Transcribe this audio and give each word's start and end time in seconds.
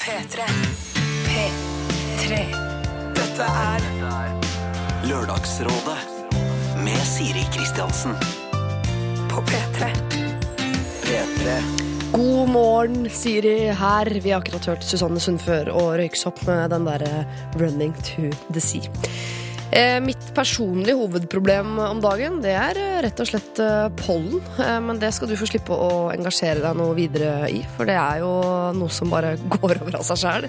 P3. 0.00 0.44
P3. 1.26 2.36
Dette 3.16 3.46
er 3.46 3.86
Lørdagsrådet 5.08 5.96
med 6.84 7.00
Siri 7.10 7.42
Kristiansen. 7.50 8.14
på 9.30 9.42
P3. 9.50 9.90
P3. 11.02 11.56
God 12.12 12.48
morgen, 12.48 13.10
Siri 13.10 13.58
her. 13.74 14.20
Vi 14.22 14.30
har 14.30 14.40
akkurat 14.40 14.66
hørt 14.66 14.84
Susanne 14.84 15.20
Sundfør 15.20 15.72
og 15.72 15.98
Røyksopp 15.98 16.46
med 16.46 16.70
den 16.70 16.86
derre 16.86 17.24
'Running 17.56 17.94
to 18.14 18.30
the 18.52 18.60
Sea'. 18.60 18.90
Eh, 19.70 20.00
mitt 20.02 20.32
personlige 20.34 20.98
hovedproblem 20.98 21.76
om 21.84 22.00
dagen 22.02 22.40
det 22.42 22.56
er 22.58 22.78
eh, 22.80 22.96
rett 23.04 23.20
og 23.22 23.28
slett 23.28 23.60
eh, 23.62 23.86
pollen. 24.00 24.42
Men 24.82 24.98
det 24.98 25.12
skal 25.14 25.30
du 25.30 25.36
få 25.38 25.46
slippe 25.46 25.76
å 25.76 26.08
engasjere 26.10 26.64
deg 26.64 26.78
noe 26.78 26.96
videre 26.98 27.46
i, 27.54 27.60
for 27.76 27.86
det 27.86 27.94
er 27.94 28.24
jo 28.24 28.32
noe 28.74 28.90
som 28.90 29.12
bare 29.12 29.36
går 29.54 29.78
over 29.78 30.00
av 30.00 30.06
seg 30.08 30.22
sjæl. 30.24 30.48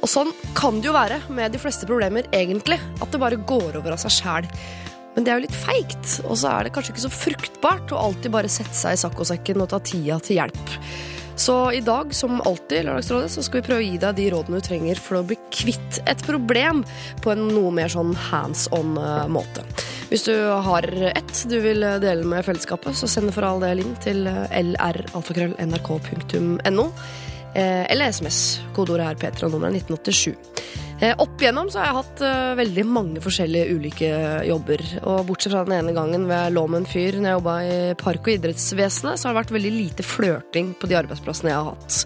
Og 0.00 0.08
sånn 0.08 0.32
kan 0.56 0.80
det 0.80 0.88
jo 0.88 0.96
være 0.96 1.20
med 1.36 1.52
de 1.52 1.60
fleste 1.60 1.88
problemer, 1.88 2.28
egentlig. 2.36 2.78
At 3.00 3.12
det 3.12 3.20
bare 3.20 3.40
går 3.40 3.76
over 3.80 3.92
av 3.92 4.00
seg 4.00 4.14
sjæl. 4.16 4.48
Men 5.16 5.24
det 5.24 5.32
er 5.32 5.38
jo 5.38 5.46
litt 5.46 5.56
feigt, 5.56 6.08
og 6.28 6.36
så 6.36 6.50
er 6.52 6.66
det 6.66 6.72
kanskje 6.76 6.92
ikke 6.92 7.04
så 7.06 7.12
fruktbart 7.12 7.92
å 7.92 8.00
alltid 8.08 8.32
bare 8.32 8.52
sette 8.52 8.76
seg 8.76 8.96
i 8.96 9.00
saccosekken 9.00 9.64
og 9.64 9.70
ta 9.72 9.80
tida 9.84 10.18
til 10.24 10.40
hjelp. 10.40 10.74
Så 11.36 11.72
i 11.72 11.80
dag, 11.84 12.14
som 12.16 12.40
alltid, 12.40 12.84
Lørdagsrådet, 12.86 13.30
så 13.30 13.42
skal 13.44 13.60
vi 13.60 13.66
prøve 13.66 13.80
å 13.82 13.84
gi 13.84 13.98
deg 14.00 14.14
de 14.16 14.30
rådene 14.32 14.56
du 14.56 14.62
trenger 14.64 14.96
for 14.96 15.16
å 15.18 15.26
bli 15.28 15.36
kvitt 15.52 16.00
et 16.08 16.22
problem 16.24 16.80
på 17.24 17.30
en 17.34 17.48
noe 17.52 17.70
mer 17.76 17.88
sånn 17.92 18.16
hands 18.30 18.68
on 18.72 18.96
eh. 18.96 19.28
Hvis 20.08 20.24
du 20.28 20.34
har 20.64 20.84
ett 21.10 21.44
du 21.50 21.60
vil 21.60 21.80
dele 22.00 22.24
med 22.24 22.44
fellesskapet, 22.46 22.96
så 22.96 23.06
send 23.10 23.34
for 23.36 23.42
all 23.44 23.60
del 23.60 23.80
inn 23.84 23.94
til 24.00 24.24
lralfakrøll.nrk.no. 24.24 26.86
Eh, 27.56 27.92
eller 27.92 28.06
SMS. 28.12 28.60
Kodeordet 28.76 29.06
er 29.08 29.16
P3 29.20 29.44
og 29.46 29.52
nummeret 29.56 29.74
1987. 29.82 30.34
Eh, 30.96 31.12
Opp 31.20 31.42
igjennom 31.42 31.68
så 31.68 31.82
har 31.82 31.90
jeg 31.90 31.96
hatt 31.98 32.20
eh, 32.24 32.54
veldig 32.56 32.84
mange 32.88 33.20
forskjellige 33.20 33.74
ulike 33.76 34.08
jobber. 34.48 34.80
Og 35.04 35.26
bortsett 35.28 35.52
fra 35.52 35.64
den 35.68 35.74
ene 35.76 35.92
gangen 35.96 36.24
hvor 36.24 36.38
jeg 36.38 36.54
lå 36.56 36.62
med 36.72 36.80
en 36.80 36.88
fyr 36.88 37.18
når 37.18 37.28
jeg 37.28 37.36
jobba 37.36 37.56
i 37.66 37.74
Park- 38.00 38.24
og 38.24 38.32
idrettsvesenet, 38.32 39.20
så 39.20 39.28
har 39.28 39.34
det 39.34 39.40
vært 39.42 39.52
veldig 39.58 39.72
lite 39.74 40.06
flørting 40.06 40.70
på 40.80 40.88
de 40.88 40.96
arbeidsplassene 40.96 41.52
jeg 41.52 41.58
har 41.58 41.68
hatt. 41.74 41.98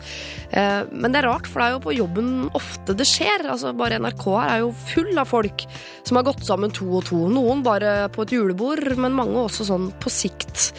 Eh, 0.50 0.80
Men 0.90 1.14
det 1.14 1.20
er 1.22 1.28
rart, 1.30 1.46
for 1.46 1.62
det 1.62 1.68
er 1.68 1.76
jo 1.76 1.84
på 1.86 1.94
jobben 2.00 2.32
ofte 2.58 2.96
det 2.98 3.06
skjer. 3.06 3.46
Altså 3.54 3.70
Bare 3.78 4.00
NRK 4.02 4.26
her 4.34 4.56
er 4.56 4.64
jo 4.64 4.74
full 4.90 5.22
av 5.22 5.30
folk 5.30 5.66
som 6.02 6.18
har 6.18 6.26
gått 6.26 6.42
sammen 6.50 6.74
to 6.74 6.90
og 6.98 7.06
to. 7.12 7.22
Noen 7.30 7.62
bare 7.62 8.08
på 8.10 8.26
et 8.26 8.34
julebord, 8.34 8.82
men 8.98 9.14
mange 9.14 9.38
også 9.46 9.70
sånn 9.70 9.92
på 10.02 10.10
sikt. 10.10 10.72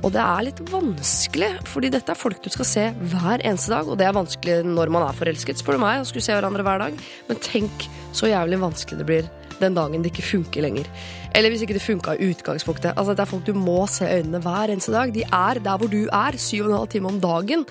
Og 0.00 0.12
det 0.14 0.20
er 0.22 0.46
litt 0.46 0.60
vanskelig, 0.70 1.50
fordi 1.68 1.90
dette 1.92 2.12
er 2.12 2.18
folk 2.18 2.40
du 2.40 2.48
skal 2.52 2.68
se 2.68 2.86
hver 3.12 3.42
eneste 3.44 3.74
dag. 3.74 3.88
Og 3.88 3.98
det 4.00 4.06
er 4.08 4.16
vanskelig 4.16 4.60
når 4.64 4.92
man 4.94 5.04
er 5.04 5.18
forelsket, 5.18 5.60
spør 5.60 5.76
du 5.76 5.82
meg, 5.84 6.00
og 6.00 6.08
skulle 6.08 6.24
se 6.24 6.36
hverandre 6.36 6.64
hver 6.64 6.80
dag. 6.86 7.04
Men 7.28 7.44
tenk 7.44 7.86
så 8.16 8.30
jævlig 8.30 8.62
vanskelig 8.62 9.00
det 9.00 9.08
blir 9.10 9.28
den 9.60 9.76
dagen 9.76 10.00
det 10.00 10.14
ikke 10.14 10.24
funker 10.24 10.64
lenger. 10.64 10.88
Eller 11.36 11.52
hvis 11.52 11.66
ikke 11.66 11.76
det 11.76 11.84
funka 11.84 12.16
i 12.16 12.30
utgangspunktet. 12.32 12.94
Altså, 12.96 13.14
det 13.14 13.24
er 13.24 13.30
folk 13.30 13.44
du 13.46 13.52
må 13.54 13.84
se 13.92 14.08
øynene 14.08 14.40
hver 14.42 14.72
eneste 14.72 14.94
dag. 14.94 15.12
De 15.14 15.26
er 15.26 15.60
der 15.60 15.80
hvor 15.80 15.92
du 15.92 16.02
er, 16.06 16.38
syv 16.40 16.64
og 16.64 16.70
en 16.70 16.78
halv 16.78 16.92
time 16.94 17.12
om 17.12 17.20
dagen. 17.20 17.66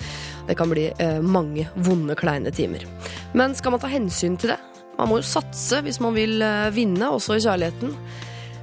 Det 0.47 0.57
kan 0.59 0.69
bli 0.69 0.89
eh, 0.93 1.19
mange 1.25 1.65
vonde, 1.75 2.15
kleine 2.19 2.53
timer. 2.55 2.85
Men 3.33 3.57
skal 3.57 3.73
man 3.73 3.81
ta 3.81 3.89
hensyn 3.91 4.37
til 4.37 4.53
det? 4.53 4.61
Man 4.99 5.09
må 5.09 5.19
jo 5.21 5.27
satse 5.27 5.81
hvis 5.85 6.01
man 6.03 6.13
vil 6.17 6.43
eh, 6.45 6.69
vinne, 6.75 7.09
også 7.09 7.39
i 7.39 7.43
kjærligheten. 7.43 7.97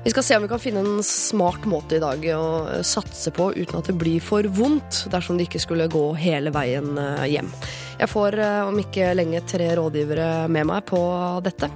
Vi 0.06 0.10
skal 0.10 0.22
se 0.22 0.36
om 0.36 0.42
vi 0.42 0.48
kan 0.48 0.60
finne 0.62 0.80
en 0.80 1.02
smart 1.02 1.64
måte 1.66 1.96
i 1.96 1.98
dag 1.98 2.22
å 2.30 2.42
eh, 2.70 2.82
satse 2.86 3.32
på 3.34 3.48
uten 3.56 3.80
at 3.80 3.88
det 3.90 3.96
blir 3.98 4.22
for 4.22 4.46
vondt 4.54 5.00
dersom 5.10 5.34
det 5.34 5.48
ikke 5.48 5.58
skulle 5.64 5.88
gå 5.90 6.02
hele 6.22 6.52
veien 6.54 6.92
eh, 6.94 7.24
hjem. 7.32 7.48
Jeg 7.98 8.12
får 8.12 8.36
eh, 8.38 8.60
om 8.68 8.78
ikke 8.78 9.08
lenge 9.18 9.40
tre 9.50 9.66
rådgivere 9.74 10.28
med 10.46 10.68
meg 10.70 10.86
på 10.86 11.00
dette. 11.42 11.66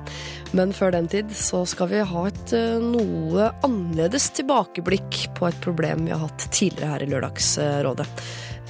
Men 0.55 0.71
før 0.71 0.95
den 0.95 1.11
tid 1.11 1.35
så 1.35 1.65
skal 1.67 1.91
vi 1.91 2.05
ha 2.07 2.23
et 2.29 2.55
noe 2.85 3.51
annerledes 3.67 4.31
tilbakeblikk 4.39 5.25
på 5.35 5.51
et 5.51 5.59
problem 5.67 6.07
vi 6.07 6.15
har 6.15 6.23
hatt 6.23 6.47
tidligere 6.55 6.93
her 6.95 7.07
i 7.09 7.11
Lørdagsrådet. 7.11 8.07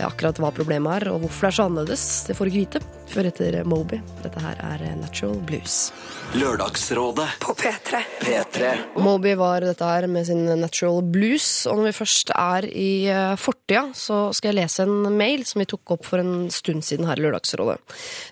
Akkurat 0.07 0.39
hva 0.41 0.53
problemet 0.55 1.01
er 1.01 1.13
og 1.13 1.25
hvorfor 1.25 1.47
det 1.47 1.53
er 1.53 1.59
så 1.59 1.69
annerledes, 1.69 2.09
det 2.29 2.37
får 2.39 2.47
du 2.47 2.53
ikke 2.53 2.65
vite 2.65 2.83
før 3.11 3.27
etter 3.31 3.57
Moby. 3.67 3.99
Dette 4.23 4.41
her 4.43 4.59
er 4.63 4.83
Natural 4.99 5.39
Blues. 5.47 5.91
Lørdagsrådet. 6.39 7.27
På 7.43 7.55
P3. 7.59 8.03
P3. 8.21 8.69
Moby 9.03 9.33
var 9.39 9.65
dette 9.67 9.87
her 9.87 10.07
med 10.11 10.29
sin 10.29 10.45
Natural 10.61 11.03
Blues. 11.03 11.49
Og 11.67 11.81
når 11.81 11.89
vi 11.89 11.95
først 11.97 12.31
er 12.37 12.69
i 12.71 12.93
eh, 13.11 13.35
fortida, 13.41 13.89
så 13.99 14.21
skal 14.37 14.53
jeg 14.53 14.61
lese 14.61 14.87
en 14.87 15.11
mail 15.19 15.43
som 15.49 15.63
vi 15.63 15.69
tok 15.73 15.97
opp 15.97 16.07
for 16.07 16.23
en 16.23 16.47
stund 16.55 16.87
siden 16.87 17.09
her 17.11 17.19
i 17.19 17.27
Lørdagsrådet. 17.27 17.81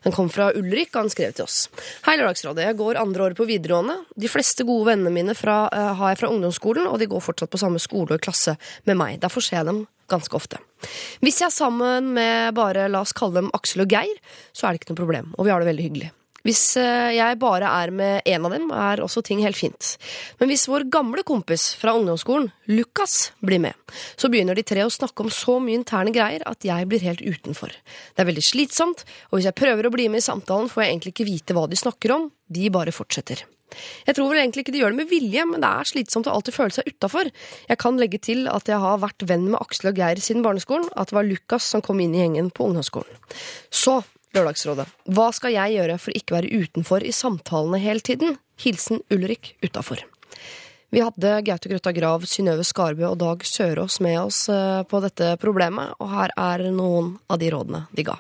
Den 0.07 0.15
kom 0.15 0.31
fra 0.31 0.53
Ulrik, 0.55 0.93
og 0.95 1.03
han 1.03 1.13
skrev 1.15 1.35
til 1.35 1.49
oss. 1.49 1.65
Hei, 2.07 2.15
Lørdagsrådet. 2.21 2.69
Jeg 2.69 2.79
går 2.79 3.03
andre 3.03 3.29
året 3.29 3.41
på 3.41 3.49
videregående. 3.51 3.99
De 4.15 4.31
fleste 4.31 4.67
gode 4.69 4.93
vennene 4.93 5.15
mine 5.15 5.35
fra, 5.39 5.65
uh, 5.75 5.93
har 5.99 6.15
jeg 6.15 6.23
fra 6.23 6.31
ungdomsskolen, 6.33 6.87
og 6.87 7.03
de 7.03 7.11
går 7.11 7.25
fortsatt 7.25 7.51
på 7.51 7.61
samme 7.61 7.83
skole 7.83 8.15
og 8.15 8.23
klasse 8.23 8.55
med 8.87 9.01
meg. 9.01 9.19
Derfor 9.25 9.43
ser 9.43 9.61
jeg 9.61 9.73
dem 9.73 9.87
ganske 10.11 10.37
ofte. 10.39 10.61
Hvis 11.25 11.41
jeg 11.43 11.49
er 11.49 11.55
sammen 11.55 12.13
med 12.17 12.55
bare, 12.59 12.87
la 12.91 13.03
oss 13.05 13.17
kalle 13.17 13.41
dem 13.41 13.51
Aksel 13.57 13.85
og 13.85 13.93
Geir, 13.93 14.21
så 14.53 14.67
er 14.67 14.75
det 14.75 14.83
ikke 14.83 14.95
noe 14.95 15.03
problem, 15.03 15.35
og 15.37 15.47
vi 15.47 15.53
har 15.55 15.63
det 15.63 15.71
veldig 15.73 15.89
hyggelig. 15.89 16.13
Hvis 16.47 16.79
eh, 16.81 17.11
jeg 17.17 17.39
bare 17.43 17.69
er 17.83 17.91
med 17.93 18.29
én 18.29 18.45
av 18.47 18.55
dem, 18.55 18.71
er 18.71 19.03
også 19.03 19.25
ting 19.27 19.43
helt 19.43 19.59
fint. 19.59 19.97
Men 20.39 20.49
hvis 20.49 20.69
vår 20.71 20.87
gamle 20.93 21.25
kompis 21.27 21.73
fra 21.77 21.93
ungdomsskolen, 21.99 22.49
Lukas, 22.71 23.33
blir 23.45 23.61
med, 23.61 23.77
så 24.17 24.31
begynner 24.31 24.57
de 24.57 24.65
tre 24.65 24.87
å 24.87 24.93
snakke 24.93 25.27
om 25.27 25.33
så 25.35 25.59
mye 25.61 25.81
interne 25.81 26.15
greier 26.15 26.47
at 26.49 26.65
jeg 26.65 26.89
blir 26.89 27.05
helt 27.05 27.25
utenfor. 27.27 27.75
Det 27.75 28.25
er 28.25 28.31
veldig 28.31 28.47
slitsomt, 28.47 29.05
og 29.29 29.39
hvis 29.39 29.51
jeg 29.51 29.61
prøver 29.61 29.91
å 29.91 29.95
bli 29.95 30.09
med 30.13 30.23
i 30.23 30.29
samtalen, 30.31 30.71
får 30.73 30.85
jeg 30.85 30.95
egentlig 30.95 31.17
ikke 31.17 31.31
vite 31.35 31.59
hva 31.59 31.69
de 31.69 31.83
snakker 31.83 32.17
om, 32.17 32.31
de 32.49 32.73
bare 32.73 32.95
fortsetter. 32.95 33.45
Jeg 34.07 34.17
tror 34.17 34.31
vel 34.31 34.41
egentlig 34.43 34.65
ikke 34.65 34.75
de 34.75 34.83
gjør 34.83 34.95
det 34.95 35.01
med 35.01 35.11
vilje, 35.11 35.47
men 35.49 35.65
det 35.65 35.71
er 35.71 35.91
slitsomt 35.91 36.29
å 36.31 36.35
alltid 36.37 36.57
føle 36.57 36.77
seg 36.77 36.91
utafor. 36.91 37.31
Jeg 37.69 37.81
kan 37.83 38.01
legge 38.01 38.21
til 38.25 38.47
at 38.51 38.71
jeg 38.71 38.81
har 38.83 39.01
vært 39.03 39.27
venn 39.29 39.49
med 39.51 39.61
Aksel 39.61 39.93
og 39.93 40.01
Geir 40.01 40.23
siden 40.25 40.45
barneskolen, 40.47 40.91
at 40.97 41.11
det 41.11 41.19
var 41.19 41.29
Lukas 41.29 41.67
som 41.69 41.85
kom 41.85 42.01
inn 42.05 42.17
i 42.17 42.23
gjengen 42.23 42.53
på 42.55 42.69
ungdomsskolen. 42.69 43.19
Så, 43.71 44.01
Lørdagsrådet, 44.37 44.85
hva 45.17 45.31
skal 45.33 45.55
jeg 45.55 45.79
gjøre 45.79 45.97
for 46.03 46.17
ikke 46.17 46.37
være 46.37 46.63
utenfor 46.65 47.05
i 47.07 47.15
samtalene 47.17 47.81
hele 47.81 48.05
tiden? 48.05 48.37
Hilsen 48.61 49.01
Ulrik 49.15 49.55
utafor. 49.65 50.03
Vi 50.91 51.03
hadde 51.05 51.43
Gaute 51.45 51.69
Grøtta 51.69 51.93
Grav, 51.93 52.25
Synnøve 52.25 52.65
Skarbø 52.65 53.11
og 53.11 53.19
Dag 53.21 53.43
Sørås 53.45 53.99
med 54.01 54.17
oss 54.23 54.47
eh, 54.49 54.81
på 54.89 55.01
dette 55.05 55.35
problemet, 55.41 55.93
og 56.01 56.09
her 56.15 56.33
er 56.33 56.65
noen 56.73 57.19
av 57.29 57.41
de 57.43 57.51
rådene 57.53 57.83
de 57.93 58.07
ga. 58.09 58.17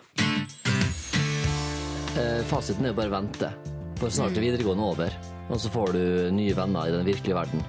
Eh, 2.18 2.44
fasiten 2.50 2.84
er 2.84 2.92
jo 2.92 2.98
bare 2.98 3.14
vente. 3.14 3.50
For 3.98 4.12
snart 4.12 4.36
er 4.36 4.44
videregående 4.44 4.84
over, 4.84 5.16
og 5.48 5.60
så 5.60 5.70
får 5.72 5.92
du 5.96 6.02
nye 6.36 6.56
venner 6.56 6.88
i 6.88 6.94
den 6.94 7.06
virkelige 7.08 7.36
verden. 7.36 7.64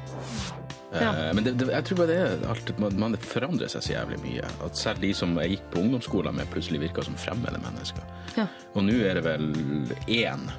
Ja. 0.89 1.11
Men 1.37 1.45
det, 1.45 1.53
det, 1.61 1.67
jeg 1.69 1.85
tror 1.85 1.99
bare 2.01 2.09
det 2.09 2.17
er 2.17 2.47
alt, 2.49 2.71
man, 2.81 2.95
man 3.03 3.17
forandrer 3.21 3.69
seg 3.71 3.85
så 3.85 3.93
jævlig 3.93 4.17
mye. 4.23 4.47
At 4.65 4.79
selv 4.79 5.03
de 5.03 5.11
som 5.15 5.35
jeg 5.37 5.55
gikk 5.55 5.67
på 5.73 5.83
ungdomsskolen 5.83 6.39
med, 6.39 6.49
plutselig 6.53 6.81
virka 6.87 7.05
som 7.05 7.17
fremmede 7.19 7.61
mennesker. 7.61 8.09
Og 8.73 8.83
nå 8.87 8.97
er 9.05 9.19
det 9.19 9.27
vel 9.27 9.51
én 10.07 10.49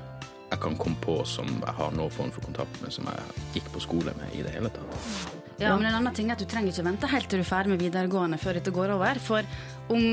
jeg 0.50 0.58
kan 0.62 0.74
komme 0.78 0.98
på 1.02 1.20
som 1.30 1.46
jeg 1.46 1.74
har 1.78 1.92
noen 1.94 2.10
form 2.10 2.32
for 2.34 2.42
kontakt 2.42 2.80
med, 2.82 2.90
som 2.94 3.06
jeg 3.06 3.44
gikk 3.58 3.70
på 3.74 3.84
skole 3.84 4.14
med 4.18 4.34
i 4.34 4.42
det 4.46 4.54
hele 4.56 4.72
tatt. 4.74 5.39
Ja, 5.60 5.76
men 5.76 5.86
en 5.86 5.94
annen 5.98 6.14
ting 6.16 6.30
er 6.30 6.38
at 6.38 6.40
Du 6.40 6.48
trenger 6.48 6.72
ikke 6.72 6.86
vente 6.86 7.08
helt 7.10 7.28
til 7.28 7.42
du 7.42 7.44
er 7.44 7.48
ferdig 7.48 7.74
med 7.74 7.82
videregående 7.82 8.38
før 8.40 8.56
dette 8.56 8.72
går 8.72 8.94
over. 8.94 9.18
For 9.20 9.44
om 9.92 10.06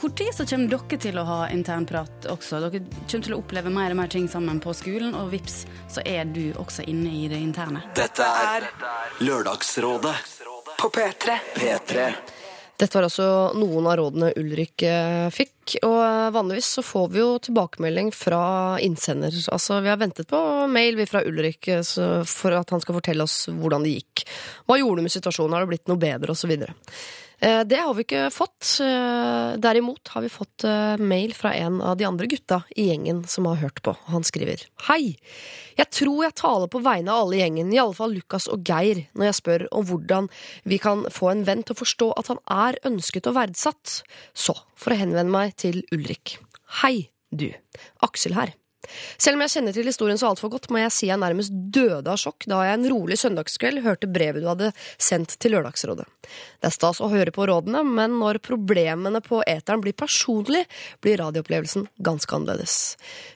kort 0.00 0.16
tid 0.16 0.32
så 0.32 0.46
kommer 0.48 0.70
dere 0.72 0.98
til 1.04 1.20
å 1.20 1.24
ha 1.28 1.38
internprat 1.52 2.28
også. 2.32 2.62
Dere 2.64 2.80
kommer 2.80 3.26
til 3.28 3.36
å 3.36 3.40
oppleve 3.42 3.72
mer 3.74 3.92
og 3.92 4.00
mer 4.00 4.12
ting 4.14 4.28
sammen 4.32 4.62
på 4.64 4.72
skolen, 4.76 5.12
og 5.18 5.28
vips, 5.34 5.64
så 5.92 6.04
er 6.08 6.24
du 6.24 6.54
også 6.56 6.86
inne 6.88 7.12
i 7.12 7.28
det 7.28 7.42
interne. 7.44 7.84
Dette 7.96 8.24
er 8.24 8.70
Lørdagsrådet. 9.20 10.16
På 10.80 10.88
P3. 10.90 11.36
P3. 11.54 12.08
Dette 12.74 12.98
var 12.98 13.06
altså 13.06 13.26
noen 13.54 13.86
av 13.86 13.98
rådene 14.00 14.32
Ulrik 14.40 14.82
eh, 14.82 15.28
fikk. 15.30 15.76
Og 15.86 15.98
eh, 16.02 16.30
vanligvis 16.34 16.72
så 16.76 16.82
får 16.82 17.10
vi 17.14 17.20
jo 17.20 17.28
tilbakemelding 17.46 18.10
fra 18.14 18.42
innsender. 18.82 19.34
Altså, 19.54 19.78
vi 19.84 19.92
har 19.92 20.00
ventet 20.00 20.26
på 20.30 20.40
mail 20.70 20.98
fra 21.06 21.22
Ulrik 21.22 21.68
eh, 21.70 21.84
for 22.26 22.56
at 22.58 22.74
han 22.74 22.82
skal 22.82 22.98
fortelle 22.98 23.26
oss 23.26 23.44
hvordan 23.46 23.86
det 23.86 23.94
gikk. 23.94 24.24
Hva 24.66 24.80
gjorde 24.80 25.00
du 25.00 25.06
med 25.06 25.14
situasjonen? 25.14 25.54
Har 25.54 25.62
det 25.62 25.74
blitt 25.76 25.92
noe 25.92 26.02
bedre? 26.02 26.34
Og 26.34 26.40
så 26.40 26.50
videre. 26.50 26.74
Eh, 27.44 27.60
Det 27.68 27.76
har 27.76 27.94
vi 27.94 28.04
ikke 28.06 28.30
fått. 28.32 28.78
Eh, 28.80 29.56
Derimot 29.60 30.08
har 30.14 30.22
vi 30.24 30.30
fått 30.32 30.64
eh, 30.64 30.96
mail 30.96 31.34
fra 31.36 31.52
en 31.54 31.80
av 31.82 31.98
de 32.00 32.06
andre 32.08 32.26
gutta 32.30 32.62
i 32.76 32.88
gjengen 32.88 33.24
som 33.28 33.46
har 33.50 33.60
hørt 33.60 33.82
på. 33.84 33.92
Han 34.08 34.24
skriver 34.24 34.64
Hei! 34.88 35.16
Jeg 35.76 35.90
tror 35.90 36.22
jeg 36.24 36.38
taler 36.40 36.70
på 36.72 36.80
vegne 36.84 37.12
av 37.12 37.26
alle 37.26 37.36
i 37.36 37.42
gjengen, 37.42 37.72
i 37.74 37.80
alle 37.82 37.96
fall 37.98 38.14
Lukas 38.14 38.46
og 38.48 38.64
Geir, 38.64 39.04
når 39.12 39.28
jeg 39.28 39.38
spør 39.42 39.66
om 39.74 39.84
hvordan 39.90 40.30
vi 40.64 40.78
kan 40.80 41.04
få 41.12 41.32
en 41.32 41.44
venn 41.44 41.64
til 41.66 41.74
å 41.74 41.82
forstå 41.82 42.12
at 42.16 42.30
han 42.32 42.40
er 42.48 42.78
ønsket 42.86 43.28
og 43.28 43.36
verdsatt. 43.40 43.98
Så, 44.32 44.54
for 44.78 44.94
å 44.94 45.00
henvende 45.02 45.34
meg 45.34 45.56
til 45.60 45.82
Ulrik. 45.92 46.38
Hei, 46.80 47.10
du. 47.34 47.50
Aksel 48.06 48.38
her. 48.38 48.54
Selv 49.18 49.38
om 49.38 49.44
jeg 49.44 49.54
kjenner 49.56 49.76
til 49.76 49.88
historien 49.88 50.20
så 50.20 50.30
altfor 50.30 50.52
godt, 50.52 50.70
må 50.72 50.82
jeg 50.82 50.94
si 50.94 51.08
jeg 51.10 51.20
nærmest 51.20 51.54
døde 51.74 52.10
av 52.10 52.20
sjokk 52.20 52.46
da 52.50 52.60
jeg 52.66 52.78
en 52.78 52.88
rolig 52.92 53.18
søndagskveld 53.20 53.82
hørte 53.84 54.10
brevet 54.10 54.44
du 54.44 54.50
hadde 54.50 54.70
sendt 55.00 55.36
til 55.40 55.54
Lørdagsrådet. 55.56 56.06
Det 56.60 56.70
er 56.70 56.74
stas 56.74 57.00
å 57.04 57.10
høre 57.12 57.34
på 57.34 57.46
rådene, 57.48 57.84
men 57.86 58.18
når 58.20 58.40
problemene 58.44 59.20
på 59.24 59.42
eteren 59.48 59.82
blir 59.84 59.96
personlig, 59.96 60.64
blir 61.04 61.20
radioopplevelsen 61.20 61.88
ganske 62.04 62.36
annerledes. 62.36 62.78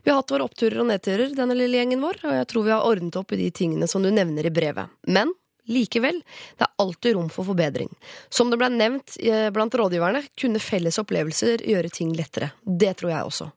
Vi 0.04 0.12
har 0.12 0.22
hatt 0.22 0.32
våre 0.32 0.48
oppturer 0.48 0.82
og 0.82 0.90
nedturer, 0.92 1.34
denne 1.36 1.56
lille 1.58 1.80
gjengen 1.80 2.04
vår, 2.04 2.22
og 2.24 2.38
jeg 2.38 2.48
tror 2.52 2.66
vi 2.66 2.74
har 2.74 2.88
ordnet 2.88 3.20
opp 3.20 3.34
i 3.34 3.42
de 3.42 3.50
tingene 3.54 3.90
som 3.90 4.04
du 4.04 4.10
nevner 4.12 4.48
i 4.48 4.54
brevet. 4.54 4.92
Men 5.08 5.34
Likevel, 5.68 6.20
det 6.56 6.66
er 6.66 6.82
alltid 6.82 7.16
rom 7.16 7.28
for 7.32 7.46
forbedring. 7.48 7.90
Som 8.32 8.52
det 8.52 8.58
ble 8.60 8.70
nevnt 8.72 9.18
eh, 9.20 9.48
blant 9.54 9.74
rådgiverne, 9.76 10.22
kunne 10.38 10.62
felles 10.62 10.98
opplevelser 11.00 11.64
gjøre 11.68 11.92
ting 11.92 12.14
lettere. 12.16 12.50
Det 12.64 12.94
tror 13.00 13.12
jeg 13.12 13.28
også. 13.30 13.50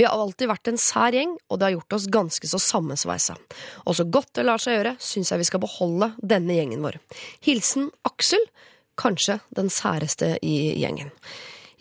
Vi 0.00 0.06
har 0.08 0.18
alltid 0.18 0.50
vært 0.50 0.72
en 0.72 0.80
sær 0.80 1.14
gjeng, 1.16 1.36
og 1.48 1.60
det 1.60 1.68
har 1.68 1.76
gjort 1.76 1.98
oss 1.98 2.08
ganske 2.12 2.50
så 2.50 2.60
sammensveisa. 2.62 3.38
Og 3.86 3.98
så 3.98 4.08
godt 4.08 4.34
det 4.38 4.46
lar 4.48 4.62
seg 4.62 4.78
gjøre, 4.78 4.96
syns 5.02 5.32
jeg 5.32 5.44
vi 5.44 5.48
skal 5.52 5.62
beholde 5.62 6.12
denne 6.18 6.58
gjengen 6.58 6.84
vår. 6.84 6.98
Hilsen 7.46 7.90
Aksel, 8.08 8.44
kanskje 8.98 9.38
den 9.56 9.70
særeste 9.72 10.34
i 10.42 10.56
gjengen. 10.82 11.14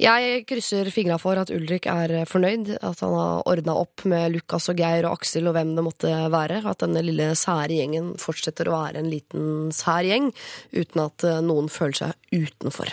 Jeg 0.02 0.48
krysser 0.50 0.88
fingra 0.90 1.20
for 1.22 1.38
at 1.38 1.52
Ulrik 1.54 1.86
er 1.86 2.24
fornøyd, 2.26 2.72
at 2.82 3.04
han 3.04 3.12
har 3.14 3.44
ordna 3.46 3.76
opp 3.84 4.02
med 4.10 4.32
Lukas 4.34 4.66
og 4.72 4.80
Geir 4.82 5.06
og 5.06 5.20
Aksel 5.20 5.46
og 5.46 5.54
hvem 5.54 5.76
det 5.78 5.84
måtte 5.86 6.14
være. 6.34 6.64
At 6.66 6.82
denne 6.82 7.04
lille 7.06 7.28
sære 7.38 7.76
gjengen 7.78 8.16
fortsetter 8.18 8.66
å 8.66 8.80
være 8.80 9.04
en 9.04 9.12
liten 9.12 9.70
sær 9.76 10.02
gjeng, 10.08 10.32
uten 10.74 11.04
at 11.04 11.26
eh, 11.28 11.38
noen 11.46 11.70
føler 11.70 12.00
seg 12.00 12.32
utenfor. 12.34 12.90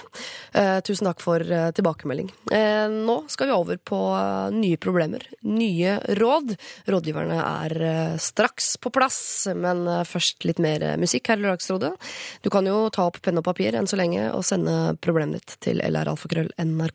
Eh, 0.53 0.75
tusen 0.85 1.09
takk 1.09 1.25
for 1.25 1.41
eh, 1.41 1.71
tilbakemelding. 1.79 2.29
Eh, 2.53 2.93
nå 2.93 3.17
skal 3.33 3.49
vi 3.49 3.57
over 3.57 3.81
på 3.81 4.03
eh, 4.19 4.53
nye 4.59 4.77
problemer, 4.77 5.25
nye 5.49 5.97
råd. 6.21 6.59
Rådgiverne 6.93 7.41
er 7.41 7.77
eh, 7.89 8.15
straks 8.21 8.75
på 8.85 8.93
plass, 8.93 9.23
men 9.57 9.87
først 10.05 10.45
litt 10.45 10.61
mer 10.61 10.85
musikk 11.01 11.33
her 11.33 11.41
i 11.41 11.47
Lørdagsrådet. 11.47 11.95
Du 12.45 12.53
kan 12.53 12.69
jo 12.69 12.85
ta 12.93 13.09
opp 13.09 13.23
penn 13.25 13.41
og 13.41 13.49
papir 13.49 13.81
enn 13.81 13.89
så 13.89 13.97
lenge 13.97 14.29
og 14.35 14.45
sende 14.45 14.93
problemet 15.01 15.41
ditt 15.41 15.57
til 15.71 15.81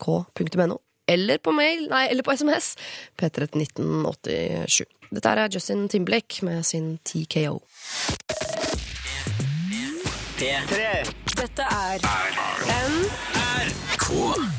lralfakrøll.nrk.no, 0.03 0.77
eller 1.07 1.38
på 1.44 1.51
mail, 1.51 1.88
nei, 1.91 2.07
eller 2.11 2.23
på 2.23 2.35
SMS, 2.35 2.75
P31987 3.19 4.83
Dette 5.13 5.29
er 5.29 5.50
Justin 5.53 5.88
Timberlake 5.89 6.45
med 6.45 6.63
sin 6.65 6.97
TKO. 7.05 7.59
Dette 10.39 11.67
er 11.69 12.01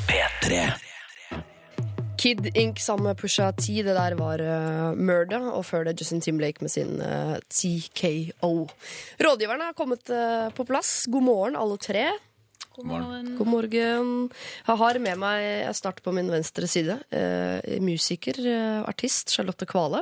P3. 0.07 0.61
Kid 2.17 2.47
Ink 2.57 2.79
sammen 2.79 3.09
med 3.09 3.17
Pusha 3.19 3.51
T, 3.51 3.83
det 3.83 3.93
der 3.97 4.15
var 4.17 4.41
uh, 4.41 4.95
Murder, 4.97 5.51
og 5.51 5.65
før 5.67 5.83
det 5.85 5.99
Justin 5.99 6.21
Timberlake 6.21 6.63
med 6.63 6.71
sin 6.71 7.01
uh, 7.01 7.35
TKO. 7.51 8.53
Rådgiverne 9.21 9.67
har 9.67 9.75
kommet 9.77 10.09
uh, 10.09 10.47
på 10.55 10.63
plass. 10.63 11.05
God 11.11 11.27
morgen, 11.27 11.59
alle 11.59 11.77
tre. 11.77 12.07
God 12.75 12.85
morgen. 12.89 13.27
God 13.37 13.47
morgen. 13.47 14.09
Jeg 14.67 14.77
har 14.81 14.99
med 14.99 15.19
meg, 15.21 15.43
jeg 15.65 15.75
starter 15.79 16.03
på 16.03 16.11
min 16.15 16.27
venstre 16.31 16.67
side, 16.67 16.97
eh, 17.15 17.77
musiker, 17.83 18.35
eh, 18.45 18.81
artist 18.89 19.31
Charlotte 19.35 19.65
Kvale. 19.69 20.01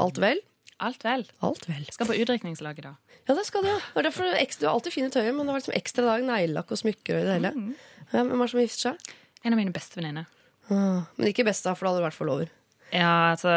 Alt 0.00 0.20
vel? 0.22 0.40
Alt 0.80 1.02
vel. 1.04 1.26
Alt 1.44 1.66
vel. 1.68 1.84
Skal 1.92 2.06
på 2.08 2.16
utdrikningslaget, 2.16 2.86
da. 2.86 2.94
Ja, 3.28 3.34
det 3.36 3.44
skal 3.46 3.62
du. 3.66 3.72
Og 3.96 4.02
derfor, 4.06 4.24
ekstra- 4.40 4.60
du 4.60 4.66
har 4.68 4.74
alltid 4.78 4.92
fine 4.92 5.10
tøyer, 5.10 5.32
men 5.34 5.44
det 5.46 5.52
var 5.52 5.60
liksom 5.60 5.76
ekstra 5.76 6.04
dag, 6.06 6.22
neglelakk 6.24 6.70
og 6.72 6.78
smykker 6.80 7.16
og 7.18 7.20
i 7.20 7.26
det 7.28 7.34
hele. 7.36 7.74
Ja, 8.12 8.24
hvem 8.24 8.32
er 8.40 8.46
det 8.46 8.50
som 8.50 8.60
gifter 8.60 8.82
seg? 8.90 9.12
En 9.44 9.52
av 9.52 9.58
mine 9.60 9.72
beste 9.72 9.96
venninner. 10.00 10.26
Ah, 10.70 11.02
men 11.18 11.28
ikke 11.32 11.44
besta, 11.44 11.74
for 11.76 11.84
da 11.86 11.92
hadde 11.92 12.00
du 12.00 12.08
vært 12.08 12.16
forlover. 12.18 12.48
Ja, 12.92 13.30
altså 13.36 13.50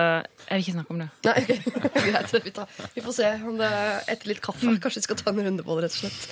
Jeg 0.50 0.50
vil 0.50 0.62
ikke 0.62 0.74
snakke 0.76 0.92
om 0.94 1.00
det. 1.00 1.10
Nei, 1.26 1.34
ok. 1.42 1.50
Greit. 2.12 2.44
Vi, 2.44 2.52
tar, 2.52 2.68
vi 2.94 3.02
får 3.02 3.14
se 3.18 3.30
om 3.48 3.58
det 3.58 3.70
etter 4.14 4.28
litt 4.30 4.42
kaffe. 4.46 4.76
Kanskje 4.84 5.00
vi 5.02 5.06
skal 5.08 5.16
ta 5.18 5.32
en 5.32 5.42
runde 5.48 5.64
på 5.66 5.74
det, 5.80 5.88
rett 5.88 5.96
og 5.96 6.04
slett. 6.04 6.28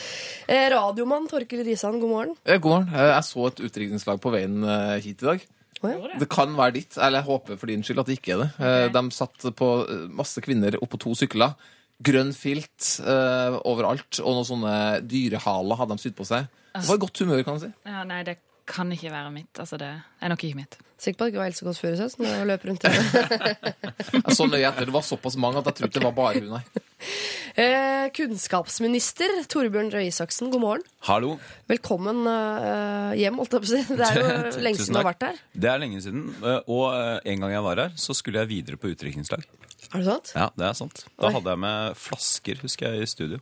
Eh, 0.47 0.67
radiomann 0.73 1.27
Torkil 1.29 1.63
Risan, 1.65 1.99
god 2.01 2.09
morgen. 2.09 2.35
Eh, 2.45 2.57
God 2.59 2.71
morgen. 2.71 2.93
Eh, 2.95 3.11
Jeg 3.15 3.23
så 3.27 3.47
et 3.47 3.59
utdrikningslag 3.67 4.21
på 4.21 4.31
veien 4.33 4.63
hit 5.01 5.21
i 5.21 5.25
dag. 5.25 5.43
Oh, 5.81 5.89
ja. 5.89 6.17
Det 6.21 6.29
kan 6.29 6.51
være 6.55 6.73
ditt, 6.75 6.97
eller 6.97 7.21
jeg 7.21 7.25
håper 7.31 7.57
for 7.57 7.65
din 7.71 7.81
skyld 7.81 7.99
at 8.03 8.05
det 8.09 8.19
ikke 8.19 8.33
er 8.35 8.41
det. 8.43 8.49
Okay. 8.59 8.89
De 8.93 9.01
satt 9.17 9.47
på 9.57 9.69
masse 10.13 10.41
kvinner 10.45 10.77
oppå 10.77 10.99
to 11.01 11.15
sykler. 11.17 11.55
Grønn 12.01 12.33
filt 12.33 12.99
eh, 13.01 13.57
overalt, 13.65 14.19
og 14.21 14.35
noen 14.37 14.45
sånne 14.47 14.75
dyrehaler 15.05 15.77
hadde 15.79 15.97
de 15.97 16.03
sydd 16.05 16.15
på 16.17 16.25
seg. 16.29 16.47
Det 16.73 16.85
var 16.87 16.97
i 16.99 17.03
godt 17.03 17.21
humør, 17.23 17.43
kan 17.45 17.57
du 17.57 17.65
si. 17.65 17.71
Ja, 17.89 18.03
nei, 18.07 18.21
det 18.23 18.37
kan 18.71 18.91
ikke 18.95 19.11
være 19.13 19.31
mitt. 19.35 19.51
Altså, 19.59 19.77
det 19.81 19.89
er 19.91 20.31
nok 20.31 20.43
ikke 20.47 20.57
mitt. 20.61 20.77
Sikker 21.01 21.17
på 21.17 21.25
at 21.25 21.31
det 21.31 21.33
ikke 21.33 21.41
var 21.41 21.49
Else 21.49 21.65
Kåss 21.65 21.79
Furuseth 21.81 22.21
jeg 22.21 22.47
løp 22.47 22.65
rundt 22.69 22.83
her. 22.85 22.93
Jeg 24.21 24.35
så 24.37 24.45
nøye 24.47 24.67
etter. 24.69 24.85
Det 24.87 24.93
var 24.93 25.05
såpass 25.05 25.35
mange 25.41 25.57
at 25.61 25.65
jeg 25.71 25.79
trodde 25.79 25.95
det 25.97 26.03
var 26.05 26.13
bare 26.17 26.41
hun, 26.41 26.55
nei. 26.57 26.63
Eh, 27.59 28.05
kunnskapsminister 28.15 29.41
Torbjørn 29.51 29.89
Røe 29.91 30.05
Isaksen, 30.07 30.47
god 30.53 30.61
morgen. 30.63 30.83
Hallo. 31.03 31.33
Velkommen 31.67 32.21
eh, 32.31 33.17
hjem, 33.19 33.41
holdt 33.41 33.57
jeg 33.57 33.63
på 33.63 33.67
å 33.67 33.71
si. 33.73 33.81
Det 33.99 34.05
er 34.07 34.19
jo 34.21 34.61
lenge 34.63 34.79
siden 34.79 34.95
du 34.95 34.99
har 35.01 35.07
vært 35.09 35.25
her. 35.27 35.41
Det 35.65 35.71
er 35.73 35.81
lenge 35.81 35.99
siden. 36.05 36.21
eh, 36.39 36.61
Og 36.71 36.85
eh, 36.95 37.17
en 37.33 37.43
gang 37.43 37.51
jeg 37.57 37.65
var 37.65 37.81
her, 37.83 37.91
så 37.99 38.15
skulle 38.15 38.39
jeg 38.45 38.51
videre 38.53 38.79
på 38.79 38.93
utdrikningslag. 38.93 39.43
Er 39.91 39.97
det 39.99 40.05
sant? 40.07 40.31
Ja, 40.37 40.47
det 40.55 40.69
er 40.69 40.77
sant. 40.79 41.03
Da 41.19 41.27
Oi. 41.27 41.33
hadde 41.35 41.55
jeg 41.57 41.63
med 41.65 41.99
flasker, 42.05 42.61
husker 42.63 42.87
jeg, 42.95 43.03
i 43.03 43.11
studio. 43.17 43.41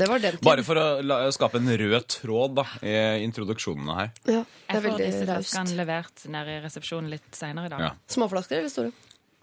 Det 0.00 0.08
var 0.10 0.22
den 0.22 0.36
tiden. 0.38 0.46
Bare 0.48 0.64
for 0.66 0.80
å 0.80 0.86
la, 1.04 1.20
skape 1.34 1.60
en 1.60 1.70
rød 1.82 2.08
tråd 2.16 2.56
da, 2.60 2.66
i 2.82 2.96
introduksjonene 3.26 3.98
her. 3.98 4.10
Ja, 4.24 4.42
det 4.42 4.74
er 4.74 4.80
Jeg 4.80 4.86
får 4.86 5.04
disse 5.04 5.28
flaskene 5.28 5.78
levert 5.82 6.26
nede 6.32 6.56
i 6.56 6.64
resepsjonen 6.64 7.12
litt 7.12 7.30
seinere 7.36 7.70
i 7.70 7.74
dag. 7.74 7.86
Ja. 7.90 7.94
Småflasker 8.16 8.62
eller 8.62 8.72
store? 8.72 8.92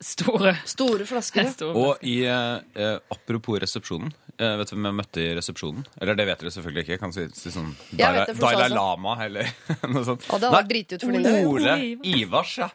Store. 0.03 0.53
Store 0.69 1.05
flasker. 1.09 1.47
ja. 1.47 1.53
Store 1.57 1.73
Og 1.73 2.03
i, 2.05 2.19
eh, 2.29 2.95
apropos 3.13 3.61
resepsjonen. 3.63 4.13
Eh, 4.37 4.53
vet 4.59 4.69
du 4.69 4.75
hvem 4.75 4.85
jeg 4.91 4.97
møtte 4.99 5.21
i 5.23 5.29
resepsjonen? 5.37 5.85
Eller 5.97 6.17
det 6.17 6.27
vet 6.29 6.43
dere 6.43 6.53
selvfølgelig 6.53 6.83
ikke. 6.85 6.93
Jeg 6.93 7.01
kan 7.01 7.15
si, 7.15 7.23
si 7.33 7.53
sånn 7.53 7.71
Dalai. 7.97 8.67
Lama 8.69 9.15
eller 9.25 9.49
noe 9.93 10.03
sånt. 10.05 10.27
Og 10.29 10.37
det 10.37 10.51
hadde 10.51 10.57
vært 10.59 10.73
dritut 10.73 11.07
for. 11.07 11.31
Ole 11.53 11.77
Ivars, 12.13 12.57
ja. 12.61 12.69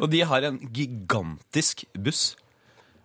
Og 0.00 0.08
de 0.10 0.22
har 0.26 0.48
en 0.50 0.58
gigantisk 0.74 1.86
buss. 1.94 2.32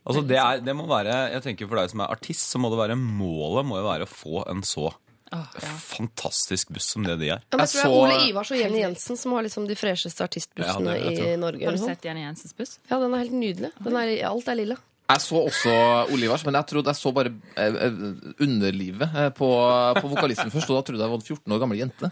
Altså 0.10 0.24
det, 0.26 0.40
er, 0.42 0.64
det 0.66 0.74
må 0.76 0.88
være, 0.90 1.14
jeg 1.36 1.44
tenker 1.46 1.70
For 1.70 1.78
deg 1.78 1.92
som 1.92 2.02
er 2.02 2.10
artist, 2.16 2.48
så 2.50 2.58
må 2.62 2.72
det 2.74 2.80
være 2.82 2.98
målet 2.98 3.68
må 3.70 3.78
jo 3.78 3.86
være 3.86 4.08
å 4.08 4.12
få 4.12 4.42
en 4.50 4.66
så 4.66 4.90
Oh, 5.30 5.46
ja. 5.62 5.70
fantastisk 5.78 6.72
buss 6.74 6.88
som 6.96 7.04
det 7.06 7.20
de 7.22 7.28
er. 7.30 7.42
Ja, 7.52 7.58
men 7.60 7.62
jeg 7.68 7.84
tror 7.84 7.84
det 8.10 8.16
er 8.16 8.16
Ole 8.18 8.30
Ivars 8.32 8.50
og 8.50 8.58
Jenny 8.58 8.80
Jensen 8.82 9.20
som 9.22 9.36
har 9.38 9.44
liksom 9.46 9.68
de 9.70 9.76
fresheste 9.78 10.26
artistbussene 10.26 10.96
Ja, 10.98 11.04
det 11.06 11.28
i. 11.36 11.36
Norge. 11.38 11.68
Har 11.70 11.76
du 11.78 11.84
sett 11.84 12.08
Jenny 12.08 12.24
Jensens 12.24 12.56
buss? 12.58 12.72
Ja, 12.90 12.98
den 12.98 13.14
er 13.14 13.22
helt 13.22 13.36
nydelig. 13.38 13.70
Den 13.78 14.00
er, 14.02 14.14
alt 14.26 14.50
er 14.50 14.58
lilla. 14.58 14.80
Jeg 15.10 15.22
så 15.24 15.40
også 15.42 15.72
Olivers, 16.14 16.44
men 16.46 16.54
jeg 16.54 16.68
trodde 16.70 16.92
jeg 16.92 16.98
så 17.00 17.12
bare 17.16 17.32
eh, 17.58 17.78
eh, 17.88 18.02
underlivet 18.46 19.08
eh, 19.18 19.30
på, 19.34 19.48
på 19.98 20.12
vokalisten 20.12 20.52
først, 20.54 20.70
og 20.70 20.78
da 20.78 20.84
trodde 20.86 21.02
jeg 21.02 21.08
det 21.08 21.14
var 21.16 21.18
en 21.18 21.26
14 21.26 21.56
år 21.56 21.62
gammel 21.64 21.80
jente. 21.82 22.12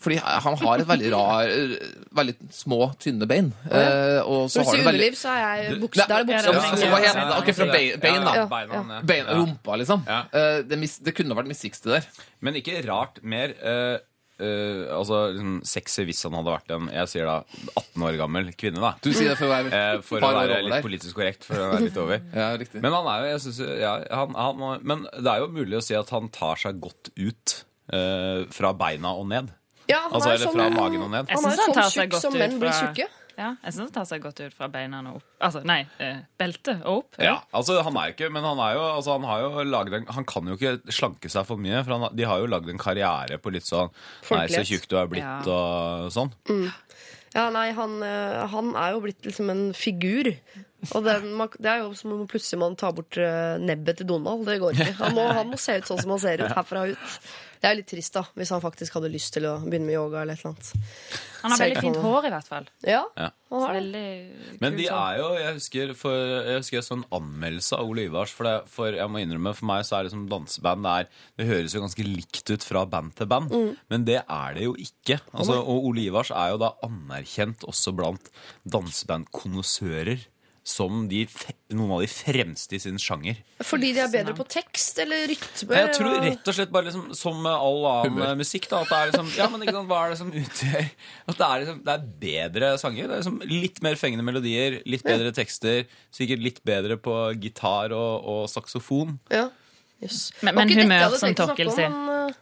Fordi 0.00 0.16
han 0.24 0.56
har 0.62 0.80
et 0.84 0.88
veldig 0.88 1.10
rar 1.12 1.52
Veldig 2.20 2.34
små, 2.56 2.78
tynne 3.04 3.28
bein. 3.28 3.50
eh, 3.68 4.18
Og 4.24 4.48
så 4.50 4.62
du 4.62 4.70
har 4.70 4.78
sier 4.78 4.86
veldig 4.88 4.94
underliv, 4.94 5.18
så 5.20 5.34
er 5.36 5.62
jeg 5.66 5.78
bukse. 5.84 6.06
Da 6.08 6.20
er 6.22 6.24
det 6.24 6.38
Ja, 6.38 6.40
buksa. 6.40 6.70
altså, 6.72 6.88
hva 6.90 7.00
heter 7.04 7.20
det? 7.20 7.38
Ok, 7.42 7.52
fra 7.60 7.68
bein, 7.74 8.00
bein 8.06 8.24
da. 8.24 8.34
Ja, 8.40 8.46
ja. 8.72 9.00
Bein, 9.12 9.30
rumpa, 9.42 9.76
liksom. 9.84 10.06
Ja. 10.08 10.22
Eh, 10.32 10.62
Det, 10.70 10.78
mis, 10.80 10.96
det 11.04 11.14
kunne 11.20 11.36
vært 11.36 11.52
Miss 11.52 11.60
Sixty 11.60 11.92
der. 11.92 12.08
Men 12.40 12.56
ikke 12.56 12.80
rart 12.88 13.20
mer 13.22 13.52
eh, 13.60 13.98
eh, 14.40 14.88
Altså 14.96 15.20
liksom 15.34 15.56
sexy 15.68 16.04
hvis 16.08 16.22
han 16.26 16.34
hadde 16.38 16.54
vært 16.56 16.72
en 16.76 16.88
jeg 16.94 17.10
sier 17.12 17.28
da 17.28 17.36
18 17.76 18.06
år 18.08 18.18
gammel 18.20 18.50
kvinne, 18.58 18.80
da. 18.82 18.92
Du 19.04 19.10
sier 19.12 19.30
det 19.32 19.38
for 19.38 19.46
å 19.46 19.52
være 19.54 19.70
uh, 19.98 20.02
for 20.06 20.24
å 20.26 20.32
være 20.34 20.58
litt 20.64 20.74
der. 20.78 20.84
politisk 20.88 21.18
korrekt. 21.20 21.46
For 21.48 21.60
å 21.60 21.70
være 21.74 21.84
litt 21.86 22.00
over. 22.00 22.20
Ja, 22.40 22.50
riktig. 22.60 22.82
Men 22.84 22.96
han 22.96 23.08
er 23.12 23.22
jo, 23.24 23.30
jeg 23.34 23.44
synes, 23.46 23.62
ja, 23.84 23.94
han, 24.22 24.34
han, 24.38 24.84
men 24.86 25.06
det 25.12 25.30
er 25.34 25.44
jo 25.44 25.50
mulig 25.54 25.78
å 25.80 25.84
si 25.84 25.96
at 25.98 26.10
han 26.16 26.28
tar 26.34 26.60
seg 26.62 26.80
godt 26.82 27.12
ut 27.20 27.56
uh, 27.92 28.46
fra 28.54 28.72
beina 28.76 29.14
og 29.20 29.28
ned. 29.30 29.50
Ja, 29.90 30.04
han 30.06 30.12
Altså, 30.14 30.28
er 30.30 30.36
eller 30.38 30.46
sånn, 30.46 30.58
fra 30.60 30.68
magen 30.70 31.02
og 31.02 31.10
ned. 31.10 31.30
Jeg 31.30 31.36
Han 31.40 31.46
er 31.46 31.50
han 31.50 31.58
sånn 31.64 31.74
tar 31.74 31.88
seg 31.90 32.04
tjukk 32.06 32.12
godt 32.14 32.22
som 32.26 32.36
ut 32.36 32.40
menn 32.44 32.58
blir 32.62 32.70
fra- 32.70 32.84
tjukke. 32.86 33.08
Ja, 33.40 33.54
jeg 33.64 33.72
syns 33.72 33.86
han 33.88 33.92
tar 33.94 34.06
seg 34.10 34.20
godt 34.24 34.40
ut 34.44 34.52
fra 34.56 34.68
beina 34.68 35.00
og 35.08 35.18
opp. 35.20 35.26
Altså, 35.40 35.62
nei, 35.64 35.78
eh, 36.02 36.18
beltet 36.40 36.82
og 36.84 36.98
opp. 37.06 37.18
Ja, 37.24 37.38
altså 37.56 37.78
han 37.86 37.96
er 37.96 38.12
ikke 38.12 38.28
Men 38.34 38.44
han 38.44 38.60
er 38.60 38.74
jo 38.76 38.82
altså, 38.90 39.14
Han 39.16 39.24
har 39.24 39.40
jo 39.46 39.64
laget 39.64 39.94
en 39.96 40.06
Han 40.12 40.26
kan 40.28 40.50
jo 40.50 40.58
ikke 40.58 40.92
slanke 40.92 41.30
seg 41.32 41.46
for 41.48 41.56
mye, 41.56 41.80
for 41.86 41.96
han, 41.96 42.16
de 42.18 42.26
har 42.28 42.42
jo 42.42 42.50
lagd 42.52 42.68
en 42.68 42.80
karriere 42.82 43.38
på 43.40 43.52
litt 43.54 43.64
sånn 43.64 43.88
Nei, 44.34 44.44
så 44.52 44.60
tjukk 44.68 44.84
du 44.92 44.98
er 45.00 45.08
blitt, 45.08 45.24
Ja. 45.24 45.40
og 45.48 46.12
sånn. 46.12 46.34
Ja, 47.32 47.46
nei, 47.54 47.68
han, 47.76 47.92
eh, 48.02 48.40
han 48.50 48.72
er 48.74 48.96
jo 48.96 49.02
blitt 49.04 49.22
liksom 49.24 49.50
en 49.52 49.68
figur. 49.78 50.32
Og 50.96 51.04
den, 51.06 51.28
det 51.62 51.68
er 51.70 51.84
jo 51.84 51.92
som 51.94 52.14
om 52.16 52.24
plutselig 52.30 52.58
man 52.58 52.74
tar 52.80 52.92
bort 52.96 53.16
eh, 53.22 53.54
nebbet 53.62 54.00
til 54.00 54.08
Donald. 54.10 54.42
Det 54.48 54.56
går 54.62 54.74
ikke. 54.74 54.96
Han 54.98 55.14
må, 55.14 55.28
han 55.38 55.52
må 55.52 55.58
se 55.60 55.76
ut 55.78 55.86
sånn 55.86 56.00
som 56.02 56.14
han 56.16 56.22
ser 56.24 56.42
ut 56.42 56.56
herfra 56.56 56.88
ut. 56.90 57.20
Det 57.60 57.68
er 57.68 57.74
jo 57.74 57.78
litt 57.82 57.90
trist, 57.92 58.14
da, 58.16 58.22
hvis 58.40 58.48
han 58.54 58.62
faktisk 58.62 58.94
hadde 58.96 59.10
lyst 59.12 59.34
til 59.36 59.44
å 59.44 59.58
begynne 59.60 59.84
med 59.84 59.92
yoga 59.98 60.22
eller 60.22 60.32
et 60.32 60.40
eller 60.40 60.54
annet. 60.54 60.70
Han 61.42 61.52
har 61.52 61.60
veldig 61.60 61.82
fint 61.84 61.98
hår, 62.00 62.26
i 62.26 62.30
hvert 62.32 62.48
fall. 62.48 62.68
Ja, 62.88 63.02
Ja. 63.20 63.26
han 63.50 63.62
har 63.66 63.74
det. 63.80 64.04
Men 64.62 64.76
de 64.78 64.86
sånn. 64.86 64.96
er 64.96 65.18
jo 65.20 65.28
Jeg 65.36 65.54
husker, 65.58 65.92
for, 65.94 66.16
jeg 66.46 66.56
husker 66.62 66.76
jeg 66.78 66.86
så 66.86 66.96
en 66.96 67.04
anmeldelse 67.20 67.76
av 67.76 67.84
Ole 67.92 68.06
Ivars. 68.08 68.32
For, 68.32 68.44
det, 68.48 68.54
for 68.72 68.96
jeg 68.96 69.12
må 69.12 69.20
innrømme, 69.20 69.52
for 69.56 69.68
meg 69.68 69.84
så 69.84 69.98
er 69.98 70.08
det 70.08 70.12
som 70.14 70.24
danseband 70.32 70.84
det, 70.88 70.90
er, 71.04 71.06
det 71.36 71.46
høres 71.52 71.74
jo 71.76 71.84
ganske 71.84 72.06
likt 72.08 72.50
ut 72.54 72.64
fra 72.64 72.86
band 72.88 73.14
til 73.20 73.26
band. 73.28 73.52
Men 73.92 74.04
det 74.08 74.22
er 74.24 74.54
det 74.56 74.64
jo 74.64 74.74
ikke. 74.80 75.20
Altså, 75.36 75.60
og 75.60 75.84
Ole 75.92 76.06
Ivars 76.08 76.30
er 76.32 76.54
jo 76.54 76.60
da 76.64 76.72
anerkjent 76.88 77.68
også 77.68 77.92
blant 77.96 78.32
dansebandkonnoissører. 78.64 80.24
Som 80.62 81.06
de, 81.08 81.22
noen 81.72 81.92
av 81.96 82.00
de 82.04 82.08
fremste 82.12 82.76
i 82.76 82.80
sin 82.82 82.98
sjanger. 83.00 83.38
Fordi 83.64 83.94
de 83.96 84.02
er 84.04 84.10
bedre 84.12 84.34
på 84.36 84.44
tekst 84.52 84.98
eller 85.02 85.24
rytme? 85.30 85.78
Jeg 85.80 85.92
tror 85.96 86.18
rett 86.20 86.50
og 86.52 86.56
slett 86.58 86.70
bare 86.74 86.90
liksom, 86.90 87.06
som 87.16 87.38
med 87.42 87.52
all 87.54 87.80
annen 87.88 88.12
Humør. 88.12 88.26
eh, 88.28 88.34
musikk, 88.42 88.68
da, 88.68 88.82
at 88.84 88.90
det 88.92 88.98
er 88.98 89.10
liksom 89.12 89.30
Ja, 89.38 89.48
men 89.48 89.64
ikke 89.64 89.74
sant, 89.78 89.88
hva 89.90 90.02
er 90.04 90.12
det 90.12 90.18
som 90.20 90.30
utgjør 90.30 90.84
At 91.32 91.40
det 91.40 91.46
er 91.48 91.64
liksom 91.64 91.80
Det 91.88 91.94
er 91.96 92.04
bedre 92.26 92.70
sanger. 92.84 93.08
Det 93.08 93.16
er 93.16 93.22
liksom 93.24 93.40
litt 93.48 93.82
mer 93.82 93.96
fengende 93.96 94.26
melodier, 94.28 94.78
litt 94.84 95.02
bedre 95.08 95.32
tekster, 95.32 95.88
sikkert 96.12 96.44
litt 96.44 96.60
bedre 96.68 97.00
på 97.00 97.16
gitar 97.40 97.96
og, 97.96 98.28
og 98.28 98.44
saksofon. 98.52 99.16
Ja. 99.32 99.48
Yes. 100.00 100.30
Men, 100.40 100.54
men 100.56 100.70
humør, 100.72 101.12
som 101.20 101.34
Torkil 101.36 101.68
sier. 101.76 101.92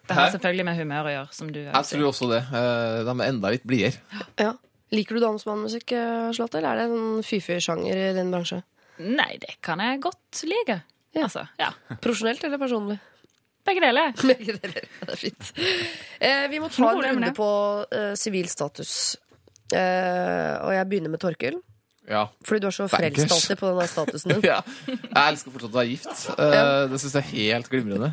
Det 0.07 0.15
har 0.15 0.29
Hæ? 0.29 0.35
selvfølgelig 0.37 0.65
med 0.69 0.77
humør 0.79 1.09
å 1.09 1.13
gjøre, 1.15 1.33
som 1.35 1.49
du 1.51 1.59
Jeg 1.65 1.87
tror 1.89 2.05
også 2.11 2.29
det. 2.31 2.43
Eh, 2.55 2.99
De 3.09 3.15
er 3.17 3.29
enda 3.33 3.51
litt 3.55 3.65
blidere. 3.67 3.99
ja. 4.39 4.53
Liker 4.95 5.18
du 5.18 5.21
dansebandmusikk, 5.21 5.92
Slåtte, 6.37 6.61
eller 6.62 6.73
er 6.73 6.80
det 6.80 6.87
en 6.97 7.23
fy-fy-sjanger 7.26 7.99
i 8.07 8.09
din 8.16 8.30
bransje? 8.33 8.62
Nei, 9.04 9.35
det 9.42 9.59
kan 9.62 9.83
jeg 9.85 10.00
godt 10.02 10.42
like. 10.49 10.80
Ja. 11.14 11.26
Altså, 11.26 11.45
ja. 11.61 11.71
Profesjonelt 12.04 12.45
eller 12.49 12.61
personlig? 12.61 12.99
Begge 13.68 13.85
deler. 13.85 14.12
Begge 14.33 14.57
deler. 14.57 14.85
Det 15.04 15.14
er 15.14 15.21
fint. 15.21 15.50
Eh, 16.21 16.45
vi 16.52 16.61
må 16.62 16.71
ta 16.73 16.92
en 16.95 17.02
runde 17.04 17.33
på 17.37 17.49
på 17.92 17.97
eh, 17.97 18.47
status. 18.49 18.92
Eh, 19.68 20.54
og 20.64 20.73
jeg 20.73 20.88
begynner 20.88 21.12
med 21.12 21.21
Torkil. 21.21 21.59
Ja. 22.09 22.25
Fordi 22.40 22.62
du 22.64 22.66
er 22.71 22.73
så 22.73 22.87
frelst 22.88 23.28
alltid 23.28 23.59
på 23.61 23.68
denne 23.68 23.87
statusen 23.87 24.33
din. 24.33 24.47
ja. 24.52 24.62
Jeg 24.88 25.25
elsker 25.26 25.52
fortsatt 25.52 25.75
å 25.75 25.76
være 25.76 25.90
gift. 25.90 26.23
Eh, 26.38 26.87
Det 26.88 27.00
syns 27.02 27.18
jeg 27.18 27.25
er 27.26 27.35
helt 27.35 27.68
glimrende. 27.75 28.12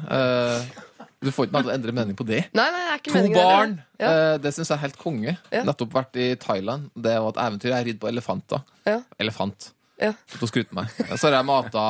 Du 1.26 1.32
får 1.34 1.48
ikke 1.50 1.58
meg 1.58 1.66
til 1.66 1.72
å 1.72 1.76
endre 1.76 1.96
mening 1.98 2.18
på 2.20 2.26
det. 2.30 2.42
Nei, 2.56 2.66
nei, 2.76 2.82
det 2.86 2.92
er 2.94 3.00
ikke 3.02 3.14
To 3.16 3.22
barn, 3.22 3.36
barn! 3.42 3.76
Ja. 4.00 4.10
eh, 4.12 4.38
Det 4.44 4.52
syns 4.56 4.70
jeg 4.72 4.78
er 4.78 4.84
helt 4.86 5.00
konge. 5.02 5.38
Ja. 5.52 5.64
Nettopp 5.68 5.94
vært 5.96 6.20
i 6.22 6.28
Thailand. 6.42 6.92
Det 6.96 7.16
var 7.24 7.34
et 7.34 7.42
eventyr. 7.48 7.74
Jeg 7.74 7.88
ridd 7.90 8.02
på 8.04 8.12
elefanter. 8.12 8.62
Ja. 8.88 9.00
Elefant. 9.22 9.72
Ja. 10.02 10.12
Så 10.36 11.30
har 11.30 11.38
jeg 11.40 11.48
mata 11.48 11.86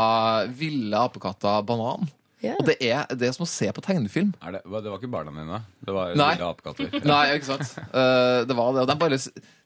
ville 0.54 1.00
apekatter 1.10 1.63
banan. 1.65 2.08
Yeah. 2.44 2.58
Og 2.60 2.68
det 2.68 2.75
er, 2.84 3.08
det 3.18 3.30
er 3.30 3.34
som 3.34 3.46
å 3.46 3.50
se 3.50 3.65
på 3.74 3.82
tegnefilm. 3.82 4.34
Er 4.46 4.58
det, 4.58 4.63
det 4.68 4.92
var 4.92 5.00
ikke 5.00 5.10
barna 5.10 5.32
dine? 5.34 5.60
Det 5.82 5.94
var 5.96 6.12
Nei. 6.20 6.32
lille 6.36 6.50
apekatter. 6.51 7.00
Nei, 7.08 7.22
ikke 7.39 7.48
sant? 7.48 7.72
Uh, 7.89 8.44
det 8.46 8.58
var 8.60 8.75
det. 8.75 8.84
Og 8.84 8.89
de 8.92 8.98
bare 9.01 9.18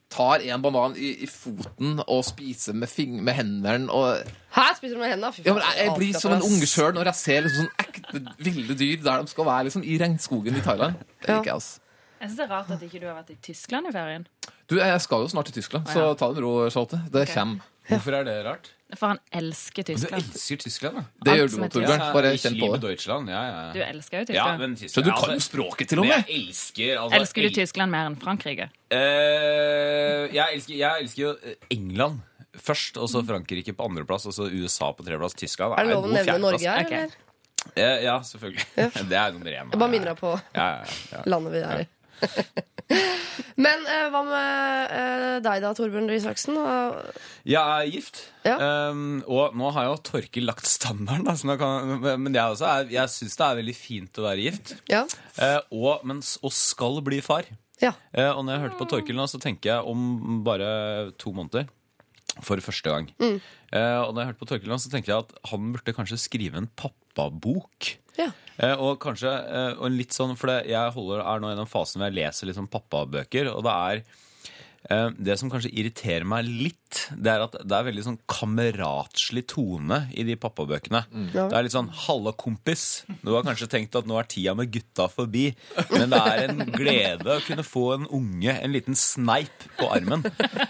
tar 0.09 0.41
en 0.41 0.61
banan 0.61 0.95
i, 0.97 1.11
i 1.23 1.27
foten 1.29 1.99
og 2.05 2.23
spiser 2.25 2.73
med, 2.77 2.89
fing 2.89 3.19
med 3.23 3.37
hendene. 3.37 3.91
Og 3.93 4.23
Hæ? 4.55 4.65
spiser 4.77 4.97
du 4.97 5.03
med 5.03 5.13
hendene. 5.13 5.33
Fy 5.33 5.43
ja, 5.45 5.53
men 5.53 5.63
jeg, 5.67 5.85
jeg 5.85 5.97
blir 5.97 6.23
som 6.23 6.33
en 6.35 6.45
unge 6.47 6.69
sjøl 6.69 6.95
når 6.97 7.11
jeg 7.11 7.19
ser 7.21 7.45
liksom 7.45 7.67
sånn 7.67 7.85
ekte 7.85 8.23
ville 8.49 8.77
dyr 8.79 9.03
der 9.05 9.21
de 9.21 9.33
skal 9.33 9.47
være 9.49 9.69
liksom 9.69 9.85
i 9.85 9.99
regnskogen 10.01 10.57
i 10.57 10.65
Thailand. 10.65 10.97
Det 11.21 11.29
liker 11.29 11.51
jeg, 11.51 11.59
altså. 11.59 11.85
Jeg 12.19 12.27
synes 12.27 12.39
det 12.41 12.45
er 12.49 12.51
rart 12.51 12.71
at 12.75 12.81
ikke 12.83 12.99
du 12.99 13.05
har 13.07 13.15
vært 13.21 13.29
i 13.31 13.37
Tyskland 13.43 13.87
i 13.87 13.93
ferien. 13.95 14.25
Du, 14.67 14.75
jeg 14.81 15.01
skal 15.05 15.23
jo 15.23 15.29
snart 15.31 15.47
til 15.47 15.61
Tyskland, 15.61 15.87
så 15.87 16.09
ta 16.19 16.27
det 16.27 16.41
med 16.41 16.43
ro, 16.43 16.55
Charlotte. 16.67 16.99
Det 17.07 17.21
okay. 17.23 17.35
kommer. 17.37 17.69
Hvorfor 17.89 18.17
er 18.17 18.27
det 18.27 18.35
rart? 18.45 18.73
For 18.97 19.11
han 19.11 19.19
elsker 19.37 19.85
Tyskland. 19.85 20.23
Du 20.25 20.33
elsker 20.33 20.57
Tyskland, 20.63 20.95
da. 20.97 21.03
Det 21.27 21.33
gjør 21.37 21.49
du 21.51 21.57
er 21.61 21.71
Torbjørn. 21.75 22.03
Bare 22.15 22.31
kjenn 22.41 22.55
på 22.57 22.69
det. 22.73 22.79
Deutschland. 22.87 23.29
Ja, 23.29 23.41
ja. 23.45 23.59
Du 23.75 23.81
elsker 23.85 24.17
jo 24.17 24.21
ja, 24.23 24.27
Tyskland. 24.31 24.63
men 24.63 24.89
Så 24.89 25.03
du 25.05 25.11
kan 25.11 25.27
jo 25.29 25.35
altså, 25.35 25.45
språket 25.45 25.91
til 25.91 26.01
og 26.01 26.07
med! 26.09 26.15
Jeg 26.25 26.39
elsker 26.47 26.95
altså, 27.03 27.19
Elsker 27.19 27.45
du 27.45 27.49
Tyskland 27.59 27.93
mer 27.93 28.09
enn 28.09 28.17
Frankrike? 28.23 28.69
Uh, 28.89 30.25
jeg, 30.33 30.47
elsker, 30.55 30.73
jeg 30.79 31.03
elsker 31.05 31.21
jo 31.21 31.35
eh, 31.43 31.59
England 31.77 32.19
først, 32.59 32.97
og 32.97 33.11
så 33.13 33.21
Frankrike 33.29 33.75
på 33.77 33.85
andreplass, 33.91 34.25
og 34.25 34.33
så 34.35 34.49
USA 34.49 34.89
på 34.97 35.05
tredjeplass. 35.05 35.37
Tyskland 35.37 35.77
Er 35.77 35.85
det 35.85 35.93
lov 35.93 36.09
å 36.09 36.13
nevne. 36.15 36.39
Norge 36.41 36.65
her, 36.65 36.85
Ok. 36.87 36.95
eller? 36.97 37.17
Eh, 37.75 37.95
ja, 38.07 38.17
selvfølgelig. 38.25 38.65
Det 39.11 39.17
er 39.21 39.31
nummer 39.37 39.53
én. 39.53 39.69
Jeg 39.69 39.79
bare 39.85 39.91
minner 39.93 40.13
deg 40.13 40.19
på 40.21 40.33
Ja, 40.55 40.67
ja, 40.81 40.99
ja. 41.13 41.23
landet 41.29 41.53
vi 41.59 41.61
er 41.61 41.85
i. 41.85 41.87
Men 43.59 43.81
eh, 43.91 44.05
hva 44.11 44.21
med 44.23 44.93
eh, 44.95 45.37
deg 45.43 45.61
da, 45.63 45.71
Torbjørn 45.75 46.07
Røe 46.09 46.17
Isaksen? 46.19 46.57
Jeg 47.47 47.59
er 47.59 47.89
gift, 47.91 48.21
Ja. 48.47 48.55
um, 48.89 49.19
og 49.27 49.55
nå 49.59 49.71
har 49.75 49.89
jo 49.89 49.97
Torkil 50.09 50.47
lagt 50.47 50.65
standarden. 50.69 51.25
Da, 51.27 51.35
så 51.37 51.49
nå 51.49 51.57
kan, 51.59 51.97
men 52.23 52.33
jeg, 52.37 52.55
også 52.55 52.69
er, 52.71 52.87
jeg 52.95 53.11
syns 53.13 53.35
det 53.39 53.45
er 53.49 53.59
veldig 53.59 53.75
fint 53.77 54.21
å 54.21 54.25
være 54.29 54.45
gift, 54.47 54.75
Ja. 54.91 55.03
Uh, 55.35 55.59
og, 55.75 56.05
men, 56.07 56.23
og 56.41 56.55
skal 56.55 57.01
bli 57.05 57.19
far. 57.25 57.49
ja. 57.83 57.91
Uh, 58.15 58.31
og 58.37 58.45
når 58.47 58.55
jeg 58.55 58.63
hørte 58.65 58.79
på 58.79 58.89
Torkil 58.95 59.19
nå, 59.19 59.27
så 59.31 59.41
tenker 59.43 59.73
jeg 59.73 59.91
om 59.91 60.39
bare 60.47 60.71
to 61.19 61.35
måneder. 61.35 61.67
For 62.45 62.61
første 62.63 62.87
gang. 62.87 63.07
Mm. 63.19 63.39
Uh, 63.73 63.99
og 64.05 64.13
når 64.15 64.21
jeg 64.21 64.27
hørte 64.29 64.39
på 64.39 64.47
Torkil 64.53 64.71
nå, 64.71 64.77
så 64.79 64.87
tenkte 64.93 65.11
jeg 65.11 65.25
at 65.25 65.31
han 65.51 65.71
burde 65.75 65.93
kanskje 65.97 66.19
skrive 66.21 66.61
en 66.61 66.69
pappabok. 67.19 67.91
ja. 68.19 68.31
Eh, 68.59 68.75
og 68.75 68.97
kanskje 68.99 69.31
eh, 69.31 69.77
og 69.79 69.93
litt 69.95 70.15
sånn, 70.15 70.35
For 70.39 70.51
det, 70.51 70.71
jeg 70.71 70.95
holder, 70.95 71.23
er 71.23 71.39
nå 71.39 71.53
i 71.53 71.59
den 71.59 71.69
fasen 71.69 72.01
hvor 72.01 72.09
jeg 72.09 72.17
leser 72.17 72.49
litt 72.49 72.57
sånn 72.57 72.71
pappabøker, 72.71 73.51
og 73.53 73.63
det 73.67 73.75
er 73.75 74.01
Det 74.87 75.35
som 75.37 75.49
kanskje 75.51 75.73
irriterer 75.75 76.23
meg 76.25 76.45
litt, 76.47 77.09
det 77.11 77.27
er 77.33 77.43
at 77.43 77.55
det 77.67 77.75
er 77.75 77.83
veldig 77.89 78.03
sånn 78.05 78.17
kameratslig 78.31 79.43
tone 79.51 79.99
i 80.17 80.23
de 80.23 80.37
pappabøkene. 80.39 81.01
Ja. 81.33 81.47
Det 81.51 81.57
er 81.57 81.65
litt 81.65 81.75
sånn 81.75 81.89
'halla, 81.91 82.31
kompis'. 82.33 83.03
Du 83.23 83.33
har 83.35 83.43
kanskje 83.43 83.67
tenkt 83.69 83.95
at 83.99 84.07
nå 84.07 84.17
er 84.19 84.23
tida 84.29 84.55
med 84.55 84.71
gutta 84.71 85.09
forbi, 85.11 85.53
men 85.91 86.09
det 86.09 86.21
er 86.21 86.43
en 86.47 86.63
glede 86.71 87.27
å 87.35 87.43
kunne 87.45 87.65
få 87.67 87.83
en 87.97 88.07
unge, 88.07 88.55
en 88.55 88.71
liten 88.73 88.95
sneip, 88.95 89.67
på 89.77 89.89
armen. 89.91 90.23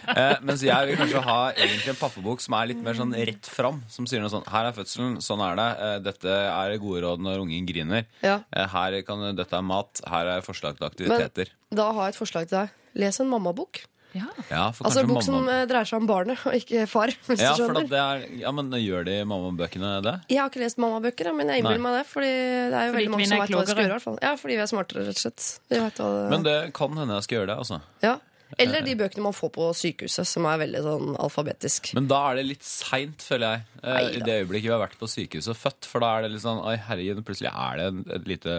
Eh, 0.10 0.38
mens 0.42 0.62
jeg 0.66 0.88
vil 0.90 0.98
kanskje 0.98 1.22
ha 1.24 1.52
egentlig 1.54 1.94
en 1.94 2.02
pappabok 2.02 2.42
som 2.42 2.56
er 2.58 2.72
litt 2.74 2.82
mer 2.84 2.98
sånn 2.98 3.14
rett 3.14 3.46
fram. 3.46 3.84
Som 3.88 4.08
sier 4.10 4.20
noe 4.24 4.30
sånn 4.34 4.48
'Her 4.48 4.66
er 4.70 4.74
fødselen, 4.74 5.18
sånn 5.22 5.42
er 5.46 5.56
det. 5.56 5.70
Eh, 5.80 6.00
dette 6.00 6.30
er 6.30 6.78
gode 6.82 7.04
råd 7.06 7.20
når 7.22 7.46
ungen 7.46 7.68
griner'. 7.70 8.06
Ja. 8.24 8.42
Eh, 8.52 8.68
her 8.68 9.02
kan, 9.04 9.36
dette 9.36 9.54
er 9.54 9.62
mat. 9.62 10.02
Her 10.06 10.26
er 10.38 10.42
forslag 10.42 10.78
til 10.78 10.84
Men 10.84 10.92
aktiviteter. 10.92 11.50
da 11.72 11.92
har 11.94 12.10
jeg 12.10 12.16
et 12.16 12.20
forslag 12.28 12.50
til 12.50 12.58
deg. 12.60 12.70
Les 12.96 13.20
en 13.20 13.30
mammabok. 13.30 13.86
Ja. 14.18 14.26
ja, 14.50 14.62
for 14.74 14.88
Altså 14.90 15.04
bok 15.06 15.22
som 15.22 15.36
mamma... 15.36 15.52
eh, 15.62 15.66
dreier 15.70 15.86
seg 15.86 16.00
om 16.02 16.08
barnet, 16.10 16.40
og 16.50 16.56
ikke 16.58 16.88
far. 16.90 17.12
Hvis 17.28 17.44
Ja, 17.44 17.52
du 17.54 17.62
for 17.62 17.76
skjønner. 17.76 17.90
det 17.92 18.00
er, 18.02 18.24
ja, 18.42 18.52
men 18.58 18.72
gjør 18.82 19.06
de 19.06 19.18
mammabøkene 19.30 19.92
det? 20.02 20.16
Jeg 20.34 20.40
har 20.42 20.50
ikke 20.50 20.64
lest 20.64 20.80
mammabøker, 20.82 21.30
men 21.38 21.52
jeg 21.54 21.62
innbiller 21.62 21.84
meg 21.84 21.98
det. 22.00 22.06
Fordi 22.10 22.32
det 22.32 22.74
er 22.74 22.88
jo 22.90 22.94
Fordi 22.96 23.04
veldig 23.04 23.12
mange 23.14 23.28
som 23.30 23.38
vet 23.38 23.54
hva 23.54 23.62
de 23.62 23.70
skal 23.70 23.84
gjøre. 23.84 23.90
i 23.90 23.94
hvert 23.94 24.08
fall. 24.08 24.18
Ja, 24.26 24.32
fordi 24.42 24.58
vi 24.58 24.64
er 24.66 24.72
smartere, 24.74 25.06
rett 25.06 25.20
og 25.22 25.26
slett. 25.28 25.46
Vi 25.70 25.78
hva 26.02 26.10
det... 26.18 26.26
Men 26.34 26.48
det 26.50 26.58
kan 26.74 26.98
hende 26.98 27.20
jeg 27.20 27.28
skal 27.30 27.38
gjøre 27.40 27.52
det, 27.54 27.58
altså. 27.66 27.82
ja. 28.02 28.16
Eller 28.60 28.84
de 28.86 28.96
bøkene 29.00 29.24
man 29.24 29.36
får 29.36 29.52
på 29.56 29.68
sykehuset, 29.78 30.28
som 30.28 30.48
er 30.50 30.60
veldig 30.62 30.82
sånn 30.86 31.14
alfabetisk. 31.22 31.92
Men 31.98 32.10
da 32.12 32.20
er 32.30 32.40
det 32.40 32.46
litt 32.50 32.66
seint, 32.68 33.24
føler 33.24 33.56
jeg. 33.56 33.66
Neida. 33.80 34.12
I 34.12 34.24
det 34.26 34.36
øyeblikket 34.44 34.68
vi 34.68 34.74
har 34.74 34.82
vært 34.84 34.98
på 35.00 35.10
sykehuset 35.10 35.54
og 35.54 35.60
født. 35.60 35.90
For 35.90 36.04
da 36.04 36.12
er 36.18 36.26
det 36.26 36.34
litt 36.36 36.44
sånn 36.44 36.60
Oi, 36.60 36.76
herregud, 36.90 37.24
plutselig 37.28 37.52
er 37.54 37.80
det 37.80 38.16
et 38.20 38.30
lite 38.34 38.58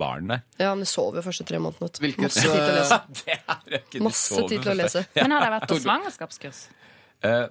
barn 0.00 0.30
der. 0.30 0.44
Ja, 0.62 0.72
men 0.72 0.86
de 0.86 0.90
sover 0.90 1.20
jo 1.20 1.26
første 1.26 1.46
tre 1.48 1.60
månedene. 1.62 1.90
Hvilket, 2.06 2.26
Masse 2.28 2.46
tid 2.46 2.56
til 2.56 2.70
å 2.70 2.78
lese. 2.78 3.00
det 3.20 3.38
er 3.38 3.78
ikke 3.80 3.98
de 3.98 4.04
Masse 4.06 4.34
sover 4.34 4.50
tid 4.54 4.66
til 4.66 4.74
å 4.74 4.78
lese. 4.78 5.04
Men 5.18 5.36
har 5.36 5.46
dere 5.46 5.54
vært 5.58 5.70
på 5.74 5.80
svangerskapskurs? 5.84 6.64
Uh, 7.20 7.46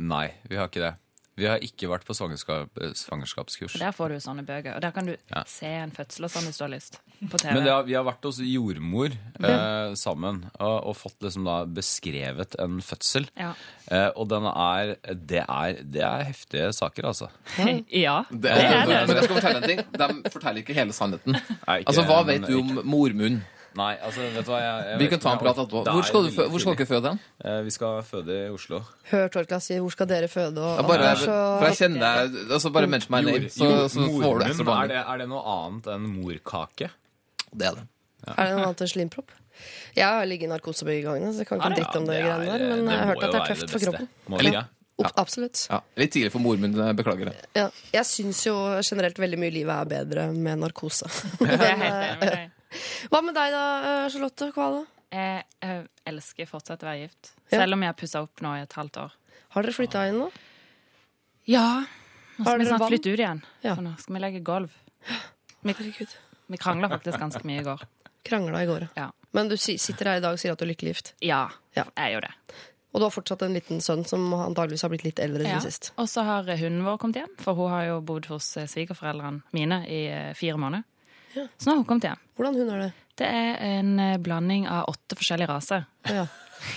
nei, 0.00 0.26
vi 0.48 0.56
har 0.60 0.70
ikke 0.70 0.84
det. 0.86 0.94
Vi 1.40 1.48
har 1.48 1.62
ikke 1.64 1.88
vært 1.88 2.04
på 2.04 2.12
svangerskap, 2.16 2.76
eh, 2.84 2.92
svangerskapskurs. 2.98 3.78
Der 3.80 3.94
får 3.96 4.12
du 4.12 4.16
sånne 4.20 4.44
bøker. 4.44 4.74
Og 4.76 4.82
der 4.84 4.92
kan 4.92 5.06
du 5.08 5.14
Ja. 5.32 5.42
se 5.48 5.66
en 5.66 5.90
fødsel 5.90 6.26
og 6.28 6.30
sånn 6.34 6.44
hvis 6.48 6.58
du 6.60 6.64
har 6.66 6.72
lyst. 6.74 6.98
På 7.30 7.38
TV. 7.40 7.54
Men 7.54 7.64
det 7.64 7.72
har, 7.72 7.82
vi 7.88 7.94
har 7.96 8.04
vært 8.04 8.24
hos 8.28 8.38
jordmor 8.44 9.10
eh, 9.40 9.94
sammen 9.96 10.42
og, 10.60 10.76
og 10.90 10.96
fått 10.96 11.16
liksom 11.24 11.44
da 11.48 11.64
beskrevet 11.64 12.56
en 12.60 12.80
fødsel. 12.84 13.28
Ja. 13.40 13.54
Eh, 13.90 14.10
og 14.16 14.28
den 14.28 14.44
er 14.50 14.94
det, 15.14 15.44
er 15.48 15.80
det 15.82 16.02
er 16.04 16.24
heftige 16.28 16.72
saker, 16.76 17.08
altså. 17.12 17.30
ja. 17.88 18.18
det, 18.30 18.50
er 18.50 18.84
det. 18.86 19.00
Men 19.08 19.16
jeg 19.16 19.24
skal 19.24 19.36
fortelle 19.40 19.62
en 19.62 19.68
ting. 19.70 19.82
De 19.96 20.30
forteller 20.30 20.62
ikke 20.64 20.76
hele 20.76 20.92
sannheten. 20.96 21.32
Nei, 21.40 21.80
ikke 21.80 21.88
Altså, 21.90 22.04
Hva 22.08 22.20
vet 22.28 22.46
du 22.48 22.58
om 22.60 22.80
mormunn? 22.84 23.40
Nei, 23.78 23.92
altså, 24.02 24.24
vet 24.34 24.44
du 24.44 24.50
hva 24.50 24.58
jeg, 24.58 24.86
jeg 24.90 24.98
Vi 24.98 25.04
vet 25.04 25.10
kan 25.12 25.20
ta 25.22 25.32
en 25.32 25.38
prat 25.38 25.58
etterpå. 25.62 25.82
Hvor 25.86 26.00
er 26.02 26.06
skal, 26.08 26.24
du, 26.26 26.30
fø- 26.34 26.46
hvor 26.50 26.58
skal 26.64 26.74
dere 26.74 26.86
føde 26.90 27.10
hen? 27.12 27.20
Eh, 27.44 27.60
Vi 27.62 27.70
skal 27.70 28.00
føde 28.02 28.34
i 28.34 28.48
Oslo. 28.50 28.80
Hør 29.12 29.28
Torkla 29.30 29.60
si 29.62 29.74
'hvor 29.78 29.90
skal 29.94 30.06
dere 30.10 30.28
føde'? 30.28 30.58
Og, 30.58 30.76
Ja, 30.80 30.82
bare, 30.88 31.04
er 31.12 31.14
så... 31.14 31.36
for 31.60 31.66
jeg 31.70 31.76
kjenner 31.78 32.00
deg 32.00 32.50
altså 32.50 32.72
Bare 32.72 32.86
mention 32.90 33.12
my 33.14 33.22
name, 33.30 33.48
så, 33.48 33.88
så 33.88 34.00
får 34.10 34.38
du 34.40 34.44
ekstra 34.46 34.62
er, 34.62 34.64
behandling. 34.64 34.88
det, 34.96 35.04
er 35.06 35.18
det 35.18 35.28
noe 35.28 35.42
annet 35.54 35.86
enn 35.94 36.08
morkake? 36.18 36.90
Det 37.54 37.66
er 37.70 37.74
det. 37.78 37.86
Er 38.26 38.44
det 38.44 38.56
noe 38.56 38.66
annet 38.66 38.80
enn 38.82 38.92
slimpropp? 38.96 39.30
Jeg 39.94 40.04
har 40.06 40.24
ligget 40.26 40.48
i 40.48 40.50
narkose 40.50 40.84
begge 40.84 41.02
gangene, 41.06 41.32
så 41.34 41.38
jeg 41.44 41.46
kan 41.46 41.58
ikke 41.60 41.66
en 41.70 41.78
dritt 41.78 41.96
om 41.96 42.04
det, 42.06 42.18
Ja, 42.18 42.36
greiene 42.36 42.44
der. 42.46 42.60
er- 42.64 42.68
Men 42.74 42.84
det 42.86 42.90
jeg 42.90 42.98
har 42.98 43.06
må 43.06 43.10
hørt 43.10 43.22
at 43.24 43.30
det 43.30 43.34
er 43.34 43.40
være 43.40 43.48
tøft 43.54 43.70
for 43.70 43.78
beste. 43.78 43.90
kroppen. 43.90 44.08
Må 44.28 44.38
det 44.38 44.46
ikke? 44.50 44.64
Opp, 45.00 45.12
absolutt. 45.16 45.66
Ja, 45.70 45.78
litt 45.96 46.10
tidlig 46.12 46.30
for 46.32 46.38
mormunn. 46.40 46.74
jeg 46.76 46.96
Beklager 46.96 47.24
det. 47.30 47.36
Ja. 47.56 47.70
Jeg 47.92 48.04
syns 48.04 48.44
jo 48.46 48.54
generelt 48.84 49.16
veldig 49.18 49.38
mye 49.38 49.50
livet 49.52 49.72
er 49.72 49.84
bedre 49.84 50.32
med 50.34 50.58
narkose. 50.58 51.06
Det 51.40 51.48
er 51.48 51.56
jeg 51.56 51.78
helt 51.78 51.94
enig 51.94 52.20
med 52.20 52.30
deg. 52.34 52.50
Hva 53.10 53.20
med 53.26 53.34
deg 53.34 53.52
da, 53.54 53.62
Charlotte 54.12 54.50
Kvale? 54.54 54.84
Jeg, 55.10 55.42
jeg 55.62 55.86
elsker 56.06 56.46
fortsatt 56.46 56.84
å 56.84 56.86
være 56.90 57.00
gift. 57.08 57.32
Selv 57.50 57.74
om 57.74 57.82
jeg 57.82 57.90
har 57.90 57.98
pussa 57.98 58.20
opp 58.22 58.42
nå 58.46 58.52
i 58.58 58.62
et 58.62 58.76
halvt 58.78 59.00
år. 59.02 59.16
Har 59.56 59.66
dere 59.66 59.74
flytta 59.74 60.04
inn 60.10 60.20
nå? 60.22 60.28
Ja. 61.50 61.64
Nå 62.38 62.44
skal 62.46 62.58
vi 62.62 62.66
snart 62.70 62.80
vann? 62.84 62.92
flytte 62.92 63.10
ut 63.14 63.18
igjen. 63.24 63.40
Ja. 63.66 63.74
For 63.74 63.82
nå 63.84 63.94
skal 63.98 64.14
vi 64.16 64.22
legge 64.26 64.42
gulv. 64.46 64.76
Vi, 65.60 65.74
Herregud. 65.76 66.12
vi 66.48 66.56
krangla 66.56 66.88
faktisk 66.88 67.18
ganske 67.20 67.42
mye 67.44 67.60
i 67.60 67.64
går. 67.66 67.82
Krangla 68.24 68.62
i 68.64 68.66
går, 68.68 68.86
ja. 68.96 69.10
Men 69.36 69.50
du 69.50 69.58
sitter 69.60 70.08
her 70.08 70.16
i 70.16 70.22
dag 70.24 70.32
og 70.32 70.40
sier 70.40 70.54
at 70.54 70.58
du 70.58 70.64
er 70.64 70.70
lykkelig 70.70 70.94
gift. 70.94 71.10
Ja, 71.20 71.42
Ja. 71.76 71.84
jeg 71.98 72.14
gjør 72.14 72.24
det. 72.24 72.30
Og 72.94 73.00
du 73.02 73.04
har 73.04 73.12
fortsatt 73.12 73.42
en 73.44 73.52
liten 73.58 73.82
sønn 73.84 74.06
som 74.08 74.24
antageligvis 74.34 74.82
har 74.86 74.88
blitt 74.94 75.04
litt 75.04 75.20
eldre 75.20 75.44
Ja. 75.44 75.58
sist. 75.60 75.90
Og 76.00 76.08
så 76.08 76.24
har 76.24 76.48
hunden 76.48 76.80
vår 76.86 76.96
kommet 76.98 77.20
hjem, 77.20 77.34
for 77.44 77.54
hun 77.60 77.68
har 77.70 77.84
jo 77.90 78.00
bodd 78.00 78.24
hos 78.32 78.48
eh, 78.56 78.64
svigerforeldrene 78.72 79.42
mine 79.52 79.82
i 79.86 80.00
eh, 80.08 80.32
fire 80.32 80.56
måneder. 80.56 80.82
Så 81.34 81.68
nå 81.68 81.72
har 81.72 81.80
hun 81.80 81.88
kommet 81.88 82.08
hjem. 82.10 82.22
Hvordan 82.38 82.58
hund 82.60 82.72
er 82.74 82.82
det? 82.86 82.90
Det 83.20 83.28
er 83.28 83.60
en 83.76 83.92
eh, 84.00 84.16
blanding 84.22 84.66
av 84.70 84.88
åtte 84.92 85.18
forskjellige 85.18 85.50
raser. 85.50 85.84
Ja. 86.08 86.24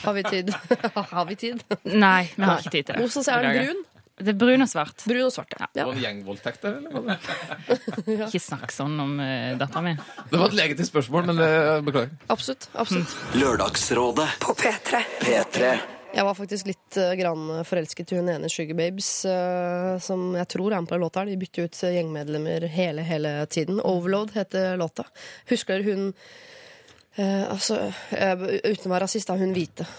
Har 0.04 0.14
vi 0.16 0.24
tid? 0.24 0.52
har 1.16 1.26
vi 1.30 1.40
tid? 1.40 1.64
Nei, 1.84 2.28
vi 2.36 2.44
har 2.44 2.62
ikke 2.62 2.76
tid 2.76 2.90
til 2.90 2.96
det. 2.98 3.08
Hvordan 3.08 3.34
er 3.34 3.48
den 3.48 3.60
brun? 3.62 3.84
Det 4.14 4.30
er 4.30 4.38
brun 4.38 4.62
og 4.62 4.70
svart. 4.70 5.06
Brun 5.10 5.26
og 5.26 5.32
svart, 5.34 5.56
ja. 5.58 5.68
ja. 5.74 5.86
var 5.88 5.96
en 5.96 6.04
gjengvoldtekt 6.04 6.68
der, 6.68 6.76
eller? 6.78 7.32
ja. 8.20 8.28
Ikke 8.28 8.44
snakk 8.44 8.76
sånn 8.76 8.94
om 9.02 9.16
uh, 9.18 9.56
dattera 9.58 9.82
mi. 9.88 9.96
Det 10.30 10.38
var 10.38 10.52
et 10.52 10.60
legitimt 10.60 10.92
spørsmål, 10.92 11.32
men 11.32 11.42
uh, 11.42 11.80
beklager. 11.88 12.14
Absolutt. 12.30 12.70
absolutt. 12.78 13.18
Lørdagsrådet 13.42 14.30
På 14.44 14.56
P3. 14.60 15.02
P3 15.24 15.74
Jeg 16.14 16.26
var 16.28 16.36
faktisk 16.38 16.68
litt 16.70 16.98
uh, 17.02 17.16
grann 17.18 17.48
forelsket 17.66 18.12
i 18.14 18.20
hun 18.20 18.30
ene 18.30 18.50
Sugar 18.52 18.78
Babes, 18.78 19.10
eh, 19.26 19.94
som 19.98 20.36
jeg 20.38 20.50
tror 20.54 20.70
er 20.70 20.84
med 20.84 20.92
på 20.92 20.94
den 20.94 21.02
låta. 21.02 21.24
De 21.26 21.38
bytter 21.42 21.66
ut 21.66 21.80
eh, 21.88 21.96
gjengmedlemmer 21.98 22.68
hele, 22.70 23.06
hele 23.08 23.32
tiden. 23.50 23.82
Overload 23.82 24.36
heter 24.36 24.78
låta. 24.78 25.08
Husker 25.50 25.82
dere 25.82 25.90
hun 25.90 26.12
eh, 27.18 27.50
Altså, 27.50 27.80
eh, 28.14 28.46
uten 28.62 28.92
å 28.92 28.94
være 28.94 29.08
rasist, 29.08 29.32
da. 29.32 29.40
Hun 29.42 29.58
hvite. 29.58 29.90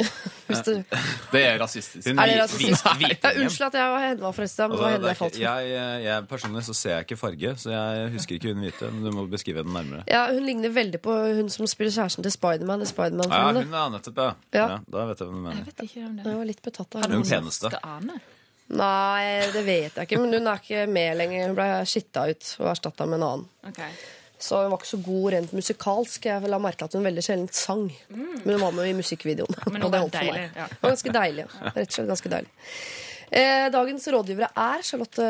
Hvis 0.46 0.60
du, 0.66 0.72
Det 1.32 1.40
er 1.46 1.58
rasistisk. 1.62 2.06
Er 2.10 2.26
det 2.28 2.36
rasistisk? 2.42 2.84
Ja, 2.84 3.30
unnskyld 3.40 3.66
at 3.66 3.76
jeg 3.80 3.90
var 3.94 4.02
henne 4.04 4.32
forresten. 4.36 4.70
Det 4.70 4.74
Altså, 4.74 4.82
var 4.84 4.90
henne 4.92 5.04
er 5.04 5.08
jeg 5.08 5.16
falt 5.16 5.34
for. 5.34 5.40
jeg, 5.40 6.04
jeg, 6.04 6.26
personlig 6.28 6.64
så 6.66 6.74
ser 6.74 6.90
jeg 6.98 7.06
ikke 7.06 7.16
farge, 7.16 7.54
så 7.62 7.70
jeg 7.74 8.10
husker 8.16 8.34
ikke 8.38 8.52
hun 8.52 8.60
hvite. 8.66 8.90
Men 8.92 9.04
du 9.04 9.10
må 9.16 9.24
beskrive 9.32 9.64
den 9.64 9.72
nærmere. 9.72 10.04
Ja, 10.10 10.26
Hun 10.34 10.44
ligner 10.46 10.68
veldig 10.76 11.00
på 11.00 11.16
hun 11.40 11.48
som 11.50 11.66
spiller 11.70 11.92
kjæresten 11.96 12.22
til 12.26 12.32
Spiderman 12.36 12.80
i 12.80 12.84
Ja, 12.84 12.90
Spiderman-filmene. 12.92 13.64
hun 13.64 13.74
er 13.80 13.90
nettopp, 13.96 14.18
ja. 14.18 14.30
Ja. 14.58 14.66
ja. 14.74 14.78
Da 14.92 15.06
vet 15.10 15.20
jeg 15.24 15.28
hvem 15.28 15.40
du 15.40 15.48
Jeg 15.48 15.54
mener. 15.56 15.64
vet 15.70 15.84
ikke 15.88 16.00
hvem 16.04 16.16
det 16.20 16.26
Jeg 16.26 16.36
var 16.42 16.50
litt 16.52 16.62
betatt 16.68 16.94
av 17.00 17.10
Hun 17.10 17.22
peneste. 17.32 17.72
Nei, 18.74 19.24
det 19.52 19.62
vet 19.66 19.96
jeg 19.98 20.06
ikke, 20.08 20.18
men 20.22 20.32
hun 20.38 20.46
er 20.48 20.60
ikke 20.62 20.84
med 20.90 21.16
lenger. 21.20 21.48
Hun 21.50 21.56
ble 21.58 21.66
skitta 21.88 22.22
ut 22.30 22.52
og 22.62 22.70
erstatta 22.72 23.06
med 23.06 23.20
en 23.20 23.26
annen. 23.28 23.48
Ok. 23.68 23.80
Så 24.44 24.58
hun 24.60 24.72
var 24.74 24.80
ikke 24.82 24.90
så 24.90 24.98
god 25.06 25.26
rent 25.32 25.52
musikalsk. 25.56 26.26
Jeg 26.28 26.50
la 26.52 26.58
merke 26.60 26.84
at 26.84 26.92
hun 26.98 27.06
veldig 27.06 27.22
sjelden 27.24 27.48
sang. 27.56 27.86
Men 28.10 28.50
hun 28.56 28.60
var 28.60 28.74
med 28.76 28.90
i 28.90 28.96
musikkvideoen. 28.98 29.56
Men 29.72 29.86
og 29.86 29.88
det 29.88 29.96
var 29.96 30.04
holdt 30.04 30.18
for 30.20 30.34
meg. 30.36 30.50
ja. 30.58 30.66
Hun 30.74 30.82
var 30.84 30.92
ganske 30.96 31.14
deilig. 31.16 31.46
Ja. 31.48 31.72
Rett 31.78 31.88
og 31.88 31.96
slett 31.96 32.10
ganske 32.12 32.32
deilig. 32.34 32.52
Eh, 33.34 33.64
dagens 33.72 34.04
rådgivere 34.14 34.50
er 34.62 34.82
Charlotte 34.86 35.24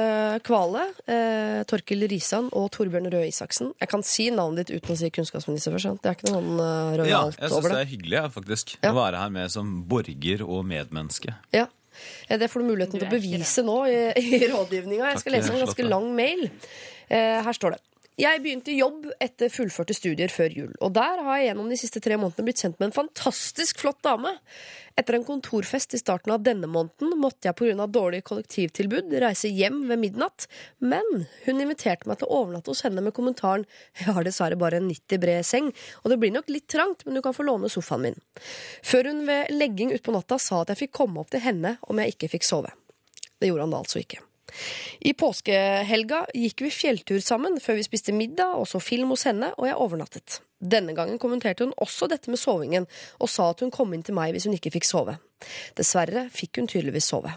Kvale, 0.44 0.83
eh, 1.09 1.61
Torkil 1.71 2.02
Risan 2.11 2.50
og 2.52 2.66
Torbjørn 2.75 3.06
Røe 3.14 3.28
Isaksen. 3.30 3.71
Jeg 3.80 3.88
kan 3.88 4.02
si 4.04 4.26
navnet 4.35 4.66
ditt 4.66 4.83
uten 4.83 4.92
å 4.92 4.99
si 4.99 5.09
kunnskapsminister 5.14 5.73
først. 5.73 6.02
Det 6.02 6.11
er 6.11 6.18
ikke 6.18 6.35
noe 6.35 6.66
røde 6.99 7.06
eh, 7.06 7.12
Ja, 7.14 7.23
det 7.30 7.38
jeg 7.38 7.49
syns 7.49 7.56
over 7.61 7.71
det 7.71 7.78
det. 7.78 7.87
er 7.87 7.92
hyggelig 7.94 8.25
faktisk 8.35 8.75
Ja. 8.83 8.90
å 8.90 8.99
være 8.99 9.23
her 9.23 9.33
med 9.38 9.54
som 9.54 9.71
borger 9.88 10.42
og 10.44 10.66
medmenneske. 10.68 11.37
Ja. 11.54 11.66
Eh, 12.28 12.37
Det 12.37 12.50
får 12.50 12.61
du 12.61 12.66
muligheten 12.75 12.99
til 12.99 13.09
å 13.09 13.14
bevise 13.14 13.62
nå 13.64 13.78
i, 13.88 13.97
i 14.21 14.42
rådgivninga. 14.52 15.14
Jeg 15.14 15.23
skal 15.23 15.33
Takk, 15.33 15.40
lese 15.40 15.54
en 15.54 15.62
ganske 15.64 15.80
Charlotte. 15.80 15.90
lang 15.94 16.14
mail. 16.18 16.50
Eh, 17.09 17.40
Her 17.47 17.52
står 17.56 17.78
det. 17.78 17.80
Jeg 18.14 18.44
begynte 18.44 18.71
jobb 18.71 19.09
etter 19.18 19.50
fullførte 19.50 19.94
studier 19.97 20.30
før 20.30 20.52
jul, 20.54 20.75
og 20.78 20.92
der 20.94 21.18
har 21.26 21.38
jeg 21.40 21.49
gjennom 21.49 21.71
de 21.73 21.78
siste 21.80 21.99
tre 21.99 22.14
månedene 22.14 22.47
blitt 22.47 22.61
kjent 22.62 22.76
med 22.78 22.87
en 22.87 22.94
fantastisk 22.94 23.80
flott 23.83 23.99
dame. 24.06 24.30
Etter 24.94 25.16
en 25.16 25.25
kontorfest 25.26 25.97
i 25.97 25.99
starten 25.99 26.30
av 26.30 26.44
denne 26.47 26.68
måneden 26.71 27.16
måtte 27.18 27.49
jeg 27.49 27.56
pga. 27.59 27.88
dårlig 27.90 28.23
kollektivtilbud 28.28 29.16
reise 29.18 29.50
hjem 29.50 29.80
ved 29.88 29.99
midnatt, 29.99 30.47
men 30.78 31.26
hun 31.49 31.62
inviterte 31.64 32.06
meg 32.06 32.21
til 32.21 32.30
å 32.30 32.38
overnatte 32.44 32.71
hos 32.71 32.85
henne 32.87 33.02
med 33.02 33.14
kommentaren 33.16 33.66
'Jeg 33.99 34.14
har 34.14 34.23
dessverre 34.23 34.59
bare 34.62 34.76
en 34.76 34.87
90 34.87 35.18
bred 35.18 35.42
seng, 35.44 35.73
og 36.04 36.11
det 36.11 36.21
blir 36.21 36.30
nok 36.30 36.49
litt 36.49 36.68
trangt, 36.68 37.04
men 37.04 37.14
du 37.14 37.23
kan 37.23 37.35
få 37.35 37.42
låne 37.42 37.66
sofaen 37.66 38.02
min'. 38.02 38.21
Før 38.83 39.11
hun 39.11 39.26
ved 39.26 39.50
legging 39.50 39.90
utpå 39.90 40.14
natta 40.14 40.38
sa 40.38 40.62
at 40.62 40.68
jeg 40.68 40.87
fikk 40.87 40.92
komme 41.02 41.18
opp 41.18 41.30
til 41.30 41.40
henne 41.40 41.78
om 41.83 41.99
jeg 41.99 42.14
ikke 42.14 42.30
fikk 42.30 42.44
sove. 42.44 42.71
Det 43.40 43.50
gjorde 43.50 43.66
han 43.66 43.71
da 43.71 43.83
altså 43.83 43.99
ikke. 43.99 44.23
I 45.04 45.14
påskehelga 45.18 46.25
gikk 46.34 46.64
vi 46.66 46.73
fjelltur 46.73 47.20
sammen 47.25 47.58
før 47.62 47.78
vi 47.78 47.87
spiste 47.87 48.14
middag 48.16 48.56
og 48.58 48.68
så 48.70 48.80
film 48.82 49.12
hos 49.14 49.26
henne, 49.28 49.52
og 49.58 49.68
jeg 49.68 49.80
overnattet. 49.80 50.40
Denne 50.64 50.94
gangen 50.96 51.20
kommenterte 51.20 51.66
hun 51.66 51.75
også 51.82 52.08
dette 52.08 52.30
med 52.32 52.40
sovingen, 52.40 52.87
og 53.20 53.30
sa 53.30 53.50
at 53.52 53.64
hun 53.64 53.73
kom 53.75 53.92
inn 53.94 54.04
til 54.06 54.16
meg 54.16 54.32
hvis 54.34 54.49
hun 54.49 54.56
ikke 54.56 54.73
fikk 54.78 54.88
sove. 54.88 55.18
Dessverre 55.76 56.28
fikk 56.32 56.62
hun 56.62 56.70
tydeligvis 56.70 57.11
sove. 57.12 57.34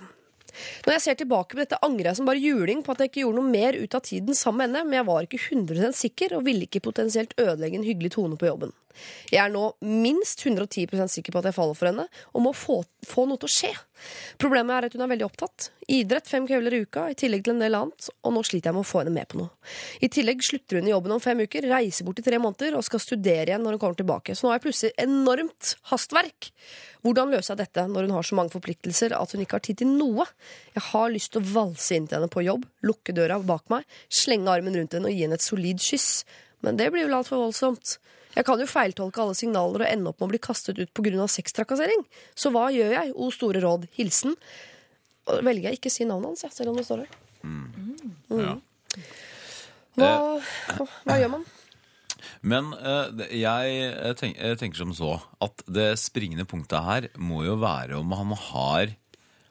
Når 0.86 0.96
jeg 0.96 1.04
ser 1.04 1.18
tilbake 1.20 1.54
på 1.54 1.62
dette, 1.62 1.80
angrer 1.86 2.12
jeg 2.12 2.20
som 2.20 2.30
bare 2.30 2.42
juling 2.42 2.82
på 2.86 2.94
at 2.94 3.04
jeg 3.04 3.12
ikke 3.12 3.24
gjorde 3.26 3.42
noe 3.42 3.52
mer 3.52 3.78
ut 3.78 3.98
av 3.98 4.04
tiden 4.08 4.38
sammen 4.38 4.64
med 4.64 4.70
henne, 4.70 4.90
men 4.90 5.00
jeg 5.00 5.10
var 5.10 5.28
ikke 5.28 5.42
100 5.44 5.98
sikker 6.00 6.38
og 6.38 6.46
ville 6.48 6.66
ikke 6.66 6.86
potensielt 6.88 7.36
ødelegge 7.38 7.82
en 7.82 7.88
hyggelig 7.88 8.16
tone 8.18 8.40
på 8.40 8.50
jobben. 8.50 8.74
Jeg 9.32 9.42
er 9.44 9.54
nå 9.54 9.70
minst 9.86 10.44
110% 10.46 11.14
sikker 11.18 11.36
på 11.36 11.42
at 11.42 11.50
jeg 11.50 11.58
faller 11.58 11.78
for 11.78 11.92
henne, 11.92 12.08
og 12.34 12.46
må 12.46 12.54
få, 12.56 12.82
få 13.08 13.28
noe 13.30 13.42
til 13.42 13.50
å 13.50 13.56
skje. 13.58 13.74
Problemet 14.42 14.76
er 14.76 14.88
at 14.88 14.96
hun 14.96 15.04
er 15.04 15.12
veldig 15.12 15.26
opptatt. 15.26 15.70
Idrett 15.92 16.28
fem 16.30 16.46
kvelder 16.48 16.76
i 16.76 16.82
uka, 16.86 17.06
i 17.12 17.18
tillegg 17.18 17.46
til 17.46 17.56
en 17.56 17.64
del 17.64 17.78
annet, 17.78 18.10
og 18.22 18.36
nå 18.36 18.44
sliter 18.46 18.70
jeg 18.70 18.78
med 18.78 18.86
å 18.86 18.88
få 18.88 19.02
henne 19.02 19.14
med 19.16 19.30
på 19.32 19.40
noe. 19.42 19.50
I 20.04 20.10
tillegg 20.14 20.44
slutter 20.46 20.80
hun 20.80 20.90
i 20.90 20.94
jobben 20.94 21.16
om 21.16 21.24
fem 21.24 21.42
uker, 21.44 21.70
reiser 21.72 22.08
bort 22.08 22.22
i 22.22 22.26
tre 22.26 22.40
måneder 22.42 22.78
og 22.78 22.86
skal 22.86 23.02
studere 23.02 23.50
igjen 23.52 23.64
når 23.66 23.78
hun 23.78 23.84
kommer 23.84 24.00
tilbake. 24.02 24.36
Så 24.36 24.46
nå 24.46 24.52
har 24.52 24.60
jeg 24.60 24.68
plutselig 24.68 24.94
enormt 25.08 25.74
hastverk. 25.92 26.52
Hvordan 27.06 27.32
løser 27.34 27.54
jeg 27.54 27.64
dette 27.64 27.86
når 27.88 28.08
hun 28.08 28.16
har 28.18 28.28
så 28.28 28.38
mange 28.38 28.54
forpliktelser 28.54 29.16
at 29.16 29.34
hun 29.34 29.44
ikke 29.44 29.60
har 29.60 29.66
tid 29.66 29.82
til 29.82 29.94
noe? 29.94 30.28
Jeg 30.76 30.86
har 30.90 31.14
lyst 31.14 31.34
til 31.34 31.44
å 31.44 31.54
valse 31.54 31.96
inn 31.96 32.10
til 32.10 32.20
henne 32.20 32.32
på 32.32 32.46
jobb, 32.46 32.68
lukke 32.88 33.16
døra 33.16 33.40
bak 33.48 33.68
meg, 33.74 33.88
slenge 34.12 34.52
armen 34.52 34.76
rundt 34.78 34.98
henne 34.98 35.10
og 35.10 35.16
gi 35.16 35.24
henne 35.26 35.40
et 35.40 35.46
solid 35.46 35.82
kyss. 35.84 36.26
Men 36.66 36.80
det 36.80 36.90
blir 36.92 37.08
vel 37.08 37.18
altfor 37.20 37.46
voldsomt. 37.46 37.98
Jeg 38.38 38.46
kan 38.46 38.62
jo 38.62 38.70
feiltolke 38.70 39.22
alle 39.24 39.36
signaler 39.38 39.84
og 39.84 39.90
ende 39.90 40.12
opp 40.12 40.20
med 40.22 40.28
å 40.28 40.34
bli 40.36 40.42
kastet 40.44 40.78
ut 40.78 40.92
pga. 40.94 41.26
sextrakassering. 41.32 42.04
Så 42.38 42.52
hva 42.54 42.68
gjør 42.74 42.94
jeg? 42.94 43.14
O 43.18 43.32
store 43.34 43.64
råd. 43.64 43.88
Hilsen. 43.98 44.38
Velger 45.26 45.72
jeg 45.72 45.80
ikke 45.80 45.90
å 45.90 45.96
si 45.98 46.06
navnet 46.08 46.36
hans, 46.36 46.46
selv 46.56 46.72
om 46.72 46.78
det 46.78 46.86
står 46.88 47.04
her. 47.04 47.16
Ja. 48.38 48.54
Hva, 49.98 50.12
hva 51.08 51.18
gjør 51.18 51.34
man? 51.34 51.48
Men 52.46 52.70
eh, 52.78 53.26
jeg 53.42 54.16
tenker 54.20 54.78
som 54.78 54.94
så 54.96 55.16
at 55.44 55.64
det 55.66 55.90
springende 56.00 56.46
punktet 56.50 56.86
her 56.86 57.10
må 57.18 57.42
jo 57.48 57.58
være 57.62 57.98
om 57.98 58.14
han 58.18 58.36
har 58.52 58.94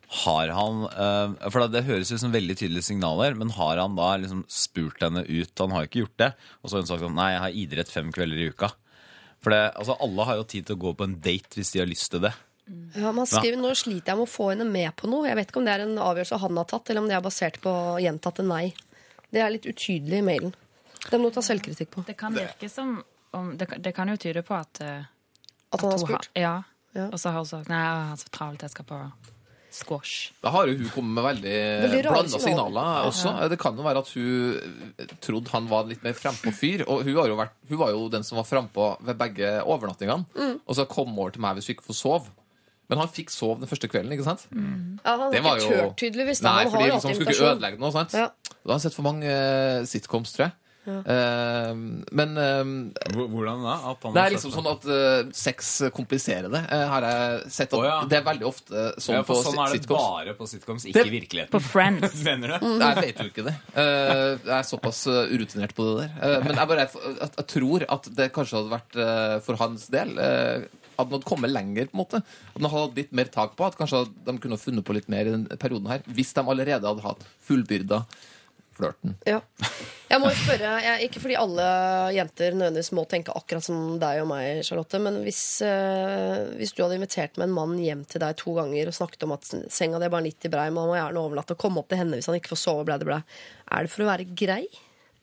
har 0.09 0.49
han 0.55 0.83
eh, 0.87 1.51
For 1.51 1.65
det, 1.65 1.73
det 1.75 1.85
høres 1.89 2.13
ut 2.13 2.21
som 2.23 2.33
veldig 2.35 2.55
tydelige 2.59 2.87
signaler, 2.87 3.35
men 3.35 3.51
har 3.57 3.81
han 3.83 3.97
da 3.99 4.13
liksom 4.23 4.45
spurt 4.53 5.03
henne 5.03 5.25
ut? 5.27 5.53
Han 5.59 5.75
har 5.75 5.85
jo 5.85 5.91
ikke 5.91 6.03
gjort 6.05 6.19
det. 6.23 6.29
Og 6.63 6.69
så 6.71 6.77
har 6.77 6.85
hun 6.85 6.91
sagt 6.91 7.03
sånn 7.03 7.17
Nei, 7.19 7.31
jeg 7.35 7.43
har 7.45 7.57
idrett 7.63 7.91
fem 7.93 8.13
kvelder 8.15 8.43
i 8.45 8.51
uka. 8.55 8.71
For 9.43 9.55
det, 9.55 9.63
altså, 9.79 9.97
alle 10.03 10.27
har 10.29 10.39
jo 10.41 10.47
tid 10.49 10.67
til 10.69 10.77
å 10.79 10.83
gå 10.87 10.93
på 10.99 11.07
en 11.09 11.17
date 11.23 11.59
hvis 11.59 11.73
de 11.75 11.83
har 11.83 11.91
lyst 11.91 12.11
til 12.15 12.23
det. 12.25 12.33
Ja, 12.97 13.13
man 13.15 13.29
skriver 13.31 13.59
nå 13.61 13.69
sliter 13.79 14.11
jeg 14.13 14.19
med 14.19 14.27
å 14.27 14.31
få 14.31 14.49
henne 14.51 14.65
med 14.67 14.95
på 14.99 15.07
noe. 15.11 15.27
Jeg 15.29 15.39
vet 15.39 15.51
ikke 15.53 15.61
om 15.61 15.67
det 15.69 15.75
er 15.77 15.85
en 15.85 15.99
avgjørelse 16.03 16.39
han 16.43 16.59
har 16.59 16.67
tatt, 16.73 16.91
eller 16.91 17.05
om 17.05 17.11
det 17.11 17.15
er 17.19 17.27
basert 17.27 17.59
på 17.63 17.75
gjentatte 18.03 18.47
nei. 18.47 18.65
Det 19.31 19.43
er 19.43 19.53
litt 19.55 19.69
utydelig 19.71 20.19
i 20.19 20.25
mailen. 20.27 20.55
Det 21.07 21.21
må 21.23 21.29
du 21.31 21.37
ta 21.37 21.45
selvkritikk 21.47 21.93
på. 21.93 22.03
Det 22.09 22.17
kan 22.19 22.35
virke 22.35 22.71
som 22.73 22.97
om 23.37 23.53
Det, 23.59 23.69
det 23.85 23.93
kan 23.95 24.09
jo 24.11 24.17
tyde 24.19 24.43
på 24.47 24.55
at 24.57 24.81
eh, 24.83 25.05
At 25.71 25.83
han 25.83 25.93
har 25.93 25.99
spurt? 26.01 26.27
spurt. 26.31 26.31
ja. 26.39 26.57
Ja. 26.97 27.11
Og 27.13 27.19
så 27.21 27.29
har 27.29 27.43
hun 27.43 27.49
sagt 27.51 27.69
Nei, 27.69 27.83
jeg 27.85 28.05
har 28.09 28.21
så 28.23 28.31
travelt, 28.33 28.63
jeg 28.65 28.73
skal 28.73 28.87
på 28.89 28.99
squash. 29.71 30.33
Da 30.43 30.51
har 30.55 30.67
jo 30.71 30.77
hun 30.79 30.89
kommet 30.95 31.15
med 31.17 31.25
veldig, 31.25 31.57
Veldig 31.83 32.03
blanda 32.07 32.39
signaler. 32.41 33.07
også. 33.09 33.35
Det 33.51 33.59
kan 33.59 33.77
jo 33.77 33.83
være 33.83 33.99
at 33.99 34.09
hun 34.15 34.93
trodde 35.21 35.51
han 35.53 35.69
var 35.69 35.85
litt 35.91 36.03
mer 36.05 36.13
frempå 36.17 36.53
fyr. 36.55 36.85
Og 36.89 37.05
hun, 37.05 37.15
har 37.17 37.29
jo 37.29 37.37
vært, 37.37 37.53
hun 37.69 37.79
var 37.79 37.91
jo 37.91 38.09
den 38.09 38.23
som 38.25 38.37
var 38.39 38.45
frampå 38.49 38.97
ved 39.05 39.19
begge 39.19 39.63
overnattingene. 39.65 40.25
Mm. 40.37 40.61
Og 40.67 40.75
så 40.79 40.87
kom 40.89 41.13
over 41.19 41.31
til 41.37 41.41
meg 41.45 41.57
hvis 41.59 41.69
vi 41.69 41.75
ikke 41.77 41.89
får 41.91 42.01
sove. 42.01 42.33
Men 42.89 42.99
han 43.03 43.09
fikk 43.11 43.31
sove 43.35 43.59
den 43.59 43.67
første 43.67 43.89
kvelden, 43.91 44.13
ikke 44.15 44.25
sant? 44.29 44.45
Ja, 44.53 45.17
han 45.19 45.33
Det 45.33 45.43
var 45.43 45.57
ikke 45.59 45.73
jo- 45.75 45.89
turt, 45.91 45.97
tydeligvis. 45.99 46.41
da. 46.41 46.53
Nei, 46.53 46.63
Han 46.63 46.71
fordi 46.73 46.83
har 46.85 46.93
liksom, 46.95 47.09
han 47.11 47.15
skulle 47.17 47.27
ikke 47.27 47.35
invitasjon. 47.35 47.57
ødelegge 47.59 47.79
noe. 47.83 47.93
sant? 47.93 48.13
Ja. 48.15 48.29
Da 48.53 48.71
har 48.71 48.73
han 48.79 48.81
sett 48.81 48.95
for 48.95 49.03
mange 49.03 49.27
uh, 49.27 49.85
sitcoms, 49.85 50.33
tror 50.37 50.45
jeg. 50.47 50.53
Eh, 50.87 51.71
men 52.19 52.37
uh, 52.39 52.71
Hvordan 53.17 53.65
da? 53.67 53.75
At 53.93 54.05
han 54.07 54.15
det 54.17 54.23
er 54.23 54.35
liksom 54.37 54.53
sånn 54.55 54.69
at 54.71 54.87
uh, 54.89 55.33
sex 55.37 55.71
kompliserer 55.97 56.49
det. 56.53 56.63
eh, 56.73 56.85
har 56.93 57.07
jeg 57.09 57.51
sett 57.57 57.73
at 57.75 57.79
oh, 57.81 57.87
ja. 57.87 57.97
Det 58.11 58.19
er 58.21 58.25
veldig 58.29 58.47
ofte 58.49 58.85
sånn 59.03 59.19
ja, 59.19 59.25
på 59.27 59.37
sitcoms. 59.41 59.49
sånn 59.49 59.61
er 59.65 59.73
det 59.75 59.81
sitcoms. 59.81 60.07
bare 60.07 60.37
på 60.39 60.49
sitcoms, 60.53 60.87
ikke 60.93 61.07
i 61.09 61.15
virkeligheten. 61.17 61.53
På 61.57 61.63
Friends. 61.65 62.17
Mener 62.29 62.57
du? 62.57 62.67
Nei, 62.79 62.93
Jeg 62.95 63.03
vet 63.09 63.23
jo 63.25 63.29
ikke 63.33 63.47
det. 63.51 63.57
Eh, 63.75 64.33
Jeg 64.47 64.57
er 64.61 64.67
såpass 64.71 65.03
eh, 65.11 65.35
urutinert 65.35 65.75
på 65.77 65.89
det 65.91 65.95
der. 66.05 66.17
Eh, 66.23 66.39
Men 66.47 66.57
jeg, 66.63 66.71
bare, 66.73 66.87
jeg, 66.87 67.31
jeg 67.41 67.47
tror 67.57 67.87
at 67.99 68.11
det 68.23 68.31
kanskje 68.37 68.61
hadde 68.61 68.75
vært 68.77 68.99
eh, 69.07 69.37
for 69.47 69.61
hans 69.63 69.89
del 69.93 70.15
eh, 70.23 70.67
At 70.97 71.03
han 71.05 71.13
hadde 71.17 71.29
kommet 71.29 71.53
lenger, 71.53 71.91
på 71.91 71.97
en 71.99 72.01
måte. 72.05 72.23
At 72.55 72.57
han 72.63 72.71
hadde 72.73 72.97
litt 73.03 73.11
mer 73.13 73.29
tak 73.35 73.53
på. 73.59 73.67
At 73.67 73.77
kanskje 73.77 74.05
de 74.25 74.37
kunne 74.41 74.57
funnet 74.61 74.87
på 74.87 74.95
litt 74.97 75.11
mer 75.13 75.29
i 75.29 75.35
den 75.35 75.45
perioden 75.61 75.91
her. 75.93 76.01
Hvis 76.09 76.31
de 76.37 76.41
allerede 76.47 76.87
hadde 76.89 77.05
hatt 77.05 77.27
fullbyrda 77.51 77.99
flørten. 78.77 79.15
Ja. 79.29 79.41
Jeg 80.07 80.23
må 80.23 80.31
spørre, 80.39 80.73
jeg, 80.85 81.09
Ikke 81.09 81.21
fordi 81.23 81.37
alle 81.41 81.65
jenter 82.15 82.55
nødvendigvis 82.55 82.93
må 82.95 83.03
tenke 83.11 83.35
akkurat 83.35 83.65
som 83.67 83.97
deg 84.03 84.21
og 84.23 84.29
meg, 84.31 84.61
Charlotte, 84.67 85.01
men 85.03 85.19
hvis, 85.25 85.41
øh, 85.67 86.53
hvis 86.61 86.75
du 86.77 86.85
hadde 86.85 86.99
invitert 87.01 87.41
med 87.41 87.49
en 87.49 87.57
mann 87.57 87.75
hjem 87.83 88.05
til 88.07 88.23
deg 88.23 88.37
to 88.39 88.55
ganger 88.59 88.93
og 88.93 88.97
snakket 88.97 89.27
om 89.27 89.35
at 89.35 89.51
senga 89.75 89.99
di 90.01 90.07
er 90.07 90.15
bare 90.15 90.29
90 90.29 90.53
brei, 90.55 90.69
man 90.71 90.91
må 90.93 90.95
gjerne 90.99 91.25
overnatte 91.25 91.57
og 91.57 91.63
komme 91.65 91.83
opp 91.83 91.91
til 91.91 92.01
henne 92.03 92.21
hvis 92.21 92.31
han 92.31 92.39
ikke 92.39 92.53
får 92.55 92.63
sove, 92.63 92.87
blei 92.87 93.01
det 93.03 93.09
blei. 93.11 93.21
Er 93.75 93.87
det 93.87 93.93
for 93.93 94.07
å 94.07 94.11
være 94.13 94.29
grei? 94.39 94.63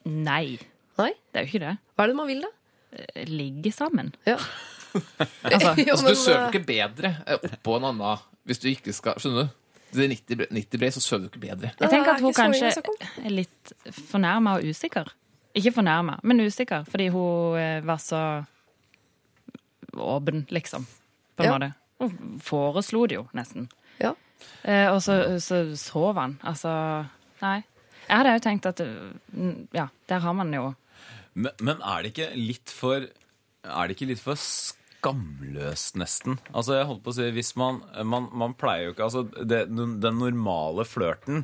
Nei, 0.03 0.59
Nei? 0.99 1.11
det 1.31 1.39
er 1.39 1.47
jo 1.47 1.53
ikke 1.53 1.63
det. 1.63 1.73
Hva 1.95 2.05
er 2.05 2.11
det 2.11 2.19
man 2.19 2.29
vil, 2.29 2.43
da? 2.43 2.51
Eh, 2.99 3.25
Ligge 3.31 3.71
sammen. 3.75 4.13
Ja. 4.29 4.37
Altså, 4.93 5.71
Jo, 5.87 5.95
Altså, 5.95 6.05
du 6.05 6.19
sover 6.19 6.35
eh, 6.43 6.49
ikke 6.51 6.67
bedre 6.67 7.09
oppå 7.39 7.79
en 7.79 7.87
annen 7.89 8.19
hvis 8.45 8.59
du 8.61 8.67
ikke 8.69 8.93
skal 8.93 9.17
Skjønner 9.17 9.47
du? 9.47 9.55
Det 9.93 10.03
er 10.05 10.09
90 10.15 10.37
bre- 10.39 10.49
90 10.51 10.79
brei, 10.81 10.89
så 10.95 11.01
sover 11.03 11.25
du 11.25 11.29
ikke 11.31 11.43
bedre. 11.47 11.69
Jeg 11.79 11.89
tenker 11.93 12.15
at 12.15 12.21
hun 12.21 12.33
kanskje 12.33 12.71
er 12.73 13.29
litt 13.33 13.73
fornærma 14.09 14.57
og 14.59 14.65
usikker. 14.73 15.11
Ikke 15.55 15.71
fornærma, 15.75 16.15
men 16.23 16.41
usikker, 16.41 16.83
fordi 16.89 17.07
hun 17.13 17.57
eh, 17.61 17.81
var 17.85 17.97
så 18.01 18.21
åpen, 19.93 20.45
liksom. 20.49 20.85
på 21.35 21.43
en 21.43 21.49
Ja. 21.49 21.57
måte. 21.57 21.73
Hun 21.99 22.39
foreslo 22.43 23.05
det 23.07 23.15
jo, 23.15 23.27
nesten. 23.33 23.69
Ja. 23.99 24.13
Eh, 24.63 24.89
og 24.91 25.01
så, 25.01 25.39
så 25.39 25.75
sov 25.77 26.15
han. 26.17 26.39
Altså 26.43 27.05
Nei. 27.41 27.63
Jeg 28.09 28.17
hadde 28.17 28.33
jo 28.33 28.39
tenkt 28.43 28.65
at 28.67 28.81
uh, 28.83 29.13
Ja, 29.73 29.87
der 30.09 30.19
har 30.19 30.33
man 30.35 30.51
jo 30.53 30.73
Men, 31.33 31.51
men 31.61 31.77
er 31.81 32.01
det 32.03 32.11
ikke 32.11 32.35
litt 32.35 32.69
for 32.69 33.05
Er 33.63 33.87
det 33.87 33.95
ikke 33.95 34.09
litt 34.09 34.19
for 34.19 34.35
skamløst, 35.03 35.97
nesten? 35.99 36.37
Altså, 36.55 36.77
jeg 36.77 36.87
holdt 36.87 37.01
på 37.03 37.11
å 37.11 37.15
si, 37.17 37.25
hvis 37.35 37.49
man 37.59 37.81
Man, 38.07 38.29
man 38.39 38.53
pleier 38.55 38.87
jo 38.87 38.93
ikke 38.93 39.03
Altså, 39.09 39.23
det, 39.43 39.65
den 39.69 40.17
normale 40.21 40.85
flørten, 40.87 41.43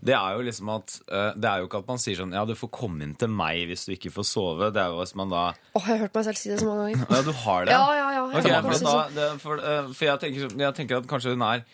det 0.00 0.14
er 0.14 0.36
jo 0.38 0.44
liksom 0.46 0.70
at 0.76 0.94
eh, 1.10 1.32
Det 1.34 1.50
er 1.50 1.60
jo 1.64 1.66
ikke 1.68 1.82
at 1.82 1.90
man 1.90 2.00
sier 2.02 2.20
sånn 2.20 2.32
Ja, 2.36 2.44
du 2.46 2.54
får 2.58 2.70
komme 2.78 3.02
inn 3.06 3.16
til 3.18 3.32
meg 3.34 3.64
hvis 3.70 3.84
du 3.88 3.94
ikke 3.96 4.12
får 4.14 4.28
sove. 4.30 4.70
Det 4.74 4.80
er 4.84 4.94
jo 4.94 5.02
hvis 5.02 5.16
man 5.18 5.32
da 5.34 5.42
Åh, 5.50 5.82
jeg 5.82 5.90
har 5.96 6.02
hørt 6.06 6.16
meg 6.20 6.26
selv 6.30 6.40
si 6.40 6.52
det 6.54 6.60
så 6.62 6.70
mange 6.70 6.86
ganger. 6.86 7.04
Ja, 7.10 7.22
du 7.26 7.32
har 7.42 7.66
det? 7.66 7.74
Ja, 7.76 7.84
ja, 7.98 8.08
ja. 8.16 8.24
Jeg 8.40 8.64
men 8.64 8.74
synes 8.78 8.88
da, 8.88 8.96
det. 9.10 9.14
det, 9.20 9.28
for, 9.42 9.62
eh, 9.62 9.90
for 9.92 10.06
jeg, 10.12 10.22
tenker, 10.24 10.58
jeg 10.64 10.76
tenker 10.78 11.00
at 11.02 11.08
kanskje 11.10 11.34
hun 11.34 11.44
er 11.50 11.64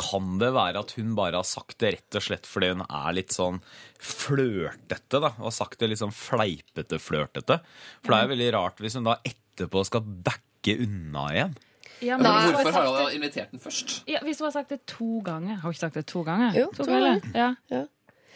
Kan 0.00 0.34
det 0.40 0.50
være 0.56 0.80
at 0.82 0.94
hun 0.98 1.14
bare 1.16 1.38
har 1.40 1.46
sagt 1.48 1.78
det 1.84 1.94
rett 1.98 2.18
og 2.18 2.24
slett 2.26 2.48
fordi 2.48 2.72
hun 2.74 2.82
er 2.88 3.14
litt 3.16 3.32
sånn 3.36 3.60
flørtete? 4.00 5.20
da, 5.20 5.30
Og 5.38 5.46
har 5.50 5.54
sagt 5.56 5.80
det 5.80 5.90
litt 5.92 6.00
sånn 6.02 6.14
fleipete 6.14 6.98
flørtete? 7.00 7.60
For 8.00 8.12
det 8.12 8.18
er 8.18 8.26
jo 8.26 8.32
veldig 8.34 8.50
rart 8.56 8.82
hvis 8.82 8.96
hun 8.98 9.08
da 9.08 9.18
etterpå 9.60 9.84
skal 9.86 10.02
backe 10.26 10.76
unna 10.80 11.28
igjen. 11.34 11.54
ja, 12.00 12.16
men, 12.16 12.26
Hvorfor 12.56 12.72
har 12.72 12.90
han 12.96 13.14
invitert 13.16 13.52
den 13.52 13.60
først? 13.60 14.00
ja, 14.08 14.22
hvis 14.24 14.40
hun 14.40 14.48
har 14.48 14.56
sagt 14.56 14.72
det 14.72 14.80
to 14.88 15.20
ganger 15.24 15.60
Har 15.60 15.68
hun 15.68 15.76
ikke 15.76 15.84
sagt 15.84 16.00
det 16.00 16.06
to 16.08 16.24
ganger? 16.24 16.56
Jo, 16.56 16.70
to 16.76 16.88
ganger. 16.88 17.20
Ja. 17.36 17.54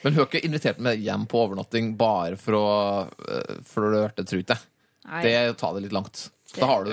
Men 0.04 0.12
hun 0.12 0.20
har 0.20 0.28
ikke 0.28 0.44
invitert 0.44 0.78
meg 0.78 0.98
med 0.98 1.04
hjem 1.06 1.26
på 1.30 1.40
overnatting 1.40 1.94
bare 1.96 2.37
for 2.37 2.58
å 2.58 2.66
uh, 3.08 3.58
flørte, 3.64 4.26
tror 4.28 4.42
jeg. 4.44 4.58
Det 5.24 5.37
tar 5.60 5.76
det 5.76 5.87
litt 5.87 5.96
langt. 5.96 6.26
Da 6.59 6.69
har 6.69 6.85
du 6.85 6.90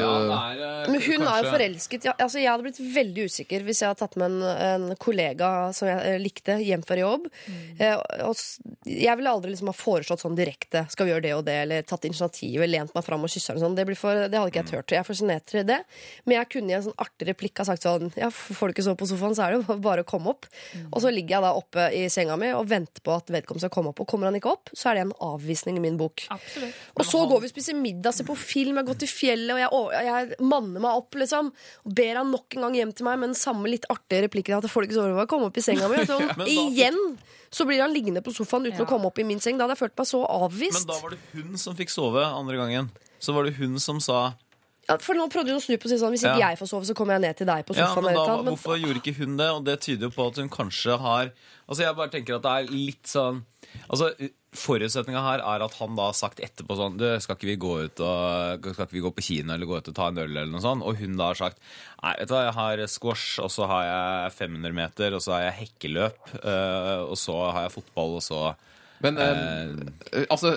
Men 0.91 1.01
hun 1.01 1.25
er 1.27 1.43
jo 1.43 1.51
forelsket. 1.51 2.07
Ja, 2.07 2.15
altså, 2.17 2.39
jeg 2.41 2.49
hadde 2.49 2.65
blitt 2.65 2.79
veldig 2.95 3.27
usikker 3.29 3.65
hvis 3.65 3.81
jeg 3.83 3.91
hadde 3.91 4.01
tatt 4.01 4.17
med 4.19 4.31
en, 4.31 4.87
en 4.91 4.99
kollega 5.01 5.71
som 5.75 5.89
jeg 5.89 5.99
eh, 6.07 6.19
likte, 6.21 6.57
hjem 6.63 6.83
fra 6.87 6.97
jobb. 6.99 7.27
Eh, 7.77 7.97
og 8.25 8.35
jeg 8.87 9.17
ville 9.19 9.33
aldri 9.33 9.53
liksom 9.53 9.71
ha 9.71 9.75
foreslått 9.77 10.23
sånn 10.23 10.37
direkte 10.37 10.85
skal 10.91 11.07
vi 11.07 11.13
gjøre 11.13 11.25
det 11.25 11.33
og 11.37 11.45
det, 11.47 11.57
eller 11.65 11.85
tatt 11.87 12.07
initiativet, 12.09 12.69
lent 12.69 12.95
meg 12.95 13.05
fram 13.05 13.25
og 13.25 13.31
kyssa 13.31 13.53
henne. 13.53 13.63
Sånn. 13.65 13.77
Det, 13.77 13.85
for, 13.99 14.25
det 14.25 14.39
hadde 14.39 14.53
ikke 14.53 14.63
jeg 14.63 14.71
turt. 14.71 14.95
Jeg 14.95 15.01
er 15.03 15.07
for 15.07 15.21
sjenert 15.21 15.47
til 15.51 15.65
det. 15.67 15.79
Men 16.25 16.39
jeg 16.39 16.51
kunne 16.55 16.73
i 16.73 16.77
en 16.79 16.87
sånn 16.87 16.97
artig 17.01 17.29
replikk 17.31 17.61
ha 17.61 17.67
sagt 17.67 17.85
sånn 17.85 18.11
Ja, 18.19 18.31
får 18.31 18.71
du 18.71 18.75
ikke 18.75 18.87
sove 18.87 18.99
på 18.99 19.09
sofaen, 19.09 19.37
så 19.37 19.45
er 19.45 19.55
det 19.55 19.61
jo 19.61 19.77
bare 19.89 20.05
å 20.05 20.07
komme 20.07 20.33
opp. 20.33 20.49
Og 20.89 20.99
så 21.03 21.13
ligger 21.13 21.37
jeg 21.37 21.45
da 21.45 21.53
oppe 21.57 21.87
i 21.95 22.05
senga 22.13 22.37
mi 22.39 22.51
og 22.55 22.67
venter 22.71 23.03
på 23.05 23.15
at 23.15 23.31
vedkommende 23.33 23.67
skal 23.67 23.75
komme 23.75 23.93
opp. 23.93 24.03
Og 24.03 24.09
kommer 24.09 24.29
han 24.29 24.39
ikke 24.39 24.53
opp, 24.53 24.73
så 24.73 24.91
er 24.91 24.99
det 24.99 25.07
en 25.07 25.15
avvisning 25.31 25.77
i 25.79 25.83
min 25.83 25.99
bok. 25.99 26.25
Absolutt. 26.33 26.81
Og 26.97 27.07
så 27.07 27.23
går 27.29 27.43
vi 27.43 27.49
og 27.49 27.53
spiser 27.53 27.77
middag, 27.77 28.15
ser 28.15 28.27
på 28.27 28.37
film, 28.39 28.75
jeg 28.75 28.81
har 28.83 28.89
gått 28.89 29.05
i 29.05 29.11
fjellet, 29.11 29.50
og 29.71 29.91
jeg, 29.91 30.05
jeg 30.05 30.35
manner 30.39 30.79
meg 30.79 30.91
opp, 31.01 31.11
liksom. 31.15 31.51
Og 31.85 31.95
ber 31.95 32.15
han 32.21 32.31
nok 32.31 32.55
en 32.55 32.61
gang 32.61 32.73
hjem 32.75 32.93
til 32.95 33.05
meg 33.05 33.19
med 33.19 33.29
den 33.29 33.35
samme 33.35 33.67
litt 33.69 33.85
artige 33.89 34.23
replikken 34.27 34.57
at 34.57 34.69
folk 34.71 34.91
så 34.91 35.03
over 35.09 35.25
kom 35.27 35.43
opp 35.43 35.57
i 35.57 35.61
senga 35.65 35.87
mi. 35.91 35.97
Sånn, 36.05 36.27
da- 36.39 36.45
igjen 36.47 36.97
så 37.51 37.65
blir 37.67 37.81
han 37.83 37.91
liggende 37.93 38.21
på 38.23 38.31
sofaen 38.31 38.65
uten 38.69 38.79
Ja. 38.79 38.85
å 38.85 38.87
komme 38.87 39.05
opp 39.11 39.19
i 39.19 39.23
min 39.27 39.39
seng. 39.43 39.57
Da 39.57 39.65
hadde 39.67 39.75
jeg 39.75 39.83
følt 39.83 39.97
meg 39.99 40.07
så 40.07 40.21
avvist. 40.27 40.85
Men 40.85 40.93
da 40.95 41.01
var 41.03 41.09
det 41.11 41.19
hun 41.33 41.57
som 41.57 41.75
fikk 41.75 41.89
sove 41.91 42.23
andre 42.23 42.55
gangen. 42.57 42.89
Så 43.19 43.33
var 43.35 43.43
det 43.43 43.55
hun 43.59 43.77
som 43.79 43.99
sa 43.99 44.33
Ja, 44.89 44.95
for 44.97 45.13
nå 45.13 45.27
prøvde 45.29 45.51
hun 45.53 45.59
å 45.59 45.63
snu 45.63 45.75
på 45.77 45.85
og 45.85 45.91
si 45.91 45.97
sånn, 46.01 46.11
hvis 46.15 46.23
ikke 46.25 46.39
Ja. 46.41 46.49
jeg 46.51 46.57
får 46.59 46.67
sove, 46.71 46.85
så 46.89 46.95
kommer 46.97 47.13
jeg 47.13 47.21
ned 47.21 47.37
til 47.37 47.45
deg 47.47 47.65
på 47.67 47.75
Ja, 47.77 47.85
sofaen. 47.91 48.03
men 48.03 48.15
eller 48.15 48.25
da, 48.25 48.37
men- 48.41 48.53
Hvorfor 48.55 48.79
gjorde 48.81 48.99
ikke 49.03 49.13
hun 49.19 49.37
det? 49.37 49.49
Og 49.51 49.63
det 49.63 49.75
tyder 49.81 50.07
jo 50.09 50.09
på 50.15 50.27
at 50.27 50.35
hun 50.41 50.49
kanskje 50.49 50.97
har 50.99 51.31
Altså 51.69 51.83
Jeg 51.85 51.95
bare 51.95 52.09
tenker 52.09 52.35
at 52.35 52.41
det 52.41 52.51
er 52.51 52.71
litt 52.73 53.03
sånn 53.07 53.43
Altså 53.89 54.09
Forutsetninga 54.51 55.21
her 55.23 55.41
er 55.47 55.63
at 55.63 55.75
han 55.79 55.93
da 55.95 56.09
har 56.09 56.15
sagt 56.17 56.41
etterpå 56.43 56.75
sånn 56.75 56.97
Du, 56.99 57.05
skal 57.23 57.37
ikke 57.37 57.47
vi 57.47 57.53
gå 57.61 57.75
ut 57.85 58.01
og 58.03 58.65
Skal 58.65 58.83
ikke 58.83 58.97
vi 58.97 59.03
gå 59.05 59.11
på 59.15 59.23
kino 59.23 59.53
eller 59.53 59.69
gå 59.69 59.77
ut 59.79 59.91
og 59.93 59.95
ta 59.95 60.09
en 60.11 60.19
øl 60.19 60.27
eller 60.27 60.49
noe 60.51 60.63
sånt? 60.63 60.83
Og 60.83 60.99
hun 60.99 61.15
da 61.19 61.29
har 61.29 61.39
sagt 61.39 61.61
Nei, 62.01 62.17
vet 62.19 62.27
du 62.27 62.33
hva, 62.35 62.41
jeg 62.49 62.57
har 62.57 62.83
squash, 62.91 63.37
og 63.39 63.47
så 63.53 63.69
har 63.69 63.85
jeg 63.87 64.33
500 64.41 64.75
meter, 64.75 65.15
og 65.15 65.23
så 65.23 65.35
har 65.37 65.43
jeg 65.45 65.57
hekkeløp, 65.61 66.31
øh, 66.41 67.03
og 67.05 67.17
så 67.21 67.35
har 67.53 67.67
jeg 67.67 67.73
fotball, 67.77 68.15
og 68.17 68.23
så 68.25 68.39
Men 69.05 69.19
eh, 69.21 69.75
eh, 70.11 70.25
altså, 70.33 70.51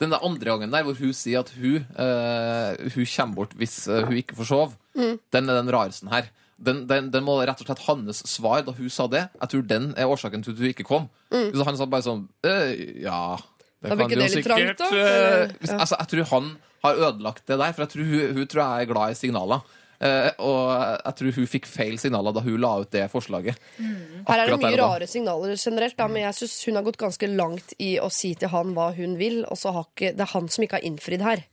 den 0.00 0.14
der 0.14 0.22
andre 0.24 0.48
gangen 0.48 0.72
der 0.72 0.86
hvor 0.86 0.96
hun 0.98 1.12
sier 1.14 1.42
at 1.42 1.50
hun, 1.58 1.82
eh, 1.82 2.88
hun 2.94 3.10
kommer 3.16 3.42
bort 3.42 3.58
hvis 3.58 3.82
eh, 3.90 4.06
hun 4.06 4.16
ikke 4.22 4.38
får 4.38 4.48
sove, 4.54 4.78
den 4.96 5.50
er 5.50 5.60
den 5.60 5.70
rareste 5.74 6.08
her. 6.14 6.30
Den, 6.62 6.84
den, 6.86 7.10
den 7.10 7.24
må 7.26 7.40
rett 7.42 7.58
og 7.58 7.66
slett 7.66 7.82
hans 7.88 8.22
svar 8.30 8.62
da 8.66 8.74
hun 8.76 8.90
sa 8.92 9.08
det. 9.10 9.24
Jeg 9.40 9.52
tror 9.54 9.64
den 9.66 9.88
er 9.98 10.10
årsaken 10.10 10.44
til 10.46 10.54
at 10.54 10.62
hun 10.62 10.70
ikke 10.70 10.86
kom. 10.86 11.08
Så 11.32 11.66
han 11.66 11.78
sa 11.80 11.88
bare 11.90 12.06
sånn 12.06 12.26
«Eh, 12.46 13.02
Ja, 13.02 13.36
det 13.82 13.96
Da 13.96 14.06
ikke 14.06 14.14
jo 14.14 14.22
litt 14.22 14.46
trangt, 14.46 14.82
eh, 14.94 15.50
ja. 15.66 15.78
altså, 15.80 15.96
Jeg 15.98 16.10
tror 16.12 16.28
han 16.30 16.50
har 16.82 16.98
ødelagt 17.08 17.46
det 17.46 17.58
der, 17.58 17.72
for 17.72 17.82
jeg 17.84 17.92
tror 17.94 18.10
hun, 18.10 18.36
hun 18.36 18.50
tror 18.50 18.62
jeg 18.62 18.86
er 18.86 18.92
glad 18.92 19.14
i 19.14 19.18
signaler. 19.18 19.78
Uh, 20.02 20.30
og 20.42 20.62
jeg 20.98 21.14
tror 21.18 21.34
hun 21.36 21.46
fikk 21.46 21.66
feil 21.70 21.98
signaler 22.02 22.34
da 22.34 22.40
hun 22.42 22.56
la 22.58 22.72
ut 22.82 22.90
det 22.90 23.04
forslaget. 23.12 23.58
Her 23.78 24.40
er 24.42 24.50
det 24.50 24.56
mye 24.58 24.78
rare 24.80 25.06
signaler 25.06 25.54
generelt, 25.54 25.94
da, 25.98 26.08
men 26.10 26.24
jeg 26.24 26.38
syns 26.40 26.56
hun 26.66 26.78
har 26.80 26.86
gått 26.88 26.98
ganske 26.98 27.28
langt 27.30 27.74
i 27.78 27.92
å 28.02 28.08
si 28.10 28.32
til 28.38 28.50
han 28.50 28.74
hva 28.74 28.88
hun 28.96 29.14
vil, 29.20 29.44
og 29.46 29.60
så 29.60 29.70
har 29.76 29.86
ikke, 29.86 30.10
det 30.18 30.26
er 30.26 30.32
han 30.34 30.50
som 30.50 30.66
ikke 30.66 30.80
har 30.80 30.88
innfridd 30.90 31.22
her. 31.22 31.44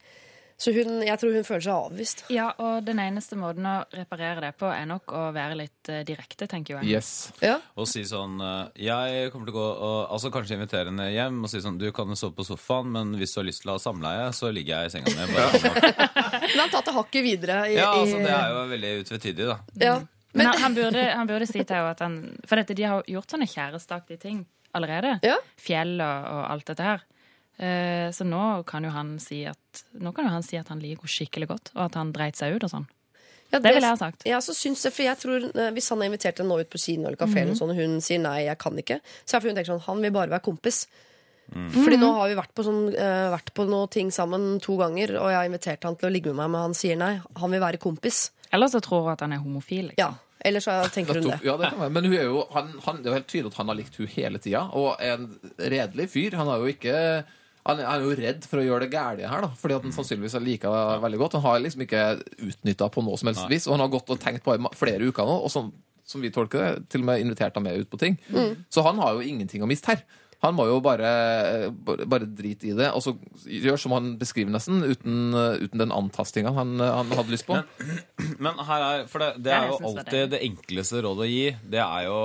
Så 0.59 0.73
hun, 0.75 0.97
jeg 1.07 1.15
tror 1.21 1.31
hun 1.37 1.45
føler 1.47 1.63
seg 1.63 1.71
avvist. 1.87 2.21
Ja, 2.35 2.49
og 2.59 2.83
den 2.83 2.99
eneste 2.99 3.37
måten 3.39 3.63
å 3.63 3.77
reparere 3.95 4.41
det 4.43 4.49
på 4.59 4.67
er 4.67 4.83
nok 4.89 5.13
å 5.15 5.21
være 5.31 5.55
litt 5.55 5.87
eh, 5.87 6.01
direkte, 6.03 6.49
tenker 6.51 6.73
jo 6.75 6.81
jeg. 6.81 6.97
Yes. 6.97 7.11
Ja. 7.39 7.53
Og 7.79 7.87
si 7.87 8.03
sånn 8.07 8.35
eh, 8.43 8.81
Jeg 8.89 9.31
kommer 9.31 9.47
til 9.47 9.55
å 9.55 9.59
gå 9.59 9.67
og 9.87 10.11
Altså 10.17 10.31
kanskje 10.33 10.57
invitere 10.57 10.91
henne 10.91 11.05
hjem 11.13 11.37
og 11.47 11.51
si 11.51 11.61
sånn 11.63 11.77
Du 11.79 11.85
kan 11.95 12.11
jo 12.11 12.17
sove 12.19 12.35
på 12.35 12.43
sofaen, 12.49 12.91
men 12.91 13.13
hvis 13.21 13.31
du 13.31 13.39
har 13.39 13.47
lyst 13.47 13.63
til 13.63 13.71
å 13.71 13.77
ha 13.77 13.83
samleie, 13.85 14.27
så 14.35 14.51
ligger 14.51 14.83
jeg 14.83 14.91
i 14.91 14.93
senga 14.97 15.15
mi. 15.15 15.27
Bare. 15.31 15.61
Men 16.43 16.59
han 16.65 16.67
tar 16.67 16.73
tatt 16.75 16.89
det 16.91 16.95
hakket 16.99 17.23
videre. 17.29 17.59
I, 17.69 17.77
Ja, 17.79 17.93
altså 17.95 18.19
det 18.19 18.33
er 18.35 18.55
jo 18.57 18.63
veldig 18.75 18.93
utvetydig, 19.05 19.47
da. 19.53 19.59
ja. 19.87 19.99
Men 20.35 20.45
han, 20.51 20.59
han, 20.61 20.75
burde, 20.77 21.03
han 21.17 21.29
burde 21.29 21.47
si 21.49 21.57
til 21.63 21.73
henne 21.73 21.93
at 21.95 22.03
han 22.05 22.19
For 22.45 22.59
dette, 22.59 22.75
de 22.77 22.83
har 22.85 22.99
jo 22.99 23.15
gjort 23.15 23.31
sånne 23.33 23.47
kjæresteaktige 23.49 24.21
ting 24.27 24.43
allerede. 24.77 25.15
Ja. 25.25 25.39
Fjell 25.57 25.95
og, 25.97 26.27
og 26.35 26.43
alt 26.51 26.67
dette 26.69 26.85
her. 26.85 27.07
Eh, 27.59 28.07
så 28.15 28.23
nå 28.27 28.43
kan 28.69 28.85
jo 28.85 28.91
han 28.93 29.15
si 29.19 29.41
at 29.49 29.57
Nå 29.99 30.13
kan 30.15 30.27
jo 30.27 30.31
han 30.33 30.45
si 30.45 30.59
at 30.59 30.71
han 30.71 30.81
liker 30.83 31.03
henne 31.03 31.15
skikkelig 31.15 31.49
godt, 31.49 31.73
og 31.75 31.83
at 31.87 31.99
han 31.99 32.13
dreit 32.15 32.39
seg 32.39 32.55
ut 32.55 32.65
og 32.67 32.73
sånn. 32.73 32.87
Ja, 33.49 33.57
Det 33.57 33.73
ville 33.73 33.81
jeg 33.81 33.95
ha 33.95 33.97
sagt. 33.97 34.25
Ja, 34.29 34.39
så 34.45 34.53
syns 34.53 34.83
jeg, 34.85 34.93
for 34.93 35.07
jeg 35.07 35.17
tror 35.17 35.45
eh, 35.49 35.71
Hvis 35.73 35.87
han 35.89 36.03
har 36.03 36.09
invitert 36.11 36.37
henne 36.37 36.53
nå 36.53 36.61
ut 36.61 36.69
på 36.69 36.81
kino 36.81 37.07
eller 37.09 37.17
kafé, 37.17 37.47
mm 37.47 37.55
sånn, 37.57 37.71
og 37.73 37.79
hun 37.81 37.95
sier 38.05 38.21
nei, 38.21 38.43
jeg 38.45 38.59
kan 38.61 38.77
ikke, 38.77 38.99
så 39.25 39.35
er 39.35 39.41
det 39.41 39.49
hun 39.49 39.57
tenker 39.57 39.71
sånn 39.71 39.85
Han 39.87 40.03
vil 40.05 40.13
bare 40.13 40.33
være 40.35 40.45
kompis. 40.45 40.83
Mm. 41.49 41.69
Fordi 41.73 41.97
nå 41.97 42.11
har 42.13 42.29
vi 42.29 42.37
vært 42.37 42.53
på, 42.53 42.63
sånn, 42.67 42.83
uh, 42.93 43.31
vært 43.33 43.49
på 43.57 43.65
noe 43.65 43.89
ting 43.89 44.11
sammen 44.13 44.59
to 44.61 44.75
ganger, 44.77 45.15
og 45.17 45.31
jeg 45.31 45.39
har 45.39 45.49
invitert 45.49 45.87
han 45.87 45.97
til 45.97 46.09
å 46.09 46.13
ligge 46.13 46.29
med 46.29 46.43
meg, 46.43 46.51
men 46.53 46.67
han 46.67 46.77
sier 46.77 46.99
nei. 46.99 47.15
Han 47.41 47.55
vil 47.55 47.63
være 47.63 47.81
kompis. 47.81 48.27
Eller 48.53 48.69
så 48.69 48.81
tror 48.85 49.07
hun 49.07 49.15
at 49.15 49.23
han 49.25 49.33
er 49.33 49.41
homofil. 49.41 49.89
Liksom. 49.89 50.03
Ja. 50.03 50.11
Eller 50.45 50.63
så 50.63 50.77
tenker 50.93 51.17
hun 51.17 51.25
det. 51.27 51.39
Ja, 51.43 51.57
det 51.59 51.73
kan 51.73 51.81
være. 51.81 51.93
Men 51.97 52.05
hun 52.05 52.15
er 52.15 52.29
jo, 52.29 52.45
han, 52.53 52.69
han, 52.85 53.01
det 53.01 53.09
er 53.09 53.11
jo 53.11 53.17
helt 53.17 53.31
tydelig 53.33 53.51
at 53.51 53.59
han 53.59 53.71
har 53.73 53.79
likt 53.81 53.97
hun 53.99 54.13
hele 54.13 54.39
tida, 54.45 54.61
og 54.77 55.01
er 55.01 55.17
en 55.17 55.27
redelig 55.73 56.07
fyr. 56.13 56.37
Han 56.39 56.53
har 56.53 56.61
jo 56.61 56.69
ikke 56.71 56.95
han 57.69 57.81
er 57.85 58.03
jo 58.03 58.15
redd 58.17 58.45
for 58.49 58.61
å 58.61 58.65
gjøre 58.65 58.85
det 58.87 58.93
gærlige 58.93 59.29
her, 59.31 59.43
da, 59.45 59.49
fordi 59.59 59.77
at 59.77 59.85
han 59.87 59.93
sannsynligvis 59.95 60.35
har 60.37 60.43
liker 60.45 60.73
det 60.75 61.01
veldig 61.05 61.19
godt. 61.21 61.37
Han 61.39 61.45
har 61.47 61.61
liksom 61.63 61.83
ikke 61.85 62.03
utnytta 62.49 62.89
på 62.93 63.03
noe 63.05 63.19
som 63.21 63.31
helst 63.31 63.45
vis, 63.51 63.67
og 63.69 63.77
han 63.77 63.85
har 63.85 63.93
gått 63.93 64.09
og 64.13 64.19
tenkt 64.21 64.43
på 64.45 64.55
det 64.55 64.63
i 64.65 64.73
flere 64.79 65.09
uker 65.09 65.29
nå, 65.29 65.35
og 65.45 65.53
som, 65.53 65.69
som 66.09 66.23
vi 66.23 66.31
tolker 66.35 66.63
det, 66.65 66.71
til 66.93 67.05
og 67.05 67.09
med 67.11 67.23
invitert 67.23 67.55
ham 67.59 67.67
med 67.69 67.77
ut 67.79 67.89
på 67.91 68.01
ting. 68.01 68.17
Så 68.73 68.83
han 68.85 68.99
har 69.01 69.15
jo 69.19 69.25
ingenting 69.25 69.63
å 69.65 69.69
miste 69.69 69.93
her. 69.93 70.03
Han 70.43 70.55
må 70.55 70.69
jo 70.69 70.77
bare, 70.83 71.09
bare, 71.83 72.05
bare 72.07 72.27
drite 72.31 72.69
i 72.69 72.75
det, 72.77 72.87
og 72.95 73.03
så 73.03 73.11
gjøre 73.43 73.79
som 73.81 73.95
han 73.97 74.13
beskriver 74.21 74.53
nesten, 74.53 74.79
uten, 74.87 75.33
uten 75.35 75.81
den 75.81 75.91
antastinga 75.91 76.53
han, 76.55 76.77
han 76.79 77.11
hadde 77.11 77.33
lyst 77.33 77.47
på. 77.49 77.57
Men 78.39 78.61
her 78.69 78.85
er, 78.85 79.03
for 79.11 79.23
det, 79.23 79.33
det 79.43 79.51
er 79.55 79.67
jo 79.73 79.79
alltid 79.89 80.31
det 80.35 80.41
enkleste 80.47 81.03
rådet 81.03 81.25
å 81.25 81.29
gi. 81.29 81.43
Det 81.75 81.81
er 81.83 82.07
jo 82.07 82.17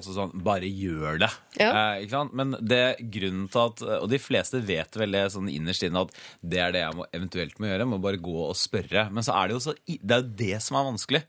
også 0.00 0.16
sånn 0.16 0.34
bare 0.46 0.66
gjør 0.66 1.22
det. 1.22 1.30
Ja. 1.60 1.70
Eh, 1.70 2.04
ikke 2.04 2.16
sant? 2.16 2.34
Men 2.40 2.56
det 2.58 2.82
grunnen 3.12 3.46
til 3.50 3.62
at 3.62 3.82
Og 4.00 4.08
de 4.10 4.18
fleste 4.22 4.60
vet 4.66 4.98
vel 4.98 5.14
det 5.14 5.26
sånn 5.34 5.50
innerst 5.50 5.84
inne 5.86 6.04
at 6.06 6.14
det 6.42 6.62
er 6.62 6.74
det 6.74 6.82
jeg 6.84 6.98
må, 6.98 7.06
eventuelt 7.14 7.58
må 7.62 7.70
gjøre. 7.70 7.84
Jeg 7.84 7.92
må 7.92 8.00
bare 8.02 8.22
gå 8.22 8.36
og 8.48 8.58
spørre. 8.58 9.06
Men 9.14 9.26
så 9.26 9.36
er 9.38 9.50
det 9.50 9.58
jo 9.58 9.62
så 9.68 9.76
Det 9.86 10.16
er 10.16 10.24
jo 10.24 10.34
det 10.42 10.56
som 10.64 10.78
er 10.80 10.90
vanskelig. 10.90 11.22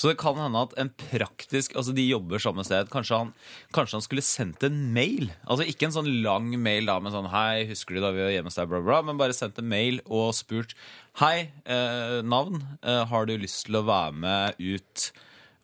Så 0.00 0.08
det 0.08 0.16
kan 0.20 0.38
hende 0.40 0.62
at 0.64 0.72
en 0.80 0.90
praktisk 0.96 1.74
Altså, 1.76 1.92
de 1.96 2.06
jobber 2.06 2.40
samme 2.40 2.64
sted. 2.64 2.88
Kanskje 2.92 3.18
han, 3.20 3.32
kanskje 3.76 3.98
han 3.98 4.04
skulle 4.06 4.24
sendt 4.24 4.64
en 4.64 4.78
mail. 4.94 5.28
Altså 5.44 5.66
ikke 5.68 5.90
en 5.90 5.96
sånn 5.98 6.10
lang 6.24 6.48
mail 6.62 6.88
da 6.88 6.96
med 7.02 7.12
sånn 7.12 7.28
Hei, 7.32 7.66
husker 7.68 7.98
du 7.98 8.04
da 8.04 8.12
vi 8.16 8.24
var 8.24 8.32
hjemme 8.32 8.48
hos 8.48 8.56
deg, 8.56 8.70
bla, 8.70 8.80
bla, 8.86 9.00
men 9.04 9.20
bare 9.20 9.36
sendt 9.36 9.60
en 9.60 9.68
mail 9.68 10.00
og 10.06 10.32
spurt 10.38 10.72
Hei, 11.20 11.50
eh, 11.68 12.20
navn. 12.24 12.62
Eh, 12.80 13.02
har 13.10 13.28
du 13.28 13.36
lyst 13.36 13.66
til 13.68 13.80
å 13.80 13.84
være 13.84 14.16
med 14.24 14.62
ut 14.62 15.10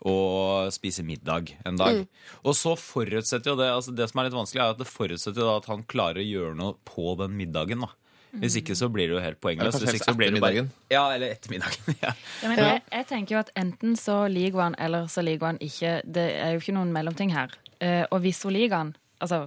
og 0.06 0.68
spise 0.74 1.00
middag 1.06 1.54
en 1.64 1.80
dag? 1.80 2.02
Og 2.44 2.58
så 2.58 2.74
forutsetter 2.76 3.54
jo 3.54 3.58
det 3.58 3.70
altså 3.72 3.94
Det 3.96 4.10
som 4.10 4.20
er 4.20 4.28
litt 4.28 4.36
vanskelig, 4.36 4.60
er 4.62 4.74
at 4.76 4.82
det 4.82 4.90
forutsetter 4.90 5.40
jo 5.40 5.48
da 5.48 5.60
at 5.62 5.70
han 5.72 5.86
klarer 5.88 6.20
å 6.20 6.28
gjøre 6.28 6.58
noe 6.58 6.76
på 6.84 7.16
den 7.22 7.38
middagen. 7.40 7.86
da 7.86 7.94
Hvis 8.40 8.56
ikke 8.60 8.74
så 8.78 8.88
blir 8.92 9.08
det 9.08 9.14
jo 9.16 9.20
helt 9.20 9.36
Eller 9.36 9.42
poengløst. 9.42 9.78
kanskje 9.78 9.92
helst 9.92 10.16
blir 10.16 10.30
det 10.34 10.40
bare, 10.44 10.64
ja, 10.90 11.02
eller 11.14 11.34
ettermiddagen. 11.36 11.94
Ja. 12.02 12.12
Ja, 12.42 12.48
men 12.48 12.58
jeg, 12.58 12.82
jeg 12.92 13.06
tenker 13.06 13.36
jo 13.36 13.40
at 13.40 13.50
enten 13.56 13.96
så 13.96 14.26
liker 14.28 14.58
hun 14.60 14.62
han, 14.70 14.78
eller 14.78 15.06
så 15.12 15.22
liker 15.24 15.46
hun 15.46 15.54
han 15.56 15.60
ikke. 15.64 16.00
Det 16.04 16.26
er 16.36 16.52
jo 16.56 16.62
ikke 16.64 16.74
noen 16.78 16.92
mellomting 16.92 17.32
her. 17.34 17.54
Eh, 17.80 18.04
og 18.10 18.20
hvis 18.24 18.42
hun 18.46 18.52
liker 18.56 18.76
han 18.76 18.96
Altså, 19.20 19.46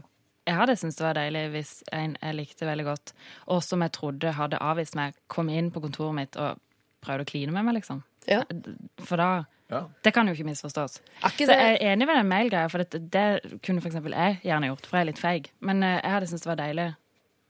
jeg 0.49 0.55
hadde 0.57 0.75
syntes 0.81 0.95
det 0.97 1.05
var 1.05 1.13
deilig 1.13 1.43
hvis 1.53 1.71
en 1.93 2.15
jeg 2.23 2.33
likte 2.35 2.65
veldig 2.65 2.85
godt, 2.87 3.11
og 3.53 3.59
som 3.61 3.83
jeg 3.85 3.91
trodde 3.93 4.31
hadde 4.33 4.57
avvist 4.65 4.95
meg, 4.97 5.13
kom 5.29 5.49
inn 5.53 5.69
på 5.69 5.83
kontoret 5.83 6.15
mitt 6.17 6.39
og 6.41 6.57
prøvde 7.05 7.21
å 7.27 7.29
kline 7.29 7.53
med 7.53 7.67
meg, 7.67 7.75
liksom. 7.77 8.01
Ja. 8.27 8.41
For 9.05 9.21
da 9.21 9.29
Ja. 9.69 9.83
Det 10.01 10.09
kan 10.15 10.25
jo 10.25 10.33
ikke 10.33 10.47
misforstås. 10.47 10.95
Ikke 11.27 11.45
Så 11.45 11.53
jeg 11.53 11.75
er 11.77 11.91
enig 11.93 12.07
med 12.09 12.17
den 12.17 12.25
mailgreia, 12.31 12.69
for 12.73 12.81
det, 12.81 13.03
det 13.13 13.61
kunne 13.61 13.83
eksempel 13.85 14.15
jeg 14.17 14.39
gjerne 14.41 14.71
gjort, 14.71 14.87
for 14.89 14.97
jeg 14.97 15.05
er 15.05 15.09
litt 15.11 15.21
feig. 15.21 15.51
Men 15.61 15.83
eh, 15.85 15.99
jeg 16.01 16.11
hadde 16.15 16.29
syntes 16.31 16.41
det 16.47 16.49
var 16.49 16.57
deilig 16.63 16.87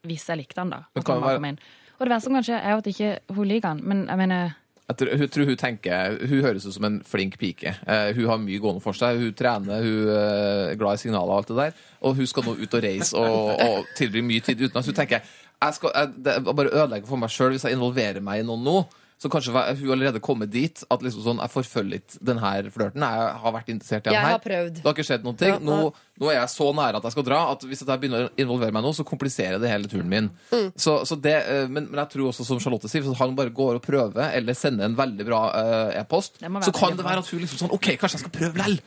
hvis 0.08 0.28
jeg 0.30 0.38
likte 0.38 0.60
han 0.62 0.70
da. 0.70 0.84
Kan 0.96 1.04
komme 1.04 1.26
være- 1.28 1.48
inn. 1.54 1.60
og 2.00 2.06
det 2.08 2.10
verste 2.14 2.24
som 2.30 2.34
kanskje 2.40 2.58
er 2.64 2.78
at 2.78 2.86
ikke 2.88 3.20
hun 3.36 3.48
liker 3.48 3.68
han. 3.68 3.82
Men 3.84 4.08
jeg 4.08 4.18
mener 4.18 4.56
Jeg 4.90 5.30
tror, 5.30 5.46
hun 5.46 5.56
tenker 5.56 6.18
Hun 6.28 6.42
høres 6.42 6.66
ut 6.66 6.74
som 6.74 6.84
en 6.86 7.02
flink 7.06 7.38
pike. 7.38 7.76
Eh, 7.86 8.14
hun 8.16 8.26
har 8.26 8.38
mye 8.38 8.60
gående 8.60 8.82
for 8.82 8.94
seg. 8.94 9.20
Hun 9.20 9.34
trener, 9.34 9.84
hun 9.84 10.08
eh, 10.10 10.72
er 10.72 10.76
glad 10.76 10.94
i 10.94 10.98
signaler 10.98 11.30
og 11.30 11.38
alt 11.38 11.48
det 11.48 11.58
der. 11.58 11.72
Og 12.02 12.16
hun 12.16 12.26
skal 12.26 12.44
nå 12.44 12.56
ut 12.58 12.74
og 12.74 12.84
reise 12.84 13.14
og, 13.16 13.60
og 13.60 13.86
tilbringe 13.96 14.26
mye 14.28 14.42
tid 14.42 14.58
utenlands. 14.62 14.88
Hun 14.88 14.96
tenker 14.96 15.22
jeg 15.62 15.74
skal, 15.76 15.92
jeg, 15.94 16.14
det 16.24 16.56
bare 16.56 16.72
ødelegge 16.72 17.06
for 17.08 17.18
meg 17.18 17.30
sjøl 17.30 17.52
hvis 17.52 17.66
jeg 17.68 17.76
involverer 17.76 18.22
meg 18.24 18.40
i 18.40 18.48
noen 18.48 18.64
nå. 18.64 18.78
Så 19.20 19.28
kanskje 19.28 19.52
var- 19.52 19.74
hun 19.76 19.90
allerede 19.92 20.22
kommet 20.24 20.50
dit 20.50 20.82
at 20.90 21.02
liksom 21.04 21.24
sånn, 21.26 21.40
jeg 21.44 21.52
forfølger 21.52 21.90
litt 21.92 22.18
den 22.24 22.38
her 22.40 22.64
flørten. 22.72 23.04
Jeg 23.04 23.34
har 23.42 23.52
vært 23.52 23.68
interessert 23.68 24.08
i 24.08 24.14
den 24.14 24.16
her. 24.16 24.38
Det 24.72 24.84
har 24.86 24.94
ikke 24.94 25.04
skjedd 25.04 25.24
noen 25.28 25.38
ting. 25.38 25.58
Nå, 25.60 25.94
nå 26.22 26.30
er 26.32 26.38
jeg 26.40 26.48
så 26.54 26.70
nære 26.74 26.96
at 27.02 27.04
jeg 27.04 27.12
skal 27.12 27.26
dra, 27.28 27.40
at 27.52 27.60
hvis 27.68 27.84
jeg 27.84 28.00
begynner 28.00 28.30
å 28.30 28.32
involvere 28.40 28.72
meg 28.72 28.84
nå, 28.86 28.94
så 28.96 29.04
kompliserer 29.04 29.60
det 29.60 29.70
hele 29.70 29.92
turen 29.92 30.08
min. 30.08 30.30
Mm. 30.54 30.72
Så, 30.80 31.06
så 31.06 31.20
det, 31.20 31.36
eh, 31.36 31.68
men, 31.68 31.90
men 31.92 32.00
jeg 32.00 32.10
tror 32.16 32.30
også, 32.32 32.46
som 32.48 32.60
Charlotte 32.64 32.88
sier, 32.88 33.04
hvis 33.04 33.20
han 33.20 33.36
bare 33.36 33.52
går 33.52 33.76
og 33.82 33.84
prøver, 33.84 34.32
eller 34.40 34.54
sender 34.56 34.86
en 34.88 34.96
veldig 34.96 35.26
bra 35.28 35.42
uh, 35.52 36.00
e-post, 36.00 36.40
så 36.40 36.72
kan 36.72 36.96
det 36.96 37.04
være 37.04 37.20
at 37.20 37.28
hun 37.28 37.44
liksom 37.44 37.66
sånn 37.66 37.76
OK, 37.76 37.92
kanskje 38.00 38.22
jeg 38.22 38.24
skal 38.24 38.36
prøve 38.40 38.64
lell. 38.64 38.80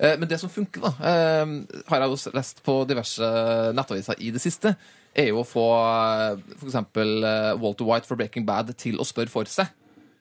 Eh, 0.00 0.16
Men 0.16 0.28
det 0.28 0.40
som 0.40 0.48
funker, 0.48 0.80
da, 0.80 0.90
har 0.96 2.00
jeg 2.00 2.08
jo 2.08 2.32
lest 2.34 2.64
på 2.64 2.80
diverse 2.88 3.20
nettaviser 3.76 4.16
i 4.18 4.32
det 4.34 4.40
siste, 4.40 4.74
er 5.14 5.28
jo 5.30 5.40
å 5.42 5.46
få 5.46 5.64
f.eks. 5.78 6.58
for 6.60 6.68
eksempel 6.70 7.24
eh, 7.24 7.52
Walter 7.62 7.84
White 7.88 8.06
for 8.08 8.16
Breaking 8.20 8.44
Bad 8.48 8.74
til 8.80 8.98
å 9.00 9.06
spørre 9.08 9.30
for 9.32 9.44
seg. 9.50 9.70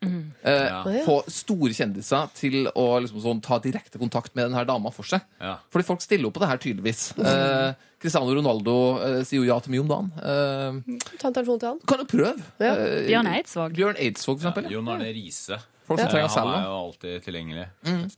Eh, 0.03 0.11
Ja. 0.43 0.81
Få 1.05 1.21
store 1.31 1.71
kjendiser 1.71 2.27
til 2.35 2.67
å 2.75 2.85
liksom 2.99 3.21
sånn, 3.23 3.39
ta 3.41 3.55
direkte 3.63 3.97
kontakt 4.01 4.33
med 4.35 4.49
denne 4.49 4.65
dama 4.67 4.91
for 4.91 5.07
seg. 5.07 5.21
Ja. 5.39 5.55
Fordi 5.71 5.85
folk 5.87 6.01
stiller 6.03 6.27
opp 6.27 6.35
på 6.35 6.43
det 6.43 6.49
her, 6.51 6.59
tydeligvis. 6.65 7.03
Eh, 7.23 7.73
Cristiano 8.03 8.33
Ronaldo 8.35 8.73
eh, 8.99 9.21
sier 9.23 9.39
jo 9.39 9.47
ja 9.47 9.55
til 9.63 9.71
mye 9.71 9.83
om 9.85 9.87
dagen. 9.93 10.09
Eh, 10.19 11.07
Ta 11.21 11.29
en 11.29 11.37
telefon 11.37 11.59
til 11.61 11.69
han. 11.71 11.79
kan 11.87 12.03
jo 12.03 12.09
prøve. 12.11 12.35
Ja. 12.59 12.73
Eh, 12.75 13.05
Bjørn 13.07 13.31
Eidsvåg. 13.31 13.77
Bjørn 13.79 13.95
Eidsvåg, 14.03 14.41
for 14.41 14.49
eksempel. 14.51 14.67
Jon 14.75 14.91
Arne 14.91 15.07
Riise. 15.15 15.61
Folk 15.87 15.99
som 15.99 16.07
trenger 16.09 16.29
å 16.29 16.35
han 16.39 16.47
er 16.55 16.65
jo 16.67 16.75
alltid 16.79 17.23
tilgjengelig. 17.25 17.65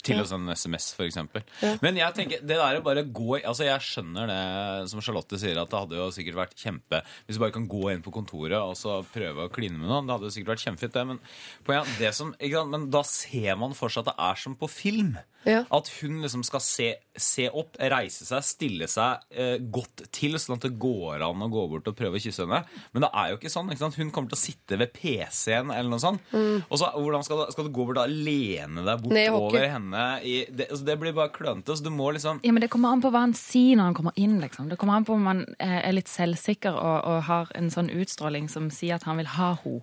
Til 0.05 0.19
og 0.21 0.27
sånn 0.29 0.49
SMS, 0.53 0.87
for 0.93 1.05
eksempel. 1.07 1.41
Men 1.81 1.95
jeg 1.97 2.13
tenker, 2.13 2.39
det 2.45 2.57
der 2.59 2.79
å 2.79 2.83
bare 2.85 3.03
gå 3.03 3.39
i- 3.39 3.43
Altså, 3.45 3.65
jeg 3.65 3.79
skjønner 3.81 4.27
det 4.29 4.89
som 4.91 5.01
Charlotte 5.01 5.39
sier, 5.41 5.57
at 5.61 5.69
det 5.69 5.79
hadde 5.79 5.95
jo 5.97 6.09
sikkert 6.11 6.35
vært 6.35 6.55
kjempe 6.55 7.01
Hvis 7.27 7.35
du 7.37 7.39
bare 7.39 7.51
kan 7.51 7.67
gå 7.67 7.91
inn 7.91 8.01
på 8.05 8.13
kontoret 8.13 8.57
og 8.61 8.75
så 8.77 9.03
prøve 9.11 9.47
å 9.47 9.51
kline 9.51 9.77
med 9.79 9.89
noen, 9.89 10.05
det 10.05 10.13
hadde 10.15 10.29
jo 10.29 10.35
sikkert 10.35 10.53
vært 10.55 10.65
kjempefint, 10.65 10.93
det. 10.93 11.05
Men, 11.07 11.19
poenget, 11.65 11.97
det 11.97 12.13
som, 12.13 12.33
ikke 12.39 12.53
sant? 12.61 12.69
men 12.71 12.89
da 12.91 13.01
ser 13.03 13.55
man 13.57 13.73
for 13.73 13.89
seg 13.89 14.05
at 14.07 14.13
det 14.13 14.19
er 14.29 14.35
som 14.35 14.55
på 14.55 14.69
film. 14.69 15.17
Ja. 15.45 15.59
At 15.71 15.87
hun 16.01 16.21
liksom 16.23 16.41
skal 16.43 16.59
se, 16.65 16.87
se 17.15 17.49
opp, 17.53 17.75
reise 17.77 18.25
seg, 18.25 18.41
stille 18.43 18.87
seg 18.89 19.19
eh, 19.29 19.57
godt 19.59 20.07
til, 20.11 20.33
sånn 20.41 20.55
at 20.57 20.61
det 20.65 20.79
går 20.81 21.21
an 21.21 21.43
å 21.45 21.49
gå 21.53 21.67
bort 21.69 21.87
og 21.91 21.95
prøve 21.95 22.17
å 22.17 22.21
kysse 22.23 22.41
henne. 22.47 22.63
Men 22.93 23.05
det 23.05 23.11
er 23.13 23.29
jo 23.29 23.37
ikke 23.37 23.51
sånn. 23.53 23.69
ikke 23.69 23.83
sant? 23.83 23.95
Hun 23.99 24.09
kommer 24.11 24.29
til 24.33 24.39
å 24.39 24.41
sitte 24.41 24.79
ved 24.81 24.91
PC-en 24.95 25.69
eller 25.69 25.89
noe 25.91 26.01
sånt. 26.01 26.21
Og 26.33 26.79
så 26.81 26.89
hvordan 26.97 27.23
skal 27.23 27.43
du, 27.45 27.51
skal 27.55 27.69
du 27.69 27.71
gå 27.73 27.85
bort 27.89 28.01
og 28.03 28.11
lene 28.13 28.83
deg 28.85 29.01
bort 29.01 29.09
Mm. 29.09 29.15
Ned 29.17 29.25
i 29.25 29.33
hockey. 29.33 29.57
over 29.57 29.67
henne? 29.73 30.03
I, 30.21 30.35
det, 30.51 30.67
altså, 30.69 30.85
det 30.91 30.97
blir 31.01 31.15
bare 31.17 31.33
klønete. 31.33 31.75
Så 31.79 31.83
du 31.87 31.89
må 31.95 32.11
liksom 32.13 32.43
Ja, 32.45 32.51
men 32.51 32.61
Det 32.61 32.69
kommer 32.75 32.93
an 32.93 33.01
på 33.01 33.09
hva 33.15 33.23
han 33.25 33.33
sier 33.39 33.79
når 33.79 33.89
han 33.89 33.97
kommer 33.97 34.13
inn. 34.21 34.37
liksom. 34.43 34.69
Det 34.69 34.77
kommer 34.77 34.99
an 34.99 35.05
på 35.07 35.13
om 35.17 35.25
han 35.31 35.43
eh, 35.59 35.79
er 35.87 35.93
litt 35.97 36.11
selvsikker 36.11 36.75
og, 36.75 36.97
og 37.09 37.23
har 37.31 37.51
en 37.55 37.71
sånn 37.73 37.89
utstråling 37.89 38.49
som 38.51 38.69
sier 38.69 38.95
at 38.99 39.03
han 39.09 39.17
vil 39.17 39.31
ha 39.39 39.55
henne. 39.63 39.81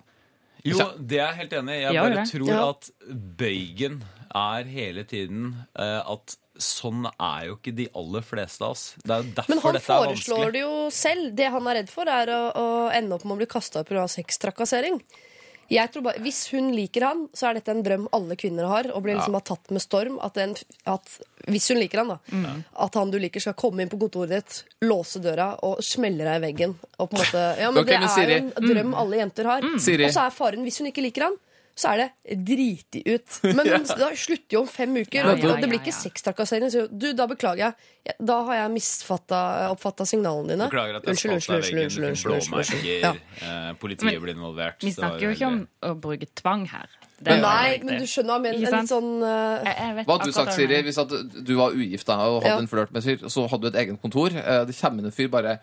Jo, 0.63 0.79
det 0.97 1.19
er 1.19 1.33
jeg 1.33 1.39
helt 1.41 1.55
enig 1.59 1.75
i. 1.75 1.81
Jeg 1.83 1.97
bare 1.99 2.21
det? 2.21 2.29
tror 2.31 2.49
Ja. 2.53 2.69
at 2.71 2.91
bøygen 3.41 3.97
er 4.33 4.69
hele 4.71 5.03
tiden 5.11 5.49
uh, 5.75 6.03
at 6.15 6.37
sånn 6.63 7.09
er 7.19 7.49
jo 7.49 7.57
ikke 7.57 7.73
de 7.75 7.89
aller 7.99 8.23
fleste 8.23 8.63
av 8.63 8.77
oss. 8.77 8.85
Det 9.03 9.11
er 9.11 9.25
jo 9.25 9.33
derfor 9.35 9.51
Men 9.51 9.63
han 9.65 9.75
dette 9.75 9.91
er 9.91 10.05
foreslår 10.07 10.53
det 10.55 10.61
jo 10.63 10.77
selv. 10.95 11.33
Det 11.35 11.49
han 11.51 11.67
er 11.67 11.79
redd 11.81 11.91
for, 11.91 12.07
er 12.07 12.31
å, 12.31 12.41
å 12.55 12.67
ende 12.95 13.17
opp 13.17 13.25
med 13.27 13.35
å 13.35 13.41
bli 13.43 13.49
kasta 13.51 13.83
ut 13.83 13.89
pga. 13.91 14.05
sextrakassering. 14.13 15.01
Jeg 15.73 15.93
tror 15.93 16.05
bare, 16.09 16.21
Hvis 16.25 16.41
hun 16.53 16.71
liker 16.77 17.07
han, 17.07 17.23
så 17.37 17.49
er 17.49 17.59
dette 17.59 17.73
en 17.73 17.83
drøm 17.85 18.09
alle 18.13 18.37
kvinner 18.41 18.69
har. 18.71 18.91
Og 18.93 19.05
blir 19.05 19.17
liksom 19.17 19.37
ja. 19.39 19.43
tatt 19.53 19.73
med 19.73 19.85
storm. 19.85 20.19
At, 20.25 20.37
en, 20.43 20.55
at 20.93 21.15
Hvis 21.49 21.71
hun 21.73 21.81
liker 21.81 22.03
han, 22.03 22.13
da. 22.15 22.19
Mm. 22.33 22.65
At 22.87 22.99
han 23.01 23.13
du 23.13 23.19
liker, 23.23 23.41
skal 23.45 23.57
komme 23.59 23.85
inn 23.85 23.93
på 23.93 24.01
kontoret 24.03 24.35
ditt, 24.37 24.59
låse 24.85 25.23
døra 25.25 25.53
og 25.67 25.81
smelle 25.87 26.27
deg 26.29 26.41
i 26.41 26.45
veggen. 26.49 26.77
Og 26.99 27.09
på 27.09 27.17
en 27.17 27.25
måte, 27.25 27.47
ja, 27.63 27.71
men 27.73 27.87
Det 27.89 27.97
men 27.97 28.09
er 28.09 28.15
Siri- 28.17 28.39
en 28.43 28.53
drøm 28.69 28.95
alle 28.99 29.23
jenter 29.23 29.49
har. 29.55 29.65
Mm. 29.65 29.81
Og 29.81 30.13
så 30.13 30.27
er 30.27 30.37
faren, 30.37 30.63
hvis 30.67 30.83
hun 30.83 30.93
ikke 30.93 31.07
liker 31.09 31.29
han, 31.31 31.41
så 31.75 31.93
er 31.95 32.03
det 32.03 32.39
driti 32.47 33.03
ut. 33.07 33.39
Men 33.57 33.65
da 34.03 34.09
slutter 34.19 34.57
jo 34.57 34.63
om 34.65 34.69
fem 34.69 34.97
uker. 35.01 35.19
Ja, 35.19 35.35
ja, 35.37 35.55
det 35.57 35.69
blir 35.71 35.79
ja, 35.79 35.83
ikke 35.83 35.95
ja. 35.95 35.99
sextrakassering. 36.03 36.73
Så 36.73 36.87
du, 36.91 37.13
da 37.17 37.27
beklager 37.31 37.71
jeg. 37.71 38.17
Da 38.19 38.41
har 38.49 38.59
jeg 38.61 38.83
oppfatta 39.73 40.07
signalene 40.09 40.55
dine. 40.55 40.69
Beklager 40.69 40.99
at 40.99 41.07
jeg 41.07 41.15
Unnskyld, 41.15 41.37
unnskyld, 41.39 41.57
unnskyld, 41.59 41.85
unnskyld, 41.85 42.09
unnskyld, 42.09 42.35
unnskyld, 42.35 42.59
unnskyld. 42.59 43.47
Ja. 43.47 43.75
Politiet 43.81 44.21
blir 44.25 44.35
involvert. 44.37 44.83
Vi 44.85 44.93
snakker 44.97 45.29
jo 45.29 45.33
ikke 45.37 45.49
om 45.49 45.63
å 45.89 45.95
bruke 46.03 46.29
tvang 46.43 46.67
her. 46.73 46.93
Det 47.23 47.37
er 47.37 47.43
Nei, 47.43 47.79
men 47.87 48.01
du 48.03 48.07
skjønner 48.11 48.35
hva 48.35 48.51
jeg 48.51 48.59
mener. 48.59 48.79
En 48.81 48.89
sånn 48.91 49.11
vet 49.23 50.09
Hva 50.09 50.17
hadde 50.17 50.27
du 50.27 50.35
sagt, 50.35 50.57
Siri, 50.57 50.81
hvis 50.83 50.99
at 50.99 51.13
du 51.47 51.53
var 51.59 51.77
ugift 51.77 52.09
da, 52.09 52.17
og 52.27 52.41
hadde 52.43 52.57
Ja. 52.57 52.63
en 52.65 52.71
flørt 52.71 52.91
med 52.91 53.03
en 53.03 53.07
fyr, 53.07 53.29
så 53.31 53.45
hadde 53.51 53.63
du 53.63 53.69
et 53.71 53.79
eget 53.85 54.01
kontor? 54.03 54.35
eh, 54.35 54.65
Det 54.67 54.75
kommer 54.81 54.99
inn 54.99 55.07
en 55.07 55.15
fyr 55.15 55.29
bare 55.31 55.59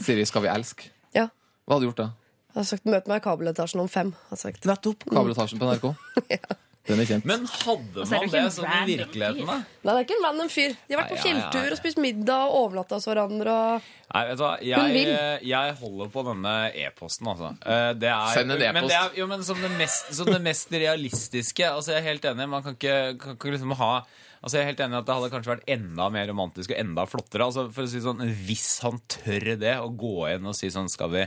'Siri, 0.00 0.24
skal 0.26 0.42
vi 0.42 0.48
elske?' 0.48 0.90
Ja. 1.14 1.28
Hva 1.66 1.76
hadde 1.76 1.86
du 1.86 1.88
gjort 1.92 2.02
da? 2.02 2.10
Jeg 2.50 2.58
har 2.58 2.66
sagt 2.66 2.84
'møt 2.88 3.06
meg 3.06 3.20
i 3.22 3.24
kabeletasjen 3.28 3.80
om 3.80 3.88
fem'. 3.88 4.10
Har 4.30 4.36
jeg 4.36 4.42
sagt. 4.42 4.66
Nettopp. 4.66 5.06
Kabeletasjen 5.10 5.60
på 5.60 5.70
NRK. 5.70 5.94
ja. 6.36 6.58
Den 6.88 7.02
er 7.02 7.06
kjent. 7.06 7.26
Men 7.28 7.44
hadde 7.46 8.02
er 8.02 8.08
man 8.08 8.30
det 8.32 8.40
det 8.40 8.52
sånn 8.54 8.70
i 8.70 8.94
virkeligheten, 8.96 9.46
da? 9.46 9.56
Nei, 9.60 9.92
det 9.92 9.92
er 9.92 10.06
ikke 10.06 10.16
en 10.16 10.24
random 10.24 10.48
fyr. 10.50 10.72
De 10.88 10.94
har 10.94 11.02
vært 11.02 11.10
på 11.12 11.18
Nei, 11.18 11.20
ja, 11.20 11.20
ja, 11.20 11.26
fjelltur 11.26 11.66
ja. 11.68 11.74
og 11.74 11.78
spist 11.78 12.00
middag 12.00 12.46
og 12.48 12.56
overnatta 12.64 12.96
hos 12.96 13.06
hverandre. 13.10 13.56
Og... 13.76 13.90
Nei, 14.14 14.22
vet 14.30 14.40
du 14.40 14.42
hva, 14.42 14.52
Hun 14.80 14.94
vil. 14.96 15.10
jeg, 15.12 15.44
jeg 15.50 15.76
holder 15.82 16.10
på 16.16 16.24
denne 16.30 16.54
e-posten, 16.86 17.30
altså. 17.30 17.52
Eh, 17.62 17.92
Det 18.00 18.10
er, 18.10 18.32
Send 18.34 18.56
en 18.56 18.64
e-post. 18.66 18.88
det 18.90 18.98
er 18.98 19.20
jo, 19.20 19.28
men 19.30 19.46
som 19.46 19.60
det 19.62 19.70
mest, 19.76 20.10
som 20.18 20.32
det 20.32 20.40
mest 20.48 20.74
realistiske 20.74 21.68
Altså, 21.68 21.92
jeg 21.94 22.00
er 22.00 22.08
helt 22.08 22.26
enig, 22.32 22.48
man 22.48 22.64
kan 22.66 22.74
ikke, 22.74 22.96
kan 23.20 23.38
ikke 23.38 23.54
liksom 23.54 23.76
ha 23.78 23.92
Altså, 24.40 24.56
jeg 24.56 24.64
er 24.64 24.70
helt 24.72 24.80
enig 24.80 24.96
at 25.02 25.06
det 25.06 25.14
hadde 25.18 25.30
kanskje 25.36 25.52
vært 25.52 25.70
enda 25.76 26.08
mer 26.08 26.28
romantisk 26.32 26.72
og 26.72 26.78
enda 26.80 27.04
flottere. 27.04 27.44
Altså, 27.44 27.66
for 27.76 27.84
å 27.84 27.90
si 27.92 28.00
sånn, 28.00 28.24
Hvis 28.48 28.68
han 28.86 28.96
tør 29.04 29.50
det, 29.60 29.76
å 29.84 29.92
gå 29.92 30.14
inn 30.32 30.48
og 30.48 30.56
si 30.56 30.72
sånn 30.72 30.88
Skal 30.90 31.12
vi 31.12 31.26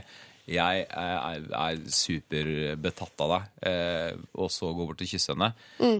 jeg 0.50 0.84
er, 0.84 1.44
er 1.56 1.78
superbetatt 1.88 3.22
av 3.24 3.30
deg, 3.32 3.46
eh, 3.70 4.18
og 4.36 4.50
så 4.52 4.72
gå 4.76 4.86
bort 4.90 5.00
og 5.00 5.08
kysse 5.08 5.32
henne. 5.32 5.50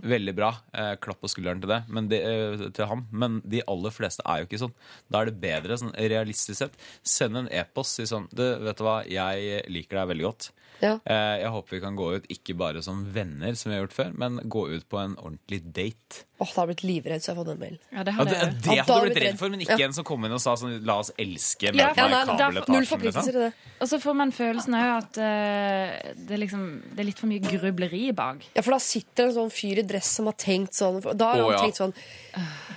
Veldig 0.04 0.34
bra. 0.36 0.50
Eh, 0.76 0.92
klapp 1.00 1.22
på 1.22 1.30
skulderen 1.32 1.62
til 1.62 1.72
det, 1.72 1.80
men 1.88 2.10
det, 2.10 2.20
eh, 2.28 2.66
til 2.76 2.90
ham. 2.90 3.06
Men 3.10 3.40
de 3.40 3.62
aller 3.70 3.94
fleste 3.94 4.24
er 4.28 4.42
jo 4.42 4.48
ikke 4.50 4.60
sånn. 4.66 4.76
Da 5.08 5.22
er 5.22 5.30
det 5.30 5.40
bedre, 5.40 5.78
sånn 5.80 5.94
realistisk 5.96 6.60
sett, 6.60 6.76
send 7.02 7.40
en 7.40 7.48
e-post. 7.48 7.96
Si 7.96 8.08
sånn 8.10 8.28
du, 8.34 8.44
Vet 8.64 8.78
du 8.80 8.84
hva, 8.84 8.98
jeg 9.08 9.64
liker 9.72 10.00
deg 10.00 10.12
veldig 10.12 10.28
godt. 10.28 10.50
Ja. 10.84 10.98
Eh, 11.08 11.34
jeg 11.42 11.50
håper 11.54 11.76
vi 11.78 11.80
kan 11.82 11.96
gå 11.98 12.10
ut 12.18 12.28
ikke 12.32 12.56
bare 12.60 12.82
som 12.84 13.02
venner, 13.14 13.56
som 13.58 13.70
vi 13.72 13.78
har 13.78 13.86
gjort 13.86 13.96
før, 13.96 14.14
men 14.20 14.38
gå 14.44 14.66
ut 14.74 14.86
på 14.90 15.00
en 15.00 15.16
ordentlig 15.16 15.62
date. 15.64 16.24
Åh, 16.42 16.50
da 16.50 16.60
har 16.60 16.66
jeg 16.66 16.70
blitt 16.72 16.84
livredd, 16.84 17.22
så 17.22 17.30
jeg 17.30 17.36
har 17.36 17.44
fått 17.44 17.52
en 17.54 17.60
mail. 17.62 17.76
Ja, 17.94 18.04
det 18.04 18.14
Ja, 18.14 18.24
det, 18.26 18.32
det, 18.34 18.48
det 18.66 18.76
hadde 18.80 18.96
du 18.98 19.06
blitt 19.06 19.20
redd 19.22 19.38
for, 19.40 19.52
men 19.54 19.64
ikke 19.64 19.78
Ja. 19.78 19.86
en 19.86 19.96
som 19.96 20.04
kom 20.04 20.24
inn 20.26 20.34
og 20.34 20.42
sa 20.42 20.56
sånn 20.58 20.74
La 20.84 20.98
oss 21.02 21.12
elske 21.16 21.72
med 21.72 21.80
Ja, 21.80 21.92
nei, 21.94 22.08
da, 22.10 22.24
kabeletasjen. 22.26 22.74
null 22.74 22.82
liksom. 22.82 22.98
forpliktelser 22.98 23.38
i 23.38 23.44
det. 23.46 23.52
Og 23.80 23.88
så 23.88 24.00
får 24.02 24.18
man 24.18 24.34
følelsen 24.34 24.74
av 24.74 24.90
at 24.98 25.22
uh, 25.22 26.12
det, 26.18 26.34
er 26.36 26.42
liksom, 26.42 26.66
det 26.92 27.04
er 27.04 27.08
litt 27.10 27.22
for 27.22 27.30
mye 27.30 27.44
grubleri 27.44 28.04
bak. 28.12 28.44
Ja, 28.54 28.62
for 28.66 28.76
da 28.76 28.82
sitter 28.82 29.30
en 29.30 29.34
sånn 29.38 29.54
fyr 29.54 29.80
i 29.80 29.86
dress 29.86 30.10
som 30.18 30.28
har 30.30 30.36
tenkt 30.38 30.74
sånn 30.74 31.00
Da 31.14 31.32
har 31.32 31.40
oh, 31.40 31.48
han 31.48 31.58
ja. 31.58 31.64
tenkt 31.64 31.80
sånn 31.80 31.94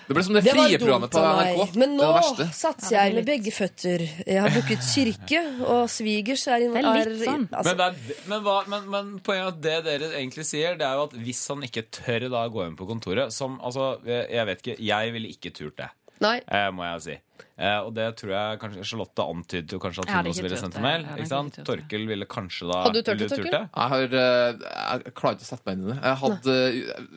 Det 0.07 0.15
ble 0.15 0.23
som 0.23 0.37
det 0.37 0.43
Det 0.45 0.53
frie 0.55 0.77
programmet 0.79 1.11
på 1.11 1.19
NRK. 1.19 1.75
Men 1.81 1.95
nå 1.99 2.07
er 2.15 2.51
satser 2.55 2.95
jeg 2.95 3.15
med 3.17 3.27
begge 3.27 3.51
føtter. 3.51 4.03
Jeg 4.23 4.39
har 4.39 4.53
booket 4.55 4.85
kirke, 4.87 5.41
og 5.67 5.89
svigers 5.91 6.45
er, 6.47 6.63
Det 6.71 6.83
er 6.85 7.11
sånn. 7.25 7.47
altså, 7.51 7.73
Men, 7.75 7.83
er, 7.83 8.23
men, 8.31 8.45
hva, 8.45 8.57
men, 8.71 8.87
men 8.93 9.13
poenget 9.19 9.57
at 9.57 9.61
det 9.65 9.77
dere 9.89 10.11
egentlig 10.15 10.47
sier, 10.47 10.79
det 10.79 10.87
er 10.87 10.95
jo 11.01 11.07
at 11.09 11.15
hvis 11.27 11.43
han 11.51 11.67
ikke 11.67 11.87
tør 11.91 12.29
da 12.31 12.45
gå 12.53 12.63
inn 12.69 12.77
på 12.79 12.87
kontoret 12.87 13.35
som, 13.35 13.59
altså, 13.59 13.97
jeg, 14.07 14.43
vet 14.47 14.63
ikke, 14.63 14.77
jeg 14.87 15.15
ville 15.17 15.31
ikke 15.35 15.51
turt 15.59 15.75
det, 15.81 15.89
Nei. 16.23 16.37
eh, 16.47 16.69
må 16.71 16.87
jeg 16.87 17.03
si. 17.03 17.15
Eh, 17.57 17.79
og 17.81 17.89
det 17.97 18.05
tror 18.19 18.31
jeg 18.31 18.59
kanskje 18.61 18.83
Charlotte 18.87 19.25
antydet 19.33 19.73
jo 19.75 19.79
kanskje 19.81 20.03
at 20.05 20.11
hun 20.13 20.29
også 20.31 20.45
ville 20.45 20.59
sendt 20.61 20.77
en 20.79 20.85
mail. 20.85 21.07
Ikke 21.17 21.29
sant? 21.31 21.57
Torkel 21.67 22.05
ville 22.09 22.27
kanskje 22.29 22.69
da 22.69 22.83
Hadde 22.85 23.01
du 23.01 23.09
turt 23.09 23.23
det, 23.25 23.29
Torkel? 23.33 23.57
Jeg, 23.65 23.89
har, 23.91 24.05
eh, 24.21 24.67
jeg 24.77 25.15
klarer 25.17 25.35
ikke 25.39 25.47
å 25.47 25.49
sette 25.51 25.67
meg 25.67 25.75
inn 25.75 25.83
i 25.83 25.91
det. 25.91 25.97
Jeg 26.05 26.21
hadde, 26.23 26.55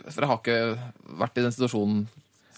for 0.08 0.24
jeg 0.24 0.30
har 0.32 0.40
ikke 0.42 0.58
vært 1.22 1.38
i 1.38 1.46
den 1.46 1.54
situasjonen 1.54 2.02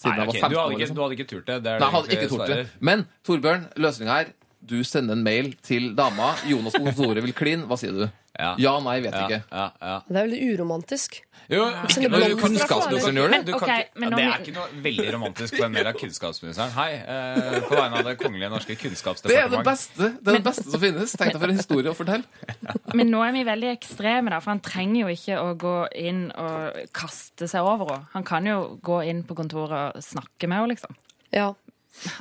siden 0.02 0.18
Nei, 0.18 0.26
jeg 0.26 0.28
var 0.28 0.34
15 0.34 0.50
du, 0.52 0.56
hadde 0.58 0.62
år. 0.62 0.72
ikke, 0.72 0.80
Liksom. 0.82 0.96
du 0.98 1.02
hadde 1.06 1.16
ikke 1.18 1.28
turt 1.32 1.46
det? 1.48 1.58
det 1.64 1.72
Nei, 1.78 1.88
jeg 1.88 1.94
hadde 1.96 2.16
ikke 2.18 2.30
turt 2.34 2.48
det. 2.52 2.60
Men 2.90 3.04
Torbjørn, 3.28 3.66
løsninga 3.86 4.16
her. 4.20 4.32
Du 4.62 4.76
sender 4.86 5.16
en 5.18 5.24
mail 5.26 5.52
til 5.66 5.88
dama. 5.98 6.34
Jonas 6.46 6.76
kontoret 6.78 7.22
vil 7.24 7.32
klin. 7.34 7.64
Hva 7.70 7.78
sier 7.80 7.94
du? 7.96 8.04
Ja. 8.38 8.54
Ja, 8.58 8.78
nei, 8.80 9.00
vet 9.04 9.12
Ja, 9.12 9.26
ikke. 9.26 9.42
ja, 9.52 9.64
ja. 9.82 9.96
Det 10.08 10.16
er 10.16 10.24
veldig 10.26 10.40
uromantisk. 10.54 11.18
Jo, 11.52 11.66
ikke, 11.68 12.08
men 12.08 12.12
du 12.12 12.36
kan- 12.36 12.38
fra 12.38 12.46
Kunnskapsministeren 12.48 13.16
gjør 13.18 13.30
det. 13.30 13.40
Du 13.44 13.52
kan 13.52 13.62
Ok, 13.62 13.68
ikke- 13.68 14.00
men 14.00 14.10
ja, 14.10 14.16
det 14.16 14.24
er 14.24 14.38
ikke 14.40 14.54
noe 14.54 14.82
veldig 14.82 15.12
romantisk 15.12 15.54
på 15.58 15.64
en 15.64 15.72
del 15.72 15.86
av 15.86 15.94
kunnskapsministeren. 15.94 16.70
Hei, 16.70 16.92
eh, 16.94 17.60
på 17.60 17.74
vegne 17.76 17.98
av 17.98 18.04
Det 18.04 18.18
kongelige 18.18 18.50
norske 18.50 18.76
Det 19.22 19.36
er 19.36 19.48
det 19.48 19.64
beste 19.64 19.96
det, 19.96 20.28
er 20.28 20.32
det 20.38 20.44
beste 20.44 20.70
som 20.70 20.80
finnes. 20.80 21.12
Tenk 21.16 21.32
deg 21.32 21.40
for 21.40 21.48
en 21.48 21.56
historie 21.56 21.90
å 21.90 21.94
fortelle. 21.94 22.24
Men 22.94 23.10
nå 23.10 23.20
er 23.28 23.32
vi 23.32 23.44
veldig 23.44 23.76
ekstreme, 23.76 24.30
da, 24.30 24.38
for 24.40 24.50
han 24.52 24.60
trenger 24.60 25.00
jo 25.00 25.06
ikke 25.08 25.36
å 25.38 25.54
gå 25.58 25.88
inn 25.94 26.32
og 26.32 26.88
kaste 26.94 27.46
seg 27.48 27.60
over 27.60 27.86
henne. 27.86 28.06
Han 28.14 28.24
kan 28.24 28.46
jo 28.46 28.78
gå 28.82 29.04
inn 29.06 29.22
på 29.24 29.34
kontoret 29.36 29.94
og 29.96 30.02
snakke 30.02 30.48
med 30.48 30.58
henne, 30.58 30.68
liksom. 30.68 30.94
Ja. 31.32 31.52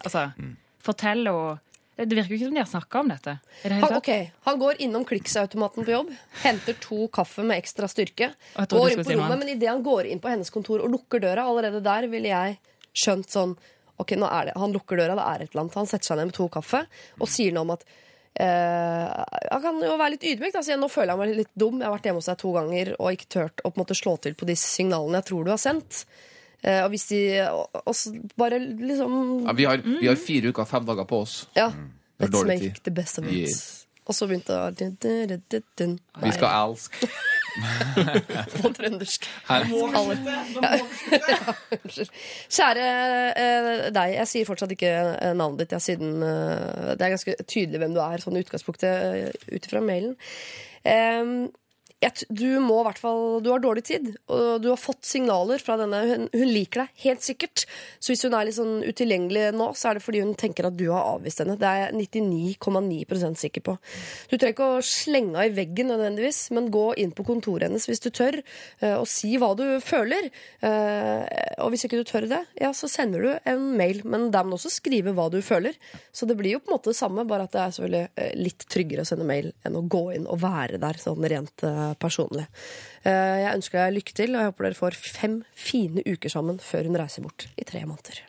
Altså, 0.03 0.33
fortelle 0.83 1.31
henne 1.31 1.59
Det 1.95 2.15
virker 2.15 2.33
jo 2.33 2.37
ikke 2.39 2.47
som 2.47 2.55
de 2.55 2.61
har 2.63 2.69
snakka 2.69 3.01
om 3.03 3.09
dette. 3.11 3.33
Det 3.61 3.71
Han, 3.73 3.97
okay. 3.97 4.21
ok, 4.27 4.39
han 4.47 4.59
går 4.61 4.79
innom 4.85 5.03
kliksautomaten 5.05 5.85
på 5.85 5.93
jobb, 5.93 6.13
henter 6.41 6.77
to 6.81 7.07
kaffe 7.13 7.43
med 7.45 7.61
ekstra 7.61 7.89
styrke, 7.91 8.31
går 8.55 8.95
inn 8.95 9.03
på 9.03 9.09
si 9.09 9.17
rommet, 9.17 9.41
men 9.43 9.51
idet 9.53 9.69
han 9.69 9.83
går 9.85 10.09
inn 10.09 10.21
på 10.23 10.31
hennes 10.31 10.49
kontor 10.53 10.81
og 10.81 10.89
lukker 10.95 11.21
døra, 11.21 11.45
allerede 11.45 11.83
der 11.85 12.07
ville 12.11 12.31
jeg 12.31 12.57
skjønt 12.91 13.31
sånn 13.31 13.55
Ok, 14.01 14.15
nå 14.17 14.25
er 14.25 14.47
det 14.47 14.53
Han 14.57 14.71
lukker 14.73 14.97
døra, 14.97 15.13
det 15.13 15.25
er 15.27 15.43
et 15.43 15.51
eller 15.51 15.61
annet. 15.61 15.75
Han 15.77 15.85
setter 15.85 16.09
seg 16.09 16.17
ned 16.17 16.31
med 16.31 16.33
to 16.33 16.47
kaffe 16.49 16.79
og 17.21 17.29
sier 17.29 17.53
noe 17.53 17.67
om 17.67 17.75
at 17.75 17.85
Uh, 18.31 19.11
Han 19.51 19.59
kan 19.59 19.79
jo 19.83 19.97
være 19.99 20.13
litt 20.13 20.23
ydmyk. 20.23 20.53
Da. 20.55 20.63
Nå 20.79 20.87
føler 20.87 21.11
jeg 21.11 21.19
meg 21.19 21.39
litt 21.41 21.51
dum. 21.51 21.81
Jeg 21.81 21.87
har 21.89 21.97
vært 21.97 22.05
hjemme 22.07 22.21
hos 22.21 22.29
deg 22.31 22.37
to 22.39 22.51
ganger 22.55 22.91
og 22.95 23.17
ikke 23.17 23.27
turt 23.35 23.63
å 23.67 23.73
måte 23.75 23.97
slå 23.97 24.13
til 24.23 24.37
på 24.39 24.47
de 24.47 24.55
signalene 24.55 25.19
jeg 25.19 25.27
tror 25.27 25.43
du 25.43 25.51
har 25.51 25.59
sendt. 25.59 26.05
Eh, 26.63 26.83
og 26.83 26.89
hvis 26.93 27.07
de 27.09 27.19
og, 27.49 27.69
og 27.85 27.95
bare 28.37 28.59
liksom 28.61 29.15
Ja, 29.47 29.53
vi, 29.57 29.63
har, 29.65 29.81
vi 29.81 30.07
har 30.07 30.15
fire 30.19 30.51
uker 30.53 30.67
fem 30.69 30.85
dager 30.85 31.07
på 31.09 31.23
oss. 31.25 31.47
Ja. 31.57 31.69
Mm. 31.73 31.89
Let's 32.21 32.45
make 32.45 32.59
tid. 32.61 32.81
the 32.85 32.91
best 32.93 33.17
of 33.17 33.25
it. 33.25 33.33
Yes. 33.33 33.61
Og 34.05 34.15
så 34.17 34.25
begynte 34.27 34.53
å 34.53 34.69
dun, 34.75 34.95
dun. 35.79 35.93
Vi 36.21 36.31
skal 36.35 36.49
elske. 36.67 37.07
på 38.61 38.69
trøndersk. 38.77 39.25
Her. 39.47 39.65
Alle- 39.97 40.17
Ja. 40.61 40.71
Ja, 41.31 41.55
Kjære 42.51 42.85
eh, 43.37 43.91
deg, 43.93 44.13
jeg 44.17 44.27
sier 44.31 44.47
fortsatt 44.47 44.73
ikke 44.75 44.89
eh, 44.91 45.33
navnet 45.37 45.63
ditt, 45.63 45.75
ja, 45.75 45.79
siden 45.83 46.21
eh, 46.25 46.93
det 46.97 47.05
er 47.07 47.13
ganske 47.15 47.35
tydelig 47.45 47.81
hvem 47.81 47.95
du 47.95 48.01
er, 48.03 48.21
sånn 48.23 48.37
i 48.39 48.43
utgangspunktet 48.45 49.35
ut 49.51 49.67
ifra 49.69 49.81
mailen. 49.85 50.15
T- 50.81 51.51
du 52.29 52.59
må 52.63 52.79
hvert 52.85 52.97
fall 52.97 53.41
Du 53.45 53.51
har 53.51 53.61
dårlig 53.61 53.83
tid, 53.85 54.07
og 54.31 54.61
du 54.63 54.69
har 54.71 54.79
fått 54.81 55.05
signaler 55.05 55.61
fra 55.61 55.75
denne. 55.77 55.99
Hun, 56.09 56.23
hun 56.33 56.49
liker 56.49 56.81
deg 56.83 57.03
helt 57.03 57.21
sikkert. 57.25 57.65
Så 58.01 58.11
hvis 58.13 58.23
hun 58.25 58.33
er 58.33 58.47
litt 58.47 58.57
sånn 58.57 58.81
utilgjengelig 58.81 59.51
nå, 59.53 59.67
så 59.77 59.91
er 59.91 59.99
det 59.99 60.03
fordi 60.05 60.23
hun 60.23 60.33
tenker 60.39 60.65
at 60.67 60.77
du 60.79 60.87
har 60.89 61.11
avvist 61.15 61.43
henne. 61.43 61.57
Det 61.61 61.67
er 61.69 61.83
jeg 61.83 61.99
99,9% 62.01 63.41
sikker 63.43 63.65
på. 63.67 63.75
Du 64.31 64.35
trenger 64.37 64.55
ikke 64.55 64.69
å 64.79 64.81
slenge 64.85 65.35
henne 65.37 65.45
i 65.51 65.55
veggen 65.55 65.91
nødvendigvis, 65.93 66.41
men 66.57 66.71
gå 66.73 66.87
inn 67.01 67.13
på 67.15 67.25
kontoret 67.27 67.67
hennes 67.69 67.85
hvis 67.89 68.01
du 68.03 68.09
tør, 68.09 68.39
eh, 68.81 68.95
og 68.97 69.05
si 69.09 69.35
hva 69.41 69.51
du 69.59 69.65
føler. 69.85 70.31
Eh, 70.65 71.27
Og 71.61 71.69
hvis 71.73 71.85
ikke 71.85 71.99
du 72.01 72.07
tør 72.07 72.25
det, 72.29 72.41
ja, 72.57 72.71
så 72.73 72.89
sender 72.89 73.21
du 73.21 73.29
en 73.45 73.67
mail. 73.77 74.01
Men 74.07 74.31
der 74.33 74.43
må 74.47 74.55
du 74.55 74.59
også 74.59 74.73
skrive 74.73 75.13
hva 75.13 75.29
du 75.29 75.37
føler. 75.45 75.77
Så 76.11 76.25
det 76.25 76.37
blir 76.39 76.55
jo 76.55 76.63
på 76.63 76.71
en 76.71 76.77
måte 76.79 76.89
det 76.91 76.97
samme, 76.97 77.27
bare 77.29 77.45
at 77.45 77.53
det 77.53 77.61
er 77.61 77.75
selvfølgelig 77.75 78.09
eh, 78.17 78.33
litt 78.41 78.65
tryggere 78.71 79.05
å 79.05 79.09
sende 79.11 79.27
mail 79.29 79.51
enn 79.67 79.77
å 79.77 79.85
gå 79.85 80.03
inn 80.15 80.25
og 80.25 80.41
være 80.41 80.81
der 80.81 80.97
sånn 81.01 81.21
rent 81.29 81.65
personlig. 81.99 82.47
Eh, 83.03 83.41
Jeg 83.45 83.55
ønsker 83.55 83.79
deg 83.85 83.95
lykke 83.99 84.13
til, 84.13 84.35
og 84.35 84.41
jeg 84.41 84.51
håper 84.51 84.63
dere 84.69 84.79
får 84.81 84.95
fem 84.95 85.39
fine 85.55 86.03
uker 86.05 86.29
sammen 86.29 86.59
før 86.59 86.83
hun 86.89 86.99
reiser 87.01 87.21
bort 87.25 87.47
i 87.57 87.63
tre 87.67 87.83
måneder. 87.85 88.21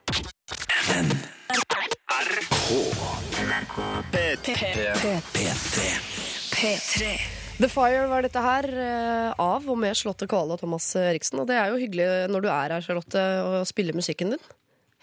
P3. 6.52 7.10
The 7.58 7.68
Fire 7.68 8.06
var 8.10 8.22
dette 8.24 8.40
her, 8.42 8.64
eh, 8.64 9.34
av 9.38 9.66
og 9.70 9.78
med 9.78 9.94
Charlotte 9.98 10.26
Kvale 10.30 10.54
og 10.56 10.60
Thomas 10.62 10.86
Eriksen. 10.98 11.40
Og 11.42 11.46
det 11.50 11.56
er 11.58 11.70
jo 11.70 11.78
hyggelig 11.80 12.06
når 12.32 12.44
du 12.44 12.48
er 12.48 12.74
her, 12.74 12.84
Charlotte, 12.84 13.22
og 13.46 13.66
spiller 13.68 13.94
musikken 13.96 14.32
din. 14.34 14.42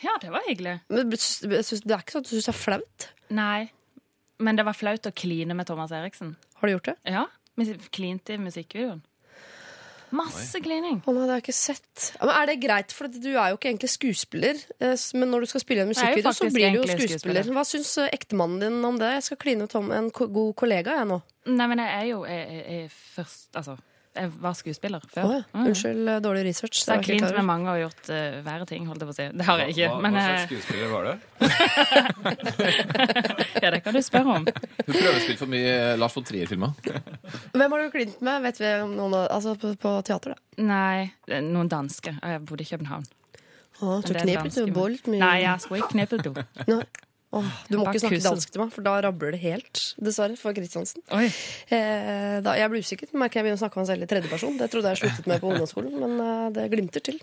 Ja, 0.04 0.16
det 0.22 0.32
var 0.32 0.42
hyggelig. 0.48 0.80
Men 0.90 1.10
det 1.12 1.20
er 1.20 2.00
ikke 2.02 2.16
sånn 2.16 2.24
at 2.24 2.30
du 2.30 2.34
syns 2.34 2.48
det 2.50 2.54
er 2.56 2.60
flaut? 2.60 3.08
Nei. 3.36 3.70
Men 4.40 4.56
det 4.56 4.64
var 4.68 4.74
flaut 4.78 5.08
å 5.08 5.12
kline 5.16 5.56
med 5.56 5.68
Thomas 5.68 5.92
Eriksen. 5.92 6.36
Har 6.60 6.68
du 6.68 6.74
gjort 6.78 6.90
det? 6.92 6.98
Ja. 7.12 7.26
Klinte 7.92 8.34
i 8.36 8.42
musikkvideoen. 8.42 9.02
Masse 10.10 10.58
klining. 10.66 11.04
Å 11.06 11.14
nei, 11.14 11.22
det 11.22 11.30
har 11.30 11.38
jeg 11.38 11.44
ikke 11.44 11.54
sett. 11.54 12.06
Ja, 12.16 12.26
men 12.26 12.32
Er 12.34 12.48
det 12.50 12.56
greit, 12.64 12.94
for 12.98 13.12
du 13.14 13.28
er 13.36 13.52
jo 13.52 13.58
ikke 13.60 13.70
egentlig 13.70 13.90
skuespiller. 13.94 14.58
eh, 14.82 14.96
Men 15.14 15.30
når 15.30 15.46
du 15.46 15.50
skal 15.52 15.62
spille 15.62 15.84
en 15.86 15.92
musikkvideo, 15.92 16.32
så 16.34 16.48
blir 16.50 16.72
du 16.74 16.78
jo 16.80 16.86
skuespiller. 16.88 17.20
skuespiller. 17.20 17.52
Hva 17.54 17.66
syns 17.70 17.92
eh, 18.02 18.10
ektemannen 18.18 18.60
din 18.64 18.86
om 18.90 18.98
det? 18.98 19.12
Jeg 19.20 19.24
skal 19.28 19.38
kline 19.38 19.60
med 19.68 19.70
Tom, 19.70 19.92
en 19.94 20.10
god 20.10 20.56
kollega, 20.58 20.98
jeg 20.98 21.06
nå. 21.12 21.20
Nei, 21.54 21.68
men 21.68 21.78
jeg 21.84 21.94
er 22.00 22.08
jo 22.10 22.24
jeg, 22.26 22.48
jeg, 22.50 22.66
jeg 22.80 22.90
først 23.14 23.56
Altså, 23.62 23.78
jeg 24.20 24.32
var 24.44 24.56
skuespiller 24.58 25.04
før. 25.14 25.24
Oh, 25.26 25.34
ja. 25.38 25.44
Mm. 25.54 25.66
Unnskyld 25.70 26.10
eh, 26.12 26.20
dårlig 26.24 26.44
research. 26.50 26.82
Så 26.82 26.92
jeg 26.92 26.98
har 27.00 27.06
klint 27.06 27.36
med 27.38 27.46
mange 27.48 27.72
og 27.72 27.80
gjort 27.84 28.10
uh, 28.12 28.40
verre 28.46 28.66
ting, 28.70 28.88
holdt 28.90 29.04
jeg 29.04 29.10
på 29.10 29.14
å 29.14 29.18
si. 29.18 29.28
Det 29.40 29.48
har 29.48 29.64
jeg 29.64 29.76
ikke. 29.76 29.90
Hva, 29.94 30.00
men 30.06 30.18
hva 30.18 30.22
eh, 30.22 30.28
slags 30.30 30.46
skuespiller 30.50 30.90
var 30.94 31.04
det? 31.08 31.16
ja, 33.64 33.72
det 33.76 33.82
kan 33.86 33.96
du 33.96 34.02
spørre 34.06 34.40
om. 34.40 34.50
Hun 34.50 34.98
spille 34.98 35.40
for 35.40 35.50
mye 35.52 35.76
Lars 36.00 36.18
von 36.18 36.28
Trier-filmer. 36.28 36.72
Hvem 37.54 37.76
har 37.76 37.86
du 37.86 37.94
klint 37.96 38.20
med? 38.26 38.44
Vet 38.50 38.64
vi 38.64 38.74
om 38.84 38.96
noen 38.98 39.20
altså 39.26 39.56
på, 39.60 39.74
på 39.80 39.96
teater, 40.08 40.36
da? 40.36 40.64
Nei, 40.70 41.10
noen 41.48 41.72
danske. 41.72 42.18
Jeg 42.20 42.44
bodde 42.48 42.66
i 42.66 42.70
København. 42.74 43.08
Å, 43.80 43.86
Men 43.86 44.02
du 44.04 44.18
knepet 44.18 44.58
men- 44.60 44.74
bolt 44.76 45.06
mye 45.08 45.22
Nei, 45.24 45.38
jeg 45.46 45.64
skulle 45.64 45.86
ikke 45.86 45.96
knepet 45.96 46.26
to. 46.28 46.34
Åh, 47.30 47.50
du 47.70 47.76
må 47.78 47.84
ikke 47.86 48.02
snakke 48.02 48.24
dansk 48.26 48.50
til 48.50 48.62
meg, 48.64 48.72
for 48.74 48.86
da 48.86 48.96
rabler 49.06 49.36
det 49.36 49.40
helt. 49.44 49.82
Dessverre, 50.02 50.34
for 50.40 50.56
Kristiansen. 50.58 51.04
Oi. 51.14 51.28
Eh, 51.70 52.40
da, 52.42 52.56
jeg 52.58 52.72
blir 52.74 52.82
usikker. 52.82 53.12
Merker 53.14 53.40
jeg 53.40 53.46
begynner 53.46 53.60
å 53.60 53.62
snakke 53.62 53.78
om 53.78 53.84
meg 53.84 53.90
selv 53.92 54.06
i 54.06 54.10
tredjeperson. 54.10 54.58
Det 54.58 54.70
trodde 54.74 54.94
jeg 54.96 55.02
sluttet 55.04 55.30
med 55.30 55.44
på 55.44 55.52
ungdomsskolen, 55.52 55.94
men 56.02 56.24
eh, 56.26 56.48
det 56.58 56.66
glimter 56.74 57.06
til. 57.06 57.22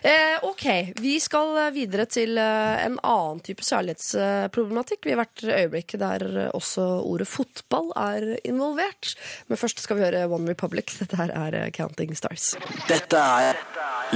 Eh, 0.00 0.38
ok, 0.48 0.96
vi 0.96 1.18
skal 1.20 1.52
videre 1.76 2.08
til 2.08 2.40
eh, 2.40 2.86
en 2.86 2.96
annen 3.04 3.44
type 3.44 3.68
særlighetsproblematikk. 3.68 5.04
Vi 5.04 5.12
har 5.12 5.20
vært 5.26 5.44
i 5.44 5.52
øyeblikk 5.52 5.98
der 6.00 6.26
også 6.56 6.88
ordet 7.04 7.28
fotball 7.28 7.92
er 8.00 8.30
involvert. 8.48 9.12
Men 9.52 9.60
først 9.60 9.84
skal 9.84 10.00
vi 10.00 10.08
høre 10.08 10.24
One 10.32 10.48
Republic. 10.48 10.96
Dette 11.02 11.20
her 11.20 11.36
er 11.36 11.68
Counting 11.76 12.16
Stars. 12.16 12.54
Dette 12.88 13.20
er 13.20 13.60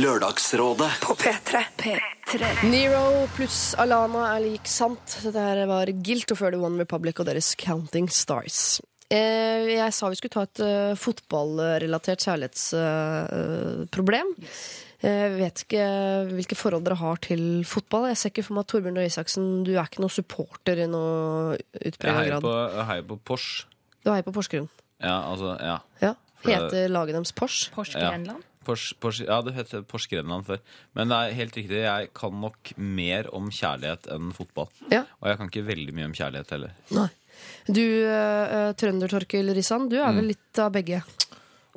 Lørdagsrådet 0.00 0.94
På 1.04 1.20
P3. 1.20 1.68
P3. 1.76 2.17
Nero 2.28 3.24
pluss 3.32 3.72
Alana 3.80 4.34
er 4.34 4.42
lik 4.44 4.66
sant. 4.68 5.14
Dette 5.24 5.40
her 5.40 5.62
var 5.70 5.88
Guilt 6.04 6.28
og 6.34 6.36
før 6.36 6.52
det 6.52 6.58
One 6.60 6.76
Republic 6.82 7.16
og 7.22 7.26
deres 7.30 7.54
Counting 7.56 8.04
Stars. 8.12 8.82
Eh, 9.08 9.64
jeg 9.72 9.94
sa 9.96 10.10
vi 10.12 10.18
skulle 10.18 10.34
ta 10.34 10.42
et 10.44 10.60
eh, 10.60 10.92
fotballrelatert 11.00 12.20
kjærlighetsproblem. 12.26 14.34
Jeg 15.00 15.30
vet 15.38 15.62
ikke 15.64 15.86
hvilke 16.34 16.58
forhold 16.58 16.84
dere 16.84 16.98
har 17.00 17.16
til 17.24 17.64
fotball. 17.64 18.10
Jeg 18.10 18.18
ser 18.20 18.28
ikke 18.34 18.44
for 18.44 18.58
meg 18.58 18.66
at 18.66 18.70
Torbjørn 18.74 19.00
Røe 19.00 19.08
Isaksen, 19.08 19.46
du 19.64 19.72
er 19.72 19.86
ikke 19.86 20.02
noen 20.04 20.16
supporter 20.18 20.76
i 20.84 20.88
noe 20.90 21.56
Jeg 21.56 21.94
utpreget 21.94 22.28
grad. 22.34 22.44
på, 22.44 22.52
jeg 22.74 22.84
heier 22.92 23.06
på 23.08 23.16
Porsch. 23.30 23.64
Du 24.04 24.12
heier 24.12 24.26
på 24.26 24.36
Porsgrunn. 24.36 24.68
Ja, 25.00 25.16
altså, 25.30 25.56
ja. 25.64 25.78
Ja. 26.04 26.12
Heter 26.44 26.92
laget 26.92 27.16
deres 27.16 27.32
Porsch? 27.32 27.72
Porsche 27.72 27.96
Grenland. 27.96 28.44
Porsche, 28.68 28.96
Porsche, 29.00 29.24
ja, 29.28 29.38
det 29.46 29.54
het 29.56 29.72
Grenland 30.12 30.44
før. 30.48 30.60
Men 30.98 31.08
det 31.12 31.18
er 31.18 31.36
helt 31.40 31.56
riktig, 31.56 31.80
jeg 31.86 32.10
kan 32.16 32.36
nok 32.42 32.72
mer 32.76 33.30
om 33.36 33.48
kjærlighet 33.48 34.10
enn 34.14 34.30
fotball. 34.36 34.68
Ja. 34.92 35.06
Og 35.22 35.30
jeg 35.32 35.40
kan 35.40 35.48
ikke 35.52 35.66
veldig 35.70 35.94
mye 35.96 36.10
om 36.10 36.16
kjærlighet 36.18 36.52
heller. 36.56 36.74
Nei. 36.92 37.08
Du, 37.70 37.82
uh, 38.10 38.72
Trønder-Torkil 38.76 39.52
Rissan, 39.56 39.88
du 39.88 39.96
er 40.00 40.10
Mm. 40.12 40.16
vel 40.20 40.30
litt 40.34 40.58
av 40.58 40.72
begge? 40.74 41.02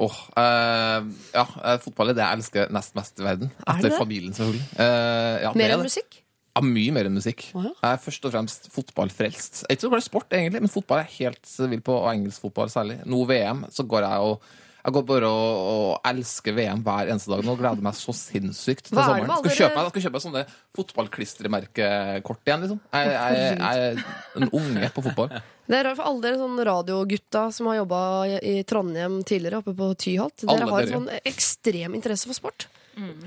Åh, 0.02 0.16
eh, 0.40 1.04
ja, 1.36 1.44
eh, 1.62 1.78
fotball 1.84 2.10
er 2.10 2.16
det 2.18 2.24
jeg 2.24 2.38
elsker 2.40 2.72
nest 2.74 2.96
mest 2.98 3.20
i 3.20 3.24
verden. 3.28 3.52
Er 3.68 3.76
det 3.78 3.86
Etter 3.86 3.90
det? 3.92 4.00
familien, 4.00 4.34
selvfølgelig. 4.34 4.64
Eh, 4.82 5.42
ja, 5.44 5.52
Mer 5.54 5.70
er 5.70 5.76
enn 5.76 5.84
musikk? 5.86 6.16
Ja, 6.56 6.62
mye 6.66 6.92
mer 6.96 7.06
enn 7.06 7.14
musikk. 7.20 7.44
Oh, 7.54 7.62
ja. 7.68 7.74
Jeg 7.84 7.92
er 8.00 8.02
først 8.02 8.26
og 8.26 8.34
fremst 8.34 8.66
fotballfrelst. 8.74 9.62
Jeg 9.62 9.70
er 9.70 9.76
ikke 9.78 9.86
så 9.86 9.92
glad 9.94 10.02
i 10.02 10.08
sport, 10.08 10.30
egentlig, 10.32 10.62
men 10.66 10.74
fotball 10.74 11.04
er 11.04 11.06
jeg 11.12 11.28
helt 11.28 11.52
vill 11.70 11.84
på, 11.86 11.94
og 12.00 12.10
engelsk 12.16 12.42
fotball 12.48 12.72
særlig. 12.74 12.98
Nå 13.06 13.22
VM, 13.30 13.62
så 13.70 13.86
går 13.88 14.08
jeg 14.08 14.26
og 14.32 14.42
jeg 14.82 14.94
går 14.96 15.04
bare 15.06 15.28
og, 15.30 15.58
og 15.72 16.10
elsker 16.10 16.56
VM 16.58 16.82
hver 16.86 17.12
eneste 17.14 17.30
dag 17.32 17.44
nå 17.46 17.54
og 17.54 17.60
gleder 17.62 17.84
meg 17.86 17.94
så 17.98 18.14
sinnssykt 18.18 18.88
til 18.90 18.98
er 18.98 19.02
det 19.02 19.06
sommeren. 19.06 19.30
Jeg 19.30 19.38
Skal 19.44 19.58
kjøpe, 19.62 19.78
meg- 19.78 19.92
skal 19.94 20.06
kjøpe 20.08 20.16
meg 20.18 20.26
sånne 20.26 20.44
fotballklistremerkekort 20.80 22.48
igjen, 22.50 22.62
liksom. 22.66 22.80
Jeg, 22.94 23.12
jeg, 23.16 23.58
jeg 23.62 23.86
er 23.88 24.42
en 24.42 24.50
unge 24.58 24.90
på 24.96 25.04
fotball. 25.06 25.34
Det 25.72 25.78
er 25.80 25.86
rart 25.88 26.00
for 26.02 26.10
alle 26.10 26.24
dere 26.26 26.40
sånn 26.42 26.60
radiogutta 26.68 27.46
som 27.56 27.70
har 27.72 27.78
jobba 27.82 28.02
i, 28.42 28.56
Trondheim 28.68 29.22
tidligere, 29.28 29.62
oppe 29.62 29.76
på 29.78 29.92
Tyholt. 30.02 30.42
Dere 30.44 30.56
Alle 30.58 30.68
har 30.72 30.82
en 30.82 30.90
dere. 30.90 31.00
sånn 31.00 31.32
ekstrem 31.32 31.96
interesse 32.00 32.28
for 32.28 32.38
sport. 32.38 32.68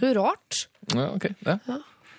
Så 0.00 0.10
rart. 0.18 0.64
Ja, 0.92 1.06
ok, 1.14 1.30
ja. 1.46 1.56
ja. 1.70 1.78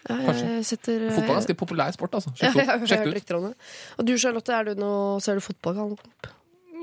jeg 0.10 0.64
setter 0.66 1.06
Fotball 1.12 1.36
er 1.36 1.38
ganske 1.42 1.58
populær 1.60 1.94
sport, 1.94 2.18
altså. 2.18 2.34
ja, 2.42 2.50
Sjekk 2.50 2.64
jeg, 2.64 2.72
har 2.72 2.82
ut. 2.82 2.90
Hørt 2.90 3.06
det 3.12 3.16
rykter 3.20 3.38
om 3.38 3.46
det. 3.52 3.54
Og 4.00 4.08
du 4.10 4.16
Charlotte, 4.22 4.58
er 4.58 4.72
du 4.72 4.82
noe, 4.82 5.20
ser 5.22 5.38
du 5.38 5.46
fotball? 5.46 5.96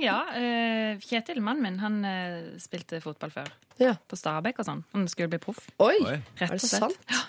Ja, 0.02 0.18
eh, 0.34 0.98
Kjetil, 1.02 1.38
mannen 1.44 1.62
min, 1.62 1.78
han 1.82 2.00
eh, 2.08 2.58
spilte 2.62 2.98
fotball 3.04 3.30
før. 3.34 3.50
Ja. 3.80 3.94
På 4.10 4.18
Stabæk 4.18 4.58
og 4.62 4.66
sånn. 4.68 4.84
Han 4.96 5.06
skulle 5.10 5.30
bli 5.32 5.40
proff. 5.42 5.62
Oi! 5.82 5.94
Oi. 6.02 6.16
Rett 6.40 6.50
Er 6.50 6.58
det 6.58 6.68
sant? 6.68 6.98
Ja. 7.12 7.22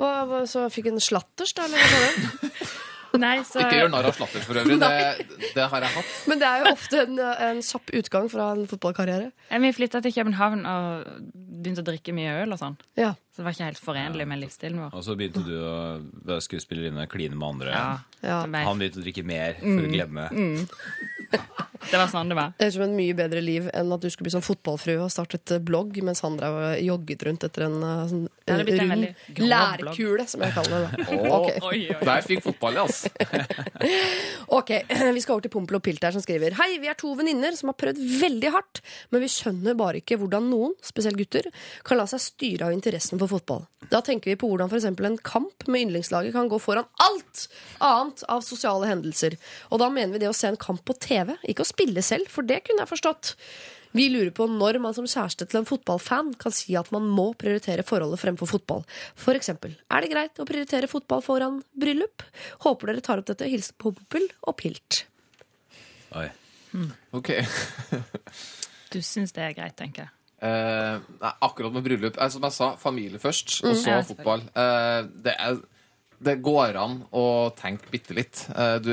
hva, 0.00 0.44
så 0.50 0.66
fikk 0.72 0.90
en 0.90 1.00
slatters, 1.02 1.54
da? 1.56 1.68
Eller 1.68 1.78
hva 1.78 2.00
var 2.00 2.08
det? 2.10 2.70
Nei, 3.18 3.40
så 3.42 3.58
Ikke 3.58 3.80
gjør 3.80 3.88
narr 3.90 4.06
av 4.06 4.14
slatters, 4.14 4.44
for 4.46 4.58
øvrig. 4.60 4.76
Det, 4.84 5.48
det 5.56 5.64
har 5.72 5.82
jeg 5.82 5.94
hatt. 5.96 6.10
Men 6.30 6.38
det 6.38 6.46
er 6.46 6.60
jo 6.62 6.74
ofte 6.76 7.00
en, 7.02 7.16
en 7.48 7.62
kjapp 7.66 7.90
utgang 7.98 8.28
fra 8.30 8.44
en 8.54 8.68
fotballkarriere. 8.70 9.32
Vi 9.64 9.70
flytta 9.74 9.98
til 10.04 10.14
København 10.14 10.62
og 10.70 11.08
begynte 11.34 11.82
å 11.82 11.88
drikke 11.88 12.14
mye 12.14 12.36
øl 12.44 12.54
og 12.54 12.60
sånn. 12.60 12.76
Ja. 13.00 13.10
Så 13.34 13.42
det 13.42 13.48
var 13.48 13.56
ikke 13.56 13.66
helt 13.72 13.82
forenlig 13.82 14.28
med 14.30 14.40
livsstilen 14.44 14.78
vår. 14.84 14.94
Og 14.94 15.02
så 15.08 15.16
begynte 15.18 15.42
du 15.42 15.56
å 15.58 15.74
være 16.30 16.44
skuespillerinne, 16.46 17.08
kline 17.10 17.34
med 17.34 17.48
andre. 17.48 17.74
Ja, 17.74 17.90
Ja. 18.22 18.38
Han 18.46 18.78
begynte 18.78 19.02
å 19.02 19.04
drikke 19.08 19.26
mer 19.26 19.58
for 19.58 19.88
å 19.88 19.90
glemme. 19.90 20.28
Det 21.88 21.96
var 21.96 22.10
sånn 22.12 22.28
det 22.30 22.36
var. 22.36 22.52
Det 22.58 22.66
er 22.68 22.74
som 22.74 22.84
et 22.84 22.92
mye 22.94 23.16
bedre 23.16 23.40
liv 23.44 23.70
enn 23.72 23.94
at 23.94 24.02
du 24.02 24.08
skulle 24.12 24.28
bli 24.28 24.34
sånn 24.34 24.44
fotballfrue 24.44 24.98
og 25.04 25.12
startet 25.12 25.54
blogg 25.66 25.96
mens 26.04 26.20
han 26.26 26.36
drev 26.40 26.58
og 26.58 26.82
jogget 26.84 27.24
rundt 27.28 27.46
etter 27.48 27.66
en 27.68 27.78
eh, 27.80 28.02
sånn 28.10 28.26
en 28.50 28.62
rund 28.66 29.06
lærkule, 29.38 30.26
som 30.26 30.42
jeg 30.42 30.54
kaller 30.56 30.86
det. 30.86 31.04
da. 31.06 31.18
oi, 31.70 31.82
oi. 31.92 31.98
Der 32.02 32.24
fikk 32.26 32.44
fotball, 32.48 32.80
altså. 32.84 33.10
Ok, 34.60 34.72
Vi 35.16 35.22
skal 35.22 35.36
over 35.36 35.44
til 35.46 35.52
Pompel 35.52 35.78
og 35.78 35.84
Pilt 35.86 36.04
her 36.04 36.14
som 36.14 36.22
skriver 36.24 36.56
Hei, 36.58 36.72
vi 36.82 36.90
er 36.90 36.98
to 36.98 37.12
venninner 37.18 37.54
som 37.58 37.70
har 37.70 37.78
prøvd 37.78 38.00
veldig 38.20 38.50
hardt, 38.54 38.82
men 39.14 39.22
vi 39.22 39.30
skjønner 39.30 39.76
bare 39.78 40.00
ikke 40.02 40.18
hvordan 40.20 40.48
noen, 40.50 40.74
spesielt 40.84 41.18
gutter, 41.20 41.46
kan 41.86 42.00
la 42.00 42.06
seg 42.10 42.22
styre 42.24 42.68
av 42.68 42.74
interessen 42.74 43.20
for 43.20 43.30
fotball. 43.30 43.64
Da 43.90 44.02
tenker 44.04 44.32
vi 44.32 44.38
på 44.40 44.50
hvordan 44.50 44.70
f.eks. 44.70 44.88
en 44.90 45.18
kamp 45.24 45.66
med 45.70 45.86
yndlingslaget 45.86 46.34
kan 46.34 46.50
gå 46.50 46.58
foran 46.62 46.88
alt 47.02 47.46
annet 47.84 48.24
av 48.30 48.42
sosiale 48.44 48.90
hendelser. 48.90 49.38
Og 49.70 49.80
da 49.82 49.88
mener 49.92 50.14
vi 50.14 50.24
det 50.24 50.30
å 50.30 50.36
se 50.36 50.50
en 50.50 50.58
kamp 50.60 50.82
på 50.86 50.96
TV, 51.00 51.32
ikke 51.48 51.64
å 51.64 51.69
spille 51.70 52.02
selv, 52.04 52.28
for 52.32 52.46
det 52.46 52.62
kunne 52.66 52.84
jeg 52.84 52.92
forstått. 52.92 53.34
Vi 53.96 54.06
lurer 54.12 54.30
på 54.34 54.46
når 54.46 54.78
man 54.82 54.94
som 54.94 55.08
kjæreste 55.08 55.48
til 55.50 55.62
en 55.62 55.66
fotballfan 55.66 56.34
kan 56.38 56.54
si 56.54 56.76
at 56.78 56.92
man 56.94 57.08
må 57.10 57.32
prioritere 57.38 57.82
forholdet 57.86 58.20
fremfor 58.22 58.52
fotball. 58.52 58.84
For 59.18 59.34
eksempel, 59.38 59.74
er 59.90 60.04
det 60.04 60.12
greit 60.12 60.38
å 60.38 60.46
prioritere 60.46 60.90
fotball 60.90 61.24
foran 61.26 61.58
bryllup? 61.74 62.22
Håper 62.66 62.92
dere 62.92 63.06
tar 63.06 63.22
opp 63.22 63.30
dette. 63.32 63.50
Hilsen 63.50 63.78
Pompel 63.82 64.28
og 64.46 64.58
Pilt. 64.62 65.04
Oi. 66.18 66.28
Ok. 67.16 67.34
Du 68.90 69.00
syns 69.02 69.34
det 69.34 69.42
er 69.42 69.56
greit, 69.58 69.76
tenker 69.78 70.06
jeg. 70.06 70.14
Eh, 70.40 71.02
nei, 71.20 71.30
akkurat 71.44 71.74
med 71.74 71.84
bryllup 71.84 72.16
eh, 72.16 72.30
Som 72.32 72.46
jeg 72.46 72.54
sa, 72.56 72.70
familie 72.80 73.20
først, 73.20 73.58
og 73.60 73.74
så 73.76 73.98
mm. 73.98 74.06
fotball. 74.08 74.46
Eh, 74.56 75.00
det, 75.26 75.34
er, 75.34 75.58
det 76.20 76.36
går 76.44 76.76
an 76.76 76.98
å 77.16 77.24
tenke 77.56 77.88
bitte 77.90 78.14
litt. 78.16 78.42
Eh, 78.52 78.76
du, 78.84 78.92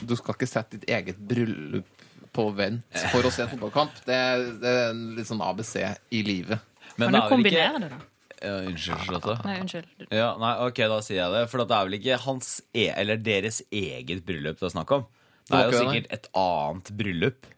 du 0.00 0.14
skal 0.16 0.34
ikke 0.36 0.48
sette 0.48 0.78
ditt 0.78 0.88
eget 0.88 1.18
bryllup 1.28 1.86
på 2.32 2.44
vent 2.56 2.84
for 3.12 3.24
å 3.26 3.32
se 3.34 3.42
en 3.44 3.50
fotballkamp. 3.52 3.98
Det, 4.06 4.14
er- 4.14 4.46
det 4.62 4.72
er 4.74 4.90
en 4.92 5.02
litt 5.16 5.28
sånn 5.28 5.42
ABC 5.44 5.74
i 6.14 6.22
livet. 6.26 6.60
Men 6.96 7.08
Kan 7.08 7.14
du 7.14 7.18
er 7.20 7.28
kombinere 7.32 7.82
det, 7.84 7.90
da? 7.94 8.00
Ja, 8.38 8.54
unnskyld, 8.68 9.00
Charlotte. 9.02 9.34
Nei, 9.44 9.54
unnskyld. 9.64 10.08
Ja, 10.14 10.28
nei, 10.38 10.52
ok, 10.68 10.76
da 10.92 10.98
sier 11.02 11.18
jeg 11.24 11.32
det. 11.34 11.40
For 11.50 11.58
det 11.64 11.74
er 11.74 11.88
vel 11.88 11.96
ikke 11.98 12.18
hans 12.22 12.50
e 12.72 12.84
eller 12.94 13.18
deres 13.18 13.60
eget 13.74 14.20
bryllup 14.28 14.60
det 14.60 14.68
er 14.68 14.74
snakk 14.76 14.92
om. 14.94 15.06
Det 15.48 15.56
er 15.58 15.72
jo 15.72 15.80
sikkert 15.82 16.12
et 16.14 16.28
annet 16.38 16.92
bryllup. 17.00 17.48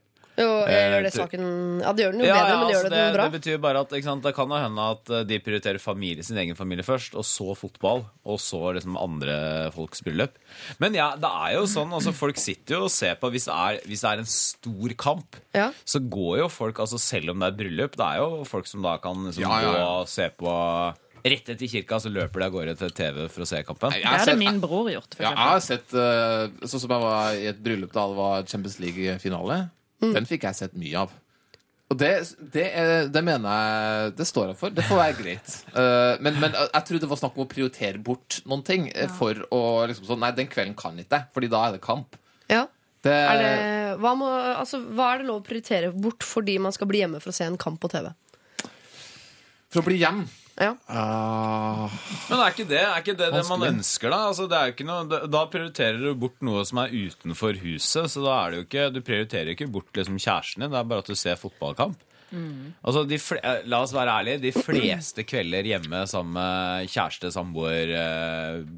Jo, 0.40 0.48
gjør 0.70 1.04
det 1.04 1.12
saken 1.14 1.44
Ja, 1.84 1.92
det 1.92 2.04
gjør 2.06 2.14
den 2.16 2.22
jo 2.24 2.28
Ja, 2.30 2.36
bedre, 2.38 2.48
ja, 2.50 2.56
men 2.56 2.66
det 2.66 2.74
gjør 2.74 2.80
altså, 2.80 2.90
det 2.94 3.00
den 3.04 3.14
bra. 3.16 3.24
det 3.28 3.34
betyr 3.40 3.58
bare 3.66 3.82
at 3.84 3.94
ikke 3.98 4.08
sant, 4.08 4.24
det 4.24 4.32
kan 4.38 4.54
jo 4.54 4.60
hende 4.62 4.86
at 4.94 5.12
eh, 5.18 5.24
de 5.30 5.38
prioriterer 5.44 5.82
familie, 5.82 6.24
sin 6.26 6.40
egen 6.42 6.56
familie 6.58 6.86
først, 6.86 7.14
og 7.20 7.26
så 7.28 7.54
fotball, 7.58 8.04
og 8.24 8.40
så 8.42 8.60
liksom 8.78 8.96
andre 9.00 9.36
folks 9.76 10.00
bryllup. 10.06 10.38
Men 10.80 10.96
ja, 10.96 11.10
det 11.20 11.28
er 11.30 11.56
jo 11.58 11.66
sånn, 11.70 11.92
altså 11.96 12.14
folk 12.16 12.40
sitter 12.40 12.78
jo 12.78 12.86
og 12.88 12.94
ser 12.94 13.18
på 13.20 13.30
Hvis 13.34 13.46
det 13.50 13.58
er, 13.58 13.80
hvis 13.90 14.00
det 14.06 14.10
er 14.14 14.24
en 14.24 14.32
stor 14.32 14.96
kamp, 15.06 15.36
Ja. 15.56 15.68
så 15.84 16.00
går 16.00 16.38
jo 16.44 16.48
folk, 16.48 16.78
altså 16.82 16.98
selv 17.02 17.30
om 17.34 17.38
det 17.44 17.52
er 17.52 17.58
bryllup, 17.60 17.96
det 18.00 18.06
er 18.06 18.18
jo 18.24 18.42
folk 18.48 18.66
som 18.70 18.82
da 18.86 18.96
kan 19.02 19.26
liksom 19.28 19.42
Ja, 19.44 19.60
ja, 19.60 19.70
ja. 19.70 19.78
gå 19.84 19.86
og 20.00 20.08
se 20.08 20.28
på 20.40 20.56
Rett 21.20 21.50
etter 21.52 21.68
kirka 21.68 21.98
så 22.00 22.08
løper 22.08 22.40
de 22.40 22.46
av 22.46 22.52
gårde 22.54 22.72
til 22.80 22.92
TV 22.96 23.26
for 23.28 23.44
å 23.44 23.46
se 23.50 23.58
kampen. 23.68 23.92
Det 23.92 24.06
har 24.08 24.22
hadde 24.22 24.38
min 24.40 24.56
bror 24.62 24.86
gjort, 24.88 25.12
for 25.18 25.26
Ja, 25.26 25.34
jeg 25.34 25.50
har 25.50 25.60
sett 25.60 25.92
eh, 25.92 26.46
Sånn 26.64 26.80
som 26.80 26.94
jeg 26.94 27.02
var 27.04 27.34
i 27.36 27.44
et 27.50 27.58
bryllup 27.60 27.92
da 27.92 28.06
det 28.08 28.16
var 28.16 28.46
Champions 28.48 28.78
League-finale. 28.80 29.58
Den 30.00 30.26
fikk 30.28 30.46
jeg 30.48 30.56
sett 30.56 30.76
mye 30.80 31.04
av. 31.04 31.12
Og 31.90 31.98
det, 31.98 32.10
det, 32.54 32.64
er, 32.78 33.08
det 33.10 33.20
mener 33.26 33.50
jeg 33.50 34.12
Det 34.20 34.26
står 34.28 34.52
jeg 34.52 34.58
for. 34.60 34.74
Det 34.74 34.84
får 34.86 35.00
være 35.00 35.16
greit. 35.18 35.54
Uh, 35.74 36.14
men, 36.24 36.36
men 36.42 36.54
jeg 36.54 36.84
tror 36.86 37.02
det 37.02 37.08
var 37.10 37.18
snakk 37.18 37.38
om 37.38 37.44
å 37.44 37.50
prioritere 37.50 37.98
bort 37.98 38.40
noen 38.46 38.62
ting 38.66 38.86
Ja. 38.94 39.08
for 39.10 39.40
å 39.50 39.62
liksom 39.90 40.06
sånn 40.06 40.22
Nei, 40.22 40.30
den 40.36 40.50
kvelden 40.50 40.76
kan 40.78 40.98
ikke 41.02 41.18
jeg, 41.18 41.28
Fordi 41.34 41.50
da 41.50 41.64
er 41.66 41.74
det 41.74 41.82
kamp. 41.84 42.14
Ja. 42.50 42.66
Det, 43.02 43.12
Er 43.16 43.38
det, 43.40 43.52
hva, 44.02 44.12
må, 44.18 44.28
altså, 44.28 44.82
hva 44.92 45.14
er 45.14 45.22
det 45.22 45.30
lov 45.30 45.40
å 45.40 45.44
prioritere 45.46 45.88
bort 45.96 46.24
fordi 46.26 46.58
man 46.60 46.74
skal 46.76 46.88
bli 46.90 47.00
hjemme 47.00 47.20
for 47.22 47.32
å 47.32 47.36
se 47.36 47.46
en 47.48 47.56
kamp 47.60 47.80
på 47.80 47.88
TV? 47.90 48.10
For 49.70 49.80
å 49.80 49.86
bli 49.86 49.96
hjem 50.02 50.26
Ja. 50.60 50.74
Uh... 50.92 51.86
Men 52.28 52.42
er 52.44 52.50
ikke 52.52 52.66
det 52.68 52.80
er 52.82 52.98
ikke 53.00 53.14
det, 53.16 53.30
det 53.32 53.44
man 53.48 53.62
ønsker, 53.70 54.12
da? 54.12 54.18
Altså, 54.28 54.44
det 54.50 54.58
er 54.58 54.74
ikke 54.74 54.84
noe, 54.88 55.06
da- 55.08 55.22
da 55.32 55.44
prioriterer 55.48 55.96
du 56.02 56.10
bort 56.20 56.36
noe 56.44 56.66
som 56.68 56.82
er 56.82 56.92
utenfor 56.92 57.56
huset. 57.62 58.10
Så 58.12 58.20
da 58.26 58.34
er 58.42 58.50
det 58.52 58.58
jo 58.60 58.66
ikke, 58.68 58.84
du 58.92 59.00
prioriterer 59.06 59.54
ikke 59.54 59.70
bort 59.72 59.88
liksom 59.96 60.18
kjæresten 60.20 60.66
din, 60.66 60.74
det 60.74 60.82
er 60.82 60.90
bare 60.92 61.04
at 61.06 61.08
du 61.08 61.16
ser 61.16 61.40
fotballkamp. 61.40 61.96
Altså, 62.30 63.04
de 63.08 63.16
eh, 63.16 63.62
La 63.70 63.82
oss 63.84 63.94
være 63.94 64.14
ærlige. 64.20 64.42
De 64.46 64.52
fleste 64.54 65.24
kvelder 65.28 65.66
hjemme 65.66 66.04
sammen 66.10 66.36
med 66.36 66.90
kjæreste, 66.90 67.32
samboer, 67.34 67.92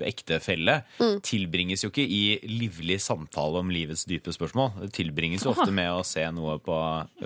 ektefelle 0.09 0.78
mm. 0.98 1.18
tilbringes 1.26 1.84
jo 1.84 1.90
ikke 1.92 2.05
i 2.05 2.22
livlig 2.48 2.98
samtale 3.03 3.62
om 3.62 3.70
livets 3.72 4.05
dype 4.09 4.32
spørsmål. 4.34 4.72
Det 4.84 4.92
tilbringes 4.98 5.44
jo 5.46 5.53
ofte 5.53 5.70
med 5.74 5.90
å 5.92 6.03
se 6.07 6.24
noe 6.34 6.59
på 6.62 6.78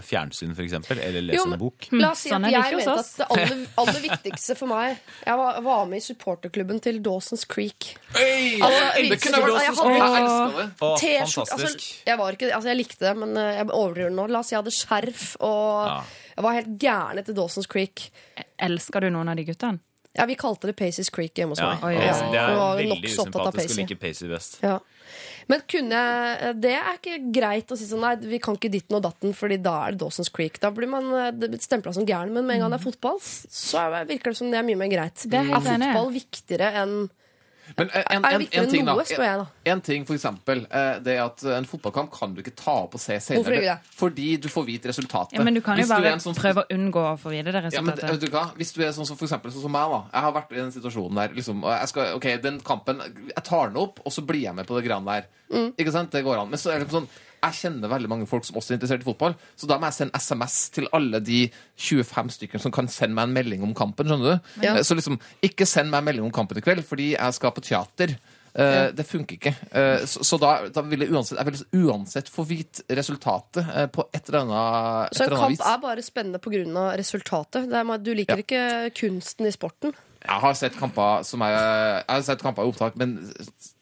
fjernsyn, 0.04 0.54
f.eks., 0.56 0.76
eller 0.96 1.22
lese 1.24 1.38
Jo, 1.40 1.46
men- 1.46 1.56
en 1.56 1.64
bok. 1.64 1.88
La 1.96 2.12
oss 2.12 2.24
si 2.26 2.32
Sånn 2.32 2.44
at 2.44 2.50
er 2.50 2.56
jeg 2.56 2.74
ikke 2.74 2.80
mente 2.82 2.98
at 3.00 3.12
det 3.16 3.26
aller, 3.36 3.64
aller 3.82 4.00
viktigste 4.02 4.56
for 4.58 4.70
meg 4.70 4.96
Jeg 5.24 5.38
var, 5.38 5.60
var 5.64 5.86
med 5.90 6.02
i 6.02 6.04
supporterklubben 6.04 6.80
til 6.82 7.00
Dawson's 7.04 7.46
Creek. 7.48 7.92
Øy! 8.14 8.60
Altså, 8.60 8.82
jeg 8.96 9.20
sånn. 9.22 9.46
hadde- 9.46 9.64
Jeg. 9.66 10.70
Å, 10.76 10.90
fantastisk. 10.98 11.52
altså, 11.52 11.70
jeg, 12.06 12.36
ikke, 12.36 12.50
altså, 12.54 12.68
jeg 12.70 12.78
likte 12.78 13.06
det, 13.06 13.14
men 13.16 13.36
eh, 13.40 13.54
jeg 13.58 13.70
overdriver 13.70 14.14
nå. 14.14 14.26
La 14.30 14.42
oss 14.42 14.50
si 14.50 14.56
jeg 14.56 14.62
hadde 14.62 14.74
skjerf, 14.74 15.26
og 15.40 15.86
Ja. 15.86 15.98
Jeg 16.37 16.45
var 16.45 16.53
helt 16.59 16.78
gæren 16.78 17.18
etter 17.22 17.34
Dawson's 17.34 17.68
Creek. 17.68 18.11
Elsker 18.61 19.01
du 19.01 19.11
noen 19.11 19.28
av 19.32 19.37
de 19.37 19.45
guttene? 19.49 19.80
Ja, 20.16 20.24
Vi 20.24 20.34
kalte 20.41 20.64
det 20.70 20.76
Pacey's 20.78 21.11
Creek 21.12 21.34
hjemme 21.37 21.53
hos 21.53 21.59
Ja, 21.61 21.74
meg. 21.74 21.97
Ja. 22.01 22.14
er- 22.14 22.30
det 22.32 22.41
er 22.41 22.78
veldig 22.78 23.03
usympatisk 23.05 23.51
å 23.51 23.53
Pacey. 23.53 23.76
like 23.82 23.99
Pacey 24.01 24.28
best. 24.28 24.59
Ja. 24.62 24.78
Men 25.49 25.61
kunne 25.68 26.61
Det 26.61 26.72
er 26.72 26.97
ikke 26.97 27.32
greit 27.32 27.68
å 27.68 27.76
si 27.76 27.84
sånn 27.84 28.01
Nei, 28.01 28.14
vi 28.16 28.39
kan 28.39 28.57
ikke 28.57 28.70
ditten 28.72 28.97
og 28.97 29.03
datten, 29.03 29.34
Fordi 29.34 29.61
da 29.62 29.87
er 29.87 29.91
det 29.93 30.01
Dawson's 30.01 30.32
Creek. 30.32 30.59
Da 30.59 30.70
blir 30.70 30.89
man 30.89 31.05
stempla 31.61 31.93
som 31.93 32.07
gæren. 32.07 32.32
Men 32.32 32.47
med 32.47 32.57
en 32.57 32.61
gang 32.62 32.70
det 32.72 32.80
er 32.80 32.91
fotball, 32.91 33.18
så 33.20 33.78
er- 33.93 34.07
virker 34.07 34.30
det 34.32 34.37
som 34.37 34.51
det 34.51 34.59
er 34.59 34.62
mye 34.64 34.76
mer 34.78 34.89
greit. 34.89 35.14
Det 35.28 35.34
er 35.34 35.45
er 35.45 35.93
fotball 35.93 36.12
viktigere 36.12 36.72
enn 36.74 37.11
Men 37.76 37.88
en, 37.90 38.02
en, 38.10 38.24
Er 38.24 38.34
en, 38.36 38.42
en 38.52 38.68
ting, 38.70 38.84
da. 38.86 38.94
da. 39.18 39.46
En 39.66 39.80
ting, 39.80 40.04
for 40.06 40.14
eksempel, 40.14 40.66
eh, 40.70 40.98
det 41.02 41.16
er 41.16 41.24
at 41.24 41.42
en 41.58 41.66
fotballkamp 41.66 42.12
kan 42.14 42.34
du 42.34 42.40
ikke 42.42 42.54
ta 42.56 42.76
opp 42.84 42.94
og 42.94 43.00
se 43.02 43.18
senere. 43.18 43.42
Hvorfor 43.42 43.56
ikke 43.58 43.74
det? 43.74 43.94
Fordi 43.98 44.28
du 44.44 44.48
får 44.52 44.66
vite 44.68 44.88
resultatet. 44.92 45.34
Ja, 45.38 45.42
men 45.42 45.54
du 45.54 45.60
kan 45.60 45.76
jo 45.76 45.82
Hvis 45.82 45.90
bare 45.90 46.14
sånn- 46.22 46.38
prøve 46.38 46.62
å 46.62 46.66
unngå 46.76 47.02
å 47.02 47.16
få 47.18 47.30
vite 47.34 47.50
det 47.50 47.72
Ja, 47.74 47.80
men 47.82 47.94
vet 47.94 48.04
resultatet. 48.04 48.20
du 48.20 48.26
hva? 48.36 48.44
Hvis 48.56 48.72
du 48.72 48.82
er 48.86 48.92
sånn 48.94 49.06
som 49.06 49.16
for 49.16 49.26
eksempel 49.26 49.50
sånn 49.52 49.62
som 49.66 49.72
meg, 49.72 49.90
da. 49.90 50.02
Jeg 50.12 50.22
har 50.22 50.32
vært 50.32 50.52
i 50.52 50.60
den 50.62 50.72
situasjonen 50.72 51.14
der. 51.14 51.28
Liksom, 51.34 51.64
og 51.64 51.70
jeg 51.80 51.88
skal, 51.88 52.14
ok, 52.16 52.26
den 52.42 52.60
kampen 52.60 53.00
Jeg 53.00 53.44
tar 53.44 53.68
den 53.68 53.76
opp, 53.82 54.00
og 54.06 54.12
så 54.12 54.24
blir 54.26 54.42
jeg 54.42 54.54
med 54.54 54.66
på 54.66 54.76
det 54.80 54.84
greiene 54.88 55.04
der. 55.06 55.26
Mm. 55.52 55.72
Ikke 55.76 55.92
sant? 55.92 56.10
Det 56.10 56.24
går 56.24 56.38
an. 56.42 56.50
Men 56.50 56.58
så 56.58 56.72
er 56.74 56.78
det 56.84 56.90
sånn 56.90 57.08
jeg 57.43 57.53
kjenner 57.61 57.89
veldig 57.89 58.09
mange 58.09 58.26
folk 58.26 58.45
som 58.45 58.57
også 58.57 58.72
er 58.72 58.78
interessert 58.78 59.03
i 59.05 59.09
fotball, 59.09 59.34
så 59.57 59.66
da 59.70 59.76
må 59.78 59.87
jeg 59.91 59.99
sende 60.01 60.18
SMS 60.20 60.70
til 60.74 60.89
alle 60.97 61.20
de 61.20 61.51
25 61.76 62.30
stykkene 62.37 62.61
som 62.62 62.72
kan 62.74 62.89
sende 62.89 63.14
meg 63.14 63.28
en 63.28 63.34
melding 63.37 63.62
om 63.62 63.74
kampen. 63.74 64.07
skjønner 64.09 64.37
du? 64.41 64.51
Ja. 64.64 64.76
Eh, 64.76 64.82
Så 64.82 64.97
liksom, 64.97 65.18
ikke 65.43 65.66
send 65.66 65.91
meg 65.91 65.99
en 65.99 66.05
melding 66.11 66.24
om 66.24 66.32
kampen 66.32 66.59
i 66.59 66.64
kveld, 66.64 66.82
fordi 66.84 67.12
jeg 67.16 67.34
skal 67.34 67.53
på 67.53 67.62
teater. 67.62 68.16
Eh, 68.57 68.91
Det 68.97 69.05
funker 69.07 69.37
ikke. 69.37 69.55
Eh, 69.70 70.07
så, 70.09 70.24
så 70.24 70.39
da, 70.41 70.68
da 70.72 70.80
vil 70.82 71.01
jeg 71.05 71.12
uansett, 71.12 71.37
jeg 71.39 71.47
vil 71.53 71.87
uansett 71.91 72.28
få 72.32 72.47
vite 72.49 72.82
resultatet 72.97 73.93
på 73.93 74.07
et 74.16 74.28
eller 74.30 74.41
annet, 74.47 75.11
et 75.12 75.16
Så 75.18 75.24
en 75.24 75.26
eller 75.28 75.37
annet 75.37 75.43
kamp 75.45 75.59
vis. 75.59 75.66
er 75.74 75.78
bare 75.84 76.03
spennende 76.03 76.41
pga. 76.41 76.97
resultatet. 76.97 77.68
Det 77.68 77.76
er, 77.82 77.99
du 77.99 78.14
liker 78.14 78.37
Ja. 78.37 78.43
ikke 78.43 78.95
kunsten 78.97 79.47
i 79.47 79.53
sporten. 79.53 79.93
Jeg 80.26 80.41
har 80.43 80.55
sett 80.59 80.74
kamper 80.74 81.22
som 81.22 81.43
er, 81.43 81.53
jeg 81.53 82.05
har 82.09 82.22
sett 82.22 82.41
kamper 82.43 82.64
i 82.64 82.70
opptak, 82.72 82.97
men 82.97 83.12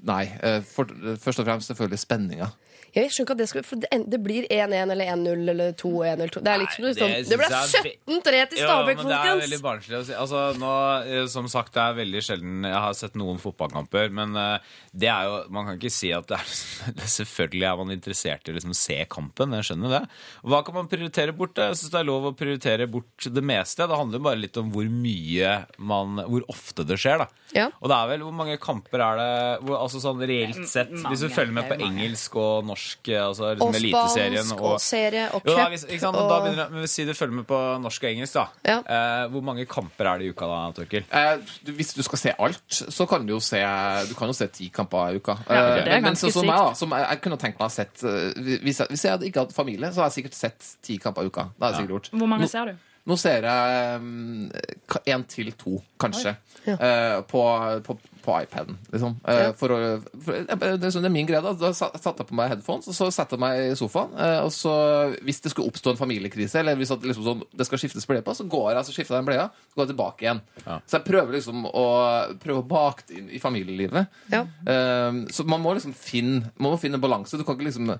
nei. 0.05 0.27
For, 0.75 0.85
først 1.17 1.39
og 1.41 1.47
fremst 1.47 1.71
selvfølgelig 1.71 2.03
spenninga. 2.03 2.51
Jeg 2.95 3.11
skjønner 3.11 3.26
ikke 3.26 3.34
at 3.34 3.40
Det 3.42 3.49
skal 3.51 3.64
for 3.66 3.82
det, 3.82 3.88
det 4.12 4.20
blir 4.22 4.47
1-1 4.47 4.92
eller 4.95 5.09
1-0 5.14 5.51
eller 5.55 5.72
2-1 5.80 6.12
eller 6.14 6.32
2 6.34 6.42
Det 6.47 6.53
er 6.53 6.61
litt 6.62 6.76
Nei, 6.78 6.92
det, 6.92 7.01
sånn, 7.01 7.14
det 7.30 7.38
ble 7.40 7.49
synes 7.51 7.74
jeg 7.74 7.80
er 7.82 7.97
17-3 8.14 8.42
til 8.53 8.61
Ja, 8.62 8.68
Stabæk, 8.68 9.01
folkens! 9.01 9.11
det 9.11 9.30
er 9.32 9.40
veldig 9.42 9.61
barnslig 9.64 9.97
å 9.99 10.03
si. 10.07 10.14
Altså, 10.24 10.42
nå, 10.62 10.72
eh, 11.11 11.26
som 11.34 11.49
sagt, 11.51 11.72
det 11.74 11.82
er 11.84 11.97
veldig 11.99 12.22
sjelden 12.28 12.68
jeg 12.68 12.82
har 12.86 12.95
sett 12.99 13.18
noen 13.18 13.40
fotballkamper, 13.42 14.12
men 14.14 14.36
eh, 14.38 14.70
det 14.95 15.11
er 15.11 15.28
jo 15.30 15.40
Man 15.55 15.66
kan 15.68 15.80
ikke 15.80 15.90
si 15.92 16.12
at 16.14 16.28
det 16.30 16.38
er 16.38 16.55
det 17.01 17.11
Selvfølgelig 17.14 17.68
er 17.70 17.80
man 17.82 17.95
interessert 17.95 18.47
i 18.49 18.55
å 18.55 18.57
liksom 18.59 18.76
se 18.78 18.99
kampen, 19.11 19.57
jeg 19.59 19.68
skjønner 19.70 19.95
det. 19.99 20.03
Hva 20.51 20.62
kan 20.66 20.78
man 20.78 20.90
prioritere 20.90 21.34
bort? 21.36 21.59
Jeg 21.59 21.78
syns 21.80 21.92
det 21.95 22.01
er 22.01 22.09
lov 22.09 22.30
å 22.30 22.34
prioritere 22.38 22.86
bort 22.90 23.26
det 23.34 23.45
meste. 23.45 23.86
Det 23.90 23.99
handler 23.99 24.22
bare 24.24 24.40
litt 24.40 24.57
om 24.61 24.70
hvor 24.74 24.86
mye 24.90 25.55
man 25.78 26.20
Hvor 26.30 26.47
ofte 26.53 26.84
det 26.86 26.97
skjer. 27.01 27.24
da. 27.24 27.28
Ja. 27.55 27.66
Og 27.80 27.90
det 27.90 27.97
er 27.99 28.11
vel, 28.12 28.24
Hvor 28.26 28.36
mange 28.38 28.57
kamper 28.62 29.03
er 29.05 29.20
det 29.20 29.28
hvor, 29.66 29.78
altså 29.82 30.01
sånn 30.03 30.22
reelt 30.26 30.62
sett, 30.70 30.90
hvis 30.95 31.22
du 31.24 31.28
følger 31.32 31.55
med 31.59 31.68
på 31.70 31.78
engelsk 31.82 32.38
og 32.40 32.64
norsk, 32.68 32.84
eh, 33.09 33.20
altså 33.20 33.51
liksom 33.55 33.68
Og 33.68 33.78
Eliteserien 33.78 34.49
spansk 34.49 34.64
og 34.68 34.80
serie 34.85 35.24
og 35.30 35.41
jo, 35.45 35.55
da, 35.55 35.57
cup. 35.64 35.72
hvis, 35.74 35.85
ikke 35.89 36.03
sant? 36.05 36.18
Og 36.20 36.30
da 36.30 36.39
begynner, 36.45 36.62
jeg, 36.64 36.76
men 36.76 36.93
Si 36.95 37.07
du 37.09 37.12
følger 37.16 37.39
med 37.41 37.47
på 37.49 37.61
norsk 37.85 38.05
og 38.05 38.11
engelsk, 38.11 38.39
da. 38.39 38.47
Ja. 38.68 38.76
Eh, 38.85 39.24
hvor 39.35 39.45
mange 39.47 39.66
kamper 39.70 40.11
er 40.12 40.22
det 40.22 40.28
i 40.28 40.35
uka 40.35 40.49
da, 40.51 40.61
Torkil? 40.76 41.07
Eh, 41.09 41.32
du, 41.66 41.72
hvis 41.78 41.95
du 41.97 42.03
skal 42.07 42.22
se 42.24 42.35
alt, 42.49 42.62
så 42.68 43.09
kan 43.11 43.26
du 43.26 43.35
jo 43.35 43.41
se 43.45 43.61
Du 44.11 44.14
kan 44.18 44.30
jo 44.30 44.37
se 44.37 44.49
ti 44.55 44.68
kamper 44.74 45.14
i 45.16 45.20
uka. 45.22 45.39
Ja, 45.49 45.62
det 45.74 45.85
er 45.89 45.95
Eh, 45.95 46.01
men, 46.01 46.11
men 46.11 46.18
sånn 46.18 46.32
som 46.35 46.49
jeg, 46.49 46.57
da, 46.59 46.74
som 46.78 46.95
jeg, 46.97 47.07
jeg 47.11 47.20
kunne 47.24 47.39
tenkt 47.41 47.59
meg 47.61 47.66
å 47.66 47.68
ha 47.70 47.74
sett 47.74 48.03
eh, 48.07 48.59
hvis, 48.64 48.80
jeg, 48.82 48.91
hvis 48.91 49.05
jeg 49.07 49.14
hadde 49.14 49.28
ikke 49.28 49.45
hatt 49.47 49.55
familie, 49.57 49.91
så 49.93 50.03
hadde 50.03 50.11
jeg 50.12 50.16
sikkert 50.22 50.39
sett 50.39 50.72
ti 50.85 50.99
kamper 51.03 51.26
i 51.26 51.30
uka. 51.32 51.49
Det 51.55 51.62
hadde 51.64 51.70
jeg 51.74 51.85
sikkert 51.85 51.97
gjort. 51.99 52.11
Hvor 52.22 52.30
mange 52.30 52.49
ser 52.51 52.70
du? 52.72 52.82
Nå 53.05 53.19
ser 53.21 53.45
jeg 53.45 54.05
én 55.13 55.25
til 55.29 55.51
to, 55.61 55.75
kanskje, 56.01 56.31
eh, 56.73 57.19
på, 57.29 57.41
på, 57.85 57.97
på 58.25 58.37
iPaden. 58.41 58.79
Liksom. 58.95 59.19
Uh, 59.27 59.35
Ja. 59.35 59.51
for 59.53 59.75
å, 59.77 59.81
for, 60.25 60.39
eh, 60.39 60.47
det, 60.49 60.87
er 60.89 60.95
sånn, 60.95 61.05
det 61.05 61.11
er 61.11 61.13
min 61.13 61.29
greie. 61.29 61.43
Da, 61.45 61.53
da 61.53 61.73
sa- 61.77 61.91
satte 62.01 62.25
jeg 62.25 62.31
på 62.31 62.39
meg 62.39 62.49
headphones, 62.55 62.89
og 62.89 62.97
så 62.97 63.11
satte 63.13 63.37
jeg 63.37 63.43
meg 63.45 63.61
i 63.61 63.77
sofaen. 63.77 64.15
Uh, 64.17 64.41
og 64.47 64.51
så, 64.57 64.73
hvis 65.21 65.43
det 65.45 65.53
skulle 65.53 65.69
oppstå 65.69 65.93
en 65.93 66.01
familiekrise, 66.01 66.57
eller 66.63 66.81
hvis 66.81 66.95
at, 66.97 67.05
liksom, 67.05 67.29
sånn, 67.29 67.45
det 67.53 67.69
skal 67.69 67.83
skiftes 67.85 68.09
bleie 68.09 68.25
på, 68.25 68.33
så 68.41 68.49
går 68.49 68.71
jeg 68.73 68.89
så 68.89 68.97
skifter 68.97 69.19
jeg 69.19 69.21
den 69.21 69.29
bleia, 69.29 69.47
så 69.69 69.77
går 69.77 69.85
jeg 69.85 69.93
tilbake 69.93 70.25
igjen. 70.29 70.43
Så 70.65 70.97
jeg 70.97 71.07
prøver 71.13 71.37
liksom 71.37 71.69
å 71.69 71.87
prøve 72.41 72.65
å 72.65 72.69
bake 72.73 73.05
det 73.11 73.21
inn 73.21 73.29
i 73.37 73.43
familielivet. 73.45 74.09
Ja. 74.33 74.47
Så 75.29 75.45
man 75.45 75.61
må 75.61 75.77
liksom 75.77 75.93
finne, 75.93 76.49
man 76.57 76.73
må 76.73 76.81
finne 76.81 77.01
balanse. 77.03 77.37
Du 77.37 77.45
kan 77.45 77.59
ikke 77.59 77.69
liksom 77.69 77.93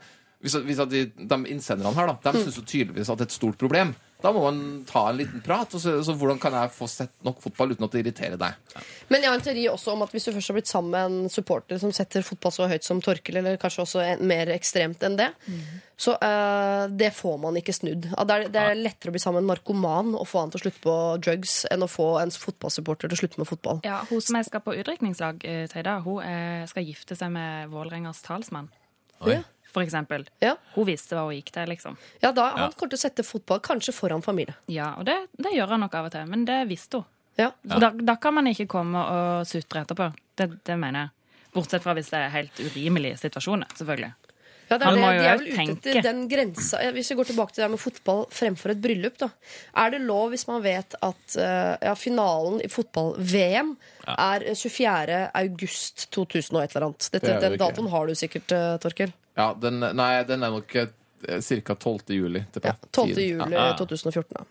hvis, 0.45 0.59
hvis 0.67 0.81
at 0.83 0.91
de, 0.93 1.07
de 1.17 1.39
innsenderne 1.49 1.97
her 1.97 2.11
da, 2.11 2.19
de 2.27 2.43
syns 2.43 2.59
jo 2.61 2.67
tydeligvis 2.69 3.09
at 3.09 3.21
det 3.21 3.25
er 3.25 3.33
et 3.33 3.39
stort 3.39 3.57
problem. 3.61 3.95
Da 4.25 4.31
må 4.33 4.41
man 4.41 4.59
ta 4.89 5.03
en 5.11 5.19
liten 5.19 5.41
prat. 5.45 5.73
Og 5.77 5.81
så, 5.81 5.95
så 6.05 6.15
hvordan 6.17 6.39
kan 6.41 6.55
jeg 6.57 6.73
få 6.73 6.89
sett 6.89 7.13
nok 7.27 7.43
fotball 7.45 7.75
uten 7.75 7.85
at 7.85 7.93
det 7.93 8.03
irriterer 8.03 8.41
deg? 8.41 8.83
Men 9.13 9.25
jeg 9.25 9.31
har 9.31 9.37
en 9.37 9.45
teori 9.45 9.65
også 9.69 9.93
om 9.93 10.05
at 10.05 10.13
hvis 10.15 10.29
du 10.29 10.33
først 10.33 10.53
har 10.53 10.59
blitt 10.59 10.71
sammen 10.71 10.95
med 10.95 11.09
en 11.09 11.33
supporter 11.33 11.81
som 11.81 11.93
setter 11.93 12.25
fotball 12.25 12.55
så 12.55 12.69
høyt 12.71 12.87
som 12.87 13.03
Torkel, 13.05 13.41
eller 13.41 13.59
kanskje 13.61 13.85
også 13.85 14.05
en, 14.05 14.25
mer 14.29 14.53
ekstremt 14.55 15.05
enn 15.05 15.19
det, 15.21 15.31
så 16.01 16.17
uh, 16.17 16.85
det 16.89 17.11
får 17.17 17.37
man 17.43 17.61
ikke 17.61 17.77
snudd. 17.77 18.09
Det 18.09 18.37
er, 18.37 18.47
det 18.53 18.63
er 18.63 18.81
lettere 18.81 19.13
å 19.13 19.17
bli 19.17 19.23
sammen 19.23 19.43
med 19.43 19.47
en 19.47 19.53
narkoman 19.59 20.15
og 20.17 20.29
få 20.29 20.45
han 20.45 20.53
til 20.53 20.63
å 20.63 20.65
slutte 20.65 20.85
på 20.85 20.97
drugs 21.25 21.59
enn 21.73 21.85
å 21.85 21.91
få 21.91 22.09
en 22.23 22.33
fotballsupporter 22.33 23.13
til 23.13 23.19
å 23.19 23.23
slutte 23.25 23.43
med 23.43 23.51
fotball. 23.51 23.83
Ja, 23.85 24.03
Hun 24.09 24.25
som 24.25 24.41
jeg 24.41 24.49
skal 24.49 24.65
på 24.65 24.77
utdrikningslag, 24.77 25.45
i 25.45 25.85
dag, 25.85 26.05
hun 26.05 26.25
eh, 26.25 26.65
skal 26.71 26.89
gifte 26.89 27.17
seg 27.19 27.33
med 27.33 27.69
Vålerengas 27.73 28.25
talsmann. 28.25 28.73
Ja. 29.25 29.43
For 29.75 29.83
eksempel. 29.83 30.25
Ja. 30.41 30.55
Hun 30.77 30.87
visste 30.87 31.17
hva 31.17 31.25
hun 31.27 31.35
gikk 31.35 31.51
til, 31.55 31.67
liksom. 31.73 31.97
Ja, 32.23 32.31
da 32.33 32.51
Han 32.55 32.73
kommer 32.79 32.95
til 32.95 33.01
å 33.01 33.03
sette 33.03 33.25
fotball 33.27 33.59
kanskje 33.65 33.95
foran 33.97 34.23
familie. 34.23 34.55
Ja, 34.71 34.93
Og 34.99 35.05
det, 35.09 35.17
det 35.35 35.51
gjør 35.57 35.75
han 35.75 35.83
nok 35.83 35.95
av 35.99 36.07
og 36.09 36.15
til, 36.15 36.29
men 36.31 36.45
det 36.47 36.61
visste 36.71 37.03
hun. 37.03 37.11
Ja. 37.37 37.51
Så 37.67 37.81
da, 37.83 37.91
da 37.91 38.15
kan 38.23 38.37
man 38.37 38.47
ikke 38.47 38.69
komme 38.71 39.01
og 39.03 39.47
sutre 39.51 39.83
etterpå. 39.83 40.13
Det, 40.39 40.47
det 40.63 40.77
mener 40.79 41.09
jeg. 41.09 41.11
Bortsett 41.55 41.83
fra 41.83 41.95
hvis 41.99 42.11
det 42.11 42.21
er 42.21 42.31
helt 42.35 42.61
urimelige 42.63 43.19
situasjoner, 43.19 43.75
selvfølgelig. 43.79 44.13
Ja, 44.71 44.79
det 44.79 44.87
er 44.87 44.89
Han 44.89 44.97
det. 44.97 45.03
De 45.05 45.27
er 45.29 45.39
vel 45.39 45.49
ute 45.53 45.91
etter 45.91 46.07
den 46.07 46.23
grensa 46.31 46.79
Hvis 46.97 47.11
vi 47.13 47.17
går 47.19 47.29
tilbake 47.29 47.53
til 47.53 47.65
det 47.65 47.71
med 47.75 47.83
fotball 47.83 48.25
fremfor 48.33 48.73
et 48.73 48.81
bryllup, 48.81 49.19
da. 49.21 49.29
Er 49.85 49.91
det 49.95 50.01
lov 50.07 50.31
hvis 50.33 50.47
man 50.49 50.63
vet 50.65 50.97
at 51.05 51.37
eh, 51.37 51.75
ja, 51.85 51.95
finalen 51.99 52.63
i 52.65 52.71
fotball-VM 52.73 53.75
er 54.15 54.47
24. 54.55 55.21
august 55.43 56.09
2000 56.17 56.57
og 56.57 56.63
et 56.65 56.77
eller 56.77 56.89
annet? 56.89 57.11
Dette, 57.13 57.27
Det 57.27 57.41
det 57.41 57.53
den 57.55 57.61
datoen 57.61 57.91
har 57.93 58.07
du 58.09 58.15
sikkert, 58.19 58.53
eh, 58.57 58.77
Torkel. 58.81 59.13
Ja, 59.37 59.53
den, 59.59 59.81
nei, 59.81 60.11
den 60.25 60.43
er 60.47 60.55
nok 60.55 60.73
ca. 60.73 61.75
12. 61.75 62.01
juli. 62.09 62.45
Ja, 62.63 62.75
12. 62.93 63.09
juli 63.19 63.53
Ja. 63.53 63.73
2014. 63.79 64.33
Da. 64.37 64.45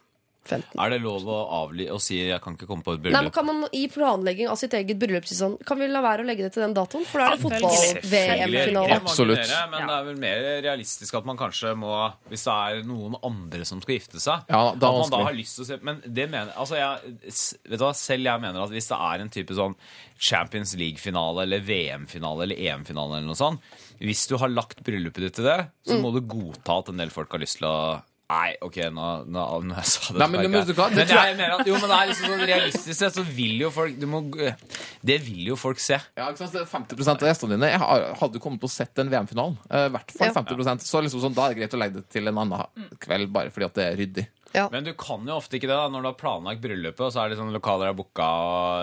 15. 0.43 0.79
Er 0.83 0.91
det 0.91 0.99
lov 1.03 1.23
å, 1.23 1.37
avli 1.63 1.85
og 1.91 2.01
si 2.03 2.17
'jeg 2.19 2.41
kan 2.43 2.55
ikke 2.57 2.67
komme 2.67 2.83
på 2.83 2.93
et 2.93 3.01
Nei, 3.03 3.11
men 3.11 3.29
bryllup'? 3.29 3.33
Kan 3.33 3.45
man 3.45 3.69
i 3.71 3.87
planlegging 3.87 4.49
av 4.51 4.57
sitt 4.59 4.73
eget 4.73 4.99
bryllup 4.99 5.25
si 5.25 5.35
sånn 5.35 5.57
Kan 5.65 5.79
vi 5.79 5.87
la 5.87 6.01
være 6.03 6.23
å 6.23 6.27
legge 6.27 6.43
det 6.43 6.53
til 6.53 6.63
den 6.63 6.73
datoen? 6.75 7.05
For 7.07 7.19
da 7.19 7.27
er 7.27 7.37
det 7.37 7.43
fotball-VM-finale. 7.45 8.97
Absolutt. 8.99 9.53
Men 9.71 9.87
det 9.87 9.95
er 9.95 10.03
vel 10.09 10.19
mer 10.19 10.61
realistisk 10.65 11.15
at 11.15 11.25
man 11.25 11.37
kanskje 11.37 11.75
må 11.79 12.13
Hvis 12.29 12.43
det 12.43 12.53
er 12.53 12.83
noen 12.83 13.15
andre 13.23 13.65
som 13.65 13.81
skal 13.81 13.95
gifte 13.95 14.19
seg, 14.19 14.43
Ja, 14.49 14.73
da 14.75 14.91
at 14.91 14.99
man 14.99 15.09
da 15.15 15.23
har 15.29 15.33
lyst 15.33 15.55
til 15.55 15.63
å 15.63 15.67
se 15.71 15.79
Men 15.81 16.01
det 16.05 16.29
mener 16.29 16.51
altså 16.55 16.75
jeg, 16.75 17.17
vet 17.69 17.79
du 17.79 17.85
hva, 17.85 17.93
Selv 17.95 18.23
jeg 18.27 18.41
mener 18.41 18.63
at 18.63 18.69
hvis 18.69 18.87
det 18.91 18.99
er 18.99 19.23
en 19.23 19.29
type 19.29 19.53
sånn 19.55 19.75
Champions 20.19 20.75
League-finale 20.75 21.43
eller 21.43 21.59
VM-finale 21.59 22.43
eller 22.43 22.59
EM-finale 22.59 23.17
eller 23.17 23.27
noe 23.27 23.39
sånt 23.39 23.61
Hvis 23.99 24.27
du 24.27 24.37
har 24.37 24.51
lagt 24.51 24.83
bryllupet 24.83 25.23
ditt 25.23 25.35
til 25.39 25.47
det, 25.47 25.59
så 25.87 25.99
må 26.01 26.11
du 26.13 26.21
godta 26.21 26.79
at 26.81 26.89
en 26.89 26.97
del 26.99 27.09
folk 27.13 27.31
har 27.31 27.39
lyst 27.39 27.61
til 27.61 27.67
å 27.69 28.01
Nei, 28.33 28.53
OK, 28.65 28.77
nå, 28.95 29.07
nå, 29.29 29.41
nå 29.67 29.75
jeg 29.77 29.89
sa 29.91 30.13
det 30.13 30.19
Nei, 30.23 30.27
men- 30.33 30.51
men 30.51 30.65
hva, 30.73 30.87
det 30.89 30.95
Men 30.97 31.07
jeg 31.13 31.35
mener 31.37 31.55
at, 31.59 31.67
jo, 31.69 31.73
men 31.77 31.91
det 31.91 31.97
er 31.99 32.07
liksom 32.11 32.31
sånn 32.33 32.45
realistisk 32.49 32.97
sett, 32.97 33.13
så 33.19 33.23
vil 33.27 33.59
jo 33.61 33.69
folk 33.75 33.97
du 33.99 34.05
må, 34.09 34.21
Det 35.05 35.17
vil 35.21 35.47
jo 35.51 35.57
folk 35.59 35.79
se. 35.83 35.99
Ja, 36.17 36.31
ikke 36.31 36.41
sant? 36.47 36.55
Er 36.57 36.65
50 36.65 37.07
av 37.13 37.27
gjestene 37.29 37.57
dine 37.57 37.69
jeg 37.73 37.79
hadde 38.23 38.41
kommet 38.41 38.63
til 38.63 38.69
å 38.69 38.73
sett 38.73 38.93
den 38.97 39.11
VM-finalen. 39.13 39.57
Eh, 39.69 39.85
I 39.85 39.93
hvert 39.93 40.11
fall 40.17 40.27
Ja. 40.27 40.33
50 40.41 40.87
Så 40.89 41.01
liksom 41.03 41.21
sånn, 41.21 41.35
da 41.37 41.45
er 41.45 41.53
det 41.53 41.59
greit 41.61 41.73
å 41.77 41.81
legge 41.83 41.93
det 42.01 42.09
til 42.09 42.27
en 42.27 42.37
annen 42.37 42.89
kveld, 42.99 43.31
bare 43.31 43.51
fordi 43.53 43.65
at 43.65 43.73
det 43.75 43.85
er 43.91 43.97
ryddig. 44.01 44.27
Ja. 44.53 44.67
Men 44.69 44.83
du 44.85 44.93
kan 44.93 45.25
jo 45.25 45.33
ofte 45.37 45.57
ikke 45.57 45.69
det 45.69 45.75
da 45.77 45.89
når 45.89 46.01
du 46.01 46.07
har 46.11 46.19
planlagt 46.19 46.61
bryllupet, 46.61 47.01
og 47.01 47.11
så 47.11 47.25
er 47.25 47.29
det 47.29 47.37
sånn 47.39 47.53
lokaler 47.53 47.89
er 47.89 47.97
booka, 47.97 48.23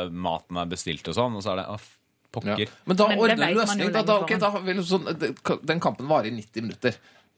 og 0.07 0.12
maten 0.12 0.59
er 0.59 0.66
bestilt 0.66 1.07
og 1.09 1.14
sånn, 1.14 1.36
og 1.38 1.42
så 1.44 1.53
er 1.55 1.62
det 1.62 1.66
oh, 1.70 1.86
pokker. 2.34 2.59
Ja. 2.66 2.74
Men 2.86 2.96
da 2.98 3.07
ordner 3.14 3.36
du 3.55 3.61
løsning. 3.61 3.92
Da, 3.94 4.03
da, 4.03 4.18
ok, 4.24 4.34
da 4.38 4.51
vil 4.66 4.82
sånn, 4.86 5.07
det- 5.18 5.66
den 5.66 5.80
kampen 5.80 6.07
varer 6.11 6.26
i 6.26 6.34
90 6.34 6.62
minutter. 6.62 6.94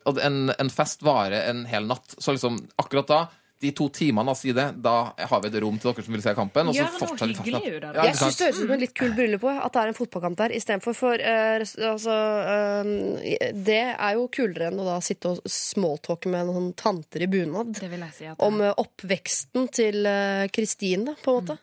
Og 0.09 0.19
en, 0.23 0.51
en 0.59 0.73
fest 0.73 1.05
varer 1.07 1.51
en 1.51 1.65
hel 1.69 1.87
natt. 1.89 2.17
Så 2.19 2.35
liksom, 2.35 2.59
akkurat 2.81 3.09
da, 3.11 3.21
de 3.63 3.71
to 3.79 3.87
timene 3.95 4.33
av 4.33 4.39
side, 4.39 4.65
da 4.83 4.95
har 5.17 5.43
vi 5.43 5.51
et 5.53 5.57
rom 5.63 5.77
til 5.79 5.93
dere 5.93 6.05
som 6.05 6.17
vil 6.17 6.25
se 6.25 6.35
kampen. 6.35 6.71
Og 6.71 6.75
så 6.75 6.83
ja, 6.83 6.89
fortsetter 6.97 7.31
vi 7.31 7.37
festen. 7.55 7.77
det. 7.79 7.93
Ja, 7.95 8.07
Jeg 8.09 8.19
syns 8.19 8.39
det 8.41 8.49
høres 8.49 8.59
ut 8.59 8.65
som 8.65 8.75
en 8.75 8.83
litt 8.83 8.95
kul 8.99 9.13
bryllup 9.15 9.47
òg, 9.47 9.61
at 9.63 9.77
det 9.77 9.83
er 9.83 9.93
en 9.93 9.99
fotballkamp 9.99 10.39
der 10.41 10.55
istedenfor. 10.57 10.97
For 10.99 11.23
uh, 11.23 11.63
altså, 11.93 12.17
uh, 12.49 13.53
det 13.69 13.81
er 13.93 14.19
jo 14.19 14.27
kulere 14.35 14.73
enn 14.73 14.83
å 14.83 14.89
da 14.89 14.99
sitte 15.05 15.37
og 15.37 15.47
smalltalke 15.47 16.33
med 16.33 16.51
noen 16.51 16.73
tanter 16.79 17.23
i 17.23 17.31
bunad 17.31 17.77
Det 17.79 17.91
vil 17.93 18.03
jeg 18.09 18.17
si 18.19 18.29
at 18.33 18.43
om 18.43 18.59
uh, 18.65 18.73
oppveksten 18.83 19.71
til 19.71 20.03
Kristin 20.03 20.61
Kristine, 20.63 21.13
på 21.23 21.33
en 21.33 21.37
måte. 21.43 21.55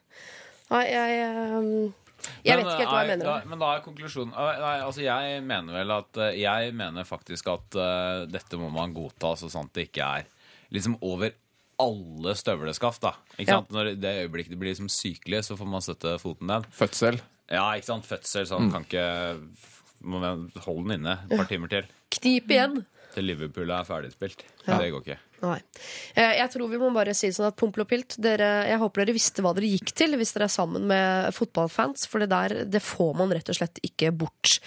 Nei, 0.70 0.84
jeg 0.92 1.92
Jeg 2.44 2.58
vet 2.58 2.66
ikke 2.66 2.78
helt 2.78 2.90
hva 2.90 3.02
jeg 3.04 3.10
er- 3.10 3.18
mener. 3.18 3.26
Da, 3.26 3.42
men 3.46 3.60
da 3.60 3.70
er 3.76 3.82
konklusjonen 3.86 4.32
Nei, 4.36 4.80
altså 4.86 5.02
jeg 5.04 5.44
mener 5.44 5.74
vel 5.74 5.92
at 5.92 6.18
eh, 6.18 6.40
Jeg 6.42 6.74
mener 6.74 7.04
faktisk 7.08 7.48
at 7.48 7.76
uh, 7.76 8.26
dette 8.30 8.58
må 8.60 8.70
man 8.72 8.94
godta, 8.94 9.36
så 9.40 9.50
sant 9.52 9.72
det 9.74 9.88
ikke 9.90 10.04
er 10.20 10.26
liksom 10.72 10.98
over 11.02 11.32
alle 11.80 12.34
støvleskaft. 12.36 13.02
da 13.02 13.14
Ikke 13.38 13.48
Ja. 13.50 13.60
sant? 13.62 13.70
Når 13.72 13.96
det 14.00 14.16
øyeblikket 14.26 14.50
det 14.52 14.60
blir 14.60 14.74
liksom 14.76 14.90
sykelig, 14.90 15.44
så 15.48 15.56
får 15.58 15.68
man 15.68 15.82
støtte 15.82 16.20
foten 16.20 16.48
ned. 16.48 16.66
Fødsel. 16.76 17.22
Ja, 17.50 17.72
ikke 17.74 17.86
sant? 17.86 18.06
Fødsel, 18.06 18.46
sånn 18.46 18.68
Mm. 18.68 18.72
kan 18.72 18.84
ikke 18.84 19.48
må 20.04 20.20
Hold 20.66 20.88
den 20.88 21.00
inne 21.02 21.20
et 21.30 21.38
par 21.38 21.46
timer 21.46 21.68
til. 21.72 21.84
Knip 22.12 22.48
igjen. 22.52 22.86
Til 23.14 23.26
Liverpool 23.26 23.72
er 23.74 23.86
ferdigspilt. 23.88 24.44
Ja. 24.68 24.76
Det 24.78 24.92
går 24.94 25.02
ikke. 25.02 25.18
Nei. 25.42 25.58
Eh, 26.14 26.34
Jeg 26.38 26.52
tror 26.54 26.70
vi 26.70 26.78
må 26.82 26.90
bare 26.94 27.14
si 27.18 27.30
sånn 27.34 27.48
at 27.48 27.56
Pompel 27.58 27.82
og 27.86 27.90
Pilt, 27.90 28.18
dere, 28.22 28.68
jeg 28.70 28.78
håper 28.82 29.02
dere 29.06 29.16
visste 29.16 29.42
hva 29.42 29.54
dere 29.58 29.70
gikk 29.72 29.94
til 29.98 30.14
hvis 30.20 30.34
dere 30.36 30.46
er 30.50 30.54
sammen 30.54 30.86
med 30.90 31.32
fotballfans, 31.34 32.06
for 32.12 32.22
det 32.22 32.30
der 32.30 32.56
det 32.70 32.82
får 32.86 33.16
man 33.18 33.34
rett 33.34 33.50
og 33.50 33.58
slett 33.58 33.82
ikke 33.88 34.12
bort. 34.14 34.60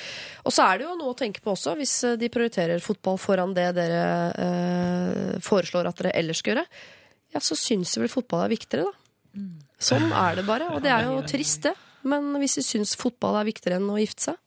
Og 0.42 0.50
så 0.56 0.66
er 0.66 0.80
det 0.80 0.88
jo 0.88 0.96
noe 0.98 1.12
å 1.14 1.18
tenke 1.18 1.44
på 1.44 1.54
også, 1.54 1.76
hvis 1.78 1.94
eh, 2.08 2.16
de 2.18 2.32
prioriterer 2.32 2.82
fotball 2.82 3.20
foran 3.20 3.54
det 3.54 3.68
dere 3.78 4.02
eh, 4.32 5.38
foreslår 5.44 5.92
at 5.92 6.02
dere 6.02 6.16
ellers 6.18 6.42
skal 6.42 6.56
gjøre, 6.56 6.66
ja, 7.36 7.40
så 7.40 7.56
syns 7.56 7.94
de 7.94 8.02
vel 8.02 8.12
fotball 8.12 8.46
er 8.48 8.52
viktigere, 8.56 8.90
da. 8.90 8.98
Sånn 9.82 10.10
er 10.12 10.36
det 10.38 10.44
bare, 10.46 10.66
og 10.74 10.82
det 10.84 10.90
er 10.92 11.06
jo 11.08 11.22
trist, 11.26 11.62
det. 11.64 11.72
Men 12.04 12.32
hvis 12.42 12.58
de 12.58 12.64
syns 12.66 12.96
fotball 12.98 13.38
er 13.40 13.46
viktigere 13.48 13.78
enn 13.80 13.88
å 13.90 13.96
gifte 14.00 14.26
seg, 14.32 14.41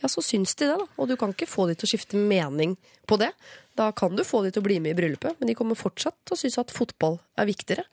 ja, 0.00 0.08
så 0.08 0.22
syns 0.24 0.54
de 0.56 0.68
det, 0.70 0.76
da. 0.80 0.86
Og 0.96 1.08
du 1.10 1.16
kan 1.20 1.34
ikke 1.34 1.48
få 1.50 1.66
de 1.68 1.76
til 1.78 1.88
å 1.88 1.90
skifte 1.92 2.20
mening 2.20 2.76
på 3.08 3.18
det. 3.20 3.30
Da 3.78 3.90
kan 3.96 4.16
du 4.16 4.24
få 4.26 4.42
de 4.44 4.50
til 4.52 4.62
å 4.62 4.66
bli 4.66 4.78
med 4.82 4.94
i 4.94 4.98
bryllupet, 4.98 5.38
men 5.40 5.48
de 5.50 5.56
kommer 5.56 5.78
fortsatt 5.78 6.16
til 6.26 6.36
å 6.36 6.40
synes 6.40 6.58
at 6.60 6.74
fotball 6.74 7.18
er 7.40 7.48
viktigere. 7.48 7.84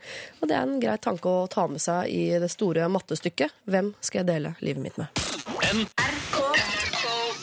Og 0.41 0.49
det 0.49 0.57
er 0.57 0.65
en 0.65 0.79
grei 0.83 0.97
tanke 1.03 1.29
å 1.31 1.47
ta 1.51 1.67
med 1.71 1.83
seg 1.83 2.11
i 2.11 2.23
det 2.41 2.49
store 2.53 2.89
mattestykket. 2.91 3.53
Hvem 3.69 3.93
skal 4.01 4.23
jeg 4.23 4.31
dele 4.33 4.55
livet 4.63 4.83
mitt 4.83 4.99
med? 4.99 5.07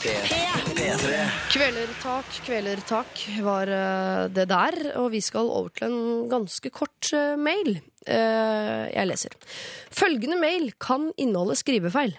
P3. 0.05 1.13
Kvelertak, 1.55 2.29
kvelertak 2.45 3.23
var 3.45 3.71
eh, 3.73 4.27
det 4.35 4.45
der, 4.51 4.77
og 5.01 5.11
vi 5.15 5.21
skal 5.25 5.49
over 5.49 5.73
til 5.73 5.87
en 5.89 6.27
ganske 6.29 6.71
kort 6.75 7.09
eh, 7.17 7.35
mail. 7.41 7.79
Eh, 8.05 8.85
Jeg 8.93 9.09
leser. 9.09 9.37
Følgende 9.95 10.37
mail 10.41 10.73
kan 10.83 11.09
inneholde 11.17 11.57
skrivefeil. 11.57 12.13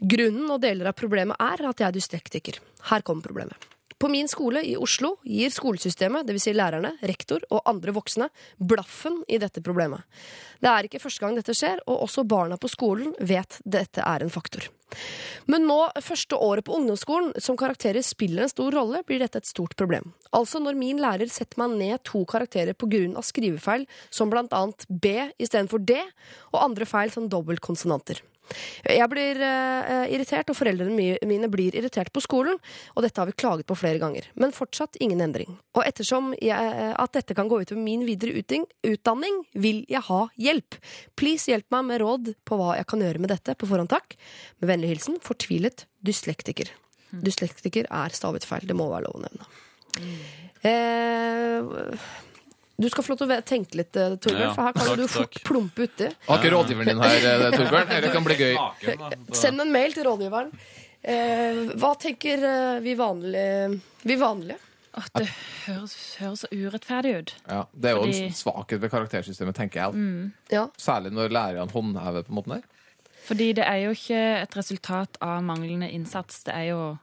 Grunnen 0.00 0.50
og 0.50 0.62
deler 0.64 0.90
av 0.90 0.98
problemet 0.98 1.40
er 1.40 1.66
at 1.68 1.82
jeg 1.82 1.88
er 1.88 1.98
dyslektiker. 1.98 2.62
Her 2.90 3.04
kommer 3.06 3.26
problemet. 3.28 3.68
På 3.98 4.08
min 4.08 4.28
skole 4.30 4.62
i 4.62 4.76
Oslo 4.78 5.16
gir 5.26 5.50
skolesystemet, 5.50 6.26
dvs. 6.28 6.44
Si 6.44 6.52
lærerne, 6.54 6.92
rektor 7.10 7.42
og 7.50 7.64
andre 7.66 7.90
voksne, 7.96 8.28
blaffen 8.62 9.24
i 9.26 9.40
dette 9.42 9.62
problemet. 9.64 10.06
Det 10.62 10.70
er 10.70 10.86
ikke 10.86 11.00
første 11.02 11.24
gang 11.24 11.34
dette 11.34 11.54
skjer, 11.56 11.82
og 11.90 12.04
også 12.06 12.22
barna 12.22 12.60
på 12.62 12.70
skolen 12.70 13.10
vet 13.18 13.58
dette 13.66 14.04
er 14.06 14.22
en 14.22 14.30
faktor. 14.30 14.68
Men 15.50 15.66
nå, 15.66 15.80
første 16.04 16.38
året 16.38 16.64
på 16.68 16.78
ungdomsskolen, 16.78 17.34
som 17.42 17.58
karakterer 17.58 18.06
spiller 18.06 18.46
en 18.46 18.54
stor 18.54 18.70
rolle, 18.78 19.02
blir 19.06 19.18
dette 19.24 19.42
et 19.42 19.50
stort 19.50 19.74
problem. 19.76 20.12
Altså 20.30 20.62
når 20.62 20.78
min 20.78 21.02
lærer 21.02 21.28
setter 21.32 21.58
meg 21.64 21.74
ned 21.82 22.04
to 22.06 22.22
karakterer 22.28 22.78
på 22.78 22.86
grunn 22.94 23.18
av 23.18 23.26
skrivefeil 23.26 23.88
som 24.14 24.30
blant 24.30 24.54
annet 24.54 24.86
B 24.88 25.16
istedenfor 25.42 25.82
D, 25.82 25.98
og 26.54 26.62
andre 26.62 26.86
feil 26.86 27.10
som 27.10 27.26
dobbeltkonsonanter. 27.32 28.22
Jeg 28.88 29.08
blir 29.12 29.40
uh, 29.42 30.06
irritert, 30.10 30.50
og 30.50 30.58
foreldrene 30.58 31.18
mine 31.28 31.50
blir 31.52 31.76
irritert 31.76 32.12
på 32.14 32.22
skolen, 32.24 32.58
og 32.94 33.04
dette 33.04 33.20
har 33.20 33.28
vi 33.30 33.36
klaget 33.38 33.68
på 33.68 33.76
flere 33.78 34.00
ganger. 34.02 34.28
Men 34.38 34.54
fortsatt 34.56 34.98
ingen 35.04 35.22
endring. 35.24 35.58
Og 35.76 35.84
ettersom 35.84 36.32
jeg, 36.40 36.56
uh, 36.56 36.94
at 36.98 37.14
dette 37.16 37.36
kan 37.38 37.50
gå 37.50 37.60
utover 37.62 37.82
min 37.82 38.06
videre 38.08 38.34
utdanning, 38.34 39.42
vil 39.54 39.84
jeg 39.90 40.04
ha 40.08 40.24
hjelp. 40.40 40.80
Please 41.18 41.50
hjelp 41.50 41.68
meg 41.74 41.88
med 41.92 42.02
råd 42.04 42.34
på 42.48 42.58
hva 42.58 42.74
jeg 42.78 42.88
kan 42.90 43.04
gjøre 43.04 43.22
med 43.22 43.34
dette. 43.34 43.56
På 43.58 43.68
forhånd 43.70 43.92
takk. 43.92 44.18
Med 44.62 44.72
vennlig 44.72 44.94
hilsen 44.94 45.18
fortvilet 45.24 45.86
dyslektiker. 46.04 46.72
Dyslektiker 47.10 47.88
er 47.88 48.14
stavet 48.16 48.44
feil. 48.46 48.66
Det 48.68 48.76
må 48.76 48.88
være 48.90 49.08
lov 49.08 49.20
å 49.20 49.24
nevne. 49.24 49.48
Eh, 50.66 52.08
du 52.80 52.88
skal 52.90 53.04
få 53.04 53.12
lov 53.14 53.18
til 53.18 53.32
å 53.34 53.38
tenke 53.42 53.74
litt, 53.80 53.96
eh, 53.96 54.14
Torbjørn, 54.16 54.40
Ja, 54.48 54.52
for 54.54 54.62
her 54.68 54.72
kan 54.72 54.86
takk, 54.86 54.96
du 54.96 55.06
fort 55.08 55.32
takk. 55.34 55.44
plumpe 55.44 55.86
uti. 55.88 56.08
Har 56.28 56.38
ikke 56.38 56.52
rådgiveren 56.54 56.86
din 56.92 57.00
her, 57.02 57.16
eh, 57.16 57.50
Torbjørn? 57.56 57.88
Det 58.02 58.12
kan 58.12 58.24
bli 58.24 58.34
gøy. 58.38 59.34
Send 59.34 59.60
en 59.60 59.72
mail 59.72 59.92
til 59.92 60.04
rådgiveren. 60.04 60.52
Eh, 61.04 61.74
hva 61.78 61.92
tenker 61.98 62.42
eh, 62.42 62.80
vi 62.80 62.94
vanlige, 62.94 63.80
vi 64.04 64.16
vanlige? 64.16 64.58
At 64.98 65.10
det 65.14 65.28
høres, 65.66 66.16
høres 66.18 66.44
urettferdig 66.50 67.12
ut. 67.18 67.34
Ja, 67.48 67.64
det 67.78 67.90
er 67.90 67.94
jo 67.96 68.02
Fordi- 68.02 68.22
en 68.24 68.32
svakhet 68.32 68.80
ved 68.80 68.90
karaktersystemet, 68.90 69.54
tenker 69.54 69.92
jeg. 69.92 70.32
Ja. 70.50 70.66
Særlig 70.76 71.12
når 71.12 71.28
læreren 71.30 71.70
håndhever 71.70 72.22
på 72.24 72.30
en 72.30 72.34
måte 72.34 72.48
der. 72.56 72.62
Fordi 73.28 73.52
det 73.54 73.64
er 73.64 73.76
jo 73.84 73.90
ikke 73.92 74.42
et 74.42 74.50
resultat 74.56 75.18
av 75.20 75.42
manglende 75.44 75.90
innsats. 75.92 76.42
Det 76.44 76.54
er 76.54 76.68
jo 76.70 76.98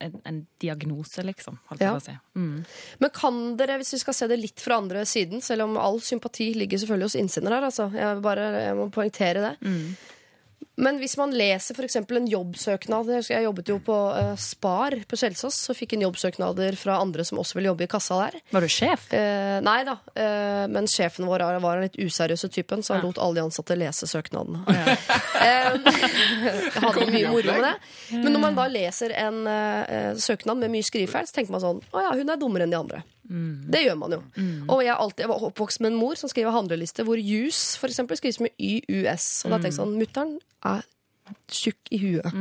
en, 0.00 0.20
en 0.24 0.38
diagnose, 0.62 1.22
liksom. 1.26 1.58
Ja. 1.80 1.92
si. 2.00 2.14
Mm. 2.36 2.62
Men 3.02 3.12
kan 3.14 3.40
dere, 3.60 3.78
hvis 3.80 3.94
vi 3.94 4.00
skal 4.02 4.16
se 4.16 4.30
det 4.30 4.40
litt 4.40 4.62
fra 4.62 4.80
andre 4.80 5.04
siden, 5.08 5.42
selv 5.44 5.66
om 5.66 5.76
all 5.80 6.00
sympati 6.04 6.52
ligger 6.56 6.80
selvfølgelig 6.80 7.10
hos 7.10 7.18
innsender 7.20 7.56
her, 7.56 7.68
altså. 7.68 7.90
Jeg, 7.94 8.22
bare, 8.24 8.48
jeg 8.66 8.78
må 8.78 8.88
poengtere 8.94 9.44
det. 9.44 9.52
Mm. 9.66 9.84
Men 10.80 10.98
hvis 11.00 11.16
man 11.20 11.32
leser 11.36 11.76
f.eks. 11.76 11.98
en 12.00 12.28
jobbsøknad 12.30 13.10
Jeg 13.28 13.44
jobbet 13.44 13.68
jo 13.68 13.76
på 13.84 13.96
eh, 14.16 14.32
Spar 14.40 14.96
på 15.08 15.18
Kjelsås 15.20 15.58
og 15.70 15.76
fikk 15.76 15.94
inn 15.94 16.04
jobbsøknader 16.06 16.78
fra 16.80 16.98
andre 17.02 17.24
som 17.26 17.40
også 17.42 17.58
ville 17.58 17.70
jobbe 17.70 17.84
i 17.84 17.90
kassa 17.90 18.18
der. 18.22 18.38
Var 18.54 18.64
du 18.64 18.70
sjef? 18.72 19.06
Eh, 19.16 19.58
nei 19.64 19.78
da, 19.88 19.98
eh, 20.14 20.64
men 20.72 20.88
sjefen 20.90 21.28
vår 21.28 21.44
var 21.60 21.78
den 21.78 21.88
litt 21.88 22.00
useriøse 22.00 22.50
typen, 22.52 22.84
så 22.86 22.96
han 22.96 23.04
lot 23.04 23.20
alle 23.20 23.40
de 23.40 23.44
ansatte 23.44 23.76
lese 23.78 24.08
søknadene. 24.08 24.64
Ja. 24.68 24.96
hadde 26.80 27.06
mye 27.12 27.30
moro 27.30 27.54
med 27.54 27.64
det. 27.66 27.74
Men 28.16 28.34
når 28.34 28.44
man 28.44 28.58
da 28.58 28.66
leser 28.70 29.14
en 29.20 29.40
eh, 29.50 30.18
søknad 30.20 30.60
med 30.60 30.72
mye 30.72 30.86
skrivefeil, 30.86 31.28
så 31.28 31.40
tenker 31.40 31.54
man 31.54 31.64
sånn 31.64 31.80
Å 31.92 32.04
ja, 32.08 32.12
hun 32.18 32.32
er 32.32 32.40
dummere 32.40 32.66
enn 32.66 32.74
de 32.74 32.80
andre. 32.80 33.02
Det 33.30 33.84
gjør 33.84 33.98
man 34.00 34.14
jo. 34.16 34.20
Og 34.72 34.80
jeg, 34.82 34.90
alltid, 34.90 35.22
jeg 35.22 35.30
var 35.30 35.44
oppvokst 35.50 35.82
med 35.84 35.92
en 35.92 35.98
mor 36.00 36.18
som 36.18 36.30
skriver 36.32 36.54
handleliste 36.54 37.04
hvor 37.06 37.20
jus 37.20 37.76
for 37.78 37.92
eksempel, 37.92 38.18
skrives 38.18 38.40
med 38.42 38.50
YUS. 38.58 39.28
Og 39.44 39.52
da 39.52 39.60
tenker 39.60 39.70
jeg 39.70 39.78
sånn 39.78 39.94
Mutter'n 40.00 40.32
er 40.70 40.86
tjukk 41.50 41.92
i 41.94 41.98
huet. 42.02 42.32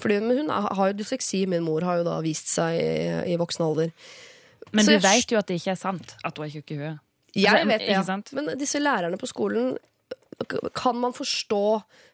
Fordi, 0.00 0.20
men 0.24 0.38
hun 0.42 0.50
er, 0.54 0.68
har 0.78 0.92
jo 0.92 0.96
dysleksi. 1.02 1.42
Min 1.50 1.64
mor 1.66 1.84
har 1.84 2.00
jo 2.00 2.06
da 2.08 2.16
vist 2.24 2.48
seg 2.52 2.78
i, 2.80 3.34
i 3.34 3.36
voksen 3.40 3.64
alder. 3.66 3.92
Men 4.72 4.84
Så 4.84 4.94
du 4.96 5.02
veit 5.04 5.22
vet 5.24 5.32
jo 5.34 5.38
at 5.40 5.48
det 5.48 5.58
ikke 5.60 5.74
er 5.74 5.80
sant 5.80 6.16
at 6.24 6.38
hun 6.38 6.46
er 6.46 6.52
tjukk 6.52 6.72
i 6.74 6.80
huet. 6.80 7.04
Jeg 7.36 7.52
Altså, 7.52 7.68
vet 7.68 7.84
det, 7.84 7.92
ja. 7.92 8.18
Men 8.38 8.58
disse 8.58 8.80
lærerne 8.80 9.18
på 9.20 9.28
skolen 9.28 9.76
Kan 10.74 10.96
man 11.02 11.12
forstå 11.12 11.60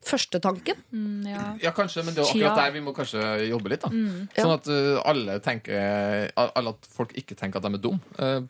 førstetanken? 0.09 0.79
Mm, 0.91 1.27
ja. 1.29 1.43
Ja, 1.62 1.72
kanskje, 1.77 2.03
men 2.07 2.14
det 2.16 2.22
er 2.25 2.31
akkurat 2.31 2.57
der 2.62 2.70
vi 2.72 2.81
må 2.81 2.95
kanskje 2.97 3.20
jobbe 3.51 3.68
litt. 3.68 3.85
da 3.85 3.91
Ja. 3.93 4.43
Sånn 4.43 4.55
at 4.57 4.70
uh, 4.72 5.03
alle 5.05 5.39
tenker 5.45 6.31
Alle 6.41 6.72
at 6.72 6.89
folk 6.97 7.12
ikke 7.20 7.37
tenker 7.39 7.61
at 7.61 7.68
de 7.68 7.79
er 7.79 7.85
dumme. 7.85 8.49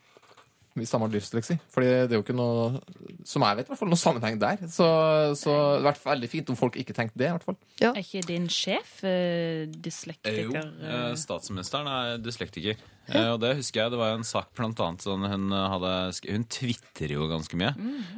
Hvis 0.75 0.91
han 0.91 1.05
har 1.05 1.11
dysleksi. 1.13 1.55
Fordi 1.71 1.87
det 1.87 2.11
er 2.11 2.19
jo 2.19 2.23
ikke 2.25 2.35
noe 2.35 2.81
Som 3.25 3.45
jeg 3.47 3.57
vet, 3.61 3.69
i 3.69 3.71
hvert 3.71 3.79
fall, 3.79 3.91
noe 3.93 4.01
sammenheng 4.01 4.41
der. 4.43 4.57
Så, 4.67 4.87
så 5.39 5.53
det 5.53 5.61
hadde 5.61 5.85
vært 5.87 6.01
veldig 6.09 6.31
fint 6.33 6.51
om 6.51 6.57
folk 6.59 6.75
ikke 6.81 6.97
tenkte 6.97 7.21
det. 7.21 7.29
i 7.29 7.35
hvert 7.37 7.47
fall 7.47 7.59
Er 7.93 8.01
ikke 8.03 8.25
din 8.27 8.49
sjef 8.51 8.97
uh, 9.07 9.11
Eh, 9.11 9.69
Jo, 9.69 9.77
dyslektiker? 9.87 10.57
eh, 10.83 10.97
eh? 11.11 11.15
statsministeren 11.21 11.87
er 11.93 12.19
dyslektiker. 12.25 12.81
Eh, 13.07 13.29
og 13.35 13.39
det 13.45 13.53
husker 13.61 13.83
jeg, 13.85 13.93
det 13.95 14.01
var 14.01 14.17
en 14.17 14.25
sak 14.27 14.51
blant 14.57 14.81
annet 14.83 15.05
sånn 15.05 15.25
hun 15.29 15.51
hadde 15.55 15.93
Hun 16.31 16.45
twitterer 16.51 17.15
jo 17.19 17.29
ganske 17.31 17.57
mye. 17.61 17.71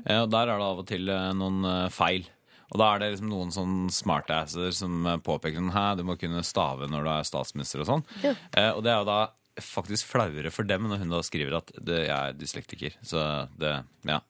Eh, 0.07 0.23
og 0.23 0.31
der 0.33 0.49
er 0.49 0.57
det 0.57 0.71
av 0.71 0.81
og 0.81 0.87
til 0.89 1.13
noen 1.37 1.91
feil. 1.93 2.25
Og 2.73 2.81
da 2.81 2.89
er 2.97 2.99
det 3.05 3.13
liksom 3.13 3.29
noen 3.31 3.53
sånn 3.55 3.75
smartasser 3.95 4.73
som 4.75 5.05
påpeker 5.23 5.61
sånn 5.61 5.71
Hæ, 5.77 5.85
du 6.01 6.03
må 6.09 6.17
kunne 6.19 6.41
stave 6.43 6.89
når 6.91 7.05
du 7.07 7.11
er 7.13 7.29
statsminister 7.29 7.85
og 7.85 7.91
sånn. 7.93 8.07
Eh, 8.25 8.73
og 8.73 8.81
det 8.83 8.91
er 8.97 9.03
jo 9.05 9.07
da 9.13 9.21
faktisk 9.63 10.11
flauere 10.11 10.51
for 10.55 10.69
dem 10.69 10.87
når 10.89 11.03
hun 11.03 11.13
da 11.15 11.23
skriver 11.25 11.59
at 11.59 11.73
det, 11.77 12.03
jeg 12.09 12.17
er 12.17 12.37
dyslektiker. 12.37 12.97
Så 13.07 13.23
det, 13.59 13.73
ja. 14.09 14.21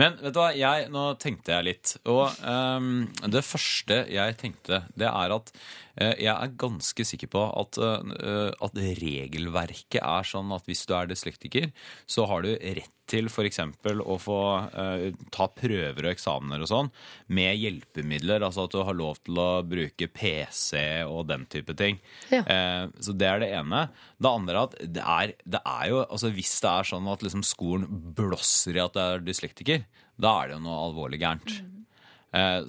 Men 0.00 0.18
vet 0.20 0.34
du 0.34 0.40
hva, 0.40 0.50
jeg, 0.56 0.88
nå 0.94 1.06
tenkte 1.22 1.54
jeg 1.54 1.68
litt. 1.68 1.94
Og 2.10 2.26
um, 2.42 3.06
det 3.30 3.44
første 3.46 4.02
jeg 4.10 4.38
tenkte, 4.40 4.84
det 4.98 5.10
er 5.10 5.36
at 5.36 5.52
jeg 5.94 6.32
er 6.32 6.56
ganske 6.58 7.06
sikker 7.06 7.30
på 7.30 7.44
at, 7.60 7.78
eh, 7.78 8.50
at 8.66 8.80
regelverket 8.98 10.00
er 10.02 10.26
sånn 10.26 10.50
at 10.56 10.66
hvis 10.66 10.84
du 10.90 10.94
er 10.96 11.10
dyslektiker, 11.10 11.70
så 12.10 12.26
har 12.30 12.42
du 12.42 12.52
rett 12.54 12.90
til 13.10 13.28
f.eks. 13.28 13.60
å 14.00 14.16
få 14.20 14.38
eh, 14.80 15.04
ta 15.34 15.48
prøver 15.52 16.06
og 16.06 16.12
eksamener 16.12 16.64
og 16.64 16.70
sånn 16.70 16.90
med 17.36 17.58
hjelpemidler. 17.60 18.44
Altså 18.46 18.64
at 18.64 18.74
du 18.74 18.80
har 18.86 18.96
lov 18.96 19.20
til 19.24 19.40
å 19.40 19.48
bruke 19.66 20.08
PC 20.08 21.04
og 21.04 21.28
den 21.28 21.44
type 21.52 21.76
ting. 21.78 22.00
Ja. 22.32 22.42
Eh, 22.42 22.86
så 23.04 23.16
det 23.16 23.28
er 23.28 23.44
det 23.44 23.52
ene. 23.58 23.86
Det 24.16 24.32
andre 24.32 24.56
er 24.56 24.62
at 24.62 24.78
det 24.96 25.04
er, 25.04 25.36
det 25.44 25.60
er 25.60 25.92
jo 25.92 26.00
altså 26.04 26.32
Hvis 26.34 26.56
det 26.64 26.72
er 26.72 26.90
sånn 26.94 27.12
at 27.12 27.22
liksom 27.24 27.44
skolen 27.46 28.02
blåser 28.16 28.78
i 28.78 28.84
at 28.84 28.96
det 28.96 29.04
er 29.04 29.24
dyslektiker, 29.28 29.86
da 30.20 30.38
er 30.40 30.50
det 30.50 30.58
jo 30.58 30.64
noe 30.64 30.82
alvorlig 30.88 31.20
gærent. 31.20 31.58
Eh, 31.58 31.83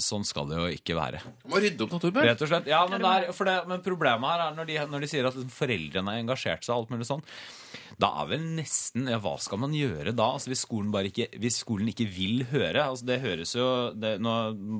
sånn 0.01 0.25
skal 0.27 0.49
det 0.49 0.59
jo 0.59 0.69
ikke 0.75 0.97
være. 0.97 1.21
Du 1.43 1.49
må 1.53 1.61
rydde 1.63 1.85
opp, 1.85 1.95
da, 1.95 1.99
Torbjørn. 2.03 2.27
Rett 2.29 2.45
og 2.45 2.51
slett. 2.51 2.67
Ja, 2.69 2.83
men, 2.91 3.05
er, 3.09 3.29
for 3.33 3.49
det, 3.49 3.55
men 3.69 3.83
problemet 3.85 4.29
her 4.29 4.47
er 4.47 4.57
når 4.57 4.69
de, 4.69 4.79
når 4.91 5.05
de 5.05 5.09
sier 5.09 5.27
at 5.27 5.37
liksom 5.37 5.53
foreldrene 5.55 6.13
har 6.13 6.21
engasjert 6.21 6.65
seg, 6.65 6.75
og 6.75 6.85
alt 6.85 6.93
mulig 6.93 7.07
sånn, 7.09 7.23
da 8.01 8.09
er 8.21 8.29
vel 8.29 8.43
nesten 8.57 9.07
ja, 9.11 9.19
Hva 9.23 9.35
skal 9.41 9.59
man 9.61 9.75
gjøre 9.75 10.13
da? 10.15 10.27
Altså, 10.35 10.51
hvis, 10.51 10.65
skolen 10.65 10.91
bare 10.93 11.09
ikke, 11.11 11.27
hvis 11.41 11.61
skolen 11.63 11.89
ikke 11.91 12.07
vil 12.11 12.43
høre 12.49 12.83
altså, 12.89 13.07
Det 13.07 13.19
høres 13.23 13.53
jo 13.55 13.67
det, 13.95 14.15
Nå 14.23 14.33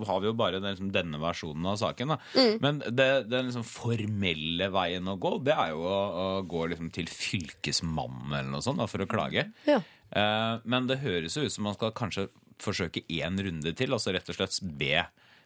har 0.08 0.22
vi 0.24 0.30
jo 0.30 0.36
bare 0.38 0.60
den, 0.60 0.68
liksom, 0.74 0.92
denne 0.96 1.20
versjonen 1.22 1.70
av 1.72 1.80
saken, 1.80 2.16
da. 2.16 2.46
Men 2.64 2.82
det, 2.84 3.10
den 3.32 3.50
liksom 3.50 3.66
formelle 3.68 4.70
veien 4.74 5.12
å 5.12 5.18
gå, 5.22 5.36
det 5.46 5.56
er 5.56 5.74
jo 5.74 5.86
å, 5.88 6.00
å 6.24 6.26
gå 6.50 6.66
liksom, 6.74 6.92
til 6.96 7.10
Fylkesmannen 7.12 8.34
eller 8.34 8.52
noe 8.58 8.66
sånt 8.66 8.82
da, 8.82 8.90
for 8.92 9.04
å 9.04 9.10
klage. 9.10 9.48
Ja. 9.68 9.80
Eh, 10.12 10.54
men 10.68 10.90
det 10.90 11.02
høres 11.04 11.38
jo 11.38 11.46
ut 11.46 11.54
som 11.54 11.66
man 11.68 11.78
skal 11.78 11.96
kanskje 11.96 12.28
forsøke 12.62 13.06
én 13.12 13.40
runde 13.46 13.74
til. 13.78 13.96
Altså 13.96 14.14
rett 14.16 14.30
og 14.32 14.38
slett 14.38 14.60
be 14.80 15.04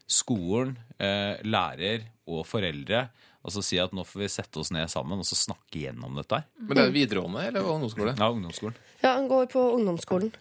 skolen, 0.10 0.78
eh, 0.97 1.38
lærer 1.45 2.07
og 2.30 2.45
foreldre 2.49 3.07
og 3.39 3.53
så 3.55 3.64
si 3.64 3.80
at 3.80 3.93
nå 3.95 4.03
får 4.03 4.24
vi 4.24 4.32
sette 4.32 4.60
oss 4.60 4.72
ned 4.76 4.89
sammen 4.91 5.22
og 5.22 5.28
så 5.28 5.38
snakke 5.38 5.86
gjennom 5.86 6.18
dette 6.20 6.41
her. 6.41 6.47
Men 6.60 6.76
det 6.76 6.84
er 6.84 6.95
videregående 6.95 7.45
eller 7.47 7.70
ungdomsskole? 7.72 8.16
Ja, 8.20 8.28
ungdomsskolen. 8.34 8.76
Ja, 8.99 9.14
han 9.14 9.30
går 9.32 9.47
på 9.53 9.64
ungdomsskolen. 9.78 10.34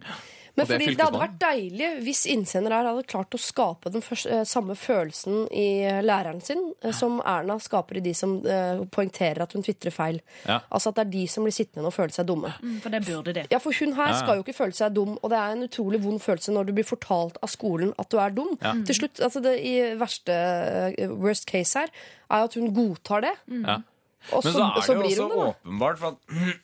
Men 0.58 0.64
Og 0.66 0.68
det 0.72 0.78
fordi 0.80 0.96
det 0.98 1.04
hadde 1.06 1.20
vært 1.22 1.38
deilig 1.42 1.88
hvis 2.04 2.22
innsender 2.34 2.74
her 2.74 2.88
hadde 2.90 3.04
klart 3.08 3.36
å 3.36 3.40
skape 3.40 3.92
den 3.94 4.02
først- 4.04 4.26
eh, 4.32 4.42
samme 4.48 4.74
følelsen 4.78 5.46
i 5.54 5.66
eh, 5.86 6.00
læreren 6.02 6.40
sin 6.42 6.62
ja. 6.82 6.90
som 6.98 7.20
Erna 7.24 7.56
skaper 7.62 8.00
i 8.00 8.02
de 8.04 8.12
som 8.18 8.36
uh, 8.44 8.82
poengterer 8.90 9.42
at 9.44 9.54
hun 9.54 9.62
tvitrer 9.62 9.94
feil. 9.94 10.18
Ja. 10.48 10.60
Altså 10.70 10.90
at 10.90 10.98
det 10.98 11.04
er 11.06 11.12
de 11.12 11.24
som 11.30 11.46
blir 11.46 11.54
sittende 11.54 11.86
og 11.88 11.94
føle 11.94 12.12
seg 12.14 12.26
dumme. 12.28 12.50
Mm, 12.62 12.80
For 12.84 12.90
det 12.90 13.02
burde 13.06 13.34
de. 13.38 13.46
Ja, 13.52 13.58
for 13.62 13.72
hun 13.78 13.94
her 13.96 14.12
Ja. 14.12 14.18
skal 14.18 14.36
jo 14.40 14.42
ikke 14.44 14.56
føle 14.58 14.74
seg 14.74 14.94
dum, 14.98 15.14
og 15.22 15.30
det 15.30 15.38
er 15.38 15.52
en 15.54 15.62
utrolig 15.68 16.02
vond 16.02 16.20
følelse 16.20 16.52
når 16.52 16.66
du 16.66 16.72
blir 16.80 16.88
fortalt 16.88 17.38
av 17.42 17.48
skolen 17.54 17.94
at 17.98 18.08
du 18.10 18.18
er 18.18 18.30
dum. 18.34 18.56
Til 18.84 18.94
slutt, 19.02 19.20
altså 19.22 19.42
det 19.44 19.54
i 19.62 19.76
verste 20.00 20.34
eh, 20.98 21.06
worst 21.14 21.46
case 21.46 21.78
her, 21.78 21.88
er 22.30 22.44
at 22.48 22.54
hun 22.58 22.72
godtar 22.74 23.22
det. 23.28 23.34
Ja. 23.62 23.78
Og 24.32 24.44
Men 24.44 24.52
så, 24.52 24.64
så 24.84 24.92
er 24.92 24.98
det 25.02 25.12
jo 25.16 25.24
også 25.24 25.28
det, 25.28 25.44
åpenbart 25.52 26.00
for 26.00 26.14
at 26.14 26.18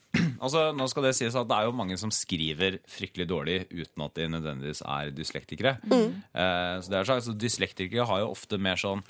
altså, 0.45 0.65
Nå 0.77 0.89
skal 0.91 1.07
det 1.09 1.15
sies 1.17 1.37
at 1.39 1.49
det 1.51 1.57
er 1.57 1.69
jo 1.69 1.77
mange 1.77 1.97
som 2.01 2.13
skriver 2.15 2.79
fryktelig 2.91 3.29
dårlig 3.31 3.59
uten 3.73 4.05
at 4.05 4.19
de 4.19 4.29
nødvendigvis 4.35 4.83
er 4.85 5.15
dyslektikere. 5.15 5.77
Mm. 5.87 6.21
Eh, 6.35 6.75
så 6.83 6.93
det 6.93 6.99
er 6.99 7.09
sagt, 7.09 7.27
så 7.29 7.37
Dyslektikere 7.39 8.07
har 8.11 8.25
jo 8.25 8.33
ofte 8.35 8.61
mer 8.61 8.81
sånn 8.81 9.05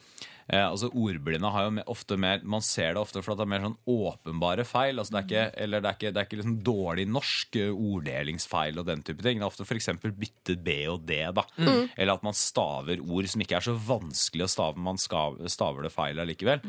eh, 0.49 0.65
altså 0.65 0.91
Ordblinde 0.93 1.51
har 1.55 1.67
jo 1.69 1.85
ofte 1.93 2.17
mer 2.21 2.43
Man 2.45 2.61
ser 2.65 2.95
det 2.95 3.01
ofte 3.03 3.23
for 3.23 3.33
at 3.35 3.39
det 3.41 3.47
er 3.47 3.53
mer 3.55 3.65
sånn 3.65 3.77
åpenbare 3.89 4.65
feil. 4.69 4.99
altså 4.99 5.15
Det 5.17 5.21
er 5.21 5.29
ikke, 5.29 5.45
eller 5.65 5.81
det 5.85 5.91
er 5.91 5.99
ikke, 5.99 6.13
det 6.15 6.21
er 6.23 6.29
ikke 6.29 6.41
liksom 6.41 6.57
dårlig 6.67 7.07
norsk 7.09 7.57
eh, 7.61 7.71
orddelingsfeil 7.75 8.79
og 8.83 8.87
den 8.87 9.03
type 9.07 9.23
ting. 9.25 9.39
Det 9.41 9.45
er 9.47 9.51
ofte 9.51 9.67
f.eks. 9.69 9.89
bytte 10.05 10.57
B 10.65 10.77
og 10.93 11.05
D. 11.09 11.21
da 11.33 11.45
Mm. 11.55 11.89
Eller 11.97 12.15
at 12.15 12.23
man 12.27 12.35
staver 12.35 13.01
ord 13.01 13.27
som 13.31 13.41
ikke 13.41 13.57
er 13.57 13.65
så 13.69 13.75
vanskelig 13.79 14.45
å 14.45 14.51
stave, 14.51 14.75
men 14.77 14.95
man 14.95 14.99
staver 14.99 15.83
det 15.87 15.93
feil 15.95 16.19
allikevel. 16.19 16.61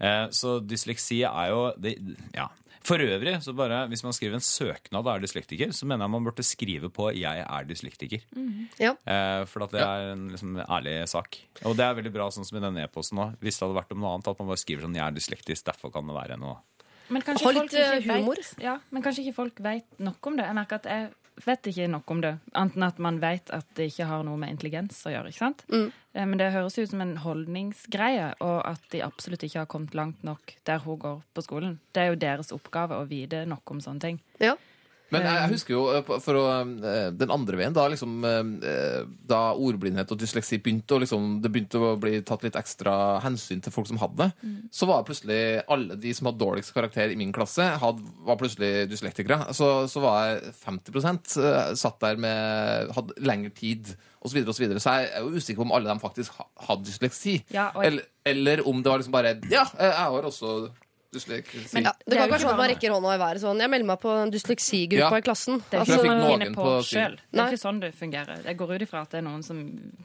Eh, 0.00 0.26
så 0.34 0.58
dysleksi 0.60 1.22
er 1.24 1.50
jo 1.54 1.72
det, 1.80 1.96
Ja. 2.34 2.48
For 2.84 3.02
øvrig, 3.02 3.36
så 3.42 3.54
bare, 3.56 3.86
hvis 3.88 4.02
man 4.04 4.12
skriver 4.12 4.36
en 4.38 4.44
søknad 4.44 5.00
og 5.06 5.12
er 5.14 5.24
dyslektiker, 5.24 5.72
så 5.74 5.86
mener 5.88 6.04
jeg 6.04 6.10
man 6.10 6.24
burde 6.24 6.42
skrive 6.42 6.90
på 6.90 7.10
'jeg 7.14 7.44
er 7.46 7.64
dyslektiker'. 7.64 8.22
Ja. 8.78 8.92
Eh, 9.06 9.44
for 9.46 9.64
at 9.64 9.72
det 9.72 9.80
er 9.80 10.12
en 10.12 10.28
liksom, 10.30 10.56
ærlig 10.68 11.08
sak. 11.08 11.38
Og 11.64 11.76
det 11.76 11.84
er 11.84 11.94
veldig 11.94 12.12
bra, 12.12 12.28
sånn 12.30 12.44
som 12.44 12.58
i 12.58 12.60
denne 12.60 12.84
e-posten 12.84 13.18
nå. 13.18 13.36
Hvis 13.40 13.58
det 13.58 13.66
hadde 13.66 13.80
vært 13.80 13.92
om 13.92 14.00
noe 14.00 14.14
annet, 14.14 14.28
at 14.28 14.38
man 14.38 14.48
bare 14.48 14.62
skriver 14.62 14.82
sånn 14.82 14.94
'jeg 14.94 15.06
er 15.06 15.12
dyslektisk', 15.12 15.64
derfor 15.64 15.92
kan 15.92 16.06
det 16.06 16.14
være 16.14 16.38
noe 16.38 16.56
Men 17.08 17.22
kanskje 17.22 17.44
Ha 17.44 17.52
folk 17.52 17.70
ikke 17.70 17.78
eh, 17.78 18.02
humor. 18.02 18.34
Vet, 18.34 18.54
ja, 18.58 18.78
men 18.90 19.02
kanskje 19.02 19.22
ikke 19.22 19.34
folk 19.34 19.60
vet 19.60 19.84
nok 20.00 20.26
om 20.26 20.36
det. 20.36 20.44
Jeg 20.46 20.54
merker 20.54 20.74
at 20.74 20.84
jeg 20.84 21.10
vet 21.44 21.66
ikke 21.68 21.88
nok 21.90 22.10
om 22.10 22.20
det, 22.24 22.34
anten 22.54 22.82
at 22.86 22.98
man 23.02 23.18
vet 23.20 23.50
at 23.54 23.66
det 23.76 23.90
ikke 23.90 24.06
har 24.08 24.22
noe 24.24 24.38
med 24.40 24.54
intelligens 24.54 25.02
å 25.06 25.12
gjøre. 25.12 25.28
ikke 25.28 25.38
sant? 25.42 25.64
Mm. 25.72 25.90
Eh, 26.14 26.26
Men 26.26 26.38
det 26.38 26.52
høres 26.52 26.78
ut 26.78 26.88
som 26.90 27.00
en 27.04 27.16
holdningsgreie, 27.18 28.34
og 28.40 28.62
at 28.66 28.80
de 28.92 29.02
absolutt 29.04 29.42
ikke 29.42 29.58
har 29.64 29.66
kommet 29.66 29.94
langt 29.94 30.22
nok 30.24 30.54
der 30.64 30.78
hun 30.78 30.98
går 30.98 31.20
på 31.34 31.42
skolen. 31.44 31.78
Det 31.92 32.02
er 32.02 32.08
jo 32.12 32.20
deres 32.20 32.52
oppgave 32.52 32.96
å 32.96 33.06
vite 33.08 33.44
nok 33.46 33.70
om 33.70 33.80
sånne 33.80 34.00
ting. 34.00 34.20
Ja. 34.40 34.56
Men 35.14 35.22
jeg, 35.22 35.36
jeg 35.38 35.50
husker 35.52 35.74
jo 35.76 35.82
eh, 35.94 36.08
for 36.24 36.34
å, 36.40 36.44
eh, 36.90 37.10
den 37.14 37.30
andre 37.30 37.58
veien, 37.60 37.74
da, 37.76 37.84
liksom, 37.92 38.16
eh, 38.26 39.04
da 39.30 39.40
ordblindhet 39.54 40.10
og 40.10 40.18
dysleksi 40.18 40.58
begynte, 40.64 40.96
og 40.96 41.04
liksom, 41.04 41.28
det 41.44 41.52
begynte 41.54 41.78
å 41.78 41.92
bli 42.02 42.16
tatt 42.26 42.42
litt 42.42 42.58
ekstra 42.58 43.20
hensyn 43.22 43.62
til 43.62 43.70
folk 43.74 43.86
som 43.86 44.00
hadde 44.02 44.26
det, 44.26 44.50
så 44.74 44.88
var 44.90 45.04
plutselig 45.06 45.38
alle 45.70 45.94
de 46.02 46.14
som 46.16 46.26
hadde 46.30 46.42
dårligst 46.42 46.74
karakter 46.74 47.14
i 47.14 47.18
min 47.20 47.30
klasse, 47.36 47.62
hadde, 47.82 48.02
var 48.26 48.40
plutselig 48.40 48.88
dyslektikere. 48.90 49.38
Så, 49.54 49.70
så 49.92 50.02
var 50.02 50.18
jeg 50.32 50.54
50 50.64 50.98
eh, 51.38 51.72
satt 51.78 52.00
der 52.02 52.18
med 52.26 52.90
hadde 52.96 53.14
lengre 53.22 53.54
tid, 53.54 53.94
osv. 54.26 54.40
Så, 54.50 54.58
videre, 54.58 54.80
og 54.80 54.82
så, 54.82 54.90
så 54.90 54.96
jeg 54.98 55.10
er 55.14 55.22
jo 55.22 55.38
usikker 55.38 55.60
på 55.62 55.68
om 55.68 55.74
alle 55.76 55.86
dem 55.92 56.02
faktisk 56.02 56.34
hadde 56.66 56.88
dysleksi. 56.88 57.36
Ja, 57.54 57.68
og- 57.76 57.84
eller, 57.86 58.08
eller 58.26 58.64
om 58.66 58.82
det 58.82 58.90
var 58.90 58.98
liksom 58.98 59.14
bare 59.14 59.36
Ja, 59.52 59.62
jeg 59.78 59.92
har 59.94 60.26
også 60.26 60.56
dysleksi. 61.16 61.64
Men- 61.74 61.84
Ja, 61.88 61.92
Det 61.98 62.06
det 62.06 62.18
kan 62.18 62.28
jo 62.28 62.32
være 62.32 62.38
ikke 62.38 62.46
sånn 62.46 62.52
at 62.54 62.62
man 62.62 62.70
rekker 62.70 62.90
hånda 62.96 63.14
i 63.16 63.20
været 63.24 63.40
sånn. 63.42 63.60
Jeg 63.64 63.70
melder 63.70 63.86
meg 63.92 64.00
på 64.00 64.14
en 64.22 64.30
dysleksigruppe 64.30 65.10
Ja. 65.10 65.16
i 65.16 65.26
klassen. 65.26 65.62
Det 65.70 65.74
er 65.74 65.80
Altså, 65.80 65.86
jeg 65.86 65.98
ikke 65.98 66.06
fikk 66.06 66.20
noe 66.20 66.38
noen 66.38 66.54
på 66.54 66.62
på 66.66 66.76
sjøl. 66.84 67.16
Det 67.32 67.40
er 67.40 67.50
ikke 67.50 67.64
sånn 67.66 67.80
det 67.80 67.94
fungerer. 67.94 68.44
Jeg 68.44 68.56
går 68.56 68.74
ut 68.76 68.82
ifra 68.88 69.02
at 69.02 69.10
det 69.10 69.18
er 69.18 69.26
noen 69.28 69.42
som 69.44 69.58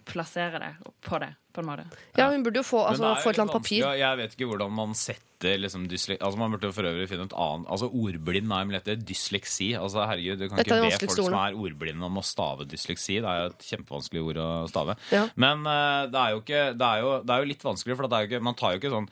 plasserer 0.06 0.60
det 0.60 0.74
på 1.04 1.20
det, 1.20 1.32
på 1.54 1.60
en 1.62 1.66
måte. 1.68 1.86
ja, 2.18 2.30
hun 2.32 2.44
burde 2.44 2.56
jo 2.62 2.64
få, 2.64 2.88
altså, 2.88 3.16
få 3.22 3.30
et 3.30 3.38
eller 3.38 3.46
annet 3.46 3.58
papir. 3.62 3.84
Jeg 3.98 4.18
vet 4.18 4.36
ikke 4.36 4.48
hvordan 4.50 4.72
man 4.72 4.94
setter 4.94 5.58
liksom 5.58 5.88
dysleksi 5.90 6.22
Altså 6.22 6.38
Man 6.38 6.52
burde 6.52 6.68
jo 6.70 6.72
for 6.72 6.84
øvrig 6.86 7.08
finne 7.10 7.24
et 7.26 7.34
annet 7.34 7.66
Altså 7.68 7.88
Ordblind, 7.90 8.46
nei, 8.46 8.64
men 8.64 8.76
dette 8.78 8.92
er 8.94 8.96
dysleksi. 9.02 9.72
Altså 9.74 10.06
herregud, 10.06 10.38
Du 10.38 10.48
kan 10.50 10.58
Dette 10.58 10.70
ikke 10.70 11.00
be 11.02 11.08
folk 11.08 11.26
som 11.26 11.34
er 11.34 11.54
ordblinde 11.58 12.04
om 12.06 12.18
å 12.18 12.24
stave 12.24 12.68
dysleksi. 12.70 13.16
Det 13.22 13.26
er 13.26 13.40
jo 13.42 13.46
et 13.50 13.66
kjempevanskelig 13.66 14.22
ord 14.22 14.36
å 14.38 14.70
stave. 14.70 14.96
Ja. 15.12 15.28
Men 15.36 15.66
uh, 15.66 16.06
det 16.06 16.14
er 16.22 16.30
jo 16.36 16.42
ikke 16.42 16.78
Det 16.78 16.86
er 16.86 17.02
jo, 17.02 17.24
det 17.24 17.30
er 17.34 17.40
jo 17.42 17.50
litt 17.50 17.64
vanskelig, 17.64 17.96
for 17.98 18.08
det 18.08 18.14
er 18.14 18.28
jo 18.28 18.30
ikke, 18.38 18.44
man 18.44 18.54
tar 18.54 18.74
jo 18.74 18.80
ikke 18.80 18.94
sånn 18.94 19.10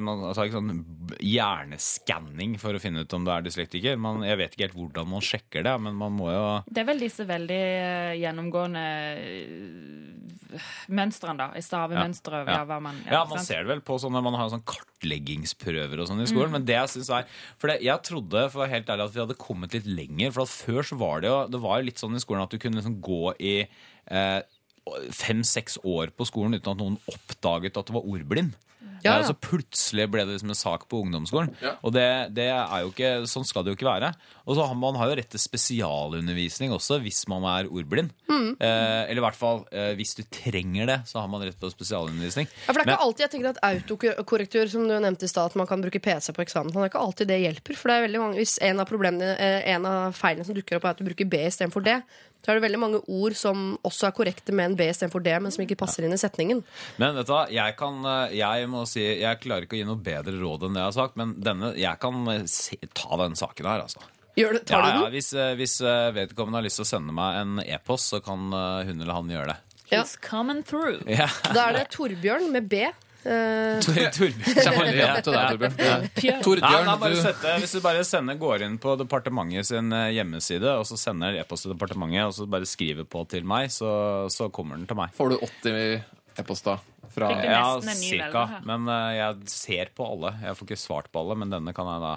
man 0.00 0.20
tar 0.34 0.46
ikke 0.46 0.54
sånn 0.58 0.84
hjerneskanning 1.20 2.54
for 2.60 2.76
å 2.76 2.80
finne 2.82 3.02
ut 3.04 3.14
om 3.16 3.24
du 3.26 3.30
er 3.32 3.42
dyslektiker. 3.44 3.98
Man, 4.00 4.22
jeg 4.26 4.38
vet 4.40 4.54
ikke 4.54 4.66
helt 4.68 4.76
hvordan 4.78 5.08
man 5.10 5.24
sjekker 5.24 5.64
det, 5.66 5.74
men 5.82 5.96
man 5.98 6.14
må 6.16 6.30
jo 6.32 6.44
Det 6.68 6.82
er 6.84 6.88
vel 6.88 7.02
disse 7.02 7.26
veldig 7.28 7.58
eh, 7.58 8.12
gjennomgående 8.22 8.84
eh, 9.18 10.58
mønstrene, 10.94 11.36
da. 11.40 11.48
I 11.58 11.62
stavemønstre. 11.64 12.42
Ja. 12.48 12.60
Ja. 12.64 12.78
man, 12.80 13.00
Ja, 13.06 13.18
ja, 13.18 13.22
man 13.28 13.42
ser 13.44 13.64
det 13.64 13.72
vel 13.74 13.82
på 13.84 13.98
sånne 14.00 14.22
Man 14.24 14.36
har 14.38 14.48
sånn 14.52 14.64
kartleggingsprøver 14.68 16.00
og 16.00 16.08
sånn 16.10 16.22
i 16.22 16.26
Mm. 16.28 16.32
skolen. 16.32 16.54
Men 16.56 16.64
det 16.64 16.76
jeg 16.78 16.88
synes 16.94 17.10
er 17.18 17.26
For 17.58 17.68
det, 17.68 17.82
jeg 17.82 18.02
trodde 18.02 18.46
for 18.50 18.60
å 18.60 18.64
være 18.66 18.74
helt 18.76 18.86
ærlig 18.94 19.04
at 19.08 19.14
vi 19.14 19.20
hadde 19.24 19.38
kommet 19.42 19.74
litt 19.74 19.86
lenger. 19.86 20.32
For 20.32 20.42
at 20.42 20.48
før 20.54 20.82
så 20.86 20.96
var 20.98 21.20
det 21.20 21.28
jo 21.28 21.48
Det 21.48 21.60
var 21.60 21.78
jo 21.80 21.84
litt 21.90 21.98
sånn 22.00 22.16
i 22.16 22.22
skolen 22.24 22.42
at 22.46 22.50
du 22.50 22.58
kunne 22.58 22.76
liksom 22.80 23.00
gå 23.00 23.34
i 23.40 23.56
eh, 24.10 24.40
fem-seks 25.12 25.78
år 25.84 26.08
på 26.16 26.24
skolen 26.24 26.54
uten 26.56 26.72
at 26.72 26.78
noen 26.80 26.96
oppdaget 27.12 27.76
at 27.76 27.86
du 27.86 27.92
var 27.92 28.06
ordblind. 28.08 28.54
Ja, 29.02 29.12
Eh, 29.18 29.20
ja. 29.20 29.26
Så 29.26 29.34
plutselig 29.34 30.08
ble 30.10 30.24
det 30.26 30.34
liksom 30.36 30.50
en 30.50 30.58
sak 30.58 30.88
på 30.90 31.00
ungdomsskolen. 31.04 31.52
Ja. 31.62 31.76
Og 31.86 31.92
det, 31.94 32.04
det 32.34 32.48
er 32.50 32.82
jo 32.82 32.90
ikke, 32.90 33.10
sånn 33.30 33.46
skal 33.46 33.62
det 33.64 33.72
jo 33.72 33.76
ikke 33.78 33.86
være. 33.88 34.10
Og 34.46 34.56
så 34.58 34.64
har 34.66 34.74
man 34.78 34.96
har 34.98 35.10
jo 35.10 35.16
rett 35.20 35.30
til 35.30 35.38
spesialundervisning 35.42 36.72
også 36.74 36.98
hvis 37.02 37.20
man 37.30 37.44
er 37.48 37.68
ordblind. 37.70 38.10
Mm. 38.30 38.56
Eh, 38.58 39.02
eller 39.10 39.20
i 39.20 39.24
hvert 39.24 39.38
fall 39.38 39.62
eh, 39.70 39.92
hvis 39.98 40.14
du 40.18 40.22
trenger 40.34 40.90
det, 40.90 40.98
så 41.10 41.20
har 41.22 41.30
man 41.30 41.44
rett 41.46 41.58
til 41.60 41.72
spesialundervisning. 41.72 42.48
Ja, 42.66 42.72
for 42.72 42.78
det 42.80 42.82
er 42.82 42.86
Men- 42.90 42.94
ikke 42.96 43.06
alltid 43.08 43.24
jeg 43.26 43.32
tenker 43.34 43.50
at 43.54 43.62
autokorrektur, 43.70 44.70
som 44.72 44.88
du 44.88 44.94
nevnte 44.98 45.24
i 45.28 45.30
stad, 45.30 45.50
at 45.52 45.56
man 45.56 45.66
kan 45.70 45.82
bruke 45.82 46.00
PC 46.02 46.32
på 46.34 46.44
eksamen, 46.44 46.72
det 46.72 46.82
er 46.82 46.90
ikke 46.92 47.04
alltid 47.06 47.28
det 47.28 47.40
hjelper. 47.42 47.76
For 47.78 47.88
det 47.88 47.96
er 47.98 48.06
veldig 48.08 48.22
mange, 48.24 48.40
hvis 48.42 48.58
en 48.62 48.80
av 48.80 48.94
eh, 48.98 49.74
en 49.74 49.86
av 49.86 50.12
feilene 50.18 50.44
som 50.46 50.54
dukker 50.54 50.76
opp, 50.78 50.84
er 50.84 50.90
at 50.96 50.98
du 50.98 51.04
bruker 51.08 51.28
B 51.28 51.44
istedenfor 51.46 51.84
D, 51.84 51.98
så 52.44 52.52
er 52.52 52.58
det 52.58 52.62
veldig 52.64 52.78
mange 52.80 53.00
ord 53.12 53.34
som 53.36 53.64
også 53.84 54.06
er 54.08 54.12
korrekte 54.16 54.54
med 54.56 54.70
en 54.70 54.76
B 54.78 54.86
istedenfor 54.88 55.20
D, 55.24 55.32
men 55.42 55.52
som 55.52 55.64
ikke 55.64 55.76
passer 55.80 56.06
inn 56.06 56.14
i 56.14 56.20
setningen. 56.20 56.62
Men 57.02 57.16
vet 57.18 57.26
du 57.28 57.32
hva, 57.34 57.42
jeg 57.52 57.74
kan 57.76 57.98
eh, 58.08 58.36
Jeg 58.38 58.68
må 58.72 58.84
si 58.88 59.02
Jeg 59.02 59.40
klarer 59.42 59.66
ikke 59.66 59.76
å 59.76 59.80
gi 59.82 59.88
noe 59.88 60.00
bedre 60.06 60.36
råd 60.38 60.68
enn 60.68 60.78
det 60.78 60.84
jeg 60.84 60.90
har 60.92 60.96
sagt, 61.00 61.18
men 61.20 61.34
denne 61.44 61.72
Jeg 61.76 61.98
kan 62.00 62.22
eh, 62.32 62.44
se, 62.48 62.78
ta 62.94 63.18
den 63.24 63.34
saken 63.38 63.68
her, 63.68 63.82
altså. 63.88 64.00
Gjør 64.38 64.54
det, 64.54 64.62
tar 64.70 64.78
Ja, 64.78 64.86
du 64.86 64.88
ja, 64.92 65.02
den? 65.08 65.16
hvis, 65.18 65.32
eh, 65.34 65.52
hvis 65.58 65.76
vedkommende 66.14 66.60
har 66.60 66.68
lyst 66.68 66.78
til 66.78 66.86
å 66.86 66.90
sende 66.92 67.16
meg 67.16 67.40
en 67.42 67.58
e-post, 67.66 68.12
så 68.14 68.22
kan 68.22 68.48
hun 68.52 68.94
eller 69.02 69.12
han 69.18 69.34
gjøre 69.34 69.50
det. 69.50 69.58
Ja. 69.90 70.02
It's 70.04 70.14
coming 70.20 70.62
through. 70.62 71.00
Ja. 71.10 71.26
Da 71.56 71.70
er 71.70 71.78
det 71.80 71.86
Torbjørn 71.96 72.50
med 72.54 72.68
B. 72.70 72.86
Eh, 73.24 73.80
Torbjørn. 73.82 75.74
Ja. 75.82 76.96
Nei, 76.98 77.56
hvis 77.62 77.74
du 77.74 77.80
bare 77.84 78.04
sender, 78.06 78.38
går 78.40 78.64
inn 78.66 78.76
på 78.82 78.94
departementet 79.00 79.68
sin 79.68 79.92
eh, 79.94 80.10
hjemmeside, 80.16 80.70
og 80.78 80.86
så 80.88 80.98
sender 81.00 81.38
e-post 81.40 81.66
til 81.66 81.74
departementet, 81.74 82.28
og 82.28 82.36
så 82.36 82.46
bare 82.50 82.68
skriver 82.68 83.08
på 83.10 83.24
til 83.30 83.46
meg, 83.48 83.72
så, 83.74 83.90
så 84.32 84.48
kommer 84.54 84.78
den 84.78 84.86
til 84.88 84.98
meg. 84.98 85.12
får 85.18 85.34
du 85.34 85.36
80 85.42 86.00
e-poster 86.38 86.78
fra 87.14 87.32
Ja, 87.42 87.66
cirka. 87.98 88.46
Men 88.68 88.86
uh, 88.86 89.10
jeg 89.16 89.50
ser 89.50 89.90
på 89.96 90.06
alle. 90.06 90.34
Jeg 90.44 90.58
får 90.58 90.68
ikke 90.68 90.80
svart 90.80 91.08
på 91.12 91.22
alle, 91.24 91.38
men 91.40 91.50
denne 91.52 91.74
kan 91.76 91.88
jeg 91.90 92.04
da 92.04 92.14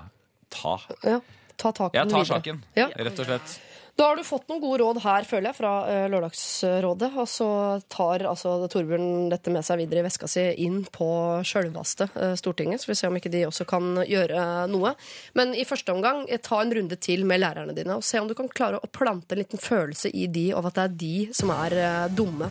ta. 0.52 0.76
ja, 1.08 1.20
ta 1.58 1.72
tak 1.78 1.96
i 1.96 1.98
Jeg 2.02 2.12
tar 2.12 2.28
saken, 2.30 2.64
Ja. 2.78 2.90
rett 2.98 3.20
og 3.24 3.30
slett. 3.30 3.60
Da 3.96 4.08
har 4.08 4.16
du 4.16 4.24
fått 4.24 4.48
noen 4.50 4.62
gode 4.64 4.80
råd 4.82 5.00
her, 5.04 5.26
føler 5.28 5.52
jeg, 5.52 5.58
fra 5.60 5.72
eh, 5.92 6.06
Lørdagsrådet. 6.10 7.10
Og 7.22 7.28
så 7.30 7.48
tar 7.92 8.24
altså 8.30 8.54
Torbjørn 8.72 9.30
dette 9.32 9.52
med 9.54 9.66
seg 9.68 9.82
videre 9.84 10.02
i 10.02 10.06
veska 10.08 10.30
si 10.32 10.46
inn 10.64 10.82
på 10.90 11.10
sjølveste 11.46 12.08
eh, 12.16 12.36
Stortinget. 12.40 12.82
Så 12.82 12.92
vi 12.92 12.98
ser 12.98 13.12
om 13.12 13.18
ikke 13.20 13.34
de 13.34 13.44
også 13.50 13.68
kan 13.70 14.00
gjøre 14.08 14.68
noe. 14.72 14.94
Men 15.38 15.54
i 15.54 15.68
første 15.68 15.94
omgang, 15.94 16.24
eh, 16.30 16.42
ta 16.42 16.62
en 16.64 16.74
runde 16.78 16.98
til 17.04 17.26
med 17.30 17.44
lærerne 17.44 17.76
dine, 17.78 18.00
og 18.00 18.06
se 18.08 18.22
om 18.22 18.30
du 18.30 18.36
kan 18.38 18.50
klare 18.50 18.80
å 18.80 18.92
plante 18.92 19.36
en 19.36 19.42
liten 19.44 19.62
følelse 19.62 20.10
i 20.16 20.28
de 20.32 20.48
av 20.58 20.66
at 20.72 20.80
det 20.80 20.84
er 20.88 20.98
de 21.04 21.18
som 21.38 21.54
er 21.58 21.72
eh, 21.82 22.08
dumme. 22.16 22.48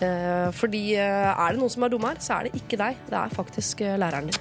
Eh, 0.00 0.48
fordi 0.56 0.82
eh, 0.96 1.30
er 1.34 1.52
det 1.52 1.60
noen 1.60 1.74
som 1.74 1.84
er 1.84 1.92
dumme 1.94 2.14
her, 2.14 2.18
så 2.24 2.38
er 2.38 2.48
det 2.48 2.56
ikke 2.62 2.80
deg. 2.80 2.92
Det 3.10 3.18
er 3.20 3.36
faktisk 3.36 3.84
eh, 3.84 3.98
læreren 4.00 4.32
din. 4.32 4.38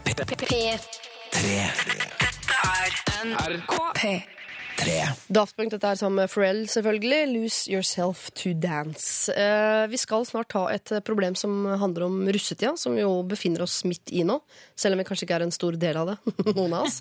Tre. 4.77 4.97
Daft 5.33 5.55
Punk, 5.57 5.71
dette 5.73 5.89
er 5.89 5.97
sammen 5.97 6.19
med 6.21 6.29
Pharrell, 6.29 6.59
selvfølgelig. 6.69 7.21
Lose 7.31 7.71
yourself 7.71 8.27
to 8.37 8.51
dance. 8.53 9.31
Eh, 9.33 9.87
vi 9.89 9.97
skal 9.97 10.25
snart 10.29 10.51
ta 10.53 10.67
et 10.69 10.91
problem 11.07 11.33
som 11.39 11.65
handler 11.81 12.05
om 12.05 12.19
russetida, 12.29 12.75
som 12.77 12.93
vi 12.93 13.01
jo 13.01 13.23
befinner 13.27 13.63
oss 13.65 13.79
midt 13.89 14.13
i 14.13 14.21
nå. 14.27 14.37
Selv 14.77 14.93
om 14.95 15.01
vi 15.01 15.07
kanskje 15.07 15.25
ikke 15.25 15.39
er 15.39 15.45
en 15.47 15.55
stor 15.55 15.77
del 15.81 15.97
av 15.97 16.11
det, 16.11 16.17
noen 16.57 16.75
av 16.77 16.85
oss. 16.85 16.99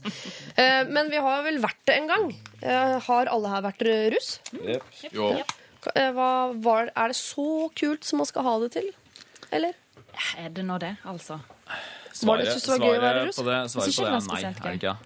Eh, 0.57 0.89
men 0.89 1.11
vi 1.12 1.20
har 1.20 1.45
vel 1.45 1.61
vært 1.62 1.83
det 1.91 1.99
en 2.01 2.09
gang. 2.12 2.31
Eh, 2.62 2.95
har 3.11 3.33
alle 3.33 3.53
her 3.53 3.66
vært 3.68 3.85
russ? 4.16 4.31
Jo. 5.12 5.35
Eh, 5.93 6.09
hva, 6.16 6.79
er 6.89 7.12
det 7.12 7.18
så 7.18 7.68
kult 7.77 8.09
som 8.09 8.22
man 8.22 8.31
skal 8.31 8.47
ha 8.49 8.55
det 8.64 8.70
til? 8.79 8.89
Eller? 9.53 9.77
Er 10.41 10.49
det 10.49 10.64
nå 10.64 10.79
det, 10.81 10.95
altså? 11.05 11.37
Var 12.24 12.41
det- 12.41 12.49
synes 12.57 12.64
det 12.64 12.72
var 12.72 12.89
gøy 12.89 12.97
å 12.97 13.05
være 13.05 13.27
russ? 13.29 13.37
på 13.37 13.45
det, 13.45 13.59
svaret 13.68 13.93
på 14.01 14.09
det 14.09 14.09
det 14.09 14.16
er 14.16 14.27
nei. 14.33 14.41
Er 14.47 14.72
det 14.72 14.81
ikke? 14.81 14.97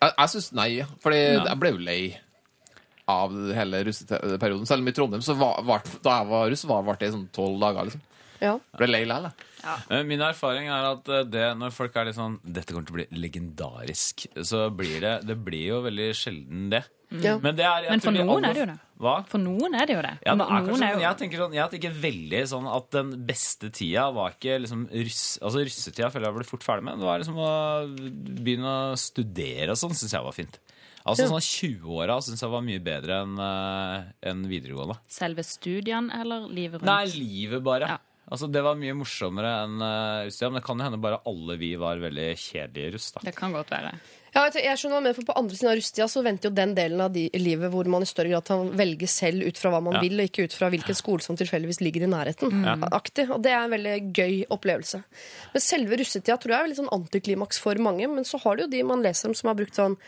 Jeg, 0.00 0.12
jeg 0.16 0.28
syns 0.32 0.52
nei, 0.56 0.68
fordi 1.02 1.20
Ja. 1.20 1.44
jeg 1.50 1.58
ble 1.60 1.70
jo 1.74 1.80
lei 1.84 2.00
av 3.10 3.32
hele 3.56 3.82
russeperioden. 3.84 4.66
Selv 4.66 4.80
om 4.84 4.88
i 4.88 4.92
Trondheim, 4.96 5.22
så 5.26 5.34
var, 5.36 5.60
var, 5.66 5.82
da 6.04 6.18
jeg 6.20 6.28
var 6.30 6.50
russ, 6.52 6.64
var, 6.70 6.82
var 6.86 6.96
det 7.00 7.08
i 7.10 7.14
sånn 7.16 7.28
tolv 7.34 7.58
dager. 7.60 7.84
liksom. 7.90 8.00
Ja. 8.40 8.54
Ble 8.78 8.86
lei 8.88 9.02
likevel. 9.04 9.28
jeg. 9.28 9.46
Eh, 9.90 10.02
Min 10.08 10.20
erfaring 10.24 10.68
er 10.68 10.86
at 10.92 11.08
eh, 11.08 11.24
det, 11.28 11.44
når 11.58 11.72
folk 11.74 11.96
er 11.96 12.06
litt 12.08 12.16
sånn 12.16 12.38
Dette 12.44 12.72
kommer 12.72 12.86
til 12.88 12.94
å 12.94 12.98
bli 13.00 13.06
legendarisk. 13.20 14.26
Så 14.46 14.66
blir 14.74 15.00
det 15.00 15.14
Det 15.28 15.36
blir 15.44 15.66
jo 15.74 15.82
veldig 15.84 16.08
sjelden 16.16 16.70
det. 16.72 16.84
Mm. 17.10 17.40
Men, 17.42 17.56
det 17.58 17.64
er, 17.66 17.82
jeg 17.88 17.90
Men 17.90 18.00
for 18.04 18.14
noen 18.14 18.44
er 18.46 18.54
det 18.54 18.60
jo 18.62 18.66
det. 18.70 18.78
Hva? 19.02 19.14
For 19.26 19.42
noen 19.42 19.74
er 19.74 19.86
det 19.88 19.94
jo 19.96 20.02
det. 20.04 20.12
Ja, 20.22 20.34
det 20.38 20.44
er 20.46 20.60
kanskje, 20.68 20.86
er 20.86 20.92
jo- 20.94 21.00
jeg 21.02 21.16
tenker 21.18 21.38
sånn, 21.42 21.54
jeg 21.56 21.70
tenker 21.72 21.94
veldig 22.04 22.42
sånn 22.52 22.68
at 22.76 22.90
den 22.94 23.10
beste 23.26 23.70
tida 23.74 24.04
var 24.14 24.36
ikke 24.36 24.60
liksom 24.62 24.84
russ, 24.92 25.38
altså 25.42 25.64
russetida 25.66 26.10
føler 26.12 26.28
jeg 26.28 26.36
ble 26.36 26.44
fort 26.44 26.62
ferdig 26.62 26.84
med. 26.86 27.00
Det 27.00 27.08
var 27.08 27.18
liksom 27.18 27.40
å 27.42 27.50
begynne 28.44 28.74
å 28.92 28.98
studere 29.00 29.70
og 29.74 29.80
sånn, 29.80 29.96
syns 29.98 30.12
jeg 30.14 30.22
var 30.22 30.36
fint. 30.36 30.58
Altså 31.04 31.24
Ja. 31.24 31.28
sånn 31.32 31.80
20-åra 31.80 32.20
syns 32.22 32.42
jeg 32.44 32.50
var 32.52 32.62
mye 32.62 32.78
bedre 32.78 33.22
enn 33.24 33.38
en 33.40 34.12
enn 34.22 34.44
videregående. 34.46 34.98
Selve 35.08 35.42
studiene 35.42 36.12
eller 36.20 36.46
livet 36.46 36.80
rundt? 36.82 36.84
Nei, 36.84 37.06
livet 37.06 37.64
bare. 37.64 37.88
Ja. 37.88 37.98
Altså 38.30 38.46
Det 38.46 38.62
var 38.62 38.78
mye 38.78 38.94
morsommere 38.94 39.50
enn 39.64 39.80
uh, 39.82 40.22
russetida, 40.28 40.50
men 40.52 40.60
det 40.60 40.66
kan 40.68 40.78
jo 40.78 40.86
hende 40.86 41.02
bare 41.02 41.20
alle 41.26 41.56
vi 41.58 41.74
var 41.80 41.98
veldig 42.02 42.30
kjedelige 42.38 42.94
russ. 42.94 43.10
da. 43.16 43.22
Det 43.26 43.34
kan 43.36 43.54
godt 43.56 43.72
være. 43.74 43.90
Ja, 44.30 44.44
jeg, 44.54 44.78
skjønner 44.78 44.94
hva 44.94 45.02
mener, 45.02 45.16
for 45.18 45.26
På 45.26 45.34
andre 45.40 45.56
siden 45.58 45.72
av 45.72 45.78
rusttida 45.80 46.06
så 46.06 46.20
venter 46.22 46.46
jo 46.50 46.54
den 46.54 46.74
delen 46.76 47.00
av 47.02 47.10
de, 47.10 47.24
livet 47.34 47.72
hvor 47.72 47.88
man 47.90 48.04
i 48.06 48.08
større 48.08 48.30
grad 48.30 48.46
kan 48.46 48.68
velge 48.78 49.08
selv 49.10 49.42
ut 49.42 49.58
fra 49.58 49.72
hva 49.74 49.80
man 49.82 49.96
Ja. 49.98 50.02
vil, 50.04 50.20
og 50.22 50.28
ikke 50.30 50.46
ut 50.46 50.54
fra 50.54 50.68
hvilken 50.70 50.94
skole 50.94 51.26
som 51.26 51.38
tilfeldigvis 51.40 51.80
ligger 51.82 52.06
i 52.06 52.10
nærheten. 52.12 52.54
Mm. 52.62 52.84
Aktig, 52.94 53.26
og 53.30 53.42
Det 53.42 53.50
er 53.50 53.64
en 53.64 53.74
veldig 53.74 53.96
gøy 54.14 54.36
opplevelse. 54.54 55.02
Men 55.52 55.64
selve 55.66 55.98
russetida 55.98 56.38
tror 56.38 56.54
jeg 56.54 56.60
er 56.60 56.68
veldig 56.68 56.78
sånn 56.84 56.94
antiklimaks 56.94 57.58
for 57.58 57.74
mange. 57.82 58.06
Men 58.06 58.22
så 58.22 58.38
har 58.44 58.56
du 58.56 58.62
jo 58.62 58.70
de 58.70 58.84
man 58.86 59.02
leser 59.02 59.28
om 59.28 59.34
som 59.34 59.50
har 59.50 59.58
brukt 59.58 59.74
sånn 59.74 59.98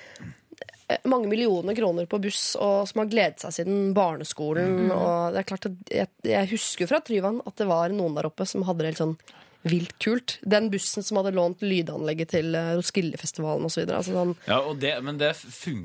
mange 1.08 1.30
millioner 1.30 1.76
kroner 1.78 2.08
på 2.10 2.20
buss, 2.22 2.52
og 2.60 2.88
som 2.90 3.02
har 3.02 3.12
gledet 3.12 3.44
seg 3.44 3.54
siden 3.60 3.92
barneskolen. 3.96 4.90
Og 4.94 5.34
det 5.34 5.42
er 5.42 5.48
klart 5.48 5.68
at 5.70 5.92
jeg, 5.92 6.10
jeg 6.26 6.50
husker 6.54 6.90
fra 6.90 7.02
Tryvann 7.04 7.42
at 7.46 7.56
det 7.60 7.68
var 7.70 7.94
noen 7.94 8.18
der 8.18 8.28
oppe 8.28 8.46
som 8.48 8.66
hadde 8.68 8.84
det 8.84 8.92
helt 8.92 9.02
sånn 9.04 9.16
vilt 9.62 9.94
kult. 10.02 10.36
Den 10.42 10.70
bussen 10.72 11.04
som 11.06 11.20
hadde 11.20 11.34
lånt 11.36 11.62
lydanlegget 11.62 12.32
til 12.34 12.56
eh, 12.58 12.72
Roskildefestivalen 12.78 13.68
osv. 13.68 13.84
Altså 13.86 14.14
sånn, 14.16 14.32
Ja, 14.48 14.58
det, 14.74 14.96
men 15.06 15.20
det, 15.20 15.32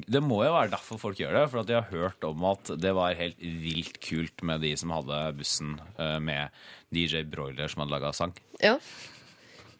det 0.08 0.22
må 0.26 0.41
jo 0.45 0.55
være 0.55 0.74
derfor 0.74 1.01
folk 1.01 1.22
gjør 1.22 1.38
det. 1.38 1.43
For 1.51 1.62
at 1.62 1.70
de 1.70 1.78
har 1.78 1.91
hørt 1.91 2.26
om 2.28 2.47
at 2.49 2.74
det 2.82 2.95
var 2.97 3.18
helt 3.20 3.38
vilt 3.41 3.99
kult 4.03 4.41
med 4.45 4.66
de 4.66 4.74
som 4.80 4.95
hadde 4.95 5.22
bussen 5.38 5.78
eh, 5.97 6.18
med 6.24 6.58
DJ 6.93 7.22
Broiler 7.30 7.70
som 7.70 7.86
hadde 7.86 7.95
laga 7.97 8.16
sang. 8.18 8.34
ja. 8.64 8.80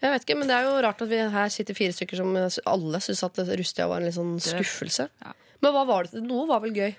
Jeg 0.02 0.14
vet 0.14 0.26
ikke, 0.28 0.36
men 0.38 0.50
det 0.50 0.56
er 0.58 0.68
jo 0.68 0.76
rart 0.86 1.02
at 1.02 1.10
vi 1.10 1.18
her 1.34 1.50
sitter 1.54 1.78
fire 1.78 1.96
stykker 1.96 2.20
som 2.20 2.36
alle 2.38 3.00
syns 3.02 3.24
at 3.26 3.40
Rustia 3.50 3.88
var 3.90 4.04
en 4.04 4.06
litt 4.10 4.18
sånn 4.18 4.36
skuffelse. 4.44 5.08
Men 5.64 5.74
hva 5.74 5.86
var 5.90 6.06
det? 6.12 6.22
Noe 6.22 6.46
var 6.50 6.62
vel 6.62 6.76
gøy? 6.78 6.92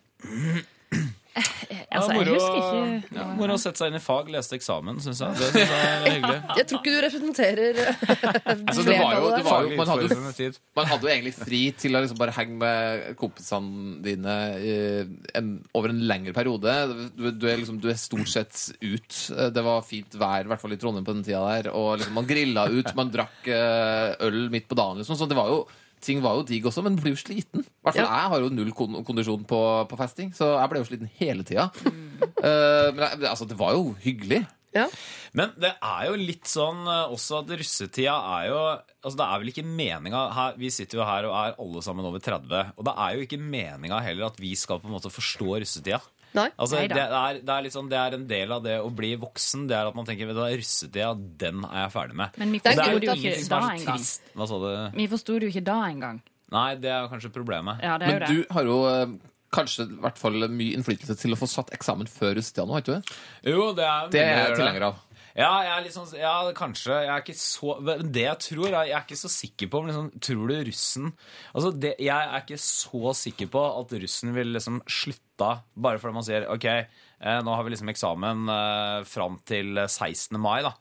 Altså, 1.88 2.12
jeg 2.12 2.34
husker 2.34 2.56
ikke 2.58 3.16
Ja, 3.16 3.22
Moro 3.38 3.54
å 3.56 3.60
sette 3.60 3.80
seg 3.80 3.88
inn 3.88 3.96
i 3.96 4.02
fag, 4.04 4.26
leste 4.34 4.58
eksamen, 4.58 4.98
syns 5.00 5.22
jeg. 5.24 5.38
Det 5.38 5.46
synes 5.54 5.70
jeg 5.72 5.86
er 5.88 6.02
hyggelig. 6.18 6.38
Jeg 6.58 6.66
tror 6.68 6.82
ikke 6.82 6.92
du 6.92 6.98
representerer 7.06 7.78
Altså, 8.68 8.84
det 8.84 8.96
var 8.98 9.14
jo, 9.16 9.30
det 9.32 9.44
var 9.46 9.64
jo, 9.64 9.70
man, 9.78 9.92
hadde 9.94 10.08
jo, 10.44 10.50
man 10.76 10.90
hadde 10.90 11.08
jo 11.08 11.12
egentlig 11.14 11.32
fri 11.38 11.62
til 11.80 11.96
å 11.96 12.02
liksom 12.04 12.20
bare 12.20 12.34
henge 12.36 12.58
med 12.60 13.06
kompisene 13.22 13.96
dine 14.04 14.36
eh, 14.60 15.14
en, 15.40 15.50
over 15.80 15.94
en 15.94 16.04
lengre 16.12 16.36
periode. 16.36 16.76
Du, 17.16 17.30
du, 17.32 17.48
er 17.48 17.60
liksom, 17.62 17.80
du 17.80 17.88
er 17.88 17.98
stort 18.00 18.28
sett 18.34 18.66
ut. 18.84 19.18
Eh, 19.32 19.48
Det 19.56 19.64
var 19.64 19.80
fint 19.88 20.20
vær, 20.20 20.44
i 20.44 20.52
hvert 20.52 20.60
fall 20.60 20.76
i 20.76 20.80
Trondheim 20.82 21.08
på 21.08 21.16
den 21.16 21.24
tida 21.26 21.40
der. 21.48 21.72
Og 21.72 21.94
liksom, 22.02 22.16
man 22.20 22.28
grilla 22.28 22.68
ut, 22.68 22.92
man 23.00 23.14
drakk 23.16 23.48
eh, 23.48 24.12
øl 24.28 24.42
midt 24.52 24.68
på 24.68 24.76
dagen. 24.78 25.00
Liksom. 25.00 25.16
Så 25.16 25.28
det 25.30 25.38
var 25.40 25.48
jo 25.56 25.62
Ting 26.04 26.20
var 26.22 26.36
jo 26.38 26.44
digg 26.48 26.64
også, 26.68 26.82
men 26.86 26.96
blir 26.96 27.14
jo 27.16 27.20
sliten. 27.20 27.64
I 27.64 27.82
hvert 27.88 27.94
fall 27.96 28.04
Ja. 28.04 28.20
Jeg 28.22 28.30
har 28.34 28.40
jo 28.44 28.48
null 28.54 28.70
kon 28.72 29.00
kondisjon 29.04 29.44
på, 29.48 29.60
på 29.90 29.98
festing, 29.98 30.30
så 30.36 30.52
jeg 30.60 30.70
ble 30.70 30.78
jo 30.82 30.88
sliten 30.90 31.10
hele 31.18 31.42
tida. 31.48 31.70
uh, 31.72 32.92
men 32.94 33.02
jeg- 33.04 33.28
altså, 33.30 33.46
det 33.48 33.58
var 33.58 33.72
jo 33.74 33.94
hyggelig. 34.04 34.46
Ja. 34.74 34.84
Men 35.32 35.54
det 35.58 35.70
er 35.82 36.02
jo 36.10 36.16
litt 36.20 36.44
sånn 36.44 36.82
eh, 36.86 37.08
også 37.08 37.38
at 37.40 37.48
russetida 37.56 38.12
er 38.36 38.48
jo 38.50 38.58
Altså 39.00 39.16
Det 39.16 39.24
er 39.24 39.38
vel 39.40 39.48
ikke 39.48 39.64
meninga 39.64 40.52
Vi 40.60 40.68
sitter 40.68 40.98
jo 41.00 41.06
her 41.08 41.24
og 41.24 41.32
er 41.38 41.54
alle 41.64 41.80
sammen 41.82 42.04
over 42.04 42.20
30, 42.20 42.74
og 42.76 42.84
det 42.84 42.94
er 43.00 43.14
jo 43.16 43.24
ikke 43.24 43.40
meninga 43.40 44.02
heller 44.04 44.26
at 44.28 44.36
vi 44.38 44.52
skal 44.54 44.78
på 44.78 44.90
en 44.90 44.92
måte 44.92 45.08
forstå 45.10 45.56
russetida. 45.64 46.02
Altså, 46.46 46.80
det, 46.80 47.02
er, 47.02 47.40
det, 47.42 47.54
er 47.54 47.64
litt 47.66 47.74
sånn, 47.74 47.90
det 47.90 47.98
er 48.00 48.16
en 48.18 48.26
del 48.30 48.54
av 48.54 48.64
det 48.64 48.78
å 48.82 48.90
bli 48.94 49.12
voksen. 49.20 49.66
Det 49.70 49.76
er 49.78 49.90
at 49.90 49.98
man 49.98 50.08
tenker 50.08 50.30
vet 50.30 50.38
du 50.38 50.42
russetida, 50.44 51.12
den 51.44 51.64
er 51.68 51.86
jeg 51.86 51.94
ferdig 51.94 52.18
med. 52.22 52.38
Men 52.42 52.54
vi 52.54 52.62
er 52.62 52.68
det 52.68 52.74
er 52.74 52.98
forsto 52.98 52.98
det 52.98 53.08
jo 53.08 53.32
ikke 53.32 53.48
da 53.48 53.62
er 53.62 53.78
engang. 53.78 54.06
Hva 54.38 54.50
sa 54.50 54.60
du? 54.64 54.68
Vi 54.98 55.08
forsto 55.14 55.38
det 55.38 55.48
jo 55.48 55.54
ikke 55.54 55.66
da 55.68 55.80
engang. 55.88 56.22
Nei, 56.54 56.68
det 56.80 56.92
er 56.94 57.10
kanskje 57.12 57.32
problemet. 57.34 57.82
Ja, 57.84 57.98
det 58.00 58.08
er 58.08 58.14
jo 58.14 58.18
Men 58.18 58.24
det. 58.24 58.30
du 58.32 58.54
har 58.56 58.70
jo 58.70 58.78
eh, 58.88 59.18
kanskje 59.54 59.84
i 59.88 59.98
hvert 60.04 60.20
fall 60.20 60.48
mye 60.52 60.78
innflytelse 60.78 61.16
til 61.20 61.34
å 61.34 61.40
få 61.40 61.48
satt 61.50 61.72
eksamen 61.76 62.08
før 62.10 62.36
russetida 62.38 62.64
nå, 62.68 62.76
har 62.76 62.84
ikke 62.84 62.96
du? 63.00 63.12
Jo, 63.52 63.68
det 63.76 63.84
er 63.88 64.10
Det 64.12 64.24
er 64.24 64.40
jeg 64.42 64.56
tilhenger 64.60 64.88
av. 64.90 65.04
Ja, 65.38 65.52
jeg 65.62 65.70
er 65.70 65.84
litt 65.84 65.94
sånn, 65.94 66.08
ja, 66.18 66.32
kanskje. 66.56 66.96
Jeg 67.04 67.12
er 67.14 67.22
ikke 67.22 67.36
så 67.38 67.76
Det 68.02 68.24
jeg 68.24 68.40
tror, 68.42 68.72
Jeg 68.74 68.90
er 68.90 69.04
ikke 69.04 69.18
så 69.20 69.30
sikker 69.30 69.70
på 69.70 69.78
om 69.78 69.86
liksom, 69.86 70.08
Tror 70.18 70.50
du 70.50 70.54
russen 70.66 71.12
Altså, 71.52 71.70
det, 71.70 71.92
Jeg 72.02 72.16
er 72.16 72.42
ikke 72.42 72.58
så 72.58 73.12
sikker 73.14 73.50
på 73.52 73.62
at 73.68 73.94
russen 74.02 74.34
vil 74.34 74.50
liksom 74.56 74.80
slutta 74.90 75.60
bare 75.78 76.00
fordi 76.02 76.16
man 76.16 76.26
sier 76.26 76.48
OK, 76.50 76.64
eh, 76.66 77.36
nå 77.46 77.52
har 77.54 77.62
vi 77.62 77.70
liksom 77.70 77.92
eksamen 77.92 78.48
eh, 78.50 79.04
fram 79.06 79.36
til 79.46 79.78
16. 79.84 80.34
mai, 80.42 80.64
da. 80.66 80.72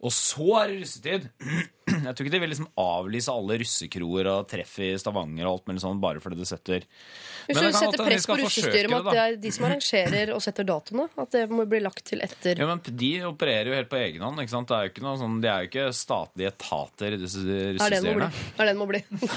Og 0.00 0.14
så 0.16 0.46
er 0.62 0.70
det 0.70 0.78
russetid! 0.80 1.28
Jeg 2.08 2.14
tror 2.14 2.26
ikke 2.26 2.34
de 2.34 2.40
vil 2.42 2.52
liksom 2.52 2.68
avlyse 2.82 3.32
alle 3.32 3.58
russekroer 3.62 4.30
og 4.32 4.48
treff 4.50 4.74
i 4.84 4.90
Stavanger 5.00 5.48
og 5.48 5.58
alt 5.58 5.70
mulig 5.70 5.82
sånn 5.84 6.02
bare 6.02 6.22
fordi 6.24 6.40
det 6.40 6.48
setter 6.50 6.86
Hvis 7.48 7.60
du 7.60 7.68
setter 7.76 8.04
press 8.04 8.28
på 8.28 8.38
russestyret 8.40 8.90
om 8.90 8.98
at 9.00 9.10
det 9.10 9.22
er 9.24 9.38
de 9.42 9.52
som 9.54 9.68
arrangerer 9.68 10.32
og 10.34 10.42
setter 10.44 10.68
datoene, 10.68 11.08
at 11.18 11.34
det 11.34 11.44
må 11.52 11.66
bli 11.70 11.82
lagt 11.84 12.04
til 12.08 12.22
etter 12.24 12.60
Ja, 12.60 12.68
men 12.70 12.82
De 12.88 13.12
opererer 13.28 13.72
jo 13.72 13.76
helt 13.78 13.90
på 13.92 14.00
egen 14.00 14.24
hånd. 14.24 14.42
ikke 14.42 14.54
sant? 14.54 14.68
Det 14.70 14.78
er 14.78 14.88
jo 14.88 14.94
ikke 14.94 15.06
noe 15.06 15.16
sånn, 15.20 15.38
De 15.44 15.50
er 15.52 15.64
jo 15.64 15.70
ikke 15.72 15.88
statlige 15.96 16.52
etater, 16.54 17.18
disse 17.20 17.44
Er 17.46 17.78
det 17.78 18.02
den 18.02 18.78
må 18.78 18.86
bli? 18.90 19.02
Den 19.08 19.22
må. 19.22 19.30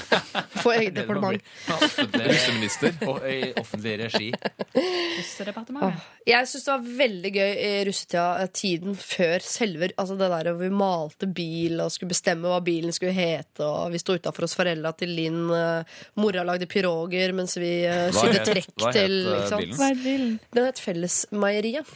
Få 0.62 0.74
eget 0.76 0.94
Det 0.94 1.02
departement. 1.02 1.42
Russeminister. 2.32 2.96
Og 3.08 3.24
i 3.28 3.52
offentlig 3.58 3.94
regi. 4.04 4.28
Russedepartementet. 4.76 6.10
Jeg 6.28 6.48
syns 6.50 6.66
det 6.66 6.72
var 6.72 6.90
veldig 7.02 7.32
gøy 7.34 7.52
i 7.52 7.70
russetida, 7.88 8.26
eh, 8.42 8.50
tiden 8.54 8.98
før 8.98 9.44
selve 9.46 9.90
Altså 9.98 10.16
det 10.18 10.28
der 10.30 10.50
hvor 10.52 10.60
vi 10.60 10.70
malte 10.74 11.26
bil 11.26 11.80
og 11.82 11.90
skulle 11.92 12.12
bestemme 12.12 12.41
hva 12.50 12.60
bilen 12.64 12.92
skulle 12.92 13.12
hete, 13.14 13.62
og 13.62 13.92
vi 13.92 13.98
sto 14.02 14.16
utafor 14.18 14.42
hos 14.46 14.54
foreldra 14.58 14.90
til 14.96 15.08
Linn. 15.14 15.50
eh, 15.54 15.84
Mora 16.16 16.42
lagde 16.44 16.66
piroger 16.66 17.32
mens 17.34 17.54
vi 17.56 17.84
Hva 17.86 18.10
sydde 18.12 18.42
trekk 18.48 18.72
hva 18.80 18.90
het, 18.90 18.96
til 18.98 19.14
eh, 19.28 19.44
ikke 19.46 19.58
bilen? 19.62 19.76
Hva 19.78 19.88
er 19.90 20.00
bilen? 20.02 20.32
Den 20.52 20.64
het 20.66 20.78
Fellesmeieriet. 20.82 21.86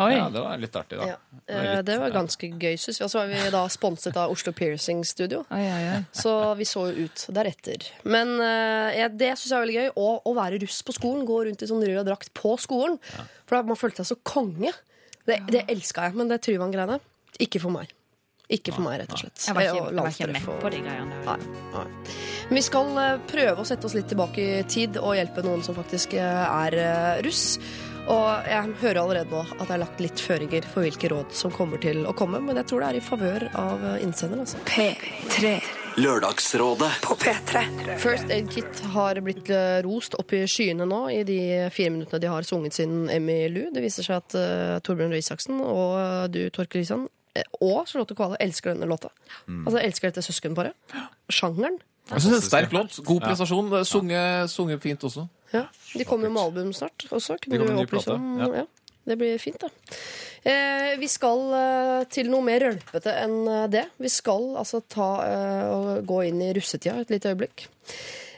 Oi. 0.00 0.12
Ja, 0.14 0.28
det 0.32 0.40
var 0.44 0.58
litt 0.62 0.76
artig, 0.76 0.98
da. 1.00 1.06
Ja. 1.12 1.16
Det 1.46 1.54
var 1.56 1.64
Eh, 1.64 1.76
litt- 1.76 1.84
Det 1.86 1.98
var 1.98 2.08
ja. 2.08 2.14
ganske 2.14 2.46
gøy, 2.60 2.76
syns 2.78 2.98
vi. 3.00 3.04
Og 3.04 3.10
så 3.10 3.18
var 3.18 3.26
vi 3.26 3.50
da 3.50 3.64
sponset 3.68 4.16
av 4.16 4.30
Oslo 4.30 4.52
Piercing 4.52 5.04
Studio. 5.04 5.44
Ai, 5.50 5.64
ai, 5.66 5.82
ai. 5.96 6.04
Så 6.12 6.56
vi 6.56 6.64
så 6.64 6.86
jo 6.94 7.04
ut 7.06 7.26
deretter. 7.34 7.88
Men 8.04 8.36
eh, 8.40 8.98
ja, 9.00 9.08
det 9.08 9.32
syns 9.38 9.50
jeg 9.50 9.58
er 9.58 9.64
veldig 9.66 9.78
gøy. 9.80 9.90
Og 9.96 10.22
å 10.26 10.34
være 10.36 10.60
russ 10.62 10.82
på 10.82 10.92
skolen. 10.94 11.26
Gå 11.26 11.44
rundt 11.46 11.62
i 11.62 11.66
sånn 11.66 11.82
rød 11.84 12.06
drakt 12.06 12.32
på 12.34 12.56
skolen. 12.60 12.98
For 13.46 13.56
da 13.56 13.62
man 13.62 13.76
følte 13.76 14.04
seg 14.04 14.14
så 14.16 14.20
konge. 14.22 14.72
Det, 15.26 15.40
det 15.50 15.64
elska 15.68 16.06
jeg. 16.08 16.14
Men 16.14 16.28
det 16.28 16.40
Tryvann-greiene, 16.46 17.00
ikke 17.40 17.60
for 17.60 17.70
meg. 17.74 17.90
Ikke 18.50 18.74
for 18.74 18.82
meg, 18.82 18.98
rett 19.04 19.12
og 19.14 19.20
slett. 19.20 19.44
Jeg 19.46 19.54
var 19.54 19.68
ikke, 19.68 19.82
jeg 19.86 20.00
var 20.00 20.08
ikke 20.10 20.30
med 20.34 20.62
på 20.64 20.70
de 20.74 20.80
greiene. 20.82 21.18
Nei, 21.28 21.84
vi 22.50 22.62
skal 22.66 22.96
eh, 22.98 23.20
prøve 23.30 23.62
å 23.62 23.68
sette 23.68 23.86
oss 23.86 23.94
litt 23.94 24.08
tilbake 24.10 24.42
i 24.42 24.62
tid 24.66 24.98
og 24.98 25.14
hjelpe 25.14 25.44
noen 25.46 25.62
som 25.62 25.76
faktisk 25.76 26.16
eh, 26.18 26.40
er 26.48 26.76
eh, 26.82 27.20
russ. 27.22 27.44
Og 28.10 28.48
jeg 28.48 28.72
hører 28.80 28.98
allerede 29.04 29.30
nå 29.30 29.44
at 29.44 29.68
det 29.68 29.74
er 29.76 29.82
lagt 29.84 30.00
litt 30.02 30.18
føringer 30.18 30.64
for 30.66 30.82
hvilke 30.82 31.12
råd 31.12 31.36
som 31.36 31.52
kommer 31.54 31.78
til 31.78 32.02
å 32.10 32.14
komme, 32.16 32.40
men 32.42 32.58
jeg 32.58 32.66
tror 32.72 32.82
det 32.82 32.88
er 32.88 32.98
i 32.98 33.02
favør 33.06 33.44
av 33.54 33.84
innsenderen. 34.00 34.42
innsender. 34.42 34.42
Altså. 34.42 34.58
P3 34.66 36.00
Lørdagsrådet. 36.00 36.90
på 37.04 37.14
P3. 37.20 37.62
First 38.02 38.34
Aid 38.34 38.50
Kit 38.50 38.82
har 38.96 39.20
blitt 39.22 39.50
rost 39.86 40.16
opp 40.18 40.34
i 40.34 40.42
skyene 40.50 40.88
nå 40.88 41.00
i 41.12 41.22
de 41.28 41.38
fire 41.74 41.94
minuttene 41.94 42.22
de 42.24 42.30
har 42.32 42.46
sunget 42.46 42.80
sin 42.80 43.06
Emmy 43.12 43.44
Lou. 43.52 43.68
Det 43.74 43.84
viser 43.84 44.06
seg 44.06 44.22
at 44.24 44.38
uh, 44.38 44.76
Torbjørn 44.86 45.14
Røe 45.14 45.22
Isaksen 45.22 45.62
og 45.62 46.30
du, 46.34 46.44
Torkel 46.54 46.82
Risan, 46.82 47.06
og 47.60 47.86
Charlotte 47.88 48.16
Kvale 48.18 48.38
elsker 48.42 48.74
denne 48.74 48.88
låta. 48.90 49.10
Altså 49.48 49.78
elsker 49.82 50.10
dette 50.10 50.24
søskenparet. 50.26 50.74
Sjangeren. 51.30 51.78
Jeg 52.10 52.24
synes 52.24 52.32
det 52.32 52.38
er 52.38 52.42
en 52.42 52.48
sterk 52.48 52.72
låt. 52.74 52.98
God 53.06 53.20
prestasjon. 53.22 53.70
Sunget 53.86 54.50
sunge 54.50 54.78
fint 54.82 55.04
også. 55.06 55.28
Ja, 55.54 55.64
De 55.94 56.04
kommer 56.06 56.26
jo 56.26 56.34
med 56.34 56.42
album 56.42 56.72
snart 56.74 57.06
også. 57.10 57.36
Kunne 57.42 57.54
de 57.54 57.58
kommer 57.62 57.74
du 57.74 57.78
ny 57.78 57.86
opplyse 57.86 58.06
plate, 58.10 58.18
om? 58.18 58.38
ja. 58.40 58.52
Ja. 58.62 58.66
Det 59.10 59.16
blir 59.18 59.38
fint, 59.40 59.56
da. 59.62 59.70
Eh, 60.46 60.92
vi 61.00 61.08
skal 61.08 61.40
eh, 61.56 62.02
til 62.12 62.28
noe 62.30 62.44
mer 62.44 62.60
rølpete 62.62 63.14
enn 63.22 63.38
eh, 63.48 63.64
det. 63.72 63.86
Vi 63.98 64.10
skal 64.12 64.50
altså 64.60 64.82
ta 64.92 65.06
eh, 65.24 65.62
og 65.72 66.04
gå 66.06 66.18
inn 66.28 66.42
i 66.44 66.50
russetida 66.54 67.00
et 67.00 67.10
lite 67.10 67.32
øyeblikk. 67.32 67.64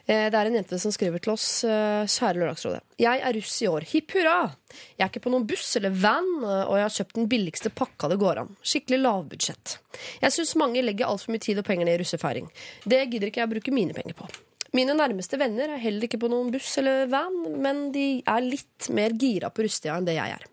Eh, 0.07 0.29
det 0.33 0.39
er 0.39 0.49
en 0.49 0.57
jente 0.59 0.79
som 0.83 0.93
skriver 0.95 1.23
til 1.23 1.35
oss. 1.35 1.47
Eh, 1.65 2.03
Kjære 2.11 2.41
Lørdagsrådet. 2.41 2.83
Jeg 3.03 3.23
er 3.23 3.37
russ 3.39 3.57
i 3.63 3.69
år. 3.71 3.87
Hipp 3.93 4.15
hurra! 4.17 4.37
Jeg 4.99 5.05
er 5.07 5.11
ikke 5.11 5.25
på 5.27 5.33
noen 5.35 5.47
buss 5.47 5.77
eller 5.79 5.95
van, 5.95 6.31
eh, 6.43 6.63
og 6.67 6.79
jeg 6.79 6.87
har 6.87 6.97
kjøpt 6.97 7.19
den 7.21 7.29
billigste 7.31 7.71
pakka 7.71 8.11
det 8.11 8.19
går 8.23 8.43
an. 8.43 8.55
Skikkelig 8.67 9.03
lavbudsjett. 9.03 9.77
Jeg 10.25 10.35
syns 10.35 10.57
mange 10.59 10.83
legger 10.83 11.11
altfor 11.11 11.35
mye 11.35 11.45
tid 11.45 11.61
og 11.63 11.69
penger 11.69 11.87
ned 11.87 12.01
i 12.01 12.03
russefeiring. 12.03 12.49
Det 12.85 13.05
gidder 13.13 13.31
ikke 13.31 13.45
jeg 13.45 13.51
å 13.51 13.55
bruke 13.55 13.75
mine 13.75 13.95
penger 13.97 14.19
på. 14.19 14.31
Mine 14.73 14.97
nærmeste 14.97 15.37
venner 15.37 15.75
er 15.75 15.83
heller 15.83 16.09
ikke 16.09 16.21
på 16.23 16.31
noen 16.33 16.49
buss 16.51 16.79
eller 16.81 17.05
van, 17.13 17.35
men 17.61 17.91
de 17.93 18.23
er 18.25 18.45
litt 18.47 18.89
mer 18.89 19.13
gira 19.21 19.53
på 19.53 19.67
russetida 19.67 19.99
enn 19.99 20.09
det 20.09 20.17
jeg 20.17 20.39
er. 20.39 20.47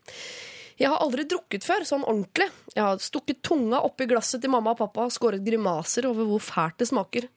Jeg 0.80 0.88
har 0.93 1.01
aldri 1.03 1.25
drukket 1.27 1.65
før, 1.67 1.84
sånn 1.88 2.05
ordentlig. 2.07 2.47
Jeg 2.71 2.84
har 2.86 3.01
stukket 3.03 3.41
tunga 3.43 3.82
oppi 3.84 4.07
glasset 4.07 4.39
til 4.43 4.53
mamma 4.53 4.71
og 4.71 4.80
pappa 4.80 5.07
og 5.09 5.11
skåret 5.11 5.43
grimaser 5.43 6.07
over 6.07 6.27
hvor 6.30 6.43
fælt 6.43 6.80
det 6.80 6.88
smaker. 6.88 7.27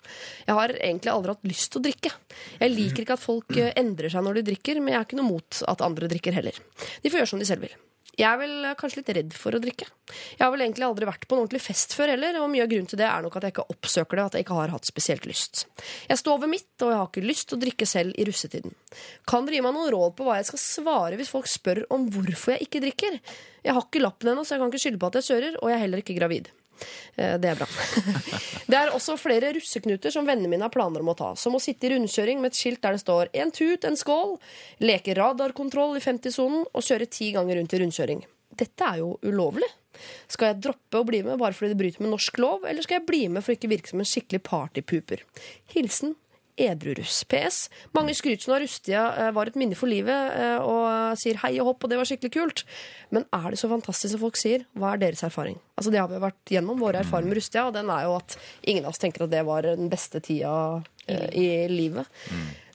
Jeg 0.47 0.59
har 0.59 0.77
egentlig 0.79 1.11
aldri 1.11 1.35
hatt 1.35 1.49
lyst 1.51 1.73
til 1.73 1.83
å 1.83 1.87
drikke. 1.89 2.13
Jeg 2.61 2.75
liker 2.77 3.03
ikke 3.03 3.19
at 3.19 3.25
folk 3.25 3.59
eh, 3.59 3.73
endrer 3.83 4.15
seg 4.15 4.23
når 4.23 4.39
de 4.39 4.47
drikker, 4.53 4.79
men 4.79 4.95
jeg 4.95 5.01
er 5.01 5.09
ikke 5.09 5.19
noe 5.19 5.33
mot 5.33 5.65
at 5.75 5.83
andre 5.83 6.11
drikker 6.13 6.39
heller. 6.39 6.63
De 7.03 7.11
får 7.11 7.25
gjøre 7.25 7.33
som 7.35 7.43
de 7.43 7.51
selv 7.51 7.67
vil. 7.67 7.75
Jeg 8.19 8.29
er 8.29 8.39
vel 8.43 8.67
eh, 8.69 8.75
kanskje 8.77 9.01
litt 9.01 9.11
redd 9.17 9.35
for 9.37 9.57
å 9.57 9.61
drikke. 9.63 9.87
Jeg 10.37 10.43
har 10.43 10.51
vel 10.53 10.65
egentlig 10.67 10.85
aldri 10.85 11.09
vært 11.09 11.25
på 11.25 11.37
en 11.37 11.43
ordentlig 11.45 11.63
fest 11.65 11.95
før 11.97 12.13
heller, 12.13 12.37
og 12.43 12.51
mye 12.53 12.67
av 12.67 12.69
grunnen 12.69 12.91
til 12.91 13.01
det 13.01 13.07
er 13.09 13.25
nok 13.25 13.39
at 13.39 13.47
jeg 13.47 13.55
ikke 13.55 13.67
oppsøker 13.73 14.21
det, 14.21 14.27
at 14.27 14.37
jeg 14.37 14.47
ikke 14.47 14.59
har 14.59 14.75
hatt 14.75 14.89
spesielt 14.89 15.29
lyst. 15.29 15.65
Jeg 16.11 16.21
står 16.21 16.43
ved 16.43 16.53
mitt, 16.53 16.71
og 16.83 16.93
jeg 16.93 17.01
har 17.01 17.09
ikke 17.09 17.25
lyst 17.25 17.49
til 17.49 17.59
å 17.59 17.63
drikke 17.65 17.89
selv 17.89 18.21
i 18.21 18.27
russetiden. 18.29 18.77
Kan 19.29 19.49
dere 19.49 19.59
gi 19.59 19.65
meg 19.65 19.77
noen 19.79 19.93
råd 19.97 20.17
på 20.19 20.29
hva 20.29 20.37
jeg 20.41 20.51
skal 20.51 20.65
svare 20.67 21.21
hvis 21.21 21.33
folk 21.33 21.49
spør 21.49 21.87
om 21.95 22.11
hvorfor 22.13 22.57
jeg 22.57 22.69
ikke 22.69 22.85
drikker? 22.85 23.21
Jeg 23.65 23.79
har 23.79 23.87
ikke 23.89 24.05
lappen 24.05 24.35
ennå, 24.35 24.45
så 24.45 24.57
jeg 24.59 24.65
kan 24.65 24.75
ikke 24.75 24.85
skylde 24.85 25.01
på 25.01 25.13
at 25.13 25.21
jeg 25.23 25.31
kjører, 25.31 25.63
og 25.63 25.73
jeg 25.73 25.79
er 25.79 25.87
heller 25.87 26.05
ikke 26.05 26.19
gravid. 26.21 26.53
Eh, 27.17 27.39
Det 27.39 27.51
er 27.51 27.59
bra. 27.61 27.67
Det 28.71 28.79
er 28.79 28.93
også 28.95 29.19
flere 29.21 29.53
russeknuter 29.57 30.13
som 30.15 30.27
vennene 30.27 30.49
mine 30.49 30.65
har 30.67 30.73
planer 30.73 31.05
om 31.05 31.13
å 31.13 31.17
ta. 31.19 31.33
Som 31.37 31.57
å 31.59 31.61
sitte 31.63 31.87
i 31.87 31.93
rundkjøring 31.95 32.41
med 32.41 32.53
et 32.53 32.61
skilt 32.61 32.83
der 32.83 32.97
det 32.97 33.05
står 33.05 33.29
'en 33.35 33.51
tut, 33.51 33.85
en 33.85 33.97
skål', 33.97 34.39
leke 34.81 35.15
radarkontroll 35.15 35.97
i 35.97 36.01
50-sonen 36.01 36.67
og 36.73 36.83
kjøre 36.83 37.11
ti 37.11 37.33
ganger 37.33 37.57
rundt 37.57 37.73
i 37.75 37.79
rundkjøring. 37.83 38.25
Dette 38.57 38.85
er 38.85 38.99
jo 38.99 39.19
ulovlig. 39.23 39.69
Skal 40.29 40.53
jeg 40.53 40.63
droppe 40.65 41.01
å 41.01 41.05
bli 41.05 41.23
med 41.23 41.39
bare 41.39 41.53
fordi 41.53 41.73
det 41.73 41.81
bryter 41.81 42.01
med 42.01 42.13
norsk 42.13 42.39
lov, 42.39 42.65
eller 42.65 42.83
skal 42.83 43.01
jeg 43.01 43.07
bli 43.07 43.29
med 43.29 43.45
for 43.45 43.53
ikke 43.55 43.69
virke 43.69 43.89
som 43.93 44.01
en 44.01 44.09
skikkelig 44.09 44.43
partypuper? 44.43 45.21
Hilsen 45.75 46.17
edruruss. 46.61 47.23
PS. 47.29 47.67
Mange 47.97 48.15
skryter 48.17 48.51
nå 48.51 48.57
av 48.57 48.63
Rustia 48.65 49.05
eh, 49.17 49.31
var 49.35 49.49
et 49.49 49.59
minne 49.59 49.77
for 49.79 49.91
livet 49.91 50.37
eh, 50.37 50.59
og 50.61 51.17
sier 51.21 51.41
hei 51.45 51.55
og 51.63 51.73
hopp, 51.73 51.85
og 51.85 51.93
det 51.93 52.01
var 52.01 52.09
skikkelig 52.09 52.33
kult. 52.35 52.65
Men 53.15 53.27
er 53.33 53.49
det 53.53 53.61
så 53.61 53.71
fantastisk 53.73 54.15
som 54.15 54.23
folk 54.25 54.41
sier? 54.41 54.67
Hva 54.79 54.93
er 54.93 55.05
deres 55.05 55.25
erfaring? 55.27 55.57
Altså 55.77 55.95
Det 55.95 56.03
har 56.03 56.11
vi 56.11 56.19
jo 56.19 56.27
vært 56.27 56.55
gjennom, 56.57 56.83
våre 56.83 57.01
erfaringer 57.03 57.33
med 57.33 57.41
Rustia, 57.41 57.67
og 57.69 57.77
den 57.77 57.91
er 57.93 58.05
jo 58.09 58.19
at 58.19 58.37
ingen 58.63 58.85
av 58.85 58.93
oss 58.93 59.03
tenker 59.03 59.27
at 59.27 59.33
det 59.33 59.47
var 59.49 59.67
den 59.67 59.91
beste 59.93 60.21
tida 60.25 60.53
eh, 61.07 61.29
i 61.33 61.49
livet. 61.73 62.23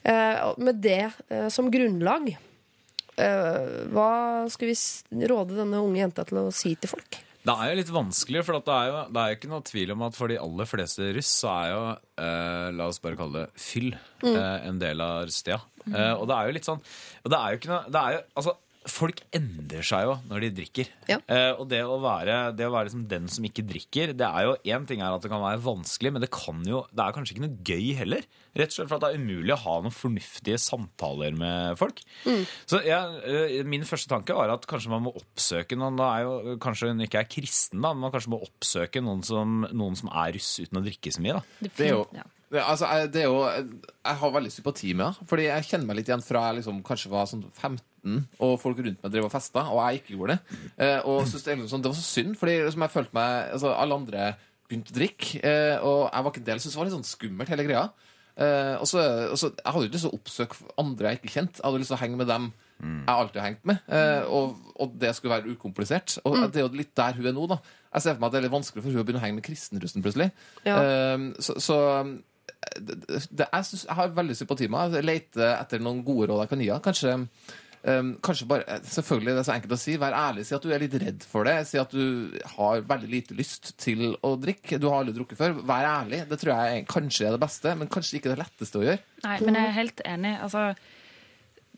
Eh, 0.02 0.42
med 0.58 0.82
det 0.82 1.02
som 1.54 1.70
grunnlag, 1.72 2.34
hva 3.18 4.10
skal 4.46 4.68
vi 4.70 5.26
råde 5.26 5.56
denne 5.56 5.80
unge 5.82 5.98
jenta 5.98 6.22
til 6.22 6.38
å 6.38 6.52
si 6.54 6.76
til 6.78 6.92
folk? 6.92 7.18
Det 7.46 7.54
er 7.54 7.70
jo 7.70 7.78
litt 7.78 7.90
vanskelig, 7.94 8.42
for 8.44 8.58
det 8.58 8.74
er 8.74 8.88
jo 8.90 9.00
det 9.14 9.20
er 9.22 9.30
jo 9.30 9.36
ikke 9.38 9.50
noe 9.52 9.66
tvil 9.68 9.92
om 9.94 10.02
at 10.08 10.16
for 10.18 10.32
de 10.32 10.38
aller 10.42 10.68
fleste 10.68 11.10
russ 11.16 11.30
så 11.44 11.50
er 11.54 11.68
jo, 11.70 11.82
eh, 12.24 12.68
la 12.74 12.88
oss 12.90 12.98
bare 13.04 13.18
kalle 13.20 13.44
det 13.46 13.62
fyll, 13.62 13.92
eh, 14.26 14.56
en 14.68 14.80
del 14.82 15.00
av 15.04 15.26
russetida. 15.28 15.60
Eh, 15.88 16.12
og 16.12 16.26
det 16.28 16.36
er 16.36 16.48
jo 16.48 16.56
litt 16.58 16.66
sånn 16.68 16.82
og 17.24 17.30
det 17.32 17.38
er 17.38 17.54
jo 17.54 17.60
ikke 17.60 17.70
noe, 17.70 17.84
det 17.94 18.00
er 18.02 18.16
jo, 18.16 18.24
altså, 18.40 18.52
Folk 18.88 19.20
endrer 19.36 19.84
seg 19.86 20.06
jo 20.06 20.14
når 20.30 20.44
de 20.46 20.50
drikker. 20.60 20.90
Ja. 21.10 21.18
Uh, 21.28 21.60
og 21.60 21.66
det 21.70 21.80
å 21.84 21.98
være, 22.02 22.38
det 22.56 22.66
å 22.66 22.72
være 22.72 22.88
liksom 22.88 23.04
den 23.10 23.26
som 23.32 23.44
ikke 23.46 23.64
drikker 23.68 24.14
det 24.16 24.26
er 24.28 24.46
jo 24.48 24.54
Én 24.68 24.86
ting 24.88 25.02
er 25.04 25.14
at 25.14 25.24
det 25.24 25.30
kan 25.32 25.42
være 25.44 25.60
vanskelig, 25.64 26.12
men 26.14 26.24
det, 26.24 26.30
kan 26.34 26.62
jo, 26.68 26.82
det 26.92 27.04
er 27.04 27.16
kanskje 27.16 27.36
ikke 27.36 27.44
noe 27.44 27.58
gøy 27.68 27.90
heller. 27.98 28.24
Rett 28.58 28.72
og 28.72 28.78
slett 28.78 28.90
for 28.90 28.96
at 28.98 29.04
det 29.04 29.10
er 29.12 29.20
umulig 29.22 29.54
å 29.54 29.60
ha 29.64 29.74
noen 29.84 29.94
fornuftige 29.94 30.58
samtaler 30.62 31.36
med 31.38 31.76
folk. 31.80 32.00
Så 32.68 32.80
jeg, 32.86 33.20
uh, 33.28 33.58
Min 33.68 33.86
første 33.88 34.10
tanke 34.10 34.36
var 34.36 34.54
at 34.54 34.66
kanskje 34.70 34.92
man 34.94 35.04
må 35.06 35.14
oppsøke 35.20 35.78
noen 35.78 35.98
da 36.00 36.08
er 36.16 36.26
jo, 36.26 36.56
Kanskje 36.62 36.90
hun 36.92 37.04
ikke 37.04 37.20
er 37.22 37.30
kristen, 37.30 37.82
da, 37.84 37.92
men 37.92 38.06
man 38.06 38.14
kanskje 38.14 38.32
må 38.34 38.40
oppsøke 38.46 39.04
noen 39.04 39.22
som, 39.26 39.62
noen 39.72 39.96
som 39.98 40.10
er 40.14 40.34
russ 40.38 40.54
uten 40.62 40.80
å 40.80 40.84
drikke 40.84 41.12
så 41.14 41.22
mye. 41.24 41.38
da. 41.38 41.68
Det 41.68 41.88
er 41.90 41.94
jo, 41.96 42.02
Ja. 42.16 42.24
Det, 42.50 42.62
altså, 42.62 42.86
jeg- 42.88 43.10
det 43.12 43.20
er 43.22 43.26
jo 43.28 43.42
Jeg 44.08 44.16
har 44.22 44.30
veldig 44.32 44.52
sympati 44.52 44.94
med 44.94 45.04
henne. 45.06 45.26
Fordi 45.28 45.42
jeg 45.48 45.64
kjenner 45.68 45.86
meg 45.86 45.96
litt 45.96 46.08
igjen 46.08 46.22
fra 46.24 46.46
jeg 46.48 46.56
liksom, 46.62 46.82
kanskje 46.82 47.10
var 47.12 47.26
sånn 47.26 47.44
15, 47.52 48.26
og 48.40 48.58
folk 48.60 48.78
rundt 48.78 49.02
meg 49.02 49.12
drev 49.12 49.24
og 49.26 49.32
festa, 49.32 49.66
og 49.68 49.82
jeg 49.84 50.00
ikke 50.02 50.16
gjorde 50.16 50.38
det. 50.38 50.60
Eh, 50.78 51.00
og 51.04 51.26
synes 51.26 51.44
det, 51.44 51.58
sånn, 51.68 51.82
det 51.82 51.90
var 51.92 51.98
så 51.98 52.06
synd, 52.08 52.36
fordi 52.40 52.54
liksom, 52.64 52.80
jeg 52.86 52.90
følte 52.94 53.12
meg 53.18 53.52
altså, 53.52 53.74
Alle 53.76 53.94
andre 53.94 54.34
begynte 54.68 54.92
å 54.92 54.96
drikke, 54.98 55.40
eh, 55.44 55.78
og 55.84 56.10
jeg 56.12 56.24
var 56.24 56.30
ikke 56.32 56.40
en 56.44 56.44
del. 56.48 56.58
Syntes 56.60 56.72
det 56.72 56.80
var 56.80 56.88
litt 56.88 56.96
sånn 56.98 57.10
skummelt, 57.12 57.48
hele 57.48 57.64
greia. 57.68 57.90
Eh, 58.38 58.76
og 58.78 58.86
så, 58.86 59.02
jeg 59.02 59.66
hadde 59.66 59.82
jo 59.82 59.88
ikke 59.88 59.96
lyst 59.98 60.06
til 60.06 60.12
å 60.12 60.18
oppsøke 60.20 60.56
andre 60.78 61.08
jeg 61.10 61.18
ikke 61.20 61.32
kjente. 61.34 61.58
Jeg 61.58 61.64
hadde 61.66 61.78
lyst 61.82 61.90
til 61.90 61.96
å 61.98 62.02
henge 62.04 62.16
med 62.16 62.28
dem 62.28 62.52
jeg 62.78 63.08
alltid 63.10 63.40
har 63.42 63.48
hengt 63.50 63.64
med. 63.66 63.78
Eh, 63.90 64.22
og, 64.30 64.54
og 64.78 64.92
det 65.00 65.10
skulle 65.16 65.34
være 65.42 65.50
ukomplisert. 65.56 66.18
Og 66.24 66.36
det 66.52 66.60
er 66.62 66.68
jo 66.68 66.76
litt 66.78 66.94
der 66.94 67.12
hun 67.18 67.26
er 67.26 67.32
nå, 67.34 67.48
da. 67.50 67.56
Jeg 67.92 68.02
ser 68.04 68.14
for 68.14 68.20
meg 68.20 68.28
at 68.28 68.32
det 68.32 68.38
er 68.38 68.44
litt 68.46 68.54
vanskelig 68.54 68.82
for 68.84 68.90
hun 68.92 69.00
å 69.00 69.04
begynne 69.04 69.18
å 69.18 69.24
henge 69.24 69.34
med 69.40 69.42
kristenrussen 69.48 70.04
plutselig. 70.04 70.30
Ja. 70.64 70.76
Eh, 70.78 71.18
så, 71.42 71.56
så 71.58 71.78
det, 72.78 72.98
det, 73.06 73.46
jeg, 73.46 73.64
synes, 73.70 73.86
jeg 73.86 73.96
har 74.00 74.12
veldig 74.18 74.36
sympati 74.36 74.68
med 74.68 74.80
henne. 74.80 75.00
Jeg 75.00 75.08
leter 75.08 75.54
etter 75.54 75.82
noen 75.82 76.04
gode 76.06 76.30
råd 76.30 76.44
jeg 76.44 76.52
kan 76.52 76.62
gi 76.64 76.70
henne. 76.72 76.84
Kanskje 76.90 77.16
Um, 77.86 78.16
kanskje 78.26 78.46
bare, 78.50 78.80
selvfølgelig 78.82 79.32
det 79.36 79.38
er 79.38 79.44
så 79.46 79.52
enkelt 79.54 79.72
å 79.76 79.76
si 79.78 79.92
Vær 80.02 80.14
ærlig, 80.18 80.42
si 80.48 80.54
at 80.56 80.64
du 80.66 80.72
er 80.74 80.82
litt 80.82 80.96
redd 80.98 81.22
for 81.22 81.46
det 81.46 81.60
Si 81.70 81.78
at 81.78 81.92
du 81.94 82.34
har 82.56 82.80
veldig 82.82 83.06
lite 83.12 83.36
lyst 83.38 83.70
til 83.78 84.16
å 84.26 84.32
drikke 84.34 84.80
Du 84.82 84.88
har 84.90 85.04
aldri 85.04 85.14
drukket 85.14 85.38
før 85.38 85.54
Vær 85.62 85.86
ærlig, 85.86 86.24
det 86.26 86.40
tror 86.42 86.56
jeg 86.56 86.80
er- 86.80 86.88
kanskje 86.90 87.28
er 87.28 87.36
det 87.36 87.40
beste 87.44 87.76
Men 87.78 87.92
kanskje 87.94 88.18
ikke 88.18 88.32
det 88.32 88.40
letteste 88.42 88.80
å 88.80 88.82
gjøre 88.82 88.98
Nei, 89.22 89.36
men 89.46 89.60
jeg 89.60 89.70
er 89.70 89.76
helt 89.78 90.02
enig. 90.10 90.34
Altså, 90.42 90.64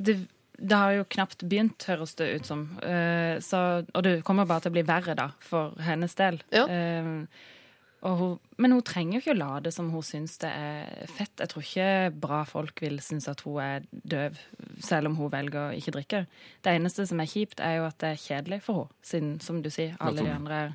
det, 0.00 0.16
det 0.56 0.80
har 0.80 0.96
jo 0.96 1.06
knapt 1.16 1.44
begynt, 1.44 1.84
høres 1.92 2.16
det 2.16 2.32
ut 2.32 2.48
som. 2.48 2.64
Uh, 2.80 3.36
så, 3.44 3.84
og 3.84 4.02
det 4.08 4.22
kommer 4.24 4.48
bare 4.48 4.64
til 4.64 4.72
å 4.72 4.78
bli 4.80 4.88
verre, 4.88 5.14
da, 5.20 5.30
for 5.44 5.76
hennes 5.84 6.16
del. 6.16 6.40
Ja. 6.48 6.64
Eh, 6.64 7.12
og 7.12 7.59
hun, 8.00 8.36
men 8.56 8.72
hun 8.72 8.84
trenger 8.86 9.18
jo 9.18 9.20
ikke 9.20 9.34
å 9.34 9.40
late 9.40 9.72
som 9.74 9.90
hun 9.92 10.04
syns 10.04 10.38
det 10.40 10.48
er 10.48 11.08
fett. 11.12 11.34
Jeg 11.36 11.52
tror 11.52 11.64
ikke 11.66 11.88
bra 12.22 12.42
folk 12.48 12.80
vil 12.80 12.96
synes 13.04 13.28
at 13.28 13.44
hun 13.44 13.60
er 13.60 13.88
døv, 13.90 14.38
selv 14.80 15.10
om 15.10 15.18
hun 15.20 15.32
velger 15.32 15.66
å 15.66 15.76
ikke 15.76 15.94
drikke. 15.98 16.22
Det 16.64 16.76
eneste 16.78 17.04
som 17.10 17.20
er 17.20 17.28
kjipt, 17.28 17.60
er 17.60 17.80
jo 17.80 17.88
at 17.90 17.98
det 18.00 18.14
er 18.14 18.22
kjedelig 18.22 18.62
for 18.64 18.86
henne, 18.86 19.02
siden, 19.04 19.34
som 19.44 19.60
du 19.60 19.68
sier, 19.72 19.98
alle 20.00 20.24
de 20.24 20.32
andre 20.32 20.62
er 20.62 20.72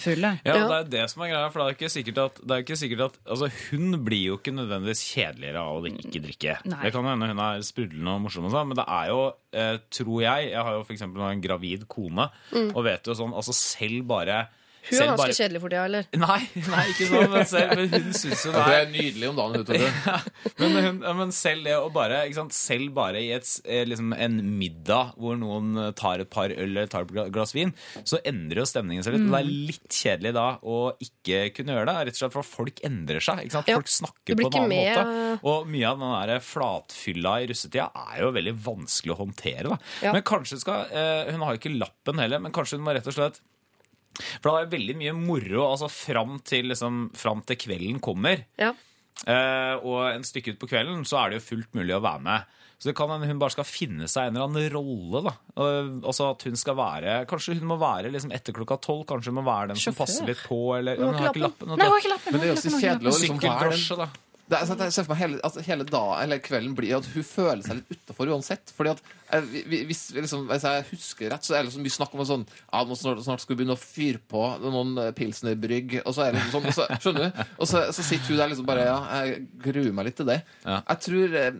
fulle. 0.00 0.36
Ja. 0.44 0.54
Det 0.56 0.76
er 0.76 0.86
det 0.92 1.02
som 1.12 1.24
er 1.24 1.32
greia, 1.32 1.48
for 1.52 1.60
det 1.60 1.66
er 1.66 1.76
ikke 1.76 1.92
sikkert 1.92 2.20
at, 2.22 2.38
det 2.40 2.54
er 2.54 2.64
ikke 2.64 2.78
sikkert 2.80 3.02
at 3.10 3.18
altså, 3.26 3.48
Hun 3.68 3.98
blir 4.04 4.22
jo 4.30 4.38
ikke 4.38 4.54
nødvendigvis 4.56 5.02
kjedeligere 5.12 5.64
av 5.64 5.80
å 5.80 5.90
ikke 5.90 6.22
drikke. 6.24 6.56
Nei. 6.68 6.80
Det 6.86 6.94
kan 6.94 7.08
hende 7.08 7.28
hun 7.32 7.44
er 7.44 7.66
sprudlende 7.66 8.16
og 8.16 8.24
morsom, 8.26 8.48
og 8.48 8.54
sånn, 8.54 8.72
men 8.72 8.80
det 8.80 8.86
er 9.00 9.12
jo, 9.12 9.20
eh, 9.52 9.76
tror 9.92 10.18
jeg 10.24 10.48
Jeg 10.52 10.64
har 10.64 10.78
jo 10.78 10.84
for 10.84 10.96
eksempel 10.96 11.24
en 11.28 11.44
gravid 11.44 11.86
kone, 11.92 12.28
og 12.72 12.84
vet 12.84 13.08
jo 13.08 13.16
sånn 13.16 13.36
altså 13.36 13.56
selv 13.56 14.08
bare 14.12 14.44
Hun 14.88 14.98
er 14.98 15.06
ganske 15.12 15.18
bare- 15.22 15.36
kjedelig 15.38 15.60
for 15.62 15.70
tida, 15.72 15.84
eller? 15.86 16.06
Nei, 16.18 16.38
nei, 16.72 16.84
ikke 16.90 17.06
sånn, 17.10 17.30
men, 17.30 17.44
selv, 17.46 17.74
men 17.78 17.88
hun 17.92 18.12
syns 18.18 18.44
jo 18.46 18.52
det 18.52 18.62
Det 18.66 18.74
er 18.74 18.80
er 18.82 18.90
nydelig 18.92 19.28
om 19.30 19.36
dagen 19.38 19.62
ute 19.62 19.78
ja, 19.82 20.16
men, 20.58 20.76
hun, 20.86 20.98
men 21.20 21.32
selv 21.36 21.64
det 21.68 21.76
å 21.78 21.86
bare 21.94 22.22
ikke 22.26 22.38
sant, 22.40 22.56
Selv 22.56 22.94
bare 22.96 23.20
i 23.22 23.28
et, 23.36 23.46
eh, 23.64 23.84
liksom 23.86 24.12
en 24.16 24.38
middag 24.58 25.12
hvor 25.16 25.38
noen 25.38 25.70
eh, 25.78 25.90
tar 25.98 26.24
et 26.24 26.30
par 26.32 26.50
øl 26.50 26.64
eller 26.72 26.90
tar 26.90 27.06
et 27.06 27.12
gla- 27.14 27.28
glass 27.32 27.54
vin, 27.54 27.70
så 28.02 28.18
endrer 28.26 28.62
jo 28.62 28.66
stemningen 28.68 29.04
seg 29.06 29.14
litt. 29.16 29.28
Det 29.28 29.38
er 29.38 29.46
Mm. 29.52 29.66
litt 29.70 29.88
kjedelig 30.02 30.32
da 30.34 30.46
å 30.62 30.76
ikke 31.02 31.42
kunne 31.56 31.74
gjøre 31.76 31.86
det. 31.88 31.94
Rett 32.08 32.16
og 32.16 32.20
slett 32.22 32.34
for 32.34 32.42
folk 32.46 32.80
endrer 32.86 33.20
seg. 33.22 33.44
Ikke 33.46 33.56
sant? 33.58 33.68
Ja, 33.70 33.76
Folk 33.78 33.90
snakker 33.92 34.36
på 34.38 34.46
en 34.48 34.58
annen 34.58 34.68
med... 34.68 34.98
måte. 34.98 35.38
Og 35.52 35.66
mye 35.70 35.86
av 35.92 35.98
den 36.02 36.12
der 36.32 36.42
flatfylla 36.44 37.36
i 37.42 37.46
russetida 37.50 37.88
er 37.94 38.22
jo 38.24 38.32
veldig 38.34 38.54
vanskelig 38.66 39.14
å 39.14 39.18
håndtere. 39.22 39.68
da. 39.72 39.78
Ja. 40.02 40.12
Men 40.16 40.22
kanskje 40.26 40.58
skal 40.62 40.86
eh, 40.90 41.30
Hun 41.32 41.40
har 41.46 41.54
jo 41.56 41.60
ikke 41.62 41.74
lappen 41.78 42.18
heller, 42.22 42.42
men 42.42 42.52
kanskje 42.54 42.78
hun 42.78 42.86
må 42.86 42.94
rett 42.96 43.06
og 43.10 43.14
slett 43.16 43.40
for 44.14 44.48
da 44.48 44.54
er 44.60 44.66
det 44.66 44.76
veldig 44.78 44.96
mye 45.00 45.12
moro 45.16 45.66
altså 45.70 45.88
fram 45.92 46.38
til, 46.46 46.68
liksom, 46.72 47.04
fram 47.18 47.44
til 47.48 47.60
kvelden 47.64 48.00
kommer. 48.04 48.44
Ja. 48.60 48.72
Eh, 49.26 49.76
og 49.84 50.08
en 50.10 50.26
stykke 50.26 50.54
ut 50.54 50.60
på 50.62 50.68
kvelden 50.72 51.04
så 51.08 51.20
er 51.22 51.30
det 51.32 51.40
jo 51.40 51.48
fullt 51.52 51.78
mulig 51.78 51.94
å 51.96 52.02
være 52.04 52.24
med. 52.26 52.58
Så 52.82 52.88
det 52.90 52.96
kan 52.98 53.12
hende 53.14 53.28
hun 53.30 53.38
bare 53.38 53.54
skal 53.54 53.66
finne 53.68 54.08
seg 54.10 54.26
en 54.26 54.36
eller 54.40 54.48
annen 54.48 54.72
rolle. 54.74 55.20
da. 55.28 55.32
Altså 56.02 56.32
at 56.32 56.42
hun 56.48 56.56
skal 56.58 56.74
være, 56.74 57.12
Kanskje 57.30 57.54
hun 57.54 57.68
må 57.70 57.76
være 57.78 58.10
liksom 58.10 58.32
etter 58.34 58.56
klokka 58.56 58.80
tolv. 58.82 59.04
Kanskje 59.06 59.30
hun 59.30 59.38
må 59.38 59.44
være 59.46 59.70
den 59.70 59.78
som 59.78 59.94
passer 59.94 60.26
litt 60.26 60.42
på. 60.48 60.58
Eller, 60.80 60.98
Hun 60.98 61.14
har 61.14 61.30
ikke 61.30 61.44
lappen. 61.44 61.70
Nei, 61.70 61.78
hun 61.78 61.94
har 61.94 62.02
ikke 62.02 62.10
lappen. 62.16 62.34
Men 62.34 62.42
det 62.42 62.48
er 62.48 62.54
jo 62.56 62.58
så 62.64 62.72
kjedelig 62.74 63.12
å 63.12 63.20
liksom 63.20 63.38
være 63.44 63.70
den 63.70 64.18
er, 64.58 64.66
sånn 64.68 64.80
jeg 64.84 64.92
ser 64.92 65.04
for 65.06 65.14
meg 65.14 65.20
hele, 65.22 65.40
at 65.44 65.56
hele 65.66 65.84
dag, 65.88 66.10
eller 66.24 66.38
kvelden 66.44 66.74
blir 66.78 66.96
at 66.98 67.06
hun 67.14 67.24
føler 67.26 67.62
seg 67.66 67.78
litt 67.80 67.92
utafor 68.06 68.30
uansett. 68.34 68.72
Fordi 68.76 68.90
at 68.94 69.02
eh, 69.32 69.40
vi- 69.52 69.62
vi- 69.70 69.82
hvis, 69.88 70.02
liksom, 70.16 70.46
hvis 70.50 70.66
jeg 70.68 70.84
husker 70.90 71.30
rett, 71.32 71.44
så 71.46 71.54
er 71.54 71.62
det 71.62 71.70
liksom 71.70 71.82
mye 71.86 71.96
snakk 71.96 72.14
om 72.14 72.24
sånn 72.28 72.46
ja, 72.48 72.82
nå 72.84 72.96
snart, 72.98 73.22
snart 73.24 73.40
skal 73.44 73.54
vi 73.56 73.62
begynne 73.64 73.76
å 73.78 73.82
fyre 73.82 74.18
på 74.28 74.42
noen 74.64 74.92
eh, 74.98 75.10
pilsnerbrygg. 75.16 76.00
Og 76.04 76.14
så 76.14 76.26
er 76.26 76.32
det 76.36 76.42
liksom 76.42 76.62
sånn, 76.62 76.68
og 76.68 76.76
så, 76.76 76.86
skjønner 77.02 77.30
du? 77.30 77.42
Og 77.58 77.68
så, 77.70 77.84
så 77.92 78.02
sitter 78.06 78.28
hun 78.34 78.42
der 78.42 78.52
liksom 78.52 78.66
bare 78.68 78.84
Ja, 78.88 78.98
jeg 79.24 79.46
gruer 79.62 79.92
meg 79.92 80.10
litt 80.10 80.16
til 80.20 80.26
det. 80.32 80.40
Ja. 80.66 80.82
Jeg 80.88 81.00
tror 81.08 81.36
eh, 81.42 81.52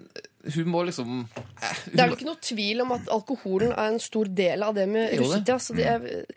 hun 0.42 0.66
må 0.72 0.82
liksom 0.88 1.22
eh, 1.62 1.76
hun 1.84 1.94
Det 1.94 2.00
er 2.02 2.08
jo 2.10 2.16
ikke 2.16 2.26
noe 2.28 2.40
tvil 2.42 2.82
om 2.82 2.92
at 2.96 3.08
alkoholen 3.14 3.72
er 3.72 3.92
en 3.92 4.00
stor 4.02 4.24
del 4.26 4.62
av 4.66 4.74
det 4.74 4.88
med 4.90 5.14
russetida. 5.20 5.58
så 5.62 5.76
det 5.76 5.86
er- 5.86 6.34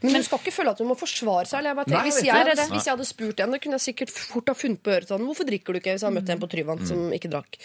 Men 0.00 0.14
hun 0.14 0.22
skal 0.22 0.38
ikke 0.38 0.54
føle 0.54 0.70
at 0.70 0.78
hun 0.78 0.86
må 0.88 0.94
forsvare 0.98 1.46
seg. 1.50 1.58
Eller 1.58 1.74
jeg 1.74 1.86
tenker, 1.86 1.96
Nei, 1.98 2.04
hvis, 2.06 2.22
jeg 2.22 2.44
det. 2.46 2.68
hvis 2.70 2.84
jeg 2.86 2.94
hadde 2.94 3.04
spurt 3.08 3.38
henne, 3.42 3.58
kunne 3.58 3.78
jeg 3.80 3.86
sikkert 3.94 4.10
fort 4.14 4.46
ha 4.46 4.54
funnet 4.54 4.82
på 4.82 4.90
øret 4.94 5.08
sånn 5.10 5.26
Hvorfor 5.26 5.44
drikker 5.48 5.74
du 5.74 5.80
ikke? 5.80 5.90
Hvis 5.96 6.02
jeg 6.06 6.10
hadde 6.12 6.20
møtt 6.22 6.30
en 6.30 6.38
på 6.44 6.50
Tryvann 6.52 6.86
som 6.86 7.10
ikke 7.10 7.30
drakk. 7.32 7.58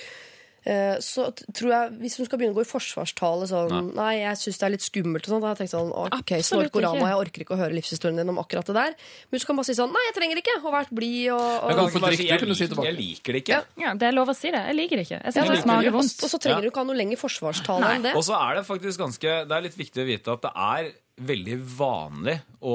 Eh, 0.66 0.96
Så 1.04 1.26
tror 1.52 1.70
jeg, 1.74 1.92
Hvis 2.00 2.16
hun 2.18 2.26
skal 2.26 2.40
begynne 2.40 2.54
å 2.56 2.56
gå 2.56 2.64
i 2.64 2.70
forsvarstale 2.70 3.48
sånn 3.52 3.90
Nei, 3.98 4.14
jeg 4.22 4.38
syns 4.40 4.60
det 4.62 4.64
er 4.64 4.72
litt 4.72 4.86
skummelt, 4.86 5.26
og 5.28 5.32
sånn, 5.34 5.42
da 5.44 5.48
har 5.50 5.56
jeg 5.58 5.68
tenkt 5.68 5.74
sånn 5.76 5.92
OK, 5.92 6.32
Snorkorama, 6.40 6.96
ikke. 7.02 7.10
jeg 7.12 7.20
orker 7.24 7.44
ikke 7.44 7.56
å 7.56 7.60
høre 7.60 7.74
livshistorien 7.76 8.16
din 8.22 8.30
om 8.32 8.40
akkurat 8.40 8.66
det 8.72 8.76
der. 8.78 8.96
Men 9.28 9.40
hun 9.40 9.46
kan 9.50 9.60
bare 9.60 9.68
si 9.68 9.76
sånn 9.76 9.92
Nei, 9.92 10.04
jeg 10.08 10.16
trenger 10.16 10.40
ikke, 10.40 10.56
og 10.64 10.72
vært 10.78 10.94
blid 10.96 11.32
og, 11.36 11.44
og 11.44 11.70
drikker 11.76 12.00
du? 12.00 12.08
jeg, 12.08 12.56
si 12.56 12.68
jeg 12.88 12.96
liker 12.96 13.34
det 13.34 13.42
ikke. 13.44 13.60
Ja, 13.84 13.94
Det 13.94 14.08
er 14.08 14.16
lov 14.16 14.32
å 14.32 14.36
si 14.40 14.52
det. 14.56 14.64
Jeg 14.72 14.76
liker 14.80 14.96
det 14.96 15.06
ikke. 15.10 15.20
Jeg 15.26 15.34
syns 15.36 15.52
det 15.52 15.62
smaker 15.66 15.92
vondt. 15.92 16.24
og 16.24 16.30
så 16.32 16.40
trenger 16.40 16.56
Ja. 16.56 16.62
du 16.64 16.70
ikke 16.72 16.80
ha 16.80 16.88
noe 16.88 16.96
lenger 17.04 17.18
forsvarstale 17.20 17.92
enn 17.98 18.02
det. 18.08 18.16
Og 18.16 18.24
så 18.24 18.40
er 18.40 18.56
det 18.56 18.66
faktisk 18.66 19.00
ganske 19.04 19.48
Det 19.48 19.52
er 19.52 19.62
litt 19.68 19.76
viktig 19.78 20.00
å 20.00 20.08
vite 20.08 20.32
at 20.32 20.42
det 20.48 20.54
er 20.56 20.94
veldig 21.22 21.58
vanlig 21.78 22.34
å, 22.66 22.74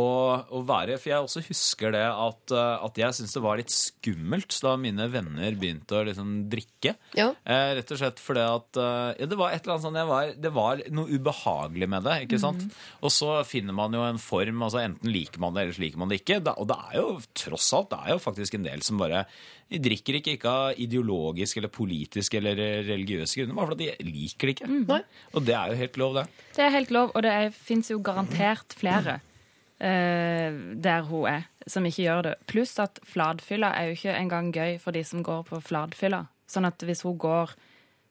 å 0.54 0.60
være 0.62 0.94
For 1.00 1.10
jeg 1.10 1.24
også 1.24 1.40
husker 1.48 1.90
det 1.96 2.04
at, 2.06 2.52
eh, 2.54 2.84
at 2.86 3.00
jeg 3.00 3.16
syntes 3.16 3.34
det 3.34 3.42
var 3.42 3.58
litt 3.58 3.74
skummelt 3.74 4.54
da 4.62 4.76
mine 4.78 5.08
venner 5.10 5.56
begynte 5.58 5.98
å 5.98 6.04
liksom 6.06 6.36
drikke. 6.52 6.94
Ja. 7.18 7.32
Eh, 7.42 7.72
rett 7.80 7.90
og 7.94 7.98
slett 7.98 8.22
fordi 8.22 8.44
at 8.46 8.78
eh, 8.78 9.10
ja, 9.18 9.28
Det 9.32 9.40
var 9.40 9.50
et 9.54 9.64
eller 9.64 9.74
annet 9.74 9.86
sånn 9.88 9.98
jeg 9.98 10.10
var, 10.12 10.32
Det 10.46 10.54
var 10.54 10.84
noe 10.94 11.18
ubehagelig 11.18 11.90
med 11.90 12.06
det. 12.06 12.16
ikke 12.28 12.40
sant? 12.42 12.62
Og 13.02 13.14
så 13.14 13.32
finner 13.48 13.74
man 13.74 13.96
jo 13.96 14.06
en 14.06 14.22
form. 14.22 14.62
altså 14.68 14.84
Enten 14.84 15.10
liker 15.12 15.42
man 15.42 15.56
det, 15.56 15.66
eller 15.66 15.78
så 15.80 15.86
liker 15.88 16.04
man 16.04 16.14
det 16.14 16.22
ikke. 16.22 16.38
Da, 16.46 16.54
og 16.62 16.70
det 16.70 16.78
er 16.92 16.98
jo 17.00 17.08
tross 17.42 17.72
alt 17.74 17.90
det 17.90 18.02
er 18.04 18.14
jo 18.14 18.22
faktisk 18.22 18.54
en 18.58 18.68
del 18.70 18.86
som 18.86 19.02
bare 19.02 19.26
de 19.68 19.80
drikker 19.84 20.18
ikke, 20.18 20.34
ikke 20.38 20.50
av 20.50 20.80
ideologiske 20.80 21.60
eller 21.60 21.72
politiske 21.72 22.40
eller 22.40 22.60
religiøse 22.86 23.36
grunner, 23.40 23.56
bare 23.58 23.72
fordi 23.74 23.88
de 23.90 24.06
liker 24.08 24.48
det 24.48 24.54
ikke. 24.56 24.68
Mm. 24.72 25.08
Og 25.36 25.44
det 25.44 25.56
er 25.58 25.72
jo 25.72 25.80
helt 25.82 25.98
lov, 26.00 26.14
det. 26.16 26.24
Det 26.56 26.64
er 26.64 26.72
helt 26.72 26.92
lov, 26.94 27.12
og 27.12 27.24
det 27.26 27.34
fins 27.56 27.92
jo 27.92 28.00
garantert 28.04 28.76
flere 28.78 29.18
uh, 29.20 30.58
der 30.88 31.04
hun 31.10 31.28
er, 31.28 31.48
som 31.68 31.84
ikke 31.84 32.06
gjør 32.06 32.24
det. 32.30 32.34
Pluss 32.48 32.78
at 32.80 33.00
flatfylla 33.04 33.74
er 33.76 33.90
jo 33.90 33.98
ikke 33.98 34.16
engang 34.16 34.52
gøy 34.56 34.78
for 34.80 34.96
de 34.96 35.04
som 35.04 35.24
går 35.26 35.44
på 35.50 35.60
flatfylla. 35.68 36.24
Sånn 36.48 36.68
at 36.68 36.80
hvis 36.88 37.04
hun 37.04 37.20
går 37.20 37.52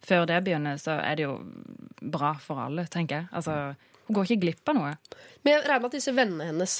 før 0.05 0.27
det 0.29 0.43
begynner, 0.45 0.77
så 0.77 0.99
er 1.01 1.17
det 1.17 1.25
jo 1.25 1.39
bra 2.01 2.35
for 2.41 2.61
alle, 2.67 2.85
tenker 2.85 3.23
jeg. 3.23 3.31
Altså, 3.33 3.73
hun 4.05 4.15
går 4.15 4.29
ikke 4.29 4.43
glipp 4.45 4.69
av 4.69 4.77
noe. 4.77 4.91
Men 5.41 5.55
jeg 5.55 5.65
regner 5.65 5.81
med 5.81 5.89
at 5.89 5.97
disse 5.97 6.13
vennene 6.13 6.51
hennes, 6.51 6.75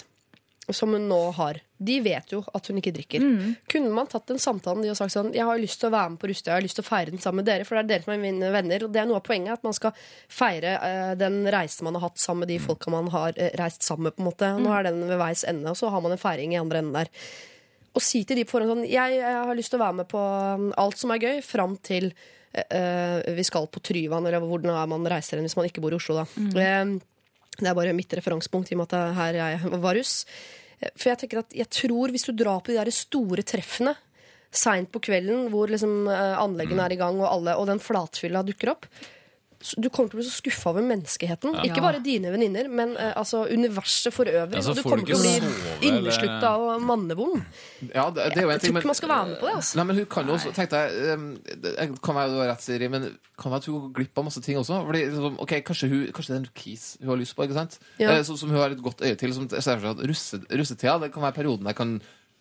som 0.70 0.94
hun 0.94 1.10
nå 1.10 1.22
har, 1.40 1.64
de 1.78 1.98
vet 2.02 2.32
jo 2.34 2.42
at 2.58 2.70
hun 2.70 2.80
ikke 2.80 2.94
drikker. 2.96 3.24
Kunne 3.70 3.92
man 3.94 4.10
tatt 4.10 4.30
den 4.32 4.42
samtalen 4.42 4.82
de 4.82 4.90
og 4.90 4.98
sagt 4.98 5.14
sånn 5.14 5.34
Jeg 5.36 5.46
har 5.46 5.60
lyst 5.62 5.80
til 5.82 5.92
å 5.92 5.94
være 5.94 6.14
med 6.14 6.22
på 6.22 6.30
Rustøya, 6.32 6.56
jeg 6.56 6.58
har 6.58 6.66
lyst 6.66 6.80
til 6.80 6.86
å 6.86 6.88
feire 6.88 7.14
den 7.14 7.22
sammen 7.24 7.44
med 7.44 7.50
dere, 7.50 7.68
for 7.68 7.78
det 7.78 7.84
er 7.84 7.92
dere 7.92 8.08
som 8.08 8.14
er 8.16 8.24
mine 8.24 8.54
venner. 8.54 8.86
Og 8.88 8.94
det 8.94 9.02
er 9.02 9.10
noe 9.10 9.20
av 9.22 9.28
poenget, 9.28 9.60
at 9.60 9.68
man 9.68 9.76
skal 9.78 10.08
feire 10.40 10.78
uh, 10.82 11.12
den 11.20 11.44
reisen 11.54 11.88
man 11.88 12.00
har 12.00 12.08
hatt 12.08 12.22
sammen 12.22 12.46
med 12.46 12.54
de 12.54 12.62
folka 12.64 12.94
man 12.94 13.12
har 13.14 13.38
uh, 13.38 13.52
reist 13.62 13.86
sammen 13.86 14.10
med, 14.10 14.18
på 14.18 14.24
en 14.26 14.30
måte. 14.32 14.54
Nå 14.62 14.74
er 14.74 14.90
den 14.90 15.04
ved 15.10 15.22
veis 15.22 15.46
ende, 15.48 15.70
og 15.74 15.78
så 15.80 15.92
har 15.94 16.04
man 16.06 16.16
en 16.16 16.22
feiring 16.22 16.56
i 16.56 16.62
andre 16.62 16.82
enden 16.82 16.98
der. 16.98 17.14
Og 17.98 18.04
si 18.06 18.22
til 18.30 18.38
de 18.38 18.46
på 18.46 18.58
forhånd 18.58 18.84
sånn 18.84 18.90
jeg, 18.90 19.20
jeg 19.20 19.38
har 19.50 19.58
lyst 19.58 19.74
til 19.74 19.80
å 19.80 19.86
være 19.86 20.00
med 20.02 20.10
på 20.10 20.22
um, 20.22 20.72
alt 20.78 21.00
som 21.02 21.14
er 21.14 21.24
gøy, 21.24 21.38
fram 21.46 21.78
til 21.86 22.12
uh, 22.12 23.22
vi 23.38 23.46
skal 23.46 23.70
på 23.72 23.82
Tryvann, 23.84 24.28
eller 24.28 24.44
hvor 24.44 24.64
er 24.66 24.90
man 24.90 25.08
reiser 25.10 25.38
hen 25.38 25.48
hvis 25.48 25.58
man 25.58 25.70
ikke 25.70 25.84
bor 25.84 25.96
i 25.96 26.00
Oslo, 26.00 26.22
da. 26.22 26.26
Eh, 26.62 26.98
det 27.58 27.66
er 27.72 27.78
bare 27.78 27.96
mitt 27.98 28.14
referansepunkt 28.14 28.70
i 28.70 28.76
og 28.76 28.84
med 28.84 28.92
at 28.92 29.00
er 29.00 29.18
her 29.18 29.40
jeg 29.40 29.82
var 29.82 29.98
russ. 29.98 30.20
Eh, 30.82 30.92
For 30.96 31.12
jeg 31.12 31.24
tenker 31.24 31.44
at 31.44 31.56
jeg 31.58 31.70
tror 31.74 32.14
hvis 32.14 32.28
du 32.28 32.34
drar 32.38 32.62
på 32.62 32.74
de 32.74 32.80
der 32.80 32.94
store 32.94 33.46
treffene 33.48 33.96
seint 34.58 34.90
på 34.94 35.02
kvelden, 35.04 35.50
hvor 35.52 35.70
liksom 35.70 36.08
eh, 36.08 36.36
anleggene 36.40 36.86
er 36.86 36.96
i 36.96 37.00
gang, 37.00 37.20
og, 37.20 37.28
alle, 37.30 37.58
og 37.60 37.68
den 37.70 37.84
flatfylla 37.84 38.46
dukker 38.48 38.74
opp 38.74 38.88
Du 39.58 39.88
kommer 39.90 40.12
til 40.12 40.20
å 40.20 40.22
bli 40.22 40.26
så 40.28 40.36
skuffa 40.36 40.70
over 40.70 40.86
menneskeheten. 40.86 41.56
Ikke 41.66 41.82
bare 41.82 42.02
dine 42.04 42.30
venninner, 42.34 42.68
men 42.70 42.94
uh, 42.94 43.16
altså 43.18 43.46
universet 43.50 44.14
for 44.14 44.30
øvrig. 44.30 44.62
Ja, 44.62 44.76
du 44.78 44.84
kommer 44.86 45.02
til 45.08 45.18
å 45.18 45.22
bli 45.24 45.88
inneslutta 45.90 46.52
og 46.62 46.84
mannevond. 46.86 47.42
Ja, 47.90 48.08
det, 48.14 48.30
det 48.36 48.44
er 48.44 48.46
jo 48.46 48.52
en 48.52 48.56
Jeg 48.58 48.66
ting, 48.68 48.76
tror 48.76 48.84
ikke 48.84 48.92
man 48.92 49.00
skal 49.00 49.14
være 49.14 49.30
med 49.32 49.40
på 49.42 49.50
det. 49.50 49.56
altså. 49.62 49.80
Nei, 49.80 49.88
men 49.90 50.02
hun 50.02 50.10
kan 50.14 50.30
jo 50.30 50.36
også, 50.38 50.54
tenkte 50.58 50.84
jeg, 50.84 51.18
um, 51.18 51.98
kan 52.06 52.20
være 52.20 52.34
du 52.34 52.38
har 52.44 52.52
rett, 52.54 52.68
Siri, 52.68 52.92
men 52.94 53.10
kan 53.38 53.54
være 53.54 53.64
at 53.64 53.70
hun 53.72 53.80
går 53.88 53.96
glipp 54.02 54.22
av 54.22 54.28
masse 54.30 54.44
ting 54.46 54.62
også. 54.62 54.84
Fordi, 54.92 55.02
liksom, 55.10 55.42
ok, 55.48 55.56
kanskje, 55.72 55.90
hun, 55.94 56.06
kanskje 56.14 56.34
det 56.34 56.38
er 56.38 56.44
en 56.44 56.54
kis 56.62 56.86
hun 57.02 57.14
har 57.16 57.22
lyst 57.24 57.38
på, 57.38 57.48
ikke 57.48 57.58
sant? 57.58 57.80
Ja. 57.98 58.14
Eh, 58.14 58.22
som, 58.28 58.38
som 58.38 58.54
hun 58.54 58.62
har 58.62 58.78
et 58.78 58.86
godt 58.86 59.02
øye 59.02 59.18
til. 59.18 59.34
Som, 59.34 59.50
jeg 59.50 59.98
russe, 60.12 60.42
russetida 60.54 61.00
det 61.02 61.12
kan 61.16 61.26
være 61.26 61.40
perioden 61.42 61.70
jeg 61.74 61.82
kan 61.82 61.98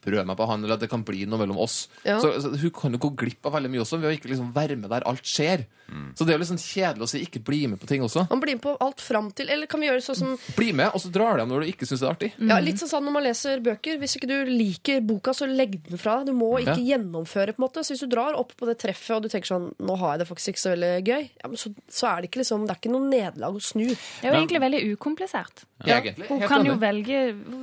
prøve 0.07 0.27
meg 0.29 0.39
på 0.39 0.47
han, 0.49 0.62
eller 0.64 0.77
at 0.77 0.85
det 0.85 0.91
kan 0.93 1.05
bli 1.07 1.25
noe 1.29 1.41
mellom 1.43 1.59
oss. 1.64 1.87
Ja. 2.07 2.21
Så, 2.23 2.31
så 2.43 2.53
hun 2.55 2.75
kan 2.75 2.95
jo 2.95 3.01
gå 3.07 3.12
glipp 3.25 3.49
av 3.49 3.57
veldig 3.57 3.73
mye 3.73 3.83
også 3.83 3.99
ved 4.03 4.12
å 4.12 4.14
ikke 4.14 4.31
liksom 4.31 4.53
være 4.57 4.79
med 4.79 4.93
der 4.93 5.07
alt 5.09 5.27
skjer. 5.27 5.67
Så 6.16 6.24
det 6.24 6.32
er 6.32 6.39
jo 6.39 6.43
litt 6.43 6.51
sånn 6.51 6.61
kjedelig 6.62 7.05
å 7.07 7.09
si 7.11 7.20
ikke 7.22 7.41
bli 7.47 7.61
med 7.70 7.78
på 7.80 7.87
ting 7.87 8.03
også. 8.03 8.26
Man 8.30 8.41
blir 8.43 8.57
med 8.59 8.62
på 8.64 8.72
alt 8.82 9.01
fram 9.05 9.28
til 9.37 9.49
Eller 9.53 9.68
kan 9.70 9.80
vi 9.80 9.87
gjøre 9.87 10.03
sånn 10.03 10.18
som 10.18 10.32
Bli 10.57 10.72
med, 10.76 10.91
og 10.95 11.01
så 11.03 11.11
drar 11.14 11.37
du 11.37 11.43
hjem 11.45 11.53
når 11.53 11.62
du 11.62 11.70
ikke 11.70 11.87
syns 11.89 12.03
det 12.03 12.09
er 12.09 12.14
artig. 12.14 12.30
ja, 12.43 12.59
Litt 12.64 12.82
sånn 12.82 13.05
når 13.07 13.14
man 13.14 13.24
leser 13.26 13.62
bøker. 13.64 14.01
Hvis 14.03 14.16
ikke 14.18 14.28
du 14.30 14.51
liker 14.51 15.01
boka, 15.07 15.34
så 15.37 15.47
legg 15.47 15.78
den 15.87 16.01
fra 16.01 16.18
deg. 16.18 16.32
Du 16.32 16.39
må 16.39 16.51
ikke 16.62 16.78
gjennomføre. 16.82 17.55
på 17.55 17.62
en 17.62 17.66
måte 17.68 17.84
Så 17.87 17.95
hvis 17.95 18.03
du 18.03 18.11
drar 18.11 18.34
opp 18.39 18.57
på 18.59 18.66
det 18.66 18.78
treffet 18.82 19.16
og 19.16 19.22
du 19.22 19.28
tenker 19.32 19.47
sånn 19.53 19.70
Nå 19.78 19.97
har 20.01 20.16
jeg 20.16 20.24
det 20.24 20.28
faktisk 20.32 20.55
ikke 20.55 20.64
så 20.64 20.74
veldig 20.74 20.93
gøy, 21.07 21.30
ja, 21.43 21.49
men 21.53 21.61
så, 21.61 21.72
så 21.89 22.11
er 22.11 22.20
det 22.22 22.30
ikke 22.30 22.43
liksom 22.43 22.66
Det 22.66 22.74
er 22.74 22.80
ikke 22.82 22.95
noe 22.97 23.07
nederlag 23.07 23.57
å 23.57 23.62
snu. 23.62 23.87
Det 23.87 24.26
er 24.26 24.32
jo 24.34 24.41
egentlig 24.43 24.62
veldig 24.66 24.82
ukomplisert. 24.97 25.64
Egentlig. 25.84 26.26
Hun 26.30 26.41
kan 26.49 26.64
jo 26.64 26.74
velge 26.80 27.18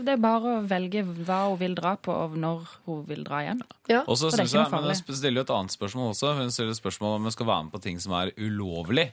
Det 0.05 0.13
er 0.13 0.19
bare 0.21 0.59
å 0.59 0.63
velge 0.69 1.01
hva 1.03 1.39
hun 1.49 1.57
vil 1.59 1.74
dra 1.76 1.95
på, 1.97 2.13
og 2.13 2.38
når 2.38 2.67
hun 2.86 3.03
vil 3.09 3.24
dra 3.26 3.41
igjen. 3.43 3.63
Ja. 3.89 4.03
Og 4.07 4.15
så 4.19 4.30
jeg, 4.32 4.47
men 4.71 4.86
Hun 4.88 4.95
stiller 5.17 5.41
jo 5.41 5.45
et 5.47 5.53
annet 5.53 5.74
spørsmål 5.74 6.13
også. 6.13 6.34
Hun 6.38 6.51
stiller 6.53 6.78
spørsmål 6.78 7.17
om 7.17 7.28
hun 7.28 7.34
skal 7.36 7.49
være 7.49 7.65
med 7.67 7.74
på 7.74 7.82
ting 7.84 7.99
som 7.99 8.12
er 8.20 8.32
ulovlig. 8.38 9.09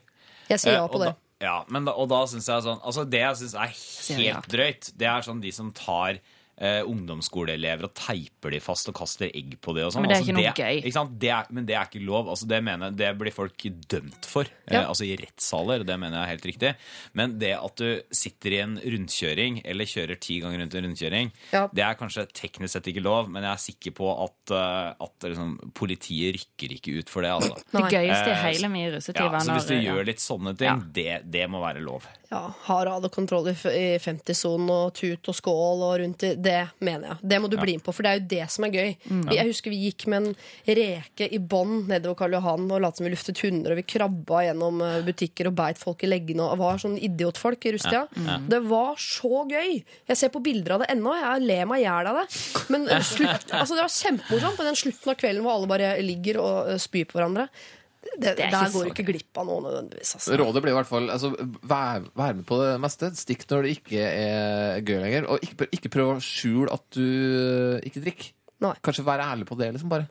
Jeg 0.50 0.60
sier 0.62 0.76
ja 0.78 0.84
Eh, 0.84 0.90
på 0.92 0.98
det. 1.02 1.12
Da, 1.14 1.46
ja, 1.46 1.56
men 1.72 1.84
da, 1.88 1.92
og 1.96 2.08
da 2.10 2.24
synes 2.28 2.46
jeg 2.50 2.62
sånn 2.66 2.80
Altså, 2.84 3.04
det 3.08 3.20
jeg 3.22 3.36
syns 3.40 3.54
er 3.54 3.70
helt 3.72 4.48
drøyt, 4.52 4.90
det 5.00 5.06
er 5.08 5.22
sånn 5.24 5.40
de 5.40 5.52
som 5.56 5.70
tar 5.72 6.18
eh, 6.60 6.82
ungdomsskoleelever 6.84 7.88
og 7.88 7.94
teiper 7.96 8.52
de 8.54 8.60
fast 8.62 8.88
og 8.92 8.96
kaster 9.00 9.30
egg 9.32 9.56
på 9.64 9.74
det 9.76 9.86
og 9.86 9.94
sånn. 9.94 10.04
Men 10.04 10.10
det 10.12 10.16
er 10.16 10.20
Altså, 10.20 10.30
ikke 10.30 10.38
noe 10.38 10.52
gøy. 10.60 10.80
Ikke 10.84 10.96
sant? 10.98 11.14
Det 11.22 11.30
er, 11.32 11.46
men 11.56 11.66
det 11.68 11.76
er 11.78 11.88
ikke 11.88 12.02
lov. 12.04 12.28
Altså, 12.34 12.46
det, 12.50 12.60
mener, 12.66 12.90
det 12.92 13.10
blir 13.18 13.32
folk 13.34 13.64
dømt 13.90 14.28
for. 14.28 14.50
Eh, 14.68 14.80
altså 14.84 15.06
i 15.08 15.16
rettssaler. 15.20 15.84
Det 15.88 15.96
mener 15.98 16.18
jeg 16.18 16.26
er 16.26 16.32
helt 16.34 16.48
riktig. 16.50 16.72
Men 17.18 17.38
det 17.40 17.52
at 17.56 17.76
du 17.80 18.02
sitter 18.12 18.56
i 18.56 18.60
en 18.64 18.76
rundkjøring, 18.84 19.60
eller 19.64 19.88
kjører 19.90 20.20
ti 20.20 20.40
ganger 20.44 20.60
rundt 20.64 20.74
en 20.78 20.84
rundkjøring, 20.90 21.32
Ja. 21.52 21.66
det 21.72 21.84
er 21.86 21.94
kanskje 21.98 22.26
teknisk 22.32 22.76
sett 22.76 22.86
ikke 22.92 23.02
lov, 23.02 23.30
men 23.32 23.42
jeg 23.42 23.52
er 23.52 23.64
sikker 23.64 23.96
på 23.96 24.10
at, 24.24 24.54
eh, 24.54 24.94
at 25.06 25.26
liksom, 25.30 25.56
politiet 25.74 26.36
rykker 26.36 26.76
ikke 26.76 26.98
ut 27.00 27.08
for 27.10 27.22
det. 27.22 27.30
Altså. 27.30 27.54
Det 27.72 27.86
gøyeste 27.96 28.28
i 28.28 28.36
Eh, 28.36 28.42
hele 28.52 28.68
min 28.68 28.90
russetid 28.92 29.16
Ja, 29.20 29.28
var 29.32 29.40
så 29.40 29.56
hvis 29.56 29.66
du 29.66 29.74
gjør 29.80 30.04
litt 30.06 30.20
sånne 30.22 30.56
ting, 30.56 30.68
Ja. 30.68 30.76
det, 30.92 31.30
det 31.30 31.48
må 31.50 31.60
være 31.60 31.80
lov. 31.82 32.06
Ja, 32.30 32.52
Har 32.68 32.86
alle 32.86 33.08
kontroll 33.10 33.48
i 33.50 33.54
50-sonen 33.98 34.68
og 34.70 34.92
tut 34.94 35.26
og 35.32 35.34
skål 35.34 35.80
og 35.82 35.94
rundt 35.98 36.22
i 36.28 36.28
Det 36.38 36.60
mener 36.86 37.08
jeg. 37.08 37.16
Det 37.32 37.40
må 37.42 37.48
du 37.50 37.56
bli 37.58 37.74
med 37.74 37.82
på, 37.82 37.90
for 37.96 38.06
det 38.06 38.10
er 38.12 38.20
jo 38.20 38.26
det 38.30 38.44
som 38.54 38.66
er 38.68 38.70
gøy. 38.76 38.92
Vi- 39.02 39.34
Jeg 39.40 39.46
husker 39.48 39.70
vi 39.72 39.80
gikk 39.90 40.06
med 40.06 40.22
en 40.28 40.36
reke 40.76 41.26
i 41.32 41.38
bånd 41.38 41.88
nedover 41.90 42.14
Karl 42.20 42.36
Johan 42.38 42.70
og 42.70 42.80
lot 42.84 42.96
som 42.96 43.04
vi 43.08 43.10
luftet 43.10 43.40
hunder, 43.42 43.72
og 43.72 43.80
vi 43.80 43.82
krabba 43.82 44.44
gjennom 44.46 44.78
eh, 44.80 45.02
butikker 45.02 45.48
og 45.50 45.56
beit 45.58 45.76
folk 45.82 46.04
i 46.04 46.06
leggene 46.12 46.46
og 46.46 46.58
var 46.62 46.78
sånn 46.78 46.94
idiotfolk 47.02 47.66
i 47.66 47.72
rusttida. 47.74 48.06
Det 48.48 48.62
var 48.68 48.94
så 48.94 49.42
gøy! 49.50 49.82
Jeg 50.06 50.16
ser 50.16 50.28
på 50.30 50.42
bilder 50.42 50.74
av 50.78 50.84
det 50.84 50.90
ennå, 50.94 51.16
jeg 51.18 51.42
ler 51.48 51.66
meg 51.66 51.80
i 51.82 51.84
hjel 51.88 52.06
av 52.12 52.20
det. 52.22 52.28
Men 52.70 52.86
slutt, 53.10 53.50
altså 53.50 53.74
det 53.74 53.82
var 53.82 53.90
kjempemorsomt, 53.98 54.56
men 54.62 54.70
den 54.70 54.76
slutten 54.84 55.10
av 55.10 55.18
kvelden 55.18 55.42
hvor 55.42 55.58
alle 55.58 55.66
bare 55.74 55.92
ligger 56.00 56.38
og 56.38 56.70
eh, 56.70 56.78
spyr 56.78 57.10
på 57.10 57.18
hverandre 57.18 57.48
det, 58.00 58.30
er 58.30 58.38
ikke 58.38 58.50
Der 58.54 58.72
går 58.72 58.86
du 58.86 58.90
ikke 58.94 59.06
glipp 59.10 59.40
av 59.40 59.46
noe 59.48 59.62
nødvendigvis. 59.66 60.14
Altså. 60.16 60.36
Rådet 60.40 60.62
blir 60.64 60.72
i 60.72 60.76
hvert 60.78 60.88
fall 60.88 61.10
altså, 61.12 61.30
vær, 61.68 62.06
vær 62.16 62.36
med 62.38 62.46
på 62.48 62.58
det 62.62 62.72
meste. 62.82 63.10
Stikk 63.18 63.44
når 63.50 63.66
det 63.66 63.74
ikke 63.76 64.06
er 64.08 64.80
gøy 64.86 64.98
lenger. 65.04 65.28
Og 65.32 65.44
ikke, 65.44 65.68
ikke 65.76 65.92
prøv 65.92 66.14
å 66.14 66.18
skjule 66.24 66.72
at 66.72 66.86
du 66.96 67.04
ikke 67.86 68.04
drikker. 68.06 68.32
Nei. 68.60 68.74
Kanskje 68.84 69.06
være 69.06 69.28
ærlig 69.34 69.48
på 69.48 69.56
det, 69.60 69.70
liksom, 69.76 69.92
bare. 69.92 70.08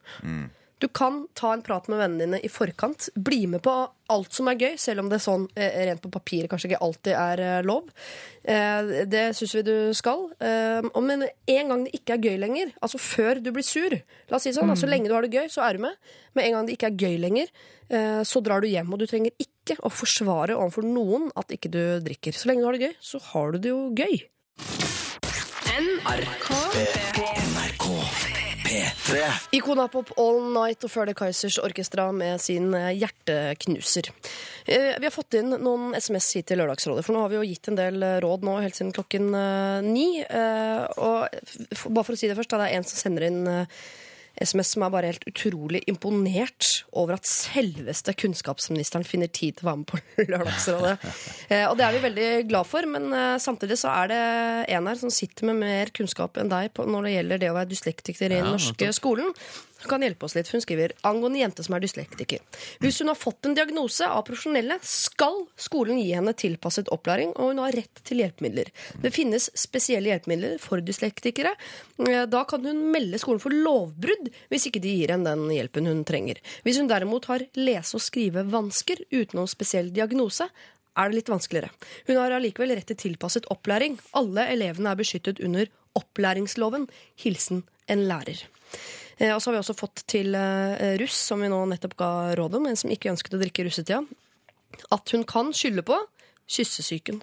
Du 0.80 0.88
kan 0.88 1.28
ta 1.36 1.52
en 1.54 1.62
prat 1.62 1.88
med 1.92 2.00
vennene 2.00 2.24
dine 2.24 2.40
i 2.40 2.50
forkant. 2.52 3.10
Bli 3.16 3.44
med 3.52 3.62
på 3.66 3.74
alt 4.10 4.34
som 4.34 4.48
er 4.48 4.60
gøy, 4.60 4.78
selv 4.80 5.04
om 5.04 5.10
det 5.12 5.20
sånn 5.22 5.44
eh, 5.60 5.82
rent 5.90 6.02
på 6.02 6.12
papiret 6.14 6.50
kanskje 6.50 6.70
ikke 6.72 6.80
alltid 6.86 7.18
er 7.20 7.44
eh, 7.44 7.58
lov. 7.68 7.90
Eh, 8.48 9.04
det 9.12 9.26
syns 9.38 9.58
vi 9.58 9.66
du 9.68 9.74
skal. 9.98 10.30
Eh, 10.40 10.88
men 11.04 11.28
en 11.28 11.74
gang 11.74 11.84
det 11.84 12.00
ikke 12.00 12.16
er 12.16 12.30
gøy 12.30 12.40
lenger, 12.46 12.72
altså 12.80 13.02
før 13.02 13.44
du 13.44 13.52
blir 13.56 13.68
sur 13.68 13.92
La 13.92 14.38
oss 14.38 14.46
si 14.48 14.54
sånn, 14.56 14.70
mm. 14.72 14.80
Så 14.80 14.88
lenge 14.88 15.12
du 15.12 15.16
har 15.18 15.26
det 15.26 15.36
gøy, 15.36 15.52
så 15.52 15.66
er 15.68 15.76
du 15.76 15.84
med. 15.90 16.00
Men 16.38 16.48
en 16.48 16.58
gang 16.58 16.70
det 16.70 16.78
ikke 16.78 16.94
er 16.94 17.00
gøy 17.04 17.20
lenger, 17.28 17.54
eh, 17.92 18.24
så 18.24 18.44
drar 18.46 18.64
du 18.64 18.72
hjem. 18.72 18.96
Og 18.96 19.04
du 19.04 19.08
trenger 19.10 19.36
ikke 19.36 19.80
å 19.84 19.92
forsvare 19.92 20.56
overfor 20.56 20.88
noen 20.88 21.28
at 21.40 21.52
ikke 21.52 21.74
du 21.76 21.82
drikker. 22.08 22.38
Så 22.38 22.48
lenge 22.48 22.64
du 22.64 22.70
har 22.70 22.80
det 22.80 22.88
gøy, 22.88 23.00
så 23.04 23.24
har 23.34 23.52
du 23.52 23.60
det 23.60 23.76
jo 23.76 23.88
gøy. 24.00 24.22
NRK. 25.80 26.54
NRK 27.50 28.39
P3 28.70 29.22
Ikona 29.58 29.88
Pop 29.90 30.12
All 30.22 30.44
Night 30.54 30.84
og 30.86 30.92
før 30.94 31.10
det 31.10 31.16
Kaizers 31.18 31.58
Orkestra 31.64 32.04
med 32.14 32.38
sin 32.44 32.68
eh, 32.78 32.92
hjerteknuser. 33.00 34.12
Eh, 34.70 34.92
Vi 35.02 35.08
har 35.08 35.14
fått 35.16 35.40
inn 35.40 35.56
noen 35.56 35.96
SMS 35.98 36.28
hit 36.38 36.52
til 36.52 36.62
Lørdagsrådet, 36.62 37.02
for 37.08 37.16
nå 37.16 37.24
har 37.24 37.32
vi 37.34 37.40
jo 37.40 37.48
gitt 37.50 37.72
en 37.72 37.80
del 37.80 37.98
eh, 38.06 38.20
råd 38.22 38.46
nå 38.46 38.60
helt 38.62 38.78
siden 38.78 38.94
klokken 38.94 39.32
ni. 39.90 40.22
Og 40.22 41.42
bare 41.90 42.06
for 42.06 42.14
å 42.14 42.20
si 42.20 42.30
det 42.30 42.38
først, 42.38 42.54
det 42.54 42.68
er 42.70 42.78
en 42.78 42.86
som 42.86 43.02
sender 43.02 43.26
inn 43.32 43.42
SMS 44.42 44.74
som 44.76 44.84
er 44.86 44.92
bare 44.94 45.10
helt 45.12 45.26
utrolig 45.30 45.82
imponert 45.92 46.70
over 46.96 47.18
at 47.18 47.28
selveste 47.28 48.14
kunnskapsministeren 48.18 49.04
finner 49.08 49.28
tid 49.28 49.58
til 49.60 49.66
å 49.68 49.70
være 49.72 49.82
med 49.82 49.90
på 49.92 50.00
Lørdagsrådet. 50.32 50.94
Eh, 51.50 51.66
Og 51.70 51.78
det 51.80 51.86
er 51.88 51.96
vi 51.98 52.04
veldig 52.08 52.30
glad 52.52 52.70
for, 52.70 52.88
men 52.90 53.10
eh, 53.14 53.38
samtidig 53.44 53.80
så 53.82 53.92
er 53.94 54.12
det 54.14 54.22
en 54.78 54.88
her 54.92 55.00
som 55.02 55.12
sitter 55.14 55.50
med 55.52 55.60
mer 55.64 55.92
kunnskap 55.96 56.40
enn 56.40 56.52
deg 56.52 56.72
på, 56.78 56.88
når 56.88 57.10
det 57.10 57.16
gjelder 57.18 57.44
det 57.44 57.52
å 57.52 57.58
være 57.60 57.72
dyslektiker 57.74 58.30
i 58.32 58.38
den 58.40 58.50
norske 58.54 58.94
skolen. 58.96 59.34
Kan 59.88 60.04
hjelpe 60.04 60.26
oss 60.28 60.36
litt, 60.36 60.50
hun 60.52 60.60
skriver 60.64 60.92
angående 61.08 61.40
jente 61.40 61.64
som 61.64 61.76
er 61.78 61.84
dyslektiker. 61.84 62.42
Hvis 62.84 63.00
hun 63.00 63.08
har 63.08 63.16
fått 63.16 63.48
en 63.48 63.56
diagnose 63.56 64.08
av 64.08 64.26
profesjonelle, 64.28 64.76
skal 64.84 65.46
skolen 65.56 66.02
gi 66.02 66.10
henne 66.18 66.34
tilpasset 66.36 66.92
opplæring, 66.92 67.32
og 67.38 67.54
hun 67.54 67.62
har 67.64 67.78
rett 67.78 68.02
til 68.04 68.20
hjelpemidler. 68.20 68.72
Det 69.00 69.14
finnes 69.16 69.48
spesielle 69.56 70.12
hjelpemidler 70.12 70.58
for 70.60 70.84
dyslektikere. 70.84 71.54
Eh, 72.08 72.26
Da 72.30 72.44
kan 72.44 72.66
hun 72.66 72.92
melde 72.92 73.18
skolen 73.20 73.40
for 73.40 73.56
lovbrudd 73.56 74.28
hvis 74.52 74.68
ikke 74.68 74.82
de 74.84 74.92
gir 75.00 75.14
henne 75.16 75.32
den 75.32 75.48
hjelpen 75.56 75.88
hun 75.88 76.04
trenger. 76.04 76.38
Hvis 76.64 76.78
hun 76.78 76.90
derimot 76.92 77.26
har 77.32 77.48
lese- 77.56 77.96
og 77.96 78.04
skrivevansker 78.04 79.06
uten 79.12 79.40
noen 79.40 79.48
spesiell 79.48 79.94
diagnose, 79.96 80.50
er 80.98 81.10
det 81.10 81.16
litt 81.16 81.32
vanskeligere. 81.32 81.70
Hun 82.08 82.18
har 82.20 82.36
allikevel 82.36 82.76
rett 82.76 82.88
til 82.92 83.00
tilpasset 83.00 83.48
opplæring. 83.48 83.98
Alle 84.14 84.50
elevene 84.52 84.92
er 84.92 85.00
beskyttet 85.00 85.40
under 85.40 85.70
opplæringsloven. 85.96 86.90
Hilsen 87.16 87.64
en 87.88 88.08
lærer. 88.10 88.44
Eh, 89.20 89.34
Og 89.36 89.42
så 89.42 89.50
har 89.50 89.58
vi 89.58 89.62
også 89.64 89.76
fått 89.78 90.04
til 90.10 90.36
eh, 90.36 90.96
russ, 91.02 91.18
som 91.30 91.42
vi 91.44 91.50
nå 91.52 91.60
nettopp 91.70 91.96
ga 92.00 92.12
råd 92.40 92.56
om, 92.60 92.70
en 92.72 92.80
som 92.80 92.92
ikke 92.94 93.12
ønsket 93.12 93.36
å 93.36 93.42
drikke 93.42 93.64
i 93.64 93.68
russetida, 93.68 94.02
at 94.96 95.12
hun 95.16 95.26
kan 95.28 95.52
skylde 95.56 95.84
på 95.86 95.98
kyssesyken. 96.50 97.22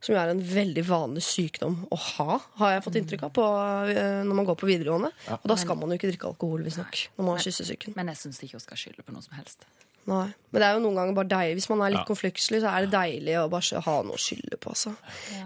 Som 0.00 0.14
jo 0.14 0.20
er 0.22 0.30
en 0.32 0.38
veldig 0.40 0.80
vanlig 0.88 1.20
sykdom 1.26 1.74
å 1.92 1.96
ha, 2.00 2.38
har 2.56 2.70
jeg 2.72 2.84
fått 2.86 2.94
inntrykk 3.02 3.24
av, 3.26 3.32
på, 3.36 3.44
eh, 3.92 4.22
når 4.24 4.38
man 4.38 4.46
går 4.48 4.56
på 4.62 4.68
videregående. 4.70 5.10
Og 5.36 5.44
da 5.50 5.56
skal 5.60 5.76
man 5.76 5.92
jo 5.92 5.98
ikke 6.00 6.08
drikke 6.14 6.30
alkohol, 6.30 6.62
visstnok, 6.64 7.02
når 7.18 7.26
man 7.26 7.36
har 7.36 7.44
kyssesyken. 7.44 7.92
Men 7.98 8.08
jeg 8.08 8.20
syns 8.22 8.40
ikke 8.40 8.56
hun 8.56 8.64
skal 8.64 8.80
skylde 8.80 9.04
på 9.04 9.12
noe 9.12 9.24
som 9.26 9.36
helst. 9.36 9.66
Nei. 10.10 10.26
Men 10.50 10.62
det 10.62 10.66
er 10.66 10.72
jo 10.74 10.80
noen 10.82 10.96
ganger 10.98 11.14
bare 11.14 11.30
deilig 11.30 11.60
Hvis 11.60 11.68
man 11.70 11.82
er 11.86 11.92
litt 11.94 12.00
Ja. 12.00 12.06
konfliktslig, 12.08 12.58
så 12.64 12.70
er 12.72 12.86
det 12.86 12.90
deilig 12.90 13.36
å 13.38 13.44
bare 13.52 13.82
ha 13.86 13.92
noe 14.02 14.16
å 14.16 14.18
skylde 14.18 14.56
på. 14.58 14.72
Altså. 14.72 14.96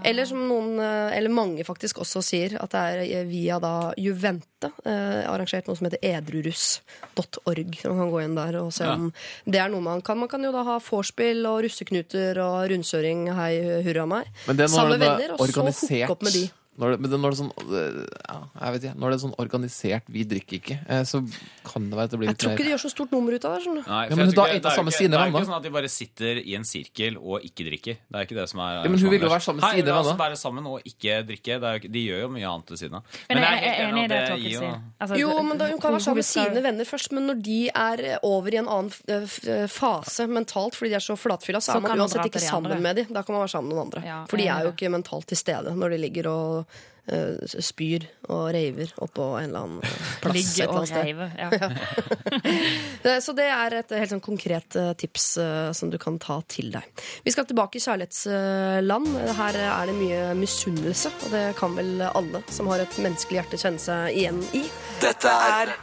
Eller 0.03 0.25
som 0.25 0.41
noen, 0.49 0.79
eh, 0.81 1.17
eller 1.19 1.29
mange 1.29 1.65
faktisk 1.69 2.01
også 2.01 2.23
sier, 2.25 2.57
at 2.57 2.71
det 2.73 2.81
er 2.81 3.03
eh, 3.05 3.25
via 3.29 3.59
da 3.61 3.93
Juvente 4.01 4.71
eh, 4.87 5.29
arrangert 5.29 5.69
noe 5.69 5.77
som 5.77 5.91
heter 5.91 6.01
edruruss.org. 6.01 7.85
Man 7.85 7.99
kan 8.01 8.11
gå 8.15 8.25
inn 8.25 8.35
der 8.39 8.59
og 8.62 8.73
se 8.73 8.89
om 8.89 9.12
det 9.45 9.61
er 9.61 9.69
noe 9.69 9.85
man 9.85 10.01
kan. 10.01 10.19
Man 10.19 10.28
kan 10.32 10.43
jo 10.43 10.53
da 10.55 10.65
ha 10.65 10.78
vorspiel 10.81 11.45
og 11.51 11.62
russeknuter 11.66 12.41
og 12.41 12.70
rundkjøring, 12.73 13.28
hei 13.36 13.82
hurra 13.85 14.07
meg. 14.09 14.32
Sammen 14.47 14.99
med 14.99 15.03
er 15.03 15.19
venner, 15.19 15.36
og 15.36 15.49
så 15.49 15.69
hooke 15.69 16.11
opp 16.11 16.23
med 16.24 16.32
de. 16.32 16.47
Når 16.77 16.91
det, 16.91 17.01
men 17.01 17.11
det, 17.11 17.19
når 17.23 17.31
det 17.31 17.37
er 17.39 17.43
sånn 17.45 17.53
øh, 17.71 18.07
ja, 18.29 18.37
jeg 18.65 18.73
vet 18.75 18.85
ikke, 18.89 18.95
Når 18.99 19.11
det 19.13 19.17
er 19.17 19.23
sånn 19.25 19.35
organisert 19.39 20.03
'vi 20.11 20.25
drikker 20.27 20.57
ikke', 20.59 20.79
eh, 20.91 21.03
så 21.07 21.21
kan 21.65 21.85
det 21.91 21.95
være 21.95 22.05
at 22.05 22.11
det 22.11 22.19
blir 22.19 22.29
Jeg 22.33 22.39
tror 22.39 22.51
ikke 22.57 22.65
de 22.67 22.73
gjør 22.75 22.83
så 22.83 22.91
stort 22.91 23.13
nummer 23.15 23.33
ut 23.35 23.45
av 23.45 23.53
det. 23.55 23.67
Nei, 23.71 24.03
Ja, 24.11 24.17
men 24.17 24.27
jeg 24.27 24.35
da 24.35 24.43
er 24.43 24.49
er 24.51 24.61
jo 24.61 24.71
sammen 24.75 24.91
ikke- 24.91 24.99
sine 24.99 25.11
Det 25.15 25.21
er 25.21 25.31
jo 25.31 25.39
ikke 25.39 25.47
sånn 25.47 25.57
at 25.57 25.63
de 25.63 25.71
bare 25.71 25.89
sitter 25.89 26.35
i 26.43 26.55
en 26.59 26.65
sirkel 26.65 27.17
og 27.17 27.43
ikke 27.47 27.63
drikker. 27.69 27.95
Det 28.11 28.17
er 28.19 28.23
ikke 28.27 28.35
det 28.41 28.49
som 28.51 28.59
er 28.61 28.73
Ja, 28.75 28.89
men 28.91 28.99
hun 28.99 29.11
vil 29.11 29.21
jo 29.21 29.29
være 29.31 29.41
sammen 29.41 29.61
med 29.63 29.71
sine 29.71 29.85
venner. 29.87 30.17
være 30.19 30.37
sammen 30.37 30.67
og 30.67 30.81
ikke 30.85 31.23
drikke. 31.27 31.53
Det 31.61 31.65
er 31.65 31.79
jo, 31.79 31.89
de 31.95 32.01
gjør 32.09 32.21
jo 32.21 32.29
mye 32.29 32.49
annet 32.51 32.69
ved 32.71 32.79
siden 32.79 32.95
av. 32.95 33.03
Men 33.29 33.39
jeg 33.39 33.61
det 33.61 33.71
er 33.71 33.77
enig 33.89 34.05
i 34.05 34.09
det 34.09 34.29
Torkel 34.29 34.53
jo- 34.53 34.61
sier. 34.61 34.81
Altså, 35.01 35.15
Jo, 35.19 35.43
men 35.43 35.59
da, 35.59 35.65
Hun 35.71 35.79
kan 35.81 35.93
være 35.93 36.01
sammen 36.01 36.17
med 36.17 36.25
sine 36.25 36.63
venner 36.63 36.85
først, 36.85 37.13
men 37.13 37.27
når 37.29 37.43
de 37.43 37.71
er 37.75 38.19
over 38.23 38.49
i 38.53 38.57
en 38.59 38.67
annen 38.69 38.93
eh, 39.09 39.23
eh, 39.47 39.67
fase 39.69 40.27
mentalt 40.27 40.75
fordi 40.75 40.91
de 40.91 40.95
er 40.97 41.05
så 41.07 41.15
flatfylla, 41.17 41.61
så 41.63 41.77
er 41.77 41.81
man 41.81 41.99
uansett 41.99 42.25
ikke 42.27 42.41
sammen 42.43 42.83
med 42.83 42.97
dem. 42.97 43.07
Da 43.15 43.23
kan 43.23 43.33
man 43.35 43.43
være 43.47 43.51
sammen 43.55 43.69
med 43.69 43.77
noen 43.79 43.93
andre. 43.95 44.27
For 44.29 44.37
de 44.37 44.49
er 44.49 44.63
jo 44.65 44.73
ikke 44.73 44.91
mentalt 44.91 45.27
til 45.29 45.37
stede 45.37 45.71
når 45.75 45.91
de 45.91 45.99
ligger 45.99 46.27
og 46.29 46.64
eh, 47.07 47.36
spyr 47.61 48.07
og 48.32 48.47
raver 48.57 48.93
oppå 49.05 49.27
en 49.41 49.51
eller 49.51 49.65
annen 49.66 49.82
eh, 49.85 50.09
plass. 50.24 50.55
et 50.59 50.65
eller 50.65 50.73
og 50.73 50.77
annet 50.81 50.89
sted. 50.89 51.05
reive. 51.05 51.31
Ja. 51.39 51.49
Det- 53.05 53.20
Så 53.24 53.32
det 53.36 53.45
er 53.53 53.74
et 53.78 53.91
helt 53.93 54.11
sånn 54.15 54.23
konkret 54.24 54.77
eh, 54.81 54.93
tips 54.99 55.27
uh, 55.39 55.73
som 55.77 55.91
du 55.93 55.99
kan 56.01 56.16
ta 56.19 56.39
til 56.49 56.70
deg. 56.73 57.05
Vi 57.24 57.32
skal 57.35 57.45
tilbake 57.49 57.77
i 57.78 57.85
kjærlighetsland. 57.85 59.11
Her 59.39 59.59
er 59.61 59.91
det 59.93 59.97
mye 59.99 60.23
misunnelse, 60.41 61.12
og 61.27 61.35
det 61.36 61.45
kan 61.61 61.77
vel 61.77 62.01
alle 62.09 62.41
som 62.53 62.69
har 62.73 62.81
et 62.85 62.97
menneskelig 63.05 63.43
hjerte 63.43 63.61
kjenne 63.61 63.82
seg 63.85 64.16
igjen 64.16 64.41
i. 64.57 64.65
Dette 65.05 65.28
er 65.31 65.74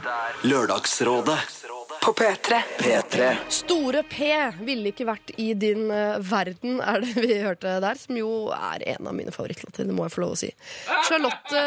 Lørdagsrådet 0.46 1.38
På 2.02 2.12
P3. 2.12 2.62
P3. 2.78 3.36
Store 3.48 4.02
P 4.10 4.18
ville 4.66 4.90
ikke 4.90 5.04
vært 5.06 5.30
i 5.38 5.52
din 5.54 5.84
eh, 5.94 6.16
verden, 6.26 6.80
er 6.82 6.98
det 7.04 7.12
vi 7.22 7.36
hørte 7.44 7.76
der. 7.84 8.00
Som 8.00 8.18
jo 8.18 8.30
er 8.56 8.82
en 8.96 9.06
av 9.06 9.14
mine 9.14 9.30
favorittlåter, 9.34 9.86
det 9.86 9.94
må 9.94 10.08
jeg 10.08 10.14
få 10.16 10.24
lov 10.24 10.34
å 10.34 10.40
si. 10.40 10.50
Charlotte, 11.06 11.62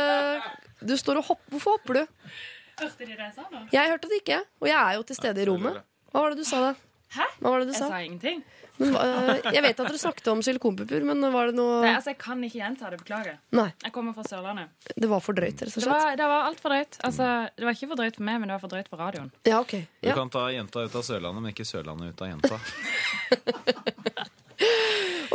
du 0.84 0.91
står 0.99 1.22
og 1.22 1.30
hopper. 1.30 1.53
Hvorfor 1.56 1.78
hopper 1.78 2.02
du? 2.02 2.34
Hørte 2.82 3.06
de 3.07 3.14
det 3.14 3.22
jeg 3.24 3.32
sa 3.38 3.45
nå? 3.48 3.64
Jeg 3.72 3.94
hørte 3.94 4.12
det 4.12 4.20
ikke, 4.26 4.41
og 4.60 4.68
jeg 4.68 4.76
er 4.82 4.98
jo 4.99 5.06
til 5.07 5.20
stede 5.22 5.40
i 5.45 5.48
rommet. 5.48 5.80
Hva 6.12 6.26
var 6.26 6.36
det 6.36 6.44
du 6.44 6.48
sa 6.52 6.60
da? 6.66 6.74
Hæ? 7.16 7.30
Hva 7.40 7.53
var 7.53 7.64
det 7.64 7.70
du 7.70 7.74
Jeg 7.78 7.80
sa? 7.80 7.88
sa 7.94 8.02
ingenting. 8.03 8.44
Men, 8.78 8.96
eh, 9.00 9.52
jeg 9.56 9.64
vet 9.64 9.80
at 9.80 9.88
dere 9.88 10.00
snakket 10.02 10.28
om 10.34 10.42
silikonpupper, 10.44 11.04
men 11.08 11.22
var 11.32 11.48
det 11.48 11.56
noe 11.56 11.78
Nei, 11.86 11.94
altså, 11.96 12.12
jeg 12.12 12.18
kan 12.20 12.42
ikke 12.44 12.60
gjenta 12.60 12.90
det. 12.92 13.00
Beklager. 13.04 13.38
Nei, 13.56 13.70
Jeg 13.86 13.94
kommer 13.96 14.14
fra 14.18 14.24
Sørlandet. 14.28 14.68
det 14.96 15.08
var 15.10 15.22
for 15.24 15.34
drøyt, 15.38 15.62
rett 15.62 15.70
og 15.70 15.74
Det 15.80 15.84
slett. 15.86 15.94
var, 15.94 16.16
det 16.20 16.28
var 16.34 16.50
altfor 16.50 16.70
drøyt. 16.76 16.98
Altså, 17.08 17.30
det 17.56 17.64
var 17.70 17.72
ikke 17.78 17.88
for 17.94 17.96
drøyt 18.02 18.16
for 18.20 18.24
meg, 18.28 18.40
men 18.42 18.50
det 18.50 18.58
var 18.58 18.64
for 18.66 18.74
drøyt 18.76 18.90
for 18.92 18.98
radioen. 19.00 19.32
Ja, 19.48 19.60
ok. 19.62 19.72
Du 20.02 20.10
Ja. 20.10 20.16
kan 20.16 20.30
ta 20.30 20.48
jenta 20.52 20.84
ut 20.84 20.96
av 20.96 21.04
Sørlandet, 21.08 21.42
men 21.42 21.54
ikke 21.54 21.66
Sørlandet 21.66 22.10
ut 22.16 22.22
av 22.22 22.28
jenta. 22.34 22.60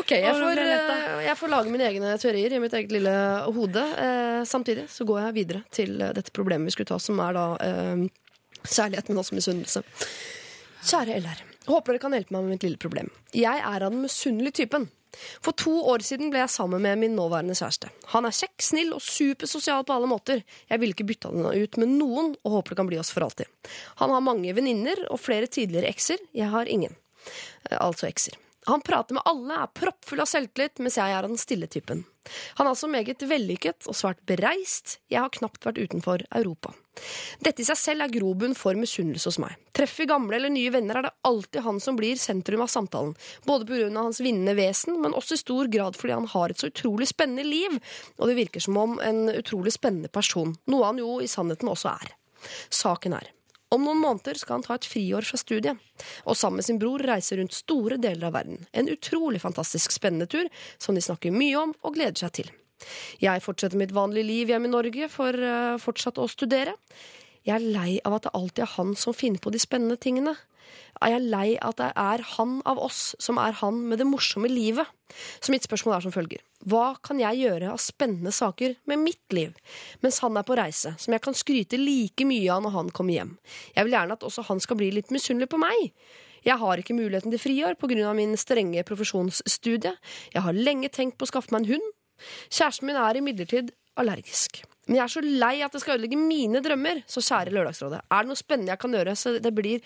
Ok, 0.01 0.13
jeg 0.17 0.33
får, 0.33 0.59
eh, 0.59 1.25
jeg 1.27 1.37
får 1.37 1.51
lage 1.53 1.71
mine 1.71 1.85
egne 1.85 2.15
teorier 2.19 2.55
i 2.57 2.61
mitt 2.63 2.73
eget 2.73 2.91
lille 2.95 3.13
hode. 3.53 3.83
Eh, 4.01 4.41
samtidig 4.49 4.87
så 4.89 5.05
går 5.05 5.21
jeg 5.27 5.35
videre 5.37 5.61
til 5.71 5.99
dette 5.99 6.33
problemet 6.33 6.71
vi 6.71 6.71
skulle 6.75 6.89
ta, 6.89 6.97
som 6.99 7.21
er 7.21 7.37
da 7.37 7.45
eh, 7.61 8.07
kjærlighet, 8.65 9.11
men 9.13 9.21
også 9.21 9.37
misunnelse. 9.37 9.83
Kjære 10.89 11.19
LR. 11.21 11.43
Håper 11.71 11.95
dere 11.95 12.03
kan 12.03 12.17
hjelpe 12.17 12.35
meg 12.35 12.43
med 12.47 12.57
mitt 12.57 12.65
lille 12.67 12.81
problem. 12.83 13.11
Jeg 13.37 13.61
er 13.63 13.85
av 13.87 13.93
den 13.93 14.03
misunnelige 14.03 14.65
typen. 14.65 14.89
For 15.43 15.57
to 15.59 15.73
år 15.91 16.05
siden 16.07 16.31
ble 16.31 16.39
jeg 16.45 16.53
sammen 16.55 16.83
med 16.85 16.99
min 17.01 17.17
nåværende 17.19 17.57
kjæreste. 17.59 17.89
Han 18.13 18.27
er 18.29 18.35
kjekk, 18.37 18.55
snill 18.63 18.93
og 18.95 19.03
supersosial 19.03 19.83
på 19.87 19.97
alle 19.97 20.11
måter. 20.11 20.45
Jeg 20.71 20.83
ville 20.83 20.95
ikke 20.95 21.09
bytta 21.09 21.33
den 21.35 21.49
ut 21.51 21.79
med 21.83 21.91
noen, 21.97 22.35
og 22.45 22.55
håper 22.59 22.75
det 22.75 22.79
kan 22.83 22.91
bli 22.91 23.01
oss 23.01 23.11
for 23.15 23.27
alltid. 23.27 23.51
Han 24.03 24.15
har 24.15 24.23
mange 24.23 24.55
venninner 24.55 25.03
og 25.11 25.19
flere 25.23 25.51
tidligere 25.51 25.91
ekser. 25.91 26.23
Jeg 26.37 26.51
har 26.55 26.71
ingen. 26.71 26.95
Eh, 27.71 27.79
Altså 27.81 28.07
ekser. 28.11 28.39
Han 28.71 28.85
prater 28.87 29.17
med 29.17 29.27
alle, 29.27 29.57
er 29.65 29.73
proppfull 29.75 30.23
av 30.23 30.29
selvtillit, 30.31 30.79
mens 30.83 30.99
jeg 30.99 31.15
er 31.15 31.27
den 31.27 31.39
stille 31.41 31.67
typen. 31.71 32.05
Han 32.59 32.67
er 32.67 32.75
altså 32.75 32.91
meget 32.91 33.23
vellykket 33.27 33.89
og 33.89 33.97
svært 33.97 34.21
bereist. 34.29 34.99
Jeg 35.11 35.23
har 35.25 35.33
knapt 35.35 35.65
vært 35.67 35.81
utenfor 35.81 36.23
Europa. 36.37 36.75
Dette 37.41 37.65
i 37.65 37.67
seg 37.67 37.79
selv 37.81 38.05
er 38.05 38.13
grobunn 38.13 38.55
for 38.59 38.77
misunnelse 38.79 39.31
hos 39.31 39.41
meg. 39.43 39.57
Treffer 39.77 40.09
gamle 40.11 40.37
eller 40.37 40.53
nye 40.53 40.73
venner 40.75 41.01
er 41.01 41.09
det 41.09 41.15
alltid 41.27 41.65
han 41.65 41.81
som 41.83 41.97
blir 41.99 42.21
sentrum 42.21 42.63
av 42.63 42.71
samtalen. 42.71 43.17
Både 43.49 43.67
pga. 43.67 43.89
hans 43.97 44.21
vinnende 44.21 44.55
vesen, 44.59 45.01
men 45.01 45.17
også 45.17 45.39
i 45.39 45.43
stor 45.43 45.73
grad 45.73 45.99
fordi 45.99 46.19
han 46.19 46.31
har 46.31 46.53
et 46.53 46.61
så 46.61 46.71
utrolig 46.71 47.09
spennende 47.11 47.47
liv, 47.47 47.81
og 48.19 48.29
det 48.29 48.39
virker 48.39 48.63
som 48.63 48.77
om 48.77 48.99
en 49.01 49.27
utrolig 49.33 49.75
spennende 49.75 50.13
person. 50.13 50.55
Noe 50.71 50.93
han 50.93 51.01
jo 51.01 51.19
i 51.25 51.31
sannheten 51.31 51.73
også 51.73 51.95
er. 51.97 52.17
Saken 52.71 53.17
er 53.17 53.33
om 53.71 53.85
noen 53.87 54.01
måneder 54.03 54.39
skal 54.39 54.59
han 54.59 54.65
ta 54.67 54.77
et 54.77 54.89
friår 54.89 55.27
fra 55.27 55.39
studiet, 55.39 55.79
og 56.27 56.39
sammen 56.39 56.61
med 56.61 56.67
sin 56.67 56.81
bror 56.81 57.03
reise 57.07 57.39
rundt 57.39 57.55
store 57.55 58.01
deler 58.03 58.29
av 58.29 58.35
verden. 58.39 58.65
En 58.75 58.91
utrolig 58.91 59.43
fantastisk 59.43 59.95
spennende 59.95 60.27
tur 60.31 60.51
som 60.79 60.99
de 60.99 61.05
snakker 61.05 61.35
mye 61.35 61.59
om 61.61 61.75
og 61.81 61.95
gleder 61.95 62.19
seg 62.19 62.35
til. 62.41 62.51
Jeg 63.21 63.45
fortsetter 63.45 63.79
mitt 63.79 63.95
vanlige 63.95 64.27
liv 64.27 64.51
hjemme 64.51 64.71
i 64.71 64.73
Norge 64.73 65.09
for 65.13 65.37
uh, 65.37 65.79
fortsatt 65.81 66.19
å 66.19 66.29
studere. 66.33 66.75
Jeg 67.47 67.57
er 67.57 67.73
lei 67.73 67.99
av 68.05 68.19
at 68.19 68.27
det 68.27 68.37
alltid 68.37 68.65
er 68.65 68.75
han 68.75 68.95
som 68.99 69.17
finner 69.17 69.43
på 69.43 69.53
de 69.53 69.61
spennende 69.63 70.01
tingene. 70.01 70.35
Jeg 71.01 71.17
er 71.17 71.29
lei 71.33 71.49
av 71.59 71.75
at 71.75 71.81
det 71.81 71.91
er 72.03 72.25
han 72.37 72.61
av 72.69 72.81
oss 72.83 73.15
som 73.23 73.41
er 73.41 73.57
han 73.61 73.85
med 73.89 74.01
det 74.01 74.09
morsomme 74.09 74.51
livet. 74.51 74.89
Så 75.41 75.53
mitt 75.55 75.67
spørsmål 75.67 75.97
er 75.97 76.09
som 76.09 76.15
følger. 76.15 76.43
Hva 76.69 76.93
kan 77.01 77.21
jeg 77.23 77.41
gjøre 77.41 77.71
av 77.73 77.79
spennende 77.81 78.33
saker 78.37 78.75
med 78.91 79.01
mitt 79.01 79.33
liv, 79.33 79.55
mens 80.05 80.19
han 80.21 80.37
er 80.37 80.45
på 80.45 80.59
reise, 80.59 80.93
som 81.01 81.15
jeg 81.15 81.23
kan 81.25 81.37
skryte 81.37 81.79
like 81.81 82.27
mye 82.29 82.51
av 82.53 82.67
når 82.67 82.75
han 82.75 82.91
kommer 82.97 83.17
hjem? 83.17 83.31
Jeg 83.77 83.87
vil 83.87 83.97
gjerne 83.97 84.19
at 84.19 84.27
også 84.29 84.45
han 84.51 84.61
skal 84.61 84.77
bli 84.81 84.91
litt 84.93 85.15
misunnelig 85.15 85.49
på 85.53 85.61
meg. 85.63 85.93
Jeg 86.45 86.61
har 86.61 86.81
ikke 86.81 86.97
muligheten 86.97 87.33
til 87.33 87.41
friår 87.41 87.77
pga. 87.81 88.13
min 88.15 88.37
strenge 88.37 88.85
profesjonsstudie. 88.85 89.93
Jeg 90.35 90.43
har 90.43 90.53
lenge 90.53 90.89
tenkt 90.89 91.19
på 91.19 91.25
å 91.25 91.33
skaffe 91.33 91.53
meg 91.53 91.65
en 91.65 91.73
hund. 91.75 91.93
Kjæresten 92.51 92.87
min 92.87 92.97
er 92.97 93.17
imidlertid 93.17 93.73
allergisk. 93.97 94.63
Men 94.87 94.97
jeg 94.97 95.05
er 95.05 95.13
så 95.13 95.21
lei 95.25 95.55
at 95.63 95.73
det 95.73 95.81
skal 95.81 95.97
ødelegge 95.97 96.17
mine 96.17 96.61
drømmer. 96.65 97.05
Så 97.07 97.23
kjære 97.25 97.53
Lørdagsrådet, 97.57 98.01
er 98.05 98.25
det 98.25 98.29
noe 98.29 98.41
spennende 98.41 98.73
jeg 98.73 98.83
kan 98.83 98.97
gjøre 98.97 99.17
så, 99.17 99.37
blir, 99.53 99.85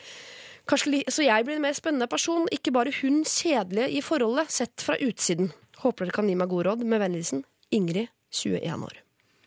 kanskje, 0.71 1.03
så 1.09 1.27
jeg 1.27 1.47
blir 1.47 1.59
en 1.59 1.67
mer 1.67 1.77
spennende 1.77 2.09
person, 2.11 2.49
ikke 2.51 2.73
bare 2.75 2.95
hun 3.03 3.23
kjedelige 3.23 3.91
i 3.99 4.03
forholdet, 4.03 4.51
sett 4.51 4.83
fra 4.83 4.99
utsiden? 5.03 5.53
Håper 5.85 6.07
dere 6.09 6.17
kan 6.17 6.29
gi 6.31 6.37
meg 6.41 6.49
gode 6.53 6.69
råd. 6.71 6.85
Med 6.89 7.03
vennligheten 7.05 7.45
Ingrid, 7.77 8.09
21 8.35 8.87
år. 8.89 9.01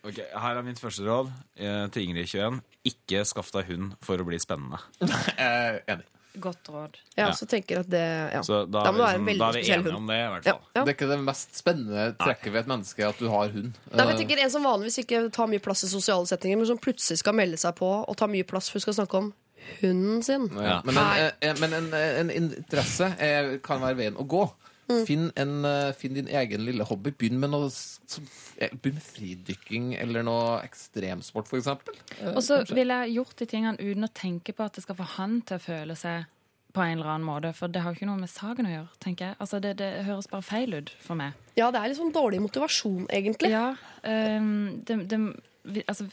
Ok, 0.06 0.20
Her 0.30 0.56
er 0.60 0.62
mitt 0.64 0.78
første 0.80 1.02
råd 1.04 1.32
eh, 1.58 1.86
til 1.92 2.04
Ingrid 2.06 2.28
21. 2.30 2.60
Ikke 2.88 3.24
skaff 3.28 3.50
deg 3.56 3.66
hund 3.72 3.96
for 4.06 4.20
å 4.22 4.26
bli 4.28 4.38
spennende. 4.40 4.78
Eh, 5.38 5.80
enig. 5.90 6.06
Godt 6.38 6.68
råd. 6.70 6.94
Ja, 7.16 7.24
Ja. 7.24 7.32
så 7.34 7.48
tenker 7.50 7.74
jeg 7.74 7.80
at 7.82 7.90
det 7.90 8.02
ja. 8.36 8.40
Så 8.46 8.60
da, 8.70 8.84
Da 8.84 8.90
er 8.90 8.94
må 8.94 9.00
vi, 9.00 9.02
være 9.02 9.16
en 9.18 9.24
liksom, 9.24 9.26
veldig 9.26 9.40
da 9.42 9.48
er 9.48 9.56
vi 9.56 9.62
enige 9.72 9.88
hund. 9.88 9.96
om 9.98 10.06
det, 10.12 10.18
i 10.18 10.28
hvert 10.34 10.44
fall. 10.46 10.60
ja. 10.76 10.82
Det 10.84 10.92
er 10.92 10.94
ikke 10.94 11.08
det 11.10 11.16
mest 11.26 11.56
spennende 11.58 12.04
trekket 12.20 12.52
ved 12.54 12.60
et 12.60 12.70
menneske 12.70 13.08
at 13.08 13.18
du 13.18 13.26
har 13.32 13.50
hund. 13.56 13.80
Nei, 13.90 14.06
jeg 14.12 14.18
tenker 14.20 14.42
En 14.44 14.52
som 14.54 14.68
vanligvis 14.68 14.98
ikke 15.02 15.22
tar 15.34 15.50
mye 15.50 15.64
plass 15.64 15.82
i 15.82 15.90
sosiale 15.90 16.30
settinger, 16.30 16.60
men 16.60 16.68
som 16.70 16.78
plutselig 16.78 17.18
skal 17.24 17.34
melde 17.34 17.58
seg 17.58 17.74
på 17.80 17.88
og 18.04 18.16
ta 18.20 18.28
mye 18.30 18.46
plass 18.46 18.70
for 18.70 18.78
å 18.78 18.84
skal 18.86 18.98
snakke 19.00 19.18
om 19.24 19.32
hunden 19.80 20.22
sin. 20.22 20.46
Ja, 20.54 20.78
men 20.86 21.00
en, 21.02 21.32
eh, 21.42 21.54
men 21.58 21.74
en, 21.80 21.90
en 21.98 22.30
interesse 22.30 23.10
er, 23.18 23.56
kan 23.64 23.82
være 23.82 23.98
veien 24.04 24.20
å 24.22 24.28
gå. 24.30 24.44
Finn, 24.88 25.26
en, 25.36 25.64
eh, 25.68 25.92
finn 25.92 26.14
din 26.16 26.28
egen 26.32 26.64
lille 26.64 26.84
hobby. 26.88 27.10
Begynn 27.12 27.38
med 27.42 27.50
noe 27.52 27.68
Begynn 27.68 28.96
med 28.96 29.04
fridykking 29.04 29.90
eller 30.00 30.24
noe 30.24 30.62
ekstremsport, 30.64 31.48
for 31.50 31.60
eksempel. 31.60 31.94
Eh, 32.20 32.32
Og 32.32 32.40
så 32.42 32.62
ville 32.72 32.96
jeg 33.02 33.18
gjort 33.18 33.36
de 33.36 33.46
tingene 33.46 33.76
uten 33.78 34.08
å 34.08 34.12
tenke 34.14 34.54
på 34.56 34.64
at 34.64 34.78
det 34.78 34.86
skal 34.86 34.96
få 34.96 35.08
han 35.18 35.42
til 35.42 35.58
å 35.58 35.60
føle 35.60 35.96
seg 35.96 36.24
på 36.72 36.80
en 36.84 36.98
eller 36.98 37.10
annen 37.14 37.26
måte. 37.28 37.52
For 37.56 37.68
det 37.68 37.82
har 37.84 37.92
ikke 37.92 38.08
noe 38.08 38.20
med 38.20 38.30
saken 38.32 38.68
å 38.68 38.72
gjøre, 38.72 38.88
tenker 39.04 39.26
jeg. 39.30 39.36
Altså, 39.44 39.60
det, 39.60 39.76
det 39.80 39.90
høres 40.08 40.28
bare 40.32 40.42
feil 40.46 40.74
ut 40.78 40.92
for 41.04 41.20
meg. 41.20 41.36
Ja, 41.58 41.70
det 41.70 41.80
er 41.80 41.88
litt 41.92 42.00
sånn 42.00 42.14
dårlig 42.14 42.40
motivasjon, 42.44 43.08
egentlig. 43.12 43.50
Ja, 43.52 43.74
um, 44.04 44.80
det, 44.86 44.98
det, 45.08 45.84
altså, 45.86 46.08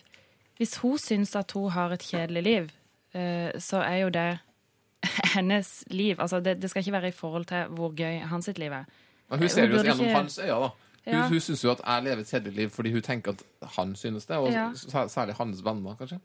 hvis 0.59 0.77
hun 0.83 0.97
syns 0.99 1.35
at 1.35 1.51
hun 1.55 1.69
har 1.75 1.95
et 1.95 2.03
kjedelig 2.03 2.43
liv, 2.43 2.71
uh, 3.15 3.51
så 3.59 3.83
er 3.83 4.01
jo 4.05 4.09
det 4.15 4.29
hennes 5.35 5.83
liv. 5.91 6.15
Altså, 6.19 6.39
det, 6.39 6.61
det 6.61 6.69
skal 6.69 6.79
ikke 6.79 6.91
være 6.91 7.07
i 7.07 7.11
forhold 7.11 7.45
til 7.45 7.63
hvor 7.69 7.95
gøy 7.95 8.19
hans 8.19 8.49
liv 8.57 8.71
er. 8.71 8.83
Men 9.29 9.39
hun 9.39 9.49
ser 9.49 9.61
jo 9.67 9.81
gjennom 9.81 9.99
ikke- 10.05 10.15
hans 10.15 10.37
øyne. 10.39 10.49
da 10.49 10.55
Hun, 11.05 11.13
Ja. 11.13 11.27
hun 11.27 11.39
syns 11.39 11.63
jo 11.63 11.71
at 11.71 11.81
jeg 11.87 12.03
lever 12.03 12.17
et 12.17 12.27
kjedelig 12.27 12.53
liv 12.53 12.69
fordi 12.69 12.91
hun 12.93 13.01
tenker 13.01 13.31
at 13.31 13.43
han 13.77 13.95
synes 13.95 14.25
det. 14.25 14.37
Og 14.37 14.51
Ja. 14.51 14.69
særlig 15.07 15.35
hans 15.35 15.65
venner, 15.65 15.95
kanskje. 15.95 16.19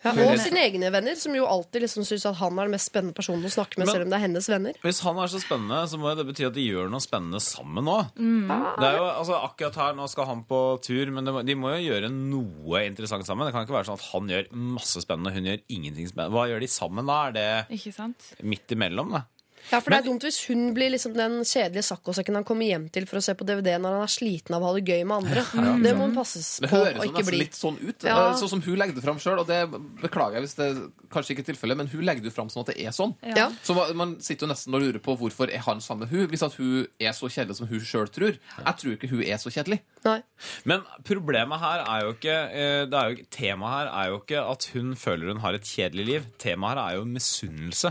Ja, 0.00 0.14
og 0.16 0.38
sine 0.40 0.62
egne 0.64 0.88
venner, 0.94 1.14
som 1.20 1.34
jo 1.36 1.44
alltid 1.44 1.82
liksom 1.84 2.06
syns 2.08 2.24
at 2.24 2.38
han 2.40 2.56
er 2.58 2.68
den 2.70 2.72
mest 2.72 2.88
spennende 2.88 3.12
personen 3.12 3.44
å 3.44 3.50
snakke 3.52 3.76
med, 3.76 3.84
Men- 3.86 3.92
selv 3.94 4.04
om 4.06 4.10
det 4.10 4.16
er 4.16 4.24
hennes 4.24 4.48
venner. 4.48 4.78
Hvis 4.82 5.00
han 5.04 5.18
er 5.20 5.26
så 5.28 5.40
spennende, 5.42 5.80
så 5.92 5.98
må 6.00 6.14
det 6.16 6.24
bety 6.26 6.46
at 6.46 6.54
de 6.56 6.64
gjør 6.64 6.88
noe 6.90 7.00
spennende 7.04 7.40
sammen 7.44 7.84
nå. 7.84 7.98
Mm. 8.16 8.48
Det 8.80 8.86
er 8.88 8.96
jo, 8.96 9.04
altså 9.12 9.36
Akkurat 9.44 9.74
her, 9.76 9.92
nå 9.98 10.08
skal 10.08 10.24
han 10.26 10.44
på 10.48 10.80
tur, 10.80 11.10
men 11.12 11.24
det 11.24 11.34
må, 11.34 11.44
de 11.44 11.54
må 11.54 11.74
jo 11.76 11.92
gjøre 11.92 12.10
noe 12.10 12.84
interessant 12.86 13.26
sammen. 13.28 13.44
Det 13.46 13.52
kan 13.52 13.66
ikke 13.66 13.76
være 13.76 13.90
sånn 13.90 14.00
at 14.00 14.08
han 14.12 14.28
gjør 14.32 14.48
masse 14.52 15.02
spennende, 15.04 15.32
hun 15.36 15.44
gjør 15.44 15.60
ingenting 15.68 16.08
spennende. 16.08 16.32
Hva 16.32 16.48
gjør 16.48 16.60
de 16.60 16.66
sammen 16.72 17.06
da? 17.06 17.18
Er 17.28 17.32
det 17.32 17.78
Ikke 17.78 17.92
sant? 17.92 18.32
midt 18.42 18.68
imellom, 18.72 19.12
da? 19.12 19.24
Ja, 19.70 19.78
for 19.80 19.92
det 19.92 19.98
er 20.00 20.06
dumt 20.08 20.24
hvis 20.26 20.38
hun 20.48 20.70
blir 20.74 20.90
liksom 20.94 21.12
den 21.14 21.40
kjedelige 21.46 21.84
saccosekken 21.86 22.38
han 22.40 22.46
kommer 22.48 22.66
hjem 22.66 22.88
til 22.92 23.04
for 23.06 23.20
å 23.20 23.22
se 23.24 23.34
på 23.38 23.44
DVD 23.46 23.76
når 23.78 23.98
han 23.98 24.06
er 24.06 24.12
sliten 24.12 24.56
av 24.56 24.64
å 24.64 24.70
ha 24.70 24.78
det 24.78 24.84
gøy 24.88 25.04
med 25.06 25.16
andre. 25.20 25.44
Det 25.84 25.92
må 25.98 26.06
hun 26.08 26.16
passes 26.16 26.48
Det 26.64 26.70
på 26.70 26.80
høres 26.80 26.98
å 27.02 27.06
ikke 27.10 27.24
bli. 27.28 27.40
litt 27.44 27.58
sånn 27.58 27.76
ut. 27.82 28.06
Ja. 28.08 28.16
Sånn 28.40 28.50
som 28.54 28.62
hun 28.64 28.78
legger 28.80 28.96
det 28.96 29.04
fram 29.04 29.20
sjøl, 29.22 29.42
og 29.42 29.46
det 29.50 29.60
beklager 30.00 30.38
jeg 30.40 30.46
hvis 30.48 30.56
det 30.58 30.70
kanskje 31.12 31.34
ikke 31.36 31.44
er 31.44 31.48
tilfellet, 31.52 31.78
men 31.82 31.90
hun 31.92 32.04
legger 32.06 32.24
det 32.24 32.32
fram 32.34 32.48
sånn 32.52 32.64
at 32.64 32.72
det 32.72 32.78
er 32.86 32.94
sånn. 32.96 33.14
Ja. 33.36 33.48
Så 33.66 33.76
man 33.98 34.16
sitter 34.24 34.46
jo 34.46 34.52
nesten 34.54 34.74
og 34.78 34.84
lurer 34.84 35.00
på 35.04 35.16
hvorfor 35.20 35.50
er 35.52 35.62
han 35.66 35.80
sammen 35.84 36.06
med 36.06 36.14
hun, 36.14 36.26
hvis 36.32 36.44
at 36.46 36.54
hun 36.58 36.86
er 37.02 37.12
så 37.16 37.28
kjedelig 37.30 37.58
som 37.60 37.68
hun 37.70 37.80
sjøl 37.84 38.08
tror. 38.14 38.38
Jeg 38.40 38.76
tror 38.82 38.94
ikke 38.96 39.10
hun 39.12 39.22
er 39.26 39.40
så 39.42 39.50
kjedelig. 39.52 39.80
Nei. 40.06 40.20
Men 40.64 40.84
problemet 41.04 41.60
her 41.60 41.82
er 41.84 42.04
jo 42.06 42.12
ikke 42.14 42.36
eh, 42.56 42.84
det 42.88 42.96
er 42.96 43.10
jo, 43.12 43.24
Temaet 43.34 43.74
her 43.74 43.90
er 43.92 44.06
jo 44.14 44.20
ikke 44.22 44.44
at 44.48 44.64
hun 44.72 44.94
føler 44.96 45.28
hun 45.34 45.42
har 45.42 45.58
et 45.58 45.66
kjedelig 45.68 46.06
liv. 46.08 46.28
Temaet 46.40 46.72
her 46.78 46.80
er 46.86 46.94
jo 47.00 47.04
misunnelse. 47.10 47.90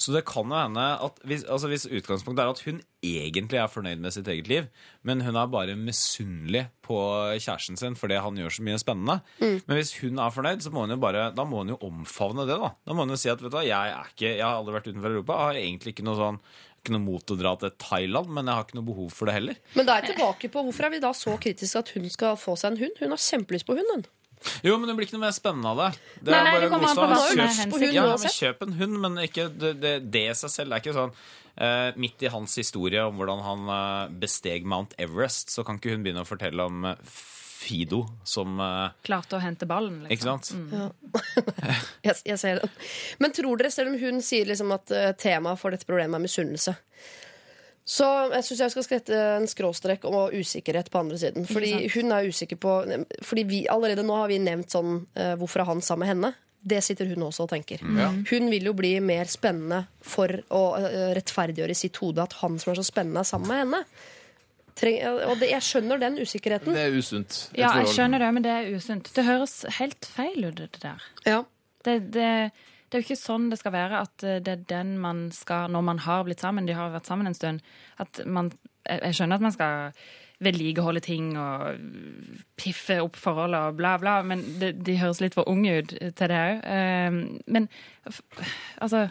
Så 0.00 0.14
det 0.14 0.22
kan 0.28 0.48
jo 0.48 0.56
hende 0.56 0.86
at 1.04 1.09
hvis, 1.26 1.44
altså 1.44 1.68
hvis 1.70 1.86
utgangspunktet 1.88 2.42
er 2.44 2.52
at 2.52 2.62
hun 2.66 2.80
egentlig 3.04 3.58
er 3.60 3.70
fornøyd 3.70 4.00
med 4.02 4.14
sitt 4.14 4.28
eget 4.28 4.48
liv, 4.50 4.68
men 5.06 5.22
hun 5.24 5.36
er 5.36 5.50
bare 5.52 5.76
misunnelig 5.78 6.66
på 6.86 6.96
kjæresten 7.36 7.78
sin 7.80 7.96
fordi 7.98 8.18
han 8.20 8.38
gjør 8.40 8.56
så 8.56 8.64
mye 8.66 8.80
spennende. 8.82 9.18
Men 9.40 9.76
hvis 9.78 9.94
hun 10.00 10.18
er 10.22 10.34
fornøyd, 10.34 10.64
så 10.64 10.72
må 10.74 10.86
hun 10.86 10.96
jo 10.96 11.00
bare 11.02 11.28
Da 11.36 11.44
må 11.48 11.62
hun 11.62 11.74
jo 11.74 11.78
omfavne 11.86 12.46
det, 12.48 12.58
da. 12.60 12.72
Da 12.86 12.96
må 12.96 13.06
hun 13.06 13.14
jo 13.14 13.20
si 13.20 13.30
at 13.32 13.40
vet 13.42 13.52
du 13.52 13.56
hva, 13.58 13.66
jeg 13.66 13.94
er 13.94 14.10
ikke 14.12 14.32
Jeg 14.32 14.44
har 14.44 14.58
aldri 14.58 14.76
vært 14.78 14.90
utenfor 14.90 15.14
Europa. 15.14 15.38
Jeg 15.38 15.50
har 15.50 15.62
egentlig 15.64 15.94
ikke 15.94 16.06
noe 16.08 16.18
sånn 16.18 16.42
ikke 16.80 16.94
noe 16.94 17.04
mot 17.04 17.32
å 17.32 17.36
dra 17.36 17.50
til 17.60 17.74
Thailand, 17.76 18.30
men 18.32 18.48
jeg 18.48 18.56
har 18.56 18.64
ikke 18.64 18.78
noe 18.78 18.86
behov 18.88 19.10
for 19.12 19.28
det 19.28 19.34
heller. 19.36 19.58
Men 19.76 19.84
da 19.84 19.98
er 19.98 20.06
jeg 20.06 20.14
tilbake 20.14 20.48
på 20.52 20.62
hvorfor 20.64 20.86
er 20.86 20.94
vi 20.94 21.02
da 21.02 21.10
så 21.16 21.34
kritiske 21.36 21.82
at 21.82 21.92
hun 21.92 22.08
skal 22.08 22.38
få 22.40 22.54
seg 22.56 22.72
en 22.72 22.80
hund? 22.86 23.02
Hun 23.02 23.12
har 23.12 23.20
kjempelyst 23.20 23.68
på 23.68 23.76
hund, 23.76 23.90
hun. 23.92 24.06
Jo, 24.64 24.76
men 24.80 24.88
det 24.88 24.94
blir 24.96 25.06
ikke 25.08 25.18
noe 25.18 25.26
mer 25.26 25.34
spennende 25.36 25.72
av 25.74 25.80
det. 25.82 25.88
Det 26.24 26.32
er 26.32 26.44
nei, 26.46 26.52
bare 26.54 26.62
det 26.64 26.70
kommer 26.72 26.88
an 26.92 26.96
god 26.96 27.02
på 27.02 27.10
hva 27.10 27.18
som 27.20 27.26
er 27.26 27.34
Kjøp- 27.34 27.60
hensikten. 27.60 27.92
Ja, 27.96 28.04
men 28.14 28.34
kjøp 28.36 28.62
en 28.66 28.72
hund, 28.80 28.96
men 29.02 29.18
ikke 29.26 29.44
det, 29.52 29.72
det, 29.82 29.92
det 30.14 30.22
i 30.30 30.38
seg 30.40 30.54
selv. 30.54 30.72
Det 30.72 30.78
er 30.80 30.86
ikke 30.86 30.98
sånn 31.02 31.14
Uh, 31.60 31.90
Midt 32.00 32.22
i 32.24 32.28
hans 32.30 32.54
historie 32.56 33.02
om 33.04 33.18
hvordan 33.18 33.40
han 33.44 33.64
uh, 33.68 34.12
besteg 34.22 34.64
Mount 34.70 34.94
Everest, 35.02 35.50
så 35.52 35.64
kan 35.66 35.76
ikke 35.76 35.90
hun 35.92 36.04
begynne 36.06 36.22
å 36.22 36.28
fortelle 36.28 36.64
om 36.64 36.86
uh, 36.86 36.94
Fido 37.60 37.98
som 38.24 38.54
Klarte 39.04 39.36
å 39.36 39.40
hente 39.42 39.66
ballen, 39.68 39.98
liksom. 40.06 40.14
Ikke 40.14 40.28
sant? 40.30 41.02
Jeg, 42.06 42.14
jeg 42.30 42.38
ser 42.40 42.62
den. 42.62 42.72
Men 43.20 43.34
tror 43.36 43.60
dere, 43.60 43.72
selv 43.74 43.92
om 43.92 43.98
hun 44.00 44.22
sier 44.24 44.48
liksom 44.48 44.72
at 44.72 44.94
uh, 44.94 45.10
temaet 45.20 45.60
for 45.60 45.74
dette 45.74 45.84
problemet 45.90 46.16
er 46.16 46.24
misunnelse 46.24 46.76
Så 47.84 48.06
jeg 48.30 48.46
syns 48.46 48.60
jeg 48.62 48.72
skal 48.74 48.86
skrette 48.86 49.16
en 49.38 49.48
skråstrek 49.50 50.04
og 50.08 50.36
usikkerhet 50.36 50.90
på 50.92 51.00
andre 51.00 51.18
siden. 51.18 51.48
Fordi 51.48 51.88
hun 51.94 52.12
er 52.14 52.28
usikker 52.28 52.60
på 52.60 52.76
Fordi 53.26 53.44
vi, 53.48 53.64
allerede 53.72 54.04
nå 54.06 54.18
har 54.20 54.30
vi 54.30 54.38
nevnt 54.42 54.70
sånn 54.70 55.02
uh, 55.18 55.34
hvorfor 55.40 55.64
er 55.64 55.70
han 55.72 55.82
sammen 55.84 56.06
med 56.06 56.12
henne. 56.14 56.32
Det 56.60 56.82
sitter 56.84 57.08
hun 57.08 57.24
også 57.24 57.46
og 57.46 57.54
tenker. 57.54 57.80
Ja. 57.96 58.10
Hun 58.12 58.50
vil 58.52 58.68
jo 58.68 58.74
bli 58.76 58.92
mer 59.02 59.30
spennende 59.32 59.86
for 60.04 60.42
å 60.52 60.64
uh, 60.76 61.10
rettferdiggjøre 61.16 61.74
i 61.74 61.82
sitt 61.82 61.98
hode 62.04 62.22
at 62.22 62.36
han 62.42 62.60
som 62.60 62.74
er 62.74 62.80
så 62.82 62.86
spennende, 62.86 63.24
er 63.24 63.30
sammen 63.32 63.50
med 63.50 63.62
henne. 63.64 63.84
Treng, 64.80 64.98
og 65.28 65.40
det, 65.40 65.50
jeg 65.50 65.66
skjønner 65.66 66.00
den 66.00 66.18
usikkerheten. 66.20 66.76
Det 66.76 66.84
er 66.86 66.94
usunt. 66.96 67.38
Ja, 67.58 67.72
jeg 67.80 67.90
skjønner 67.96 68.22
det, 68.22 68.28
men 68.36 68.44
det 68.44 68.52
er 68.54 68.68
usunt. 68.76 69.10
Det 69.16 69.24
høres 69.26 69.62
helt 69.80 70.06
feil 70.08 70.46
ut, 70.46 70.60
det 70.60 70.68
der. 70.84 71.08
Ja. 71.26 71.40
Det, 71.84 71.96
det, 72.14 72.30
det 72.90 72.98
er 72.98 73.02
jo 73.02 73.06
ikke 73.06 73.20
sånn 73.22 73.44
det 73.52 73.58
skal 73.60 73.72
være, 73.72 74.00
at 74.02 74.24
eh, 74.26 74.40
det 74.42 74.52
er 74.52 74.64
den 74.68 74.96
man 74.98 75.30
skal 75.32 75.70
Når 75.70 75.82
man 75.86 75.98
har 76.02 76.24
blitt 76.26 76.40
sammen, 76.42 76.66
de 76.66 76.74
har 76.74 76.90
vært 76.90 77.06
sammen 77.06 77.26
en 77.30 77.34
stund 77.38 77.60
at 78.02 78.20
man, 78.26 78.50
Jeg 78.88 79.14
skjønner 79.14 79.38
at 79.38 79.44
man 79.46 79.52
skal 79.54 79.92
vedlikeholde 80.40 81.00
ting 81.04 81.34
og 81.38 81.76
piffe 82.56 82.96
opp 83.04 83.16
forholdet 83.20 83.60
og 83.60 83.76
bla, 83.76 83.98
bla, 84.00 84.22
men 84.24 84.40
de, 84.58 84.70
de 84.72 84.94
høres 84.96 85.20
litt 85.20 85.34
for 85.36 85.44
unge 85.52 85.74
ut 85.82 85.92
til 86.16 86.30
det 86.32 86.38
òg. 86.40 86.62
Men 87.46 87.68
altså 88.80 89.10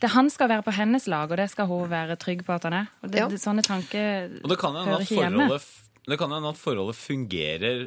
det, 0.00 0.10
Han 0.16 0.28
skal 0.30 0.50
være 0.50 0.66
på 0.66 0.74
hennes 0.76 1.06
lag, 1.06 1.30
og 1.30 1.38
det 1.38 1.46
skal 1.52 1.70
hun 1.70 1.86
være 1.90 2.16
trygg 2.20 2.42
på 2.44 2.52
at 2.58 2.66
han 2.68 2.74
er. 2.82 2.86
Og 3.02 3.12
det, 3.12 3.20
Ja. 3.22 3.28
det, 3.30 3.38
sånne 3.40 3.62
tanker 3.62 4.34
Og 4.42 4.50
det 4.50 4.58
kan 4.58 4.74
hende 4.74 4.90
hører 4.90 4.98
at 4.98 5.06
ikke 5.06 5.22
hjemme. 5.22 5.46
forholdet 5.46 5.85
det 6.06 6.16
kan 6.20 6.30
hende 6.30 6.50
at 6.52 6.58
forholdet 6.60 6.94
fungerer 6.94 7.80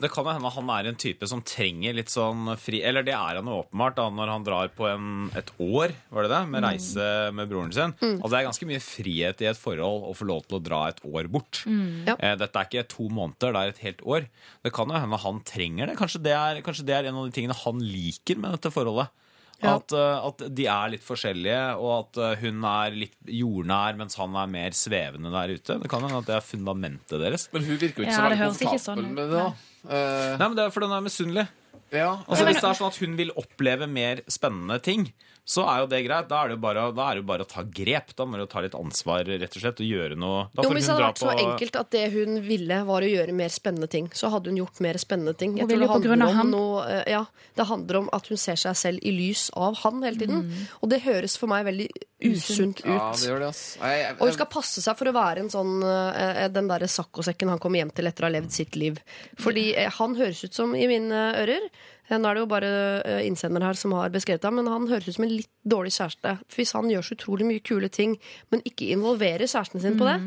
Det 0.00 0.08
kan 0.12 0.24
hende 0.30 0.48
at 0.48 0.54
han 0.56 0.70
er 0.72 0.86
en 0.88 0.96
type 0.96 1.26
som 1.28 1.42
trenger 1.44 1.92
litt 1.98 2.08
sånn 2.08 2.48
fri 2.56 2.78
Eller 2.88 3.04
det 3.04 3.12
er 3.12 3.36
han 3.40 3.50
jo 3.50 3.58
åpenbart 3.62 3.98
da, 3.98 4.06
når 4.16 4.32
han 4.32 4.46
drar 4.46 4.70
på 4.72 4.86
en, 4.88 5.10
et 5.36 5.50
år, 5.60 5.92
var 6.08 6.24
det 6.24 6.30
det? 6.32 6.40
Med 6.54 6.64
reise 6.64 7.08
med 7.36 7.50
broren 7.52 7.74
sin. 7.76 7.92
Altså 8.00 8.32
det 8.32 8.38
er 8.40 8.48
ganske 8.48 8.68
mye 8.70 8.80
frihet 8.86 9.44
i 9.44 9.50
et 9.50 9.60
forhold 9.60 10.08
å 10.08 10.14
få 10.16 10.28
lov 10.30 10.46
til 10.48 10.56
å 10.58 10.62
dra 10.64 10.80
et 10.88 11.02
år 11.04 11.28
bort. 11.32 11.62
Ja. 12.08 12.16
Eh, 12.16 12.34
Dette 12.40 12.62
er 12.62 12.70
ikke 12.70 12.86
to 12.96 13.10
måneder, 13.12 13.52
det 13.52 13.60
er 13.66 13.74
et 13.74 13.84
helt 13.84 14.02
år. 14.08 14.26
Det 14.64 14.72
kan 14.76 14.88
jo 14.88 14.96
hende 15.02 15.20
han 15.26 15.42
trenger 15.46 15.92
det. 15.92 15.98
Kanskje 16.00 16.22
det 16.24 16.32
er, 16.36 16.62
kanskje 16.66 16.86
det 16.88 16.96
er 16.96 17.10
en 17.10 17.20
av 17.20 17.28
de 17.28 17.36
tingene 17.36 17.60
han 17.60 17.84
liker 17.84 18.40
med 18.40 18.56
dette 18.56 18.72
forholdet. 18.72 19.12
Ja. 19.62 19.76
At, 19.78 19.92
eh, 19.96 20.26
at 20.28 20.42
de 20.54 20.66
er 20.68 20.90
litt 20.92 21.02
forskjellige, 21.06 21.60
og 21.80 21.92
at 22.02 22.18
eh, 22.20 22.34
hun 22.42 22.64
er 22.68 22.90
litt 22.92 23.14
jordnær, 23.24 23.96
mens 23.96 24.14
han 24.20 24.34
er 24.36 24.50
mer 24.52 24.74
svevende 24.76 25.30
der 25.32 25.54
ute. 25.56 25.78
Det 25.80 25.88
kan 25.88 26.02
hende 26.04 26.18
at 26.20 26.26
det 26.28 26.34
er 26.36 26.44
fundamentet 26.44 27.22
deres. 27.22 27.46
Men 27.56 27.64
hun 27.64 27.78
virker 27.80 28.02
jo 28.02 28.08
ikke 28.08 28.12
Ja, 28.12 28.18
så 28.18 28.26
veldig 28.28 28.50
sånn 28.52 28.68
komfortabel 28.68 29.06
med 29.16 29.30
det. 29.32 29.38
da. 29.40 29.46
Eh, 29.86 30.36
Nei, 30.36 30.48
men 30.50 30.56
Det 30.58 30.64
er 30.66 30.74
fordi 30.76 30.90
hun 30.90 30.96
er 30.98 31.06
misunnelig. 31.08 31.46
ja. 31.96 32.10
Altså, 32.28 32.44
hvis 32.50 32.60
det 32.60 32.68
er 32.68 32.78
sånn 32.82 32.92
at 32.92 33.00
hun 33.00 33.16
vil 33.16 33.32
oppleve 33.40 33.88
mer 33.88 34.20
spennende 34.28 34.78
ting, 34.82 35.08
så 35.46 35.62
er 35.70 35.84
jo 35.84 35.86
det 35.86 36.00
greit. 36.02 36.26
Da 36.26 36.40
er 36.42 36.50
det 36.50 36.56
jo 36.56 36.62
bare, 36.64 36.84
da 36.90 37.04
er 37.06 37.14
det 37.14 37.20
jo 37.22 37.26
bare 37.28 37.44
å 37.46 37.48
ta 37.48 37.62
grep. 37.62 38.08
Da 38.18 38.24
må 38.26 38.40
du 38.40 38.48
ta 38.50 38.64
litt 38.64 38.74
ansvar 38.74 39.28
rett 39.30 39.52
og 39.54 39.62
slett, 39.62 39.82
og 39.84 39.92
gjøre 39.94 40.18
noe. 40.18 40.40
Da 40.50 40.64
Jo, 40.64 40.72
får 40.72 40.74
Hvis 40.74 40.88
det 40.88 40.96
hadde 40.96 41.04
vært 41.06 41.22
så 41.22 41.28
på 41.30 41.44
enkelt 41.44 41.78
at 41.78 41.92
det 41.94 42.02
hun 42.16 42.40
ville, 42.42 42.78
var 42.88 43.06
å 43.06 43.12
gjøre 43.12 43.36
mer 43.38 43.54
spennende 43.54 43.86
ting, 43.92 44.08
så 44.10 44.32
hadde 44.34 44.50
hun 44.50 44.58
gjort 44.58 44.82
mer 44.82 44.98
spennende 44.98 45.36
ting. 45.38 45.54
Jeg 45.60 45.70
tror 45.70 45.84
det 45.84 45.86
jo 45.86 45.92
på 45.92 46.02
grunn 46.08 46.26
handler 46.26 46.34
om 46.34 46.40
han. 46.42 46.50
noe 46.50 46.82
eh, 46.90 47.12
Ja, 47.14 47.22
det 47.54 47.68
handler 47.70 48.00
om 48.02 48.10
at 48.18 48.26
hun 48.26 48.42
ser 48.42 48.58
seg 48.58 48.74
selv 48.82 49.06
i 49.06 49.14
lys 49.14 49.46
av 49.54 49.78
han 49.84 50.02
hele 50.02 50.18
tiden. 50.24 50.50
Og 50.82 50.90
det 50.90 51.04
høres 51.06 51.38
for 51.38 51.52
meg 51.54 51.66
veldig 51.70 51.88
usunt 52.26 52.80
ut. 52.82 52.90
ja, 52.90 53.10
det 53.14 53.28
gjør 53.30 53.42
det, 53.46 53.50
ass. 53.54 53.64
Jeg, 53.78 54.02
jeg, 54.02 54.18
Og 54.18 54.26
hun 54.26 54.38
skal 54.40 54.48
passe 54.50 54.82
seg 54.82 54.98
for 54.98 55.10
å 55.10 55.14
være 55.14 55.44
en 55.44 55.52
sånn 55.52 55.74
eh, 55.86 56.46
den 56.50 56.70
derre 56.70 56.90
saccosekken 56.90 57.54
han 57.54 57.62
kommer 57.62 57.84
hjem 57.84 57.94
til 57.94 58.10
etter 58.10 58.26
å 58.26 58.32
ha 58.32 58.34
levd 58.34 58.54
sitt 58.56 58.74
liv. 58.74 58.98
Fordi 59.38 59.68
eh, 59.78 59.92
han 60.00 60.18
høres 60.18 60.42
ut 60.42 60.56
som, 60.56 60.74
i 60.74 60.88
mine 60.90 61.28
ører 61.38 61.68
eh, 61.68 61.84
Nå 62.10 62.28
er 62.28 62.38
det 62.38 62.42
jo 62.44 62.50
bare 62.50 62.70
eh, 63.02 63.22
innsender 63.26 63.64
her 63.66 63.78
som 63.78 63.94
har 63.98 64.12
beskrevet 64.14 64.44
ham, 64.46 64.60
men 64.60 64.70
han 64.70 64.86
høres 64.90 65.08
ut 65.08 65.16
som 65.16 65.26
en 65.26 65.34
litt 65.34 65.50
dårlig 65.66 65.94
kjæreste. 65.96 66.36
Hvis 66.54 66.74
han 66.76 66.90
gjør 66.92 67.06
så 67.08 67.16
utrolig 67.18 67.48
mye 67.48 67.64
kule 67.66 67.90
ting, 67.90 68.14
men 68.54 68.62
ikke 68.68 68.92
involverer 68.94 69.46
kjæresten 69.46 69.82
sin 69.82 69.98
på 69.98 70.06
det, 70.06 70.20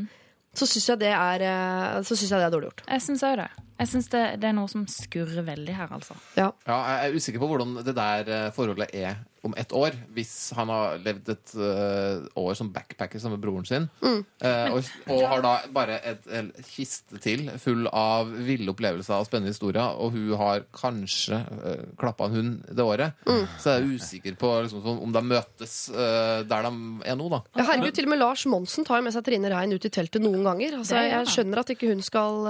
så 0.60 0.68
syns 0.68 0.90
jeg, 0.92 1.00
det 1.06 1.14
er, 1.16 1.46
eh, 1.48 2.04
så 2.04 2.16
synes 2.16 2.32
jeg 2.32 2.40
det 2.40 2.48
er 2.50 2.56
dårlig 2.56 2.72
gjort. 2.72 2.86
Jeg 2.90 3.06
syns 3.06 3.24
òg 3.24 3.40
det. 3.44 3.50
Jeg 3.80 3.92
syns 3.94 4.10
det, 4.12 4.24
det 4.44 4.50
er 4.50 4.56
noe 4.58 4.68
som 4.72 4.84
skurrer 4.92 5.46
veldig 5.48 5.76
her, 5.78 5.92
altså. 5.96 6.18
Ja. 6.36 6.50
Ja, 6.68 6.80
jeg 6.92 7.10
er 7.10 7.16
usikker 7.16 7.44
på 7.44 7.48
hvordan 7.54 7.78
det 7.80 7.96
der 7.96 8.32
eh, 8.36 8.50
forholdet 8.56 8.92
er 8.92 9.22
om 9.42 9.54
ett 9.58 9.72
år. 9.72 9.96
Hvis 10.14 10.52
han 10.56 10.70
har 10.72 11.00
levd 11.04 11.32
et 11.34 11.54
uh, 11.56 12.26
år 12.40 12.58
som 12.58 12.72
backpacker 12.74 13.22
sammen 13.22 13.40
med 13.40 13.46
broren 13.46 13.68
sin, 13.68 13.88
eh, 14.04 14.74
og, 14.74 14.88
og 15.08 15.22
har 15.32 15.44
da 15.44 15.54
bare 15.74 16.00
et, 16.08 16.28
et 16.28 16.68
kiste 16.68 17.20
til 17.24 17.48
full 17.62 17.88
av 17.88 18.30
ville 18.30 18.70
opplevelser 18.74 19.20
og 19.20 19.30
spennende 19.30 19.54
historier, 19.54 19.96
og 20.00 20.16
hun 20.16 20.34
har 20.40 20.66
kanskje 20.76 21.40
uh, 21.40 21.86
klappa 22.00 22.30
en 22.30 22.36
hund 22.36 22.58
det 22.68 22.86
året, 22.86 23.24
så 23.60 23.74
er 23.74 23.80
jeg 23.80 24.00
usikker 24.00 24.38
på 24.40 24.52
liksom, 24.66 24.84
sånn, 24.86 25.02
om 25.08 25.16
de 25.16 25.24
møtes 25.32 25.78
uh, 25.94 26.42
der 26.50 26.68
de 26.68 26.74
er 27.08 27.20
nå, 27.20 27.30
da. 27.32 27.42
Ja, 27.56 27.68
herregud, 27.72 27.96
Til 28.00 28.10
og 28.10 28.14
med 28.14 28.22
Lars 28.22 28.46
Monsen 28.50 28.88
tar 28.88 29.00
jo 29.00 29.08
med 29.08 29.16
seg 29.16 29.26
Trine 29.28 29.52
Rein 29.52 29.74
ut 29.74 29.86
i 29.86 29.94
teltet 29.94 30.24
noen 30.24 30.44
ganger. 30.46 30.80
Altså, 30.82 31.00
jeg 31.04 31.32
skjønner 31.32 31.64
at 31.64 31.74
ikke 31.74 31.90
hun 31.92 32.04
skal 32.06 32.50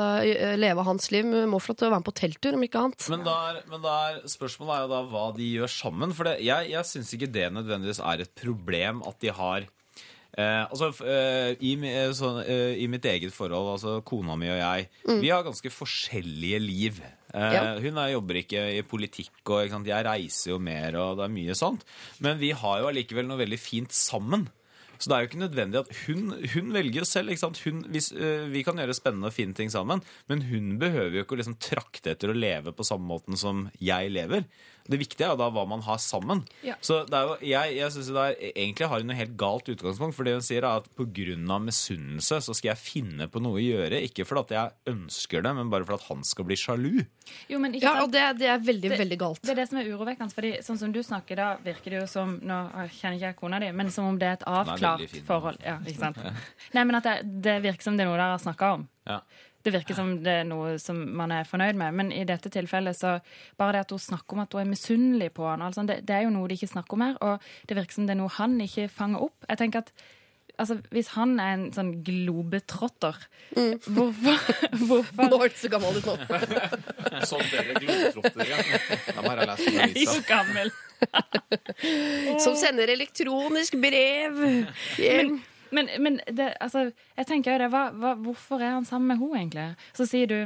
leve 0.59 0.83
hans 0.85 1.09
liv, 1.13 1.18
men 1.25 1.49
må 1.51 1.59
få 1.61 1.73
lov 1.73 1.79
til 1.79 1.87
å 1.87 1.91
være 1.93 2.01
med 2.03 2.07
på 2.09 2.15
telttur, 2.19 2.55
om 2.57 2.63
ikke 2.67 2.83
annet. 2.83 3.09
Men, 3.13 3.25
da 3.27 3.35
er, 3.49 3.59
men 3.71 3.81
da 3.85 3.95
er, 4.09 4.21
spørsmålet 4.31 4.75
er 4.75 4.85
jo 4.85 4.91
da 4.93 5.01
hva 5.11 5.25
de 5.37 5.49
gjør 5.57 5.73
sammen. 5.73 6.13
For 6.17 6.29
det, 6.29 6.37
jeg, 6.45 6.71
jeg 6.71 6.89
syns 6.91 7.13
ikke 7.17 7.31
det 7.35 7.49
nødvendigvis 7.55 8.01
er 8.03 8.25
et 8.25 8.33
problem 8.39 9.03
at 9.09 9.19
de 9.23 9.33
har 9.35 9.65
eh, 9.65 10.65
altså, 10.65 10.91
eh, 11.03 11.53
i, 11.59 11.75
så, 11.77 11.85
eh, 11.91 12.11
sånn, 12.19 12.41
eh, 12.45 12.73
I 12.83 12.89
mitt 12.91 13.05
eget 13.09 13.33
forhold, 13.35 13.73
altså 13.77 13.99
kona 14.07 14.35
mi 14.39 14.49
og 14.51 14.59
jeg, 14.61 14.89
vi 15.23 15.31
har 15.33 15.45
ganske 15.47 15.71
forskjellige 15.73 16.59
liv. 16.63 17.01
Eh, 17.33 17.53
Ja. 17.53 17.63
Hun 17.81 17.97
er, 18.01 18.13
jobber 18.15 18.39
ikke 18.41 18.61
i 18.77 18.81
politikk, 18.85 19.33
og 19.49 19.65
ikke 19.67 19.83
jeg 19.89 20.05
reiser 20.07 20.53
jo 20.55 20.59
mer, 20.59 20.95
og 21.01 21.17
det 21.19 21.27
er 21.27 21.33
mye 21.35 21.57
sånt. 21.57 21.83
Men 22.25 22.39
vi 22.41 22.51
har 22.57 22.79
jo 22.81 22.87
allikevel 22.89 23.27
noe 23.29 23.41
veldig 23.41 23.59
fint 23.61 23.91
sammen. 23.93 24.47
Så 24.99 25.07
det 25.07 25.15
er 25.15 25.23
jo 25.23 25.29
ikke 25.29 25.43
nødvendig 25.45 25.79
at 25.79 25.91
hun, 26.05 26.33
hun 26.53 26.73
velger 26.75 27.01
jo 27.01 27.07
selv. 27.07 27.31
Hun, 27.63 27.83
hvis, 27.93 28.11
øh, 28.11 28.49
vi 28.51 28.63
kan 28.67 28.79
gjøre 28.79 28.97
spennende 28.97 29.29
og 29.31 29.35
fine 29.35 29.55
ting 29.55 29.71
sammen, 29.71 30.03
men 30.27 30.43
hun 30.49 30.73
behøver 30.81 31.15
jo 31.15 31.23
ikke 31.23 31.37
å 31.37 31.39
liksom 31.39 31.55
trakte 31.63 32.11
etter 32.11 32.33
å 32.33 32.35
leve 32.35 32.75
på 32.75 32.87
samme 32.87 33.07
måten 33.07 33.39
som 33.39 33.69
jeg 33.79 34.11
lever. 34.11 34.43
Det 34.89 34.97
viktige 34.99 35.27
er 35.27 35.33
jo 35.35 35.37
da 35.37 35.49
hva 35.53 35.65
man 35.69 35.81
har 35.85 35.97
sammen. 36.01 36.41
Ja. 36.65 36.73
Så 36.81 37.03
det 37.05 37.13
er 37.13 37.27
jo, 37.29 37.35
jeg, 37.45 37.75
jeg 37.77 38.15
er, 38.17 38.35
Egentlig 38.55 38.87
har 38.89 38.99
hun 39.03 39.07
noe 39.11 39.17
helt 39.19 39.35
galt 39.37 39.69
utgangspunkt. 39.69 40.15
For 40.17 40.25
det 40.25 40.33
hun 40.33 40.41
sier 40.45 40.65
er 40.65 40.79
at 40.81 40.87
pga. 40.97 41.59
misunnelse 41.61 42.39
så 42.41 42.55
skal 42.57 42.71
jeg 42.73 42.81
finne 42.81 43.27
på 43.29 43.41
noe 43.43 43.59
å 43.59 43.63
gjøre. 43.63 44.01
Ikke 44.07 44.25
fordi 44.27 44.55
jeg 44.57 44.71
ønsker 44.89 45.43
det, 45.45 45.53
men 45.59 45.69
bare 45.69 45.85
fordi 45.85 46.07
han 46.09 46.23
skal 46.25 46.45
bli 46.49 46.57
sjalu. 46.59 47.05
Jo, 47.51 47.59
men 47.61 47.73
ikke 47.77 47.83
Ja, 47.85 47.93
sant? 47.93 48.03
og 48.07 48.11
det, 48.11 48.23
det 48.39 48.47
er 48.49 48.59
veldig, 48.59 48.89
Det- 48.89 48.99
veldig 48.99 49.19
galt. 49.21 49.41
Det 49.43 49.51
er 49.53 49.55
det 49.61 49.67
som 49.69 49.77
er 49.77 49.85
urovekkende. 49.93 50.33
Fordi 50.33 50.51
sånn 50.65 50.77
som 50.81 50.91
du 50.91 50.99
snakker, 51.03 51.35
da 51.35 51.49
virker 51.63 51.89
det 51.91 52.01
jo 52.01 52.07
som 52.07 52.39
Nå 52.39 52.59
kjenner 52.89 53.15
ikke 53.19 53.27
jeg 53.29 53.35
kona 53.37 53.59
di, 53.59 53.71
men 53.71 53.89
som 53.91 54.05
om 54.05 54.17
det 54.17 54.27
er 54.27 54.33
et 54.39 54.47
avklart 54.47 55.07
fin. 55.09 55.23
forhold. 55.25 55.57
Ja, 55.63 55.77
ikke 55.85 55.99
sant? 55.99 56.17
Nei, 56.73 56.83
men 56.83 56.95
at 56.95 57.03
det, 57.03 57.41
det 57.41 57.61
virker 57.63 57.83
som 57.83 57.97
det 57.97 58.05
er 58.05 58.09
noe 58.09 58.17
dere 58.17 58.33
har 58.37 58.41
snakka 58.41 58.73
om. 58.79 58.87
Ja. 59.09 59.19
Det 59.63 59.73
virker 59.75 59.97
som 59.97 60.13
det 60.23 60.35
er 60.41 60.45
noe 60.47 60.77
som 60.79 60.99
man 61.19 61.33
er 61.35 61.47
fornøyd 61.47 61.79
med, 61.79 61.95
men 61.99 62.13
i 62.15 62.23
dette 62.27 62.51
tilfellet 62.53 62.95
så 62.95 63.17
bare 63.59 63.75
det 63.75 63.81
at 63.87 63.91
hun 63.91 63.99
snakker 63.99 64.37
om 64.37 64.43
at 64.45 64.55
hun 64.55 64.63
er 64.63 64.69
misunnelig 64.69 65.33
på 65.35 65.47
han, 65.49 65.65
altså, 65.65 65.83
det, 65.87 65.99
det 66.07 66.15
er 66.15 66.27
jo 66.27 66.35
noe 66.35 66.47
de 66.47 66.55
ikke 66.55 66.71
snakker 66.71 66.95
om 66.95 67.03
her, 67.03 67.17
og 67.19 67.49
det 67.67 67.75
virker 67.79 67.97
som 67.97 68.07
det 68.07 68.15
er 68.15 68.21
noe 68.21 68.37
han 68.37 68.55
ikke 68.63 68.87
fanger 68.93 69.27
opp. 69.27 69.49
Jeg 69.49 69.59
tenker 69.63 69.83
at 69.83 69.91
altså, 70.59 70.77
hvis 70.95 71.11
han 71.15 71.35
er 71.39 71.53
en 71.55 71.67
sånn 71.75 71.91
globetrotter, 72.05 73.19
hvorfor, 73.55 74.47
hvorfor 74.87 75.31
Nå 75.31 75.41
hørtes 75.41 75.63
du 75.63 75.71
gammel 75.73 75.99
ut 75.99 76.09
nå. 76.09 76.15
Sånn 77.29 77.45
deler 77.51 77.79
globetrotter, 77.83 78.51
ja. 78.51 78.59
Da 79.09 79.23
må 79.23 79.33
jeg 79.33 79.49
lese 79.49 79.75
Jeg 79.75 79.89
er 79.89 80.11
så 80.13 80.17
jo 80.19 80.25
gammel. 80.29 80.73
Som 82.43 82.57
sender 82.59 82.91
elektronisk 82.91 83.79
brev 83.81 84.43
hjem. 84.99 85.39
Men, 85.75 85.89
men 86.01 86.19
det, 86.25 86.53
altså, 86.61 86.89
jeg 87.17 87.29
tenker 87.29 87.55
jo 87.55 87.63
det, 87.63 87.69
hva, 87.73 87.89
hva, 87.93 88.15
hvorfor 88.23 88.63
er 88.63 88.77
han 88.79 88.87
sammen 88.87 89.13
med 89.13 89.21
henne 89.21 89.43
egentlig? 89.43 89.67
Så 89.97 90.09
sier 90.09 90.31
du 90.31 90.39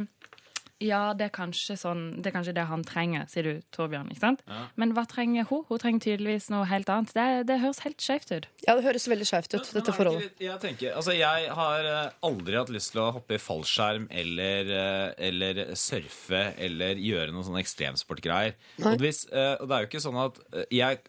ja, 0.83 1.13
det 1.15 1.27
er 1.27 1.33
kanskje 1.33 1.75
sånn, 1.79 2.01
det 2.19 2.29
er 2.29 2.35
kanskje 2.35 2.55
det 2.57 2.65
han 2.67 2.83
trenger, 2.87 3.27
sier 3.31 3.45
du, 3.47 3.51
Torbjørn. 3.75 4.09
ikke 4.11 4.23
sant? 4.23 4.43
Men 4.79 4.93
hva 4.97 5.05
trenger 5.09 5.47
hun? 5.49 5.63
Hun 5.69 5.81
trenger 5.81 6.03
tydeligvis 6.03 6.49
noe 6.51 6.65
helt 6.69 6.89
annet. 6.91 7.13
Det, 7.15 7.27
det 7.49 7.59
høres 7.61 7.79
helt 7.85 8.03
skjevt 8.03 8.33
ut. 8.33 8.47
Ja, 8.65 8.75
det 8.75 8.85
høres 8.87 9.07
veldig 9.11 9.27
skjevt 9.29 9.55
ut, 9.55 9.61
Men 9.61 9.77
dette 9.79 9.95
forholdet. 9.95 10.33
ikke 10.33 10.47
Jeg 10.47 10.61
tenker, 10.63 10.95
altså 10.99 11.15
jeg 11.15 11.51
har 11.59 11.89
eh, 11.91 12.17
aldri 12.27 12.59
hatt 12.59 12.73
lyst 12.73 12.93
til 12.95 13.03
å 13.05 13.11
hoppe 13.19 13.37
i 13.37 13.41
fallskjerm 13.41 14.09
eller, 14.23 14.73
eh, 14.79 15.07
eller 15.29 15.63
surfe 15.79 16.43
eller 16.57 16.99
gjøre 17.01 17.31
noen 17.31 17.47
sånne 17.47 17.63
ekstremsportgreier. 17.63 18.57
Og, 18.83 18.97
hvis, 19.03 19.23
eh, 19.31 19.55
og 19.59 19.69
det 19.69 19.77
er 19.77 19.85
jo 19.85 19.91
ikke 19.91 20.03
sånn 20.03 20.19
at 20.25 20.43
jeg 20.73 20.99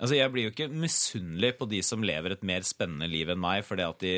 Altså 0.00 0.16
Jeg 0.16 0.32
blir 0.32 0.46
jo 0.46 0.50
ikke 0.54 0.68
misunnelig 0.72 1.50
på 1.58 1.66
de 1.68 1.82
som 1.84 2.00
lever 2.02 2.32
et 2.32 2.42
mer 2.48 2.64
spennende 2.64 3.04
liv 3.10 3.28
enn 3.28 3.40
meg 3.40 3.64
fordi 3.68 3.84
at 3.84 3.98
de 4.00 4.12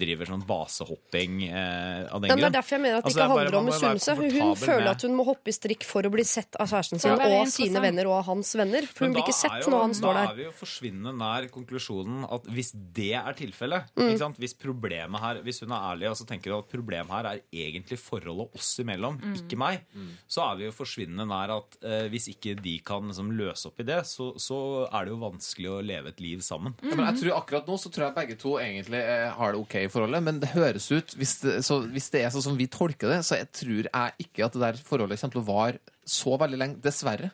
driver 0.00 0.26
sånn 0.26 0.42
basehopping 0.48 1.36
eh, 1.46 2.08
av 2.10 2.20
den 2.24 2.30
Ja, 2.32 2.34
men 2.36 2.42
det 2.42 2.48
er 2.50 2.56
derfor 2.58 2.74
jeg 2.76 2.82
mener 2.82 2.98
at 2.98 3.04
det 3.04 3.10
Altså, 3.10 3.20
ikke 3.20 3.24
er 3.24 3.30
bare- 3.30 3.44
handler 3.44 3.58
om 3.60 3.68
misunnelse. 3.70 4.10
Hun 4.16 4.24
komfortabel 4.30 4.66
føler 4.66 4.84
med- 4.84 4.90
at 4.96 5.02
hun 5.06 5.14
må 5.16 5.24
hoppe 5.28 5.48
i 5.48 5.54
strikk 5.54 5.84
for 5.86 6.02
å 6.02 6.10
bli 6.10 6.24
sett 6.26 6.56
av 6.58 6.66
kjæresten 6.68 7.00
sin 7.00 7.12
og 7.12 7.20
av 7.20 7.46
sine 7.46 7.80
venner 7.80 8.06
og 8.10 8.16
av 8.18 8.24
hans 8.26 8.52
venner. 8.58 8.82
For 8.90 9.04
hun 9.06 9.14
blir 9.14 9.22
ikke 9.22 9.38
sett 9.38 9.62
jo- 9.64 9.70
når 9.70 9.80
han 9.86 9.94
står 9.94 10.14
der. 10.14 10.26
Da 10.26 10.32
er 10.32 10.36
vi 10.36 10.44
jo 10.44 10.50
forsvinnende 10.50 11.14
nær 11.16 11.48
konklusjonen 11.54 12.26
at 12.32 12.44
hvis 12.50 12.72
det 12.92 13.12
er 13.14 13.32
tilfellet 13.38 13.84
Mm. 13.96 14.08
ikke 14.10 14.18
sant? 14.18 14.36
Hvis 14.38 14.54
problemet 14.58 15.20
her, 15.20 15.34
hvis 15.42 15.60
hun 15.60 15.70
er 15.70 15.94
ærlig 15.94 16.10
og 16.10 16.16
så 16.16 16.26
tenker 16.26 16.50
hun 16.50 16.58
at 16.64 16.68
problemet 16.68 17.08
her 17.08 17.24
er 17.26 17.40
egentlig 17.52 17.98
forholdet 17.98 18.50
oss 18.54 18.78
imellom, 18.82 19.20
Mm. 19.20 19.36
ikke 19.36 19.56
meg, 19.56 19.80
så 20.28 20.50
er 20.52 20.56
vi 20.56 20.64
jo 20.64 20.72
forsvinnende 20.72 21.26
nær 21.28 21.50
at 21.56 21.76
eh, 21.84 22.08
hvis 22.08 22.28
ikke 22.34 22.60
de 22.60 22.78
kan 22.80 23.06
liksom, 23.06 23.30
løse 23.36 23.66
opp 23.66 23.78
i 23.80 23.84
det, 23.84 24.02
så, 24.06 24.34
så 24.36 24.88
er 24.92 25.04
det 25.04 25.12
jo 25.12 25.19
vanskelig 25.22 25.70
å 25.70 25.78
leve 25.84 26.12
et 26.12 26.22
liv 26.22 26.42
sammen. 26.44 26.74
Ja, 26.82 26.94
men 26.94 27.06
jeg 27.10 27.20
tror 27.22 27.38
Akkurat 27.40 27.68
nå 27.70 27.76
så 27.80 27.92
tror 27.92 28.08
jeg 28.08 28.16
begge 28.16 28.38
to 28.40 28.56
egentlig 28.60 29.00
eh, 29.00 29.28
har 29.36 29.54
det 29.54 29.62
ok 29.62 29.76
i 29.84 29.90
forholdet, 29.92 30.24
men 30.26 30.40
det 30.42 30.52
høres 30.54 30.90
ut 30.90 31.14
Hvis 31.18 31.38
det, 31.44 31.60
så, 31.66 31.80
hvis 31.88 32.10
det 32.14 32.24
er 32.24 32.34
sånn 32.34 32.48
som 32.50 32.58
vi 32.58 32.68
tolker 32.70 33.12
det, 33.12 33.22
så 33.26 33.38
jeg 33.40 33.50
tror 33.56 33.88
jeg 33.88 34.26
ikke 34.26 34.46
at 34.46 34.56
det 34.56 34.64
der 34.66 34.84
forholdet 34.84 35.20
kommer 35.22 35.36
til 35.36 35.42
å 35.44 35.48
vare 35.48 35.96
så 36.10 36.34
veldig 36.40 36.58
lenge. 36.58 36.80
Dessverre. 36.82 37.30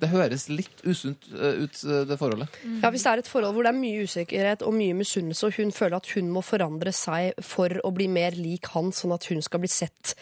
Det 0.00 0.10
høres 0.12 0.48
litt 0.52 0.82
usunt 0.84 1.28
eh, 1.32 1.62
ut, 1.64 1.78
eh, 1.84 2.02
det 2.08 2.18
forholdet. 2.20 2.58
Ja, 2.82 2.90
Hvis 2.92 3.06
det 3.06 3.12
er 3.12 3.22
et 3.22 3.30
forhold 3.30 3.56
hvor 3.56 3.66
det 3.66 3.72
er 3.72 3.78
mye 3.78 4.04
usikkerhet 4.04 4.64
og 4.66 4.76
mye 4.76 4.96
misunnelse, 4.98 5.48
og 5.48 5.56
hun 5.58 5.72
føler 5.74 5.98
at 5.98 6.12
hun 6.14 6.28
må 6.34 6.42
forandre 6.44 6.92
seg 6.94 7.38
for 7.44 7.72
å 7.84 7.92
bli 7.94 8.08
mer 8.12 8.36
lik 8.38 8.70
han, 8.74 8.92
sånn 8.94 9.16
at 9.16 9.28
hun 9.32 9.40
skal 9.44 9.64
bli 9.64 9.72
sett 9.72 10.14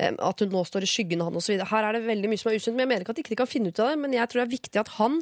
at 0.00 0.44
hun 0.44 0.52
nå 0.52 0.64
står 0.66 0.86
i 0.86 0.90
skyggen 0.90 1.22
av 1.22 1.30
han 1.30 1.40
osv. 1.40 1.60
Her 1.70 1.88
er 1.88 1.96
det 1.96 2.04
veldig 2.06 2.30
mye 2.32 2.40
som 2.40 2.52
er 2.52 2.60
usunt. 2.60 2.76
Men 2.76 2.84
jeg 2.84 2.92
mener 2.92 3.06
ikke 3.06 3.16
at 3.16 3.20
de 3.20 3.26
ikke 3.26 3.40
kan 3.42 3.50
finne 3.50 3.72
ut 3.72 3.82
av 3.82 3.92
det. 3.92 3.98
Men 4.00 4.16
jeg 4.16 4.30
tror 4.30 4.42
det 4.42 4.46
er 4.46 4.54
viktig 4.56 4.82
at 4.82 4.94
han 4.98 5.20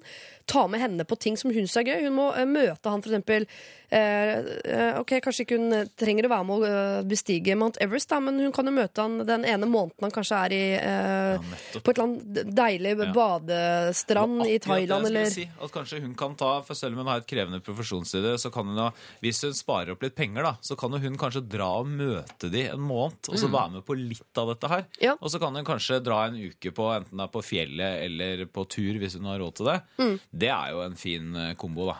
tar 0.49 0.69
med 0.73 0.81
henne 0.81 1.05
på 1.05 1.19
ting 1.21 1.37
som 1.37 1.53
hun 1.53 1.69
syns 1.69 1.77
er 1.81 1.89
gøy. 1.89 2.07
Hun 2.07 2.17
må 2.17 2.31
eh, 2.37 2.49
møte 2.49 2.93
han 2.93 3.05
f.eks. 3.05 3.59
Eh, 3.89 4.33
eh, 4.69 4.99
ok, 5.01 5.15
Kanskje 5.25 5.45
ikke 5.47 5.57
hun 5.61 5.75
trenger 5.97 6.29
å 6.29 6.33
være 6.33 6.47
med 6.49 6.65
å 6.65 6.81
bestige 7.09 7.57
Mount 7.57 7.79
Everest, 7.81 8.11
da, 8.11 8.19
men 8.21 8.41
hun 8.43 8.53
kan 8.55 8.69
jo 8.69 8.75
møte 8.77 9.05
han 9.05 9.23
den 9.29 9.47
ene 9.49 9.69
måneden 9.69 10.05
han 10.05 10.13
kanskje 10.13 10.41
er 10.45 10.55
i 10.55 10.61
ja, 10.77 11.39
på 11.73 11.81
et 11.81 11.89
eller 11.95 12.05
annet 12.05 12.51
deilig 12.59 12.93
badestrand 13.17 14.45
i 14.45 14.59
Thailand 14.61 15.09
eller 15.09 15.33
si, 15.33 15.47
at 15.49 15.73
kanskje 15.73 16.03
hun 16.05 16.13
kan 16.19 16.37
ta, 16.39 16.59
for 16.67 16.77
Selv 16.79 16.95
om 16.95 17.03
hun 17.03 17.11
har 17.11 17.23
et 17.23 17.29
krevende 17.29 17.59
profesjonsside, 17.65 18.37
så 18.39 18.53
kan 18.55 18.69
hun 18.69 18.77
da, 18.79 18.91
hvis 19.25 19.41
hun 19.43 19.57
sparer 19.57 19.97
opp 19.97 20.05
litt 20.05 20.15
penger, 20.19 20.45
da, 20.47 20.53
så 20.63 20.77
kan 20.79 20.95
hun 20.95 21.17
kanskje 21.19 21.43
dra 21.49 21.71
og 21.81 21.89
møte 21.91 22.53
de 22.53 22.69
en 22.69 22.85
måned, 22.85 23.33
og 23.33 23.41
så 23.41 23.51
være 23.51 23.79
med 23.79 23.87
på 23.89 23.97
litt 23.99 24.39
av 24.39 24.53
dette 24.53 24.68
her. 24.73 24.85
Mm. 24.87 25.01
Ja. 25.05 25.17
Og 25.19 25.33
så 25.33 25.41
kan 25.43 25.57
hun 25.57 25.67
kanskje 25.67 26.01
dra 26.05 26.21
en 26.29 26.39
uke 26.49 26.73
på 26.75 26.91
enten 26.95 27.19
det 27.19 27.27
er 27.27 27.33
på 27.35 27.45
fjellet 27.45 28.05
eller 28.07 28.45
på 28.53 28.67
tur, 28.71 29.01
hvis 29.01 29.19
hun 29.19 29.29
har 29.31 29.41
råd 29.43 29.59
til 29.59 29.73
det. 29.73 29.79
Mm. 29.99 30.15
Det 30.45 30.53
er 30.55 30.73
jo 30.75 30.85
en 30.85 30.99
fin 30.99 31.35
eh, 31.37 31.55
kombo, 31.59 31.91
da. 31.93 31.99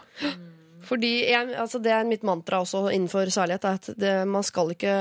Fordi 0.89 1.13
jeg, 1.29 1.53
altså 1.61 1.81
Det 1.83 1.93
er 1.93 2.09
mitt 2.09 2.25
mantra 2.27 2.63
også 2.65 2.87
innenfor 2.95 3.29
særlighet. 3.33 3.65
er 3.65 3.79
at 3.79 3.91
det, 3.99 4.15
man, 4.29 4.43
skal 4.47 4.73
ikke, 4.73 4.95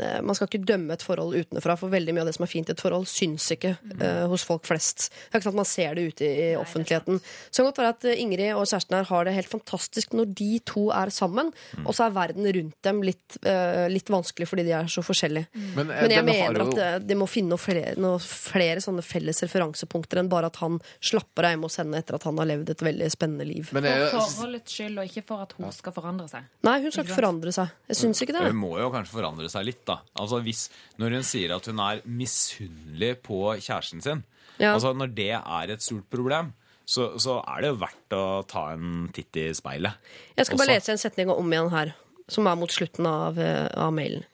eh, 0.00 0.20
man 0.24 0.34
skal 0.36 0.48
ikke 0.48 0.64
dømme 0.64 0.96
et 0.96 1.04
forhold 1.04 1.36
utenfra, 1.36 1.76
for 1.76 1.92
veldig 1.92 2.14
mye 2.16 2.24
av 2.24 2.30
det 2.30 2.36
som 2.38 2.46
er 2.46 2.52
fint 2.52 2.68
i 2.70 2.74
et 2.74 2.80
forhold, 2.80 3.06
syns 3.10 3.50
ikke 3.54 3.74
eh, 4.00 4.24
hos 4.30 4.44
folk 4.48 4.64
flest. 4.68 5.08
Det 5.10 5.34
er 5.36 5.40
ikke 5.40 5.50
sant 5.50 5.60
man 5.60 5.68
ser 5.68 5.94
det 5.98 6.06
ute 6.12 6.24
i, 6.26 6.32
i 6.52 6.56
offentligheten. 6.58 7.20
Så 7.20 7.60
det 7.60 7.62
kan 7.62 7.68
godt 7.70 7.82
være 7.82 7.94
at 7.96 8.08
eh, 8.12 8.22
Ingrid 8.24 8.54
og 8.54 8.64
kjæresten 8.66 8.96
her 8.98 9.08
har 9.10 9.28
det 9.28 9.34
helt 9.36 9.52
fantastisk 9.52 10.16
når 10.16 10.32
de 10.38 10.50
to 10.66 10.88
er 10.94 11.12
sammen, 11.14 11.52
og 11.84 11.92
så 11.94 12.06
er 12.08 12.16
verden 12.16 12.48
rundt 12.58 12.76
dem 12.86 13.02
litt, 13.04 13.38
uh, 13.44 13.86
litt 13.90 14.08
vanskelig 14.12 14.48
fordi 14.48 14.64
de 14.68 14.74
er 14.78 14.88
så 14.90 15.02
forskjellige. 15.04 15.48
Men, 15.76 15.90
eh, 15.90 16.02
Men 16.02 16.14
jeg 16.14 16.24
mener 16.24 16.62
jo- 16.64 16.68
at 16.78 17.06
de 17.06 17.14
må 17.18 17.28
finne 17.28 17.52
noe 17.52 17.60
flere, 17.60 17.94
noe 18.00 18.18
flere 18.22 18.80
sånne 18.84 19.04
felles 19.04 19.42
referansepunkter 19.44 20.20
enn 20.22 20.28
bare 20.30 20.46
at 20.46 20.56
han 20.62 20.80
slapper 21.00 21.44
av 21.48 21.54
hjemme 21.54 21.68
hos 21.68 21.76
henne 21.80 21.98
etter 22.00 22.14
at 22.18 22.26
han 22.28 22.38
har 22.38 22.46
levd 22.46 22.70
et 22.70 22.84
veldig 22.88 23.10
spennende 23.12 23.46
liv. 23.46 23.70
Men 23.72 23.82
det 23.82 23.92
er 23.92 24.08
For 24.10 24.20
forholdets 24.20 24.72
skyld, 24.78 24.98
og 24.98 25.08
ikke 25.10 25.17
for 25.26 25.42
at 25.42 25.52
hun 25.58 25.70
skal 25.72 25.92
forandre 25.92 26.28
seg. 26.30 26.44
Nei, 26.66 26.76
hun 26.82 26.90
skal 26.94 27.04
ikke 27.04 27.16
forandre 27.18 27.52
seg. 27.54 27.72
Jeg 27.88 27.96
syns 28.00 28.22
ikke 28.24 28.34
det. 28.36 28.42
Hun 28.48 28.60
må 28.60 28.72
jo 28.78 28.90
kanskje 28.94 29.14
forandre 29.16 29.48
seg 29.52 29.64
litt, 29.68 29.84
da. 29.88 30.00
Altså 30.18 30.40
hvis, 30.44 30.68
Når 30.98 31.16
hun 31.18 31.22
sier 31.26 31.54
at 31.56 31.66
hun 31.66 31.78
er 31.80 32.00
misunnelig 32.06 33.12
på 33.26 33.40
kjæresten 33.58 34.02
sin, 34.02 34.24
Ja. 34.58 34.72
altså 34.74 34.92
når 34.96 35.14
det 35.14 35.30
er 35.38 35.70
et 35.70 35.82
stort 35.82 36.08
problem, 36.10 36.52
så, 36.88 37.18
så 37.20 37.38
er 37.46 37.60
det 37.62 37.68
jo 37.72 37.76
verdt 37.82 38.14
å 38.16 38.46
ta 38.48 38.72
en 38.72 39.08
titt 39.12 39.36
i 39.36 39.52
speilet. 39.54 39.92
Jeg 40.36 40.46
skal 40.46 40.58
bare 40.58 40.68
Også. 40.72 40.74
lese 40.80 40.92
en 40.94 40.98
setning 41.02 41.30
om 41.30 41.52
igjen 41.52 41.70
her, 41.70 41.94
som 42.28 42.46
er 42.46 42.56
mot 42.60 42.72
slutten 42.72 43.06
av, 43.08 43.38
eh, 43.40 43.66
av 43.74 43.92
mailen. 43.92 44.24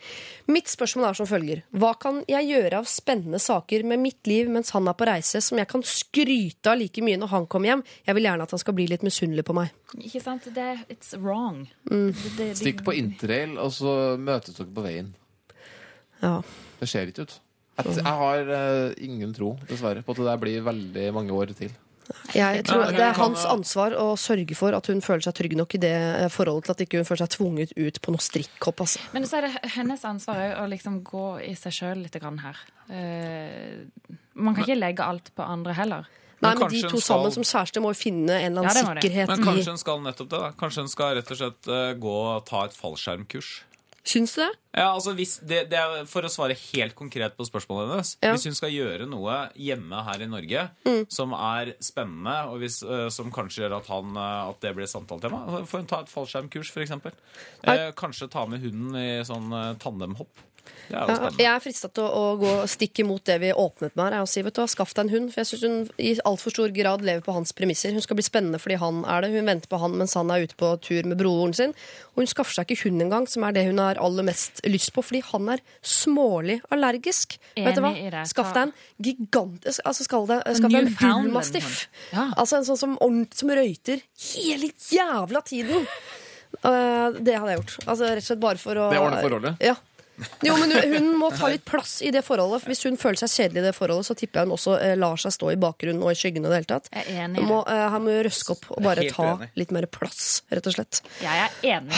Mitt 0.50 0.68
spørsmål 0.68 1.08
er 1.08 1.14
som 1.16 1.26
følger. 1.26 1.62
Hva 1.72 1.94
kan 1.98 2.22
jeg 2.28 2.50
gjøre 2.50 2.80
av 2.82 2.88
spennende 2.90 3.40
saker 3.40 3.84
med 3.84 4.02
mitt 4.02 4.26
liv 4.26 4.50
mens 4.50 4.74
han 4.74 4.88
er 4.90 4.96
på 4.98 5.06
reise, 5.08 5.40
som 5.40 5.58
jeg 5.58 5.68
kan 5.70 5.82
skryte 5.82 6.72
av 6.72 6.78
like 6.78 7.00
mye 7.00 7.20
når 7.20 7.32
han 7.32 7.46
kommer 7.46 7.70
hjem? 7.70 7.84
Jeg 8.04 8.18
vil 8.18 8.28
gjerne 8.28 8.42
at 8.42 8.50
han 8.50 8.62
skal 8.62 8.76
bli 8.76 8.88
litt 8.90 9.06
misunnelig 9.06 9.46
på 9.46 9.56
meg. 9.56 9.70
Ikke 9.96 10.20
sant? 10.20 10.50
Det, 10.54 10.68
it's 10.90 11.14
wrong. 11.16 11.64
Mm. 11.90 12.12
Det, 12.12 12.34
det, 12.36 12.50
Stikk 12.60 12.84
på 12.84 12.96
interrail, 12.98 13.56
og 13.62 13.72
så 13.72 14.18
møtes 14.20 14.58
dere 14.58 14.74
på 14.74 14.84
veien. 14.84 15.14
Ja. 16.20 16.40
Det 16.80 16.90
ser 16.90 17.08
ikke 17.08 17.28
ut. 17.28 17.38
Jeg, 17.74 17.96
jeg 17.98 18.18
har 18.20 18.50
uh, 18.50 18.92
ingen 19.02 19.32
tro, 19.34 19.54
dessverre, 19.66 20.04
på 20.06 20.14
at 20.14 20.20
det 20.20 20.28
der 20.28 20.42
blir 20.42 20.66
veldig 20.66 21.08
mange 21.14 21.34
år 21.34 21.54
til. 21.58 21.72
Jeg 22.34 22.64
tror 22.66 22.86
Det 22.92 23.00
er 23.00 23.16
hans 23.18 23.44
ansvar 23.48 23.94
å 23.96 24.10
sørge 24.20 24.56
for 24.58 24.74
at 24.76 24.86
hun 24.90 25.00
føler 25.04 25.24
seg 25.24 25.34
trygg 25.38 25.54
nok 25.56 25.74
i 25.74 25.80
det 25.84 25.92
eh, 25.94 26.28
forholdet 26.32 26.64
til 26.68 26.74
at 26.74 26.82
ikke 26.86 27.00
hun 27.00 27.08
føler 27.08 27.22
seg 27.24 27.32
tvunget 27.36 27.72
ut 27.76 28.00
på 28.04 28.14
noe 28.14 28.24
strikkhopp. 28.24 28.82
Altså. 28.84 29.00
Men 29.14 29.28
så 29.30 29.38
er 29.38 29.48
det 29.48 29.70
hennes 29.76 30.04
ansvar 30.08 30.42
òg 30.42 30.58
å 30.64 30.66
liksom 30.74 30.98
gå 31.06 31.24
i 31.46 31.54
seg 31.58 31.72
sjøl 31.78 32.02
litt 32.04 32.18
grann 32.20 32.38
her. 32.44 32.60
Eh, 32.92 33.86
man 34.34 34.54
kan 34.56 34.64
ikke 34.66 34.78
legge 34.80 35.06
alt 35.06 35.30
på 35.34 35.46
andre 35.46 35.72
heller. 35.78 36.06
Nei, 36.42 36.50
Men 36.50 36.58
men 36.66 36.72
de 36.74 36.80
to 36.82 36.98
skal- 37.00 37.06
sammen 37.22 37.32
som 37.32 37.44
kjærester 37.46 37.80
må 37.80 37.92
jo 37.94 37.96
finne 37.96 38.34
en 38.36 38.52
eller 38.52 38.66
annen 38.68 38.76
ja, 38.76 38.94
sikkerhet 39.00 39.28
Men 39.30 39.44
kanskje 39.46 39.70
hun 39.70 39.78
skal 39.80 40.00
nettopp 40.04 40.28
det. 40.28 40.40
da 40.40 40.50
Kanskje 40.60 40.82
hun 40.84 40.88
skal 40.92 41.14
rett 41.16 41.30
og 41.30 41.38
slett 41.38 41.68
eh, 41.72 41.94
gå 41.94 42.16
og 42.36 42.44
ta 42.44 42.64
et 42.66 42.74
fallskjermkurs. 42.76 43.52
Syns 44.04 44.34
du 44.36 44.42
det? 44.42 44.50
Ja, 44.76 44.90
altså 44.92 45.14
hvis 45.16 45.38
det, 45.40 45.62
det 45.70 45.78
er 45.80 46.02
For 46.10 46.26
å 46.26 46.28
svare 46.28 46.52
helt 46.58 46.92
konkret 46.98 47.36
på 47.38 47.46
spørsmålet 47.48 47.92
hennes. 47.94 48.10
Ja. 48.20 48.32
Hvis 48.34 48.44
hun 48.50 48.56
skal 48.58 48.72
gjøre 48.74 49.06
noe 49.08 49.36
hjemme 49.56 50.02
her 50.04 50.20
i 50.20 50.28
Norge 50.28 50.66
Mm. 50.84 51.06
som 51.08 51.32
er 51.32 51.72
spennende, 51.80 52.34
og 52.52 52.58
hvis, 52.60 52.82
eh, 52.84 53.08
som 53.08 53.30
kanskje 53.32 53.64
gjør 53.64 53.78
at, 53.78 53.86
han, 53.88 54.12
eh, 54.16 54.48
at 54.50 54.60
det 54.60 54.74
blir 54.76 54.90
samtaletema, 54.90 55.62
får 55.64 55.78
hun 55.84 55.86
ta 55.88 56.00
et 56.04 56.12
fallskjermkurs, 56.12 56.70
f.eks. 56.74 56.90
Eh, 57.64 57.92
kanskje 57.96 58.28
ta 58.30 58.44
med 58.46 58.60
hunden 58.60 58.94
i 59.00 59.22
sånn 59.24 59.48
eh, 59.56 59.74
tandemhopp. 59.80 60.44
Ja, 60.92 61.04
jeg 61.38 61.48
er 61.48 61.62
frista 61.62 61.88
til 61.92 62.04
å, 62.04 62.10
å 62.34 62.36
gå 62.40 62.52
stikk 62.70 63.00
imot 63.02 63.24
det 63.28 63.38
vi 63.42 63.52
åpnet 63.56 63.94
med 63.96 64.04
her. 64.12 64.24
Og 64.24 64.30
si, 64.30 64.42
vet 64.44 64.54
du, 64.56 64.60
hva, 64.62 64.68
Skaff 64.70 64.94
deg 64.96 65.06
en 65.06 65.12
hund. 65.14 65.32
For 65.32 65.42
jeg 65.42 65.50
syns 65.50 65.64
hun 65.64 65.76
i 66.02 66.12
altfor 66.28 66.54
stor 66.54 66.74
grad 66.76 67.04
lever 67.06 67.24
på 67.24 67.34
hans 67.36 67.54
premisser. 67.56 67.94
Hun 67.94 68.04
skal 68.04 68.18
bli 68.18 68.26
spennende 68.26 68.60
fordi 68.62 68.78
han 68.82 69.02
er 69.08 69.24
det. 69.24 69.32
Hun 69.34 69.50
venter 69.50 69.70
på 69.70 69.80
han 69.82 69.96
mens 70.00 70.16
han 70.18 70.32
er 70.34 70.46
ute 70.46 70.58
på 70.60 70.72
tur 70.84 71.08
med 71.08 71.18
broren 71.20 71.54
sin. 71.56 71.74
Og 72.14 72.22
hun 72.22 72.30
skaffer 72.30 72.58
seg 72.58 72.70
ikke 72.70 72.88
hund 72.88 73.06
engang, 73.06 73.28
som 73.30 73.46
er 73.46 73.56
det 73.56 73.66
hun 73.68 73.80
har 73.82 74.00
aller 74.02 74.26
mest 74.26 74.62
lyst 74.68 74.92
på, 74.94 75.04
fordi 75.04 75.22
han 75.32 75.54
er 75.56 75.64
smålig 75.80 76.60
allergisk. 76.74 77.38
vet 77.56 77.78
du 77.78 77.84
hva? 77.84 77.94
Enig. 77.94 78.26
Skaff 78.30 78.52
deg 78.54 78.68
en 78.68 78.74
gigantisk 79.04 79.82
Altså, 79.84 80.04
skal 80.06 80.28
det, 80.28 80.40
skaff 80.58 80.72
deg 80.72 80.86
en 80.86 80.94
bullmastiff. 81.00 81.72
Ja. 82.12 82.28
Altså 82.40 82.60
en 82.60 82.68
sånn 82.68 82.78
som, 82.80 82.98
som 83.34 83.50
røyter 83.54 84.04
hele 84.34 84.70
jævla 84.90 85.44
tiden. 85.46 85.88
Eh, 86.64 87.16
det 87.18 87.34
hadde 87.34 87.50
jeg 87.50 87.58
gjort. 87.58 87.72
Altså 87.82 88.06
Rett 88.06 88.22
og 88.22 88.26
slett 88.28 88.42
bare 88.44 88.60
for 88.62 88.78
å 88.78 88.84
Det 88.92 89.00
ordner 89.02 89.24
forholdet? 89.24 89.64
Ja. 89.64 89.74
Jo, 90.46 90.56
men 90.56 90.70
hun- 90.70 91.18
må 91.18 91.30
ta 91.36 91.48
litt 91.48 91.64
plass 91.64 92.00
i 92.02 92.10
det 92.14 92.22
forholdet. 92.24 92.60
For 92.62 92.70
Hvis 92.70 92.82
hun 92.84 92.96
føler 92.96 93.16
seg 93.18 93.28
kjedelig 93.34 93.62
i 93.62 93.66
det 93.66 93.74
forholdet, 93.74 94.06
så 94.06 94.14
tipper 94.16 94.40
jeg 94.40 94.46
hun 94.48 94.56
også 94.56 94.76
eh, 94.80 94.94
lar 94.96 95.16
seg 95.16 95.32
stå 95.34 95.52
i 95.52 95.56
bakgrunnen 95.56 96.02
og 96.02 96.12
i 96.12 96.14
skyggene. 96.14 96.48
det 96.52 96.60
hele 96.60 96.70
tatt. 96.70 96.88
Jeg 96.92 97.04
er 97.08 97.24
enig 97.26 97.38
i 97.38 97.40
Hun 97.40 97.48
må, 97.50 97.60
eh, 97.66 97.88
han 97.90 98.02
må 98.04 98.14
røske 98.24 98.50
opp 98.54 98.70
og 98.76 98.82
bare 98.82 99.02
Helt 99.02 99.14
ta 99.16 99.36
enig. 99.36 99.50
litt 99.56 99.70
mer 99.74 99.86
plass, 99.86 100.42
rett 100.52 100.66
og 100.66 100.72
slett. 100.76 101.00
Jeg 101.20 101.48
er 101.48 101.50
enig. 101.80 101.92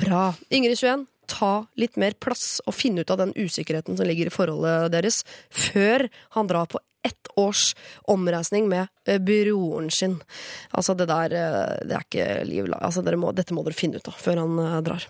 Bra. 0.00 0.34
Ingrid 0.50 0.78
21, 0.78 1.06
ta 1.30 1.52
litt 1.80 1.96
mer 2.00 2.12
plass 2.18 2.60
og 2.66 2.74
finne 2.76 3.04
ut 3.04 3.12
av 3.14 3.18
den 3.22 3.34
usikkerheten 3.38 3.96
som 3.98 4.06
ligger 4.08 4.26
i 4.28 4.34
forholdet 4.34 4.92
deres, 4.94 5.16
før 5.48 6.08
han 6.36 6.50
drar 6.50 6.66
på 6.70 6.78
ett 7.02 7.28
års 7.36 7.76
omreisning 8.12 8.68
med 8.68 8.86
eh, 9.08 9.18
broren 9.18 9.90
sin. 9.90 10.22
Altså, 10.70 10.94
det 10.94 11.06
der 11.08 11.32
eh, 11.32 11.86
Det 11.88 11.94
er 11.96 12.00
ikke 12.04 12.44
liv 12.44 12.72
altså, 12.76 13.02
dere 13.06 13.16
må, 13.20 13.32
Dette 13.32 13.54
må 13.56 13.62
dere 13.64 13.74
finne 13.78 13.96
ut 13.96 14.08
av 14.10 14.14
før 14.20 14.36
han 14.42 14.58
eh, 14.60 14.82
drar. 14.84 15.02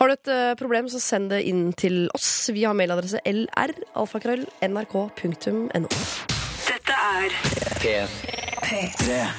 Har 0.00 0.06
du 0.08 0.12
et 0.16 0.28
eh, 0.34 0.58
problem, 0.58 0.88
så 0.90 0.98
send 1.02 1.30
det 1.34 1.42
inn 1.46 1.72
til 1.78 2.08
oss. 2.16 2.50
Vi 2.54 2.64
har 2.66 2.74
mailadresse 2.78 3.18
lr.alfakrøll.nrk.no. 3.22 5.88
Dette 6.68 6.94
er 7.14 7.28
P3. 7.78 8.47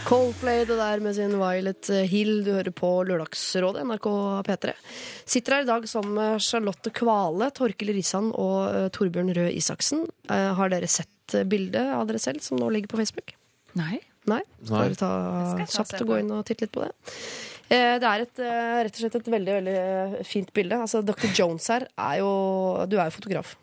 Coldplay, 0.07 0.64
det 0.65 0.76
der 0.80 1.01
med 1.03 1.14
sin 1.14 1.35
Violet 1.38 1.89
Hill. 2.10 2.39
Du 2.45 2.49
hører 2.56 2.73
på 2.73 2.89
Lørdagsrådet, 3.06 3.84
NRK 3.85 4.07
P3. 4.47 4.73
Sitter 5.30 5.57
her 5.60 5.65
i 5.65 5.69
dag 5.69 5.85
sammen 5.91 6.15
med 6.18 6.41
Charlotte 6.41 6.89
Kvale, 6.97 7.51
Torkil 7.53 7.91
Risan 7.93 8.31
og 8.34 8.56
eh, 8.73 8.88
Torbjørn 8.95 9.30
Røe 9.38 9.51
Isaksen. 9.53 10.07
Eh, 10.34 10.47
har 10.57 10.73
dere 10.73 10.89
sett 10.89 11.38
eh, 11.38 11.45
bildet 11.49 11.91
av 11.93 12.07
dere 12.10 12.22
selv 12.23 12.41
som 12.45 12.57
nå 12.57 12.72
ligger 12.73 12.89
på 12.95 13.01
Facebook? 13.03 13.35
Nei. 13.77 13.99
Nei? 14.30 14.41
Skal 14.64 14.76
Nei. 14.80 14.89
dere 14.89 14.99
ta 15.03 15.69
kjapt 15.77 15.99
og 16.01 16.10
gå 16.15 16.19
inn 16.23 16.34
og 16.34 16.43
titte 16.49 16.65
litt 16.65 16.73
på 16.73 16.88
det? 16.88 16.91
Eh, 17.69 17.95
Det 18.01 18.10
er 18.10 18.26
et, 18.26 18.41
eh, 18.41 18.76
rett 18.88 18.95
og 18.97 19.03
slett 19.06 19.19
et 19.22 19.34
veldig 19.38 19.57
veldig 19.60 19.77
eh, 19.85 20.19
fint 20.26 20.49
bilde. 20.57 20.81
Altså, 20.88 21.03
Dr. 21.06 21.30
Jones 21.38 21.69
her 21.69 21.85
er 21.93 22.22
jo 22.23 22.34
Du 22.89 22.97
er 22.97 23.11
jo 23.11 23.19
fotograf. 23.19 23.53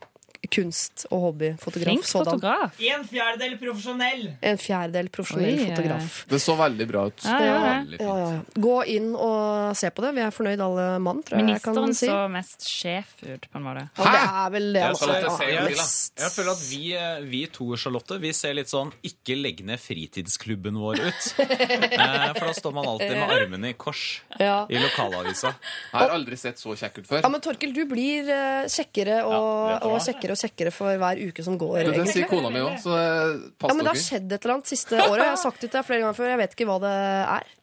Kunst- 0.53 1.07
og 1.11 1.21
hobbyfotograf. 1.27 1.87
Flink 1.87 2.05
fotograf. 2.09 2.81
En 2.81 3.05
fjerdedel 3.09 3.57
profesjonell. 3.61 4.25
En 4.41 4.59
fjerdedel 4.61 5.09
profesjonell 5.15 5.59
Oi, 5.61 5.67
fotograf. 5.71 6.19
Det 6.31 6.41
så 6.43 6.57
veldig 6.59 6.87
bra 6.91 7.07
ut. 7.11 7.25
Ja, 7.25 7.39
ja, 7.41 7.55
ja. 7.55 7.77
Ja, 7.97 8.17
ja, 8.19 8.31
ja. 8.37 8.41
Gå 8.67 8.77
inn 8.97 9.13
og 9.15 9.77
se 9.79 9.91
på 9.95 10.05
det. 10.05 10.13
Vi 10.17 10.25
er 10.27 10.35
fornøyd 10.35 10.63
alle 10.67 10.87
mann, 11.03 11.23
tror 11.27 11.41
jeg 11.41 11.49
jeg 11.57 11.63
kan 11.65 11.77
Ministeren 11.77 11.97
si. 11.99 12.11
så 12.11 12.21
mest 12.33 12.67
sjef 12.69 13.15
ut, 13.23 13.49
på 13.53 13.61
en 13.61 13.67
måte. 13.67 13.87
Ja, 13.99 14.13
det 14.13 14.23
er 14.27 14.51
vel 14.57 14.69
det. 14.77 14.83
Altså. 14.87 15.11
jeg, 15.47 15.77
jeg, 15.77 16.31
føler 16.37 16.53
at 16.53 16.65
vi, 16.71 16.83
eh, 16.97 17.21
vi 17.31 17.43
to, 17.53 17.69
Charlotte, 17.77 18.19
vi 18.23 18.33
ser 18.37 18.57
litt 18.59 18.71
sånn 18.73 18.93
ikke 19.07 19.37
legg 19.39 19.63
ned 19.67 19.81
fritidsklubben 19.83 20.79
vår 20.81 21.03
ut. 21.09 21.33
Eh, 21.97 22.33
for 22.37 22.49
da 22.49 22.53
står 22.55 22.73
man 22.75 22.87
alltid 22.91 23.13
med 23.17 23.31
armene 23.33 23.69
i 23.73 23.75
kors 23.79 24.21
Ja. 24.41 24.67
i 24.69 24.79
lokalavisa. 24.81 25.53
Jeg 25.93 25.97
har 25.97 26.13
aldri 26.15 26.37
sett 26.39 26.59
så 26.61 26.75
kjekk 26.77 26.99
ut 27.01 27.09
før. 27.09 27.23
Ja, 27.25 27.31
men 27.33 27.43
Torkel, 27.45 27.73
du 27.75 27.83
blir 27.89 28.29
eh, 28.33 28.67
kjekkere 28.71 29.23
og, 29.25 29.47
Ja, 29.71 29.79
og 29.81 29.95
hva? 29.95 30.01
Kjekkere 30.37 30.71
og 30.71 30.75
kjekkere 30.75 30.75
for 30.75 31.03
hver 31.03 31.21
uke 31.29 31.45
som 31.45 31.59
går. 31.61 31.79
Det, 31.85 31.95
det 31.97 32.09
sier 32.13 32.31
kona 32.31 32.51
mi 32.53 32.63
òg, 32.63 32.79
så 32.83 32.97
pass 32.97 33.71
dere. 33.71 33.71
Ja, 33.71 33.75
men 33.75 33.85
Det 33.85 33.93
har 33.93 34.03
skjedd 34.03 34.33
et 34.33 34.41
eller 34.45 34.55
annet 34.57 34.73
siste 34.73 34.99
året. 35.01 35.23
Jeg 35.25 35.33
har 35.33 35.41
sagt 35.43 35.61
det 35.61 35.71
til 35.71 35.79
deg 35.79 35.87
flere 35.89 36.05
ganger 36.05 36.19
før. 36.19 36.33
Jeg 36.33 36.43
vet 36.43 36.57
ikke 36.57 36.69
hva 36.71 36.79
det 36.85 36.95
er. 36.97 37.56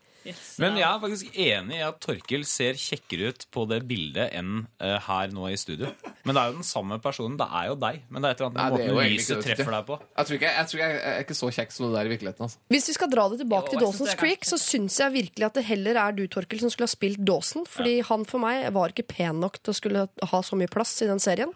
Men 0.62 0.78
jeg 0.80 0.88
er 0.88 1.00
faktisk 1.04 1.38
enig 1.46 1.78
i 1.80 1.84
at 1.86 2.00
Torkel 2.04 2.46
ser 2.48 2.78
kjekkere 2.80 3.32
ut 3.34 3.46
på 3.54 3.66
det 3.70 3.82
bildet 3.90 4.32
enn 4.38 4.66
uh, 4.82 4.98
her 5.08 5.34
nå 5.36 5.50
i 5.52 5.58
studio. 5.60 5.90
Men 6.24 6.36
det 6.38 6.42
er 6.42 6.52
jo 6.52 6.58
den 6.62 6.68
samme 6.68 6.98
personen. 7.04 7.36
Det 7.40 7.48
er 7.48 7.70
jo 7.72 7.76
deg. 7.82 8.02
Men 8.10 8.24
det 8.24 8.30
er 8.30 8.36
et 8.38 8.44
eller 8.44 8.52
annet 8.54 8.86
med 8.86 8.94
måten 8.96 9.14
lyset 9.14 9.42
treffer 9.44 9.74
deg 9.76 9.88
på. 9.90 9.98
Jeg 10.14 10.30
tror, 10.30 10.38
ikke, 10.40 10.52
jeg 10.56 10.70
tror 10.72 10.80
ikke 10.80 10.90
jeg 10.94 11.02
er 11.14 11.26
ikke 11.26 11.38
så 11.40 11.50
kjekk 11.58 11.76
som 11.76 11.86
det 11.88 11.92
der 11.98 12.10
i 12.10 12.14
virkeligheten. 12.14 12.48
Altså. 12.48 12.62
Hvis 12.74 12.88
vi 12.92 12.96
skal 12.98 13.12
dra 13.12 13.26
det 13.34 13.40
tilbake 13.44 13.68
Jo, 13.68 13.74
til 13.74 13.84
Dawson's 13.84 14.16
Creek, 14.20 14.48
så 14.48 14.60
syns 14.62 15.00
jeg 15.02 15.16
virkelig 15.18 15.48
at 15.50 15.60
det 15.60 15.66
heller 15.68 16.00
er 16.06 16.16
du, 16.16 16.24
Torkel, 16.32 16.62
som 16.64 16.72
skulle 16.74 16.88
ha 16.88 16.94
spilt 16.94 17.24
Dawson. 17.28 17.68
Fordi 17.70 17.98
han 18.08 18.24
for 18.30 18.44
meg 18.44 18.70
var 18.76 18.94
ikke 18.96 19.08
pen 19.12 19.42
nok 19.44 19.60
til 19.60 19.74
å 19.74 19.78
skulle 19.78 20.06
ha 20.34 20.42
så 20.48 20.60
mye 20.60 20.72
plass 20.72 20.96
i 21.04 21.10
den 21.10 21.20
serien. 21.24 21.52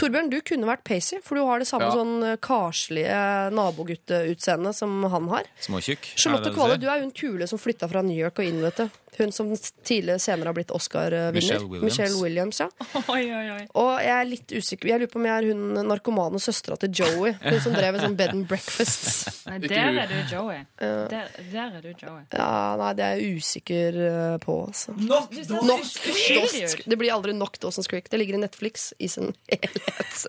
Torbjørn, 0.00 0.28
du 0.32 0.38
kunne 0.44 0.68
vært 0.68 0.84
Pacey, 0.88 1.22
for 1.24 1.40
du 1.40 1.46
har 1.48 1.62
det 1.62 1.68
samme 1.70 1.88
Ja. 1.88 1.96
sånn 1.96 2.26
eh, 2.26 2.36
karslige 2.44 3.16
nabogutteutseendet 3.56 4.76
som 4.76 5.02
han 5.10 5.28
har. 5.32 5.48
Småtjukk. 5.64 6.12
Charlotte 6.16 6.52
Kvale, 6.54 6.76
du 6.80 6.86
er 6.88 7.00
jo 7.00 7.08
en 7.08 7.14
kule 7.16 7.48
som 7.50 7.60
flytta 7.60 7.88
fra 7.90 8.02
New 8.10 8.18
York 8.18 8.42
og 8.42 8.50
inn, 8.50 8.60
vet 8.64 8.82
du. 8.82 8.98
Hun 9.20 9.32
som 9.34 9.48
tidligere 9.84 10.20
senere 10.22 10.48
har 10.48 10.56
blitt 10.56 10.70
Oscar-vinner. 10.72 11.34
Michelle 11.34 11.66
Williams. 11.66 11.84
Michelle 11.84 12.22
Williams 12.22 12.60
ja. 12.62 12.68
Oi, 13.14 13.24
oi, 13.26 13.46
oi. 13.56 13.64
Og 13.80 13.90
jeg 14.00 14.14
er 14.14 14.28
litt 14.28 14.54
usikker 14.54 14.92
Jeg 14.92 15.02
lurer 15.02 15.10
på 15.12 15.20
om 15.20 15.26
jeg 15.28 15.34
er 15.34 15.48
hun 15.50 15.80
narkomane 15.90 16.40
søstera 16.40 16.78
til 16.80 16.94
Joey. 17.02 17.34
Hun 17.42 17.58
som 17.64 17.74
drev 17.76 17.98
en 17.98 18.04
sånn 18.06 18.16
bed 18.16 18.34
and 18.36 18.46
breakfast. 18.48 19.28
Nei, 19.50 19.58
der 19.66 20.00
er 20.04 20.10
du 20.10 20.16
Joey. 20.30 20.62
Der, 20.80 21.28
der 21.52 21.76
er 21.80 21.84
du 21.84 21.90
Joey. 21.90 22.22
Ja, 22.32 22.76
nei, 22.80 22.90
det 22.96 23.06
er 23.06 23.18
jeg 23.18 23.40
usikker 23.40 24.00
eh, 24.06 24.36
på, 24.42 24.56
altså. 24.70 24.94
Nok 24.96 25.34
Creek. 25.34 26.84
Det 26.86 26.98
blir 27.00 27.12
aldri 27.14 27.34
nok 27.36 27.58
Dawson's 27.60 27.90
Creek. 27.90 28.08
Det 28.12 28.20
ligger 28.20 28.38
i 28.38 28.44
Netflix 28.46 28.92
i 28.98 29.10
sin 29.10 29.34
helhet. 29.52 30.26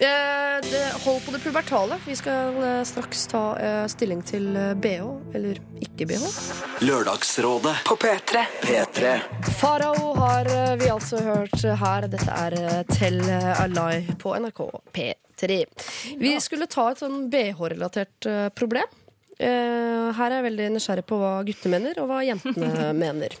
Eh, 0.00 0.70
det, 0.70 0.92
hold 1.04 1.24
på 1.24 1.30
det 1.30 1.38
pubertale. 1.38 1.96
Vi 2.06 2.16
skal 2.16 2.62
eh, 2.64 2.82
straks 2.84 3.26
ta 3.26 3.58
eh, 3.58 3.86
stilling 3.86 4.22
til 4.22 4.54
BH, 4.54 5.08
eller 5.34 5.58
ikke 5.82 6.06
BH. 6.06 6.28
Lørdagsrådet 6.86 7.74
på 7.88 7.96
P3. 7.98 8.44
P3. 8.62 9.16
Farao 9.58 10.14
har 10.14 10.76
vi 10.78 10.90
altså 10.90 11.18
hørt 11.22 11.58
her. 11.82 12.06
Dette 12.06 12.30
er 12.30 12.84
Tell 12.92 13.18
Alive 13.58 14.14
på 14.22 14.36
NRK 14.38 14.62
P3. 14.94 15.58
Vi 16.22 16.36
skulle 16.40 16.70
ta 16.70 16.92
et 16.92 17.02
sånn 17.02 17.26
BH-relatert 17.32 18.30
problem. 18.54 18.86
Eh, 19.38 20.08
her 20.18 20.32
er 20.32 20.40
jeg 20.40 20.44
veldig 20.48 20.64
nysgjerrig 20.74 21.04
på 21.06 21.16
hva 21.20 21.32
guttene 21.46 21.76
mener, 21.76 21.98
og 22.02 22.08
hva 22.10 22.22
jentene 22.26 22.88
mener. 23.04 23.36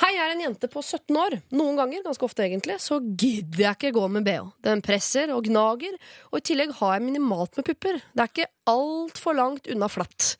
Hei, 0.00 0.08
jeg 0.16 0.22
er 0.24 0.32
en 0.34 0.42
jente 0.42 0.68
på 0.72 0.82
17 0.82 1.18
år. 1.22 1.36
Noen 1.54 1.78
ganger, 1.78 2.02
ganske 2.02 2.26
ofte 2.26 2.42
egentlig, 2.42 2.80
så 2.82 2.98
gidder 3.02 3.62
jeg 3.62 3.78
ikke 3.78 3.92
gå 3.94 4.08
med 4.16 4.26
BH. 4.26 4.48
Den 4.66 4.82
presser 4.84 5.30
og 5.34 5.46
gnager, 5.46 5.94
og 6.32 6.40
i 6.40 6.44
tillegg 6.50 6.74
har 6.80 6.96
jeg 6.96 7.04
minimalt 7.06 7.54
med 7.60 7.68
pupper. 7.70 8.00
Det 8.10 8.24
er 8.24 8.32
ikke 8.32 8.48
altfor 8.72 9.38
langt 9.38 9.70
unna 9.70 9.86
flatt. 9.92 10.32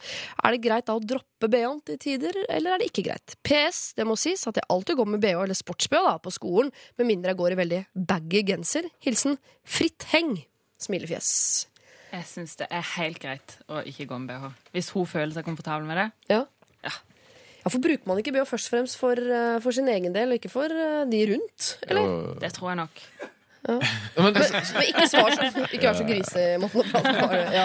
Er 0.42 0.56
det 0.56 0.64
greit 0.66 0.90
da 0.90 0.98
å 0.98 1.04
droppe 1.14 1.52
BH-en 1.54 1.80
til 1.86 2.02
tider, 2.02 2.40
eller 2.50 2.74
er 2.74 2.82
det 2.82 2.90
ikke 2.90 3.06
greit? 3.06 3.38
PS, 3.46 3.92
det 3.94 4.08
må 4.10 4.18
sies 4.18 4.42
at 4.50 4.58
jeg 4.58 4.66
alltid 4.74 4.98
går 4.98 5.12
med 5.14 5.22
BH 5.22 5.44
eller 5.46 5.60
sports-BH 5.62 6.16
på 6.26 6.34
skolen, 6.34 6.74
med 6.98 7.10
mindre 7.14 7.30
jeg 7.36 7.40
går 7.44 7.54
i 7.54 7.60
veldig 7.62 7.80
baggy 8.10 8.42
genser. 8.50 8.90
Hilsen 9.06 9.38
Fritt 9.62 10.10
Heng. 10.10 10.34
Smilefjes. 10.82 11.30
Jeg 12.16 12.24
syns 12.30 12.56
det 12.56 12.66
er 12.72 12.84
helt 12.97 13.20
greit 13.20 13.59
å 13.68 13.82
ikke 13.84 14.06
gå 14.09 14.18
med 14.22 14.32
BH. 14.32 14.48
Hvis 14.72 14.88
hun 14.94 15.09
føler 15.10 15.34
seg 15.36 15.44
komfortabel 15.44 15.84
med 15.88 16.01
det. 16.01 16.09
Ja. 16.32 16.43
Ja. 16.86 16.94
Ja, 17.66 17.70
for 17.72 17.82
Bruker 17.82 18.09
man 18.09 18.20
ikke 18.22 18.32
BH 18.32 18.47
først 18.48 18.70
og 18.70 18.76
fremst 18.76 18.97
for, 19.01 19.18
eh, 19.20 19.56
for 19.60 19.74
sin 19.74 19.88
egen 19.90 20.14
del, 20.14 20.32
og 20.32 20.38
ikke 20.38 20.52
for 20.52 20.70
eh, 20.70 21.02
de 21.10 21.24
rundt? 21.32 21.72
Eller? 21.90 22.12
Det 22.40 22.52
tror 22.56 22.72
jeg 22.72 22.78
nok. 22.84 23.02
Ja, 23.66 23.74
men, 24.22 24.30
det, 24.36 24.44
Men 24.47 24.84
ikke 24.86 25.06
svar 25.10 25.34
sånn. 25.34 25.56
Ikke 25.74 25.88
vær 25.88 25.97
så 25.98 26.05
grisig. 26.06 26.44
i 26.55 26.59
måten 26.62 26.84
å 26.84 26.86
prate 26.86 27.14
på. 27.18 27.28
Ja, 27.34 27.48
ja, 27.51 27.64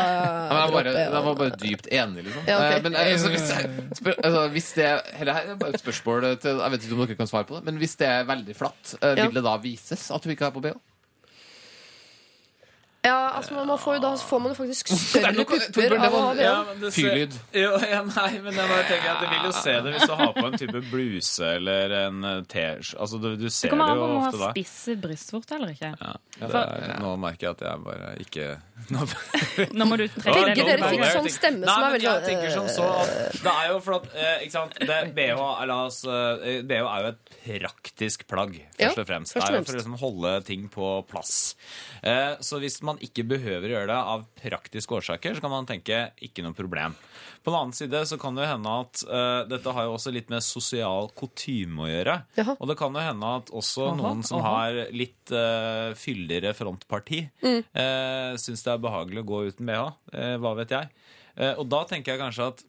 Ja, 0.49 0.63
jeg, 0.81 0.95
jeg 0.97 1.25
var 1.27 1.35
bare 1.43 1.57
dypt 1.61 1.89
enig, 1.93 2.23
liksom. 2.25 2.47
Ja, 2.49 2.57
ok. 2.57 2.71
Eh, 2.73 2.83
Men 2.87 2.97
altså, 3.03 3.31
hvis, 3.35 3.49
jeg, 3.53 3.73
spør, 4.01 4.17
altså, 4.17 4.45
hvis 4.57 4.71
det 4.79 4.89
Dette 5.21 5.35
er 5.37 5.59
bare 5.61 5.75
et 5.77 5.83
spørsmål 5.85 6.27
til 6.41 6.63
Jeg 6.65 6.73
vet 6.75 6.87
ikke 6.87 6.97
om 6.97 7.03
dere 7.05 7.19
kan 7.21 7.29
svare 7.29 7.47
på 7.51 7.59
det, 7.59 7.63
men 7.69 7.77
hvis 7.83 7.95
det 8.01 8.09
er 8.09 8.25
veldig 8.27 8.57
flatt, 8.57 8.95
vil 9.21 9.37
det 9.37 9.45
da 9.45 9.55
vises 9.61 10.09
at 10.11 10.25
du 10.25 10.33
ikke 10.33 10.49
er 10.49 10.57
på 10.57 10.65
BH? 10.65 10.79
Ja, 13.01 13.31
altså, 13.33 13.55
man 13.65 13.79
får 13.81 13.97
da 14.03 14.11
får 14.17 14.39
man 14.43 14.51
jo 14.51 14.57
faktisk 14.59 14.91
større 14.93 15.31
noe, 15.33 15.45
pupper 15.49 15.95
av 15.97 16.03
å 16.13 16.19
ha 16.21 16.25
var- 16.35 16.41
Ja, 16.43 16.57
det 16.77 16.91
ser- 16.93 17.07
Fyrlyd. 17.09 17.37
Jo, 17.57 17.71
ja, 17.81 18.01
nei, 18.05 18.27
men 18.45 18.53
jeg 18.59 18.69
bare 18.69 18.83
tenker 18.91 19.09
at 19.15 19.23
Du 19.23 19.27
vil 19.31 19.47
jo 19.47 19.53
se 19.57 19.73
det 19.81 19.93
hvis 19.95 20.05
du 20.05 20.13
har 20.19 20.33
på 20.37 20.43
en 20.45 20.57
type 20.61 20.81
bluse 20.91 21.47
eller 21.55 21.95
en 22.03 22.23
eh, 22.29 22.41
T-skjorte. 22.51 22.99
Altså, 23.01 23.17
du, 23.23 23.29
du 23.41 23.47
Det 23.47 23.53
ser 23.55 23.67
det 23.67 23.73
kommer 23.73 23.89
an 23.89 23.97
jo 23.97 24.03
på 24.03 24.09
om 24.11 24.13
du 24.13 24.25
har 24.27 24.37
da. 24.43 24.51
spisse 24.53 24.95
brystvorter 25.01 25.57
eller 25.57 25.73
ikke. 25.73 25.91
Ja, 25.97 26.13
ja 26.43 26.51
er, 26.61 26.93
nå 27.01 27.15
merker 27.25 27.47
jeg 27.49 27.57
at 27.57 27.65
jeg 27.65 27.83
bare 27.87 28.11
ikke 28.21 28.45
nå, 28.93 29.07
Nå 29.77 29.85
må 29.89 29.97
du 29.97 30.05
trekke 30.09 30.45
deg 30.51 30.61
det 30.61 30.67
dere 30.69 30.91
fikk 30.93 31.03
sånn 31.15 31.27
stemme 31.33 31.65
Nei, 31.65 31.73
som 31.73 31.81
er 31.81 31.85
men 31.85 31.95
veldig 31.97 32.07
jeg 32.11 32.23
tenker 32.29 32.53
som 32.55 32.69
så 32.69 32.85
at 33.01 33.41
Det 33.41 33.51
er 33.55 33.67
jo 33.71 33.81
for 33.85 33.97
at 33.99 34.07
eh, 34.13 34.45
Ikke 34.45 34.55
sant 34.55 34.77
det, 34.81 34.99
BH, 35.17 35.41
eller, 35.63 35.73
altså, 35.89 36.15
eh, 36.45 36.61
BH 36.69 36.85
er 36.85 37.05
jo 37.07 37.11
et 37.15 37.35
praktisk 37.41 38.25
plagg, 38.29 38.55
først 38.77 39.01
og 39.01 39.07
fremst. 39.09 39.33
først 39.35 39.45
og 39.45 39.51
det 39.51 39.57
er 39.57 39.61
jo 39.61 39.65
for 39.67 39.73
å 39.73 39.81
liksom 39.81 39.97
holde 40.01 40.31
ting 40.47 40.65
på 40.71 40.87
plass. 41.09 41.33
Eh, 42.05 42.37
så 42.45 42.59
hvis 42.61 42.79
man 42.85 42.90
ikke 42.99 43.23
behøver 43.29 43.69
å 43.69 43.73
gjøre 43.75 43.89
det 43.91 43.99
av 44.13 44.25
praktiske 44.41 44.97
årsaker, 44.97 45.35
så 45.37 45.43
kan 45.43 45.53
man 45.53 45.67
tenke 45.69 46.09
ikke 46.23 46.43
noe 46.45 46.57
problem. 46.57 46.95
På 47.41 47.53
den 47.53 47.59
annen 47.59 47.75
side 47.77 48.01
så 48.09 48.17
kan 48.21 48.37
det 48.37 48.49
hende 48.49 48.73
at 48.83 49.03
uh, 49.07 49.43
dette 49.49 49.73
har 49.73 49.87
jo 49.87 49.95
også 49.95 50.13
litt 50.13 50.29
med 50.33 50.45
sosial 50.45 51.09
kutyme 51.17 51.85
å 51.85 51.89
gjøre. 51.89 52.17
Jaha. 52.37 52.57
Og 52.59 52.69
det 52.69 52.77
kan 52.81 52.97
jo 52.97 53.05
hende 53.05 53.31
at 53.39 53.53
også 53.61 53.87
Aha, 53.87 53.95
noen 54.01 54.25
som 54.27 54.41
aha. 54.41 54.51
har 54.57 54.93
litt 54.93 55.33
uh, 55.33 55.93
fyldigere 55.97 56.53
frontparti, 56.57 57.23
mm. 57.41 57.61
uh, 57.71 58.33
syns 58.41 58.65
det 58.67 58.75
er 58.75 58.83
behagelig 58.83 59.23
å 59.23 59.29
gå 59.31 59.45
uten 59.51 59.71
BH. 59.71 59.87
Hva 60.41 60.51
vet 60.59 60.75
jeg. 60.75 60.91
Og 61.57 61.63
da 61.71 61.79
tenker 61.87 62.13
jeg 62.13 62.19
kanskje 62.19 62.49
at 62.51 62.61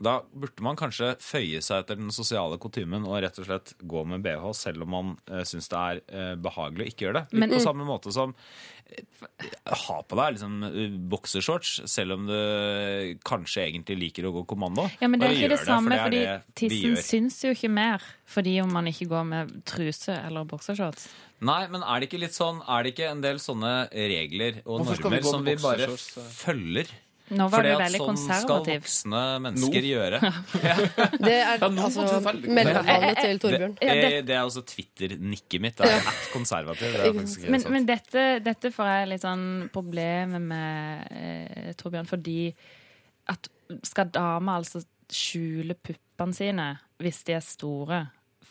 da 0.00 0.16
burde 0.32 0.64
man 0.64 0.78
kanskje 0.80 1.12
føye 1.20 1.60
seg 1.64 1.82
etter 1.82 1.98
den 2.00 2.12
sosiale 2.14 2.56
kutymen 2.60 3.04
og 3.04 3.18
rett 3.20 3.36
og 3.42 3.46
slett 3.46 3.74
gå 3.84 4.04
med 4.08 4.24
BH, 4.24 4.46
selv 4.56 4.86
om 4.86 4.94
man 4.94 5.10
uh, 5.28 5.42
syns 5.48 5.68
det 5.68 5.80
er 5.80 6.00
uh, 6.08 6.34
behagelig 6.40 6.86
å 6.86 6.92
ikke 6.92 7.06
gjøre 7.06 7.20
det. 7.20 7.24
Litt 7.34 7.42
Men- 7.44 7.52
på 7.58 7.62
samme 7.66 7.84
måte 7.84 8.12
som 8.14 8.32
uh, 8.32 9.48
ha 9.84 9.98
på 10.02 10.16
deg 10.18 10.32
liksom 10.34 10.54
eh, 10.66 10.94
boksershorts, 11.12 11.74
selv 11.90 12.16
om 12.16 12.24
du 12.26 12.38
kanskje 13.28 13.68
egentlig 13.68 13.98
liker 14.00 14.26
å 14.26 14.32
gå 14.40 14.46
kommando. 14.50 14.88
Ja, 15.02 15.10
men 15.12 15.20
det 15.20 15.28
er 15.28 15.36
ikke 15.36 15.52
det 15.52 15.60
samme, 15.62 16.00
fordi 16.00 16.24
det 16.24 16.32
for 16.32 16.40
det 16.40 16.40
fordi 16.48 16.80
tissen 16.80 17.10
syns 17.10 17.38
jo 17.44 17.52
ikke 17.54 17.70
mer 17.70 18.08
fordi 18.30 18.56
om 18.64 18.72
man 18.74 18.88
ikke 18.90 19.06
går 19.12 19.28
med 19.28 19.52
truse 19.68 20.16
eller 20.16 20.48
boksershorts. 20.48 21.06
Nei, 21.46 21.60
men 21.72 21.84
er 21.84 22.00
det 22.00 22.10
ikke 22.10 22.20
litt 22.20 22.34
sånn 22.36 22.58
Er 22.68 22.84
det 22.84 22.90
ikke 22.92 23.06
en 23.08 23.22
del 23.24 23.38
sånne 23.40 23.70
regler 23.88 24.58
og 24.66 24.82
Hvorfor 24.84 25.14
vi 25.14 25.22
normer 25.22 25.30
som 25.30 25.46
vi 25.46 25.54
bare 25.62 25.86
følger? 26.36 26.90
Nå 27.30 27.46
var 27.46 27.60
Fordi 27.62 27.68
du 27.70 27.74
at 27.76 27.82
veldig 27.84 27.98
sånn 28.00 28.16
skal 28.42 28.62
voksne 28.66 29.22
mennesker 29.44 29.84
gjøre. 29.86 30.18
Det 31.26 31.34
er 31.36 31.60
Ja, 31.62 31.68
altså 31.68 32.04
mellomnavnet 32.50 33.20
til 33.20 33.36
Det, 33.38 33.42
Torbjørn. 33.44 33.74
Det, 33.80 33.94
det- 34.02 34.24
det 34.26 34.34
er 34.34 34.42
også 34.48 34.62
Twitter-nikket 34.66 35.60
mitt. 35.62 35.76
Det 35.78 35.86
er 35.94 36.08
at 36.10 36.28
konservativ. 36.32 36.92
Det 36.96 37.06
er 37.06 37.50
Men, 37.54 37.64
men 37.76 37.86
dette, 37.86 38.24
dette 38.44 38.72
får 38.74 38.90
jeg 38.92 39.08
litt 39.12 39.22
sånn 39.26 39.46
problemer 39.72 40.42
med, 40.42 41.06
eh, 41.14 41.72
Torbjørn, 41.78 42.08
fordi 42.10 42.38
at 43.30 43.48
skal 43.86 44.10
damer 44.10 44.58
altså 44.58 44.82
skjule 45.10 45.74
puppene 45.78 46.34
sine 46.34 46.66
hvis 47.00 47.22
de 47.26 47.32
er 47.38 47.44
store, 47.46 48.00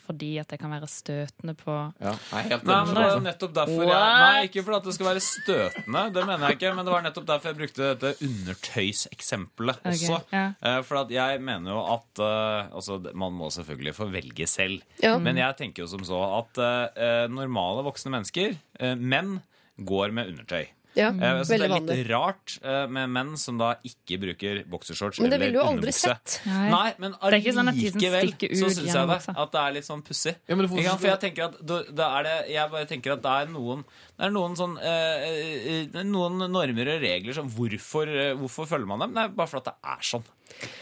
fordi 0.06 0.30
at 0.40 0.50
det 0.50 0.58
kan 0.60 0.72
være 0.72 0.88
støtende 0.90 1.54
på 1.58 1.74
Ja, 2.00 2.12
er 2.36 2.46
helt 2.48 2.64
Nei, 2.68 2.78
men 2.86 2.94
det 2.96 3.04
var 3.06 3.22
nettopp 3.24 3.54
derfor 3.58 3.84
jeg 3.86 4.20
Nei, 4.20 4.42
ikke 4.48 4.64
fordi 4.66 4.80
det 4.86 4.94
skal 4.96 5.08
være 5.10 5.22
støtende, 5.26 6.04
det 6.16 6.24
mener 6.28 6.46
jeg 6.46 6.58
ikke, 6.58 6.72
men 6.78 6.88
det 6.88 6.94
var 6.94 7.04
nettopp 7.06 7.28
derfor 7.30 7.52
jeg 7.52 7.58
brukte 7.60 7.90
dette 7.92 8.28
undertøyseksempelet 8.28 9.80
okay, 9.82 9.92
også. 9.92 10.18
ja. 10.32 10.44
Eh, 10.70 10.80
For 10.88 11.02
at 11.02 11.14
jeg 11.14 11.40
mener 11.44 11.74
jo 11.74 11.84
at 11.96 12.24
eh, 12.24 12.74
Altså, 12.80 12.98
man 13.14 13.32
må 13.36 13.50
selvfølgelig 13.52 13.94
få 13.96 14.08
velge 14.12 14.46
selv. 14.50 14.82
Ja. 15.02 15.16
Men 15.18 15.38
jeg 15.40 15.56
tenker 15.58 15.84
jo 15.84 15.88
som 15.90 16.02
så 16.06 16.20
at 16.40 16.60
eh, 16.62 17.24
normale 17.32 17.84
voksne 17.86 18.12
mennesker, 18.14 18.56
eh, 18.80 18.94
menn, 18.96 19.40
går 19.80 20.12
med 20.16 20.32
undertøy. 20.34 20.68
Ja, 20.98 21.08
Eh, 21.10 21.20
Jeg 21.20 21.44
synes 21.46 21.48
det 21.48 21.60
er 21.60 21.68
vanlig. 21.70 21.96
litt 22.00 22.08
rart 22.10 22.54
eh, 22.64 22.86
med 22.90 23.10
menn 23.14 23.36
som 23.38 23.58
da 23.58 23.76
ikke 23.86 24.18
bruker 24.20 24.64
boksershorts 24.66 25.20
Men 25.20 25.30
det 25.30 25.36
eller 25.38 25.46
ville 25.46 25.60
du 25.62 25.68
aldri 25.68 25.92
sett. 25.94 26.40
Nei. 26.46 26.70
Nei, 26.70 26.94
men 26.98 27.12
Det 27.12 27.20
er 27.30 27.36
ikke 27.38 27.54
sånn 27.54 27.70
allikevel 27.70 28.26
stikker 28.32 28.54
så 28.58 28.70
syns 28.74 28.94
jeg 28.94 29.06
det. 29.12 29.36
At 29.44 29.52
det 29.52 29.60
er 29.60 29.72
litt 29.76 29.86
sånn 29.86 30.02
pussig. 30.02 30.34
Ja? 30.82 30.96
For 30.96 31.06
jeg 31.12 31.20
tenker 31.20 31.44
at 31.44 31.60
da, 31.64 31.82
da 31.92 32.08
er 32.18 32.22
det 32.26 32.34
Jeg 32.50 32.70
bare 32.70 32.86
tenker 32.90 33.12
at 33.12 33.22
det 33.22 33.30
er 33.30 33.46
noen 33.54 33.84
Det 34.18 34.26
er 34.26 34.30
noen 34.34 34.56
sånn 34.58 34.76
eh, 34.82 35.86
eh, 35.86 36.02
Noen 36.02 36.42
normer 36.50 36.94
og 36.96 37.00
regler 37.06 37.32
som 37.38 37.48
hvorfor, 37.48 38.08
eh, 38.10 38.34
hvorfor 38.34 38.66
følger 38.66 38.86
man 38.90 38.98
dem? 39.06 39.14
Nei, 39.14 39.28
bare 39.28 39.46
fordi 39.46 39.70
det 39.70 39.74
er 39.94 40.02
sånn. 40.02 40.24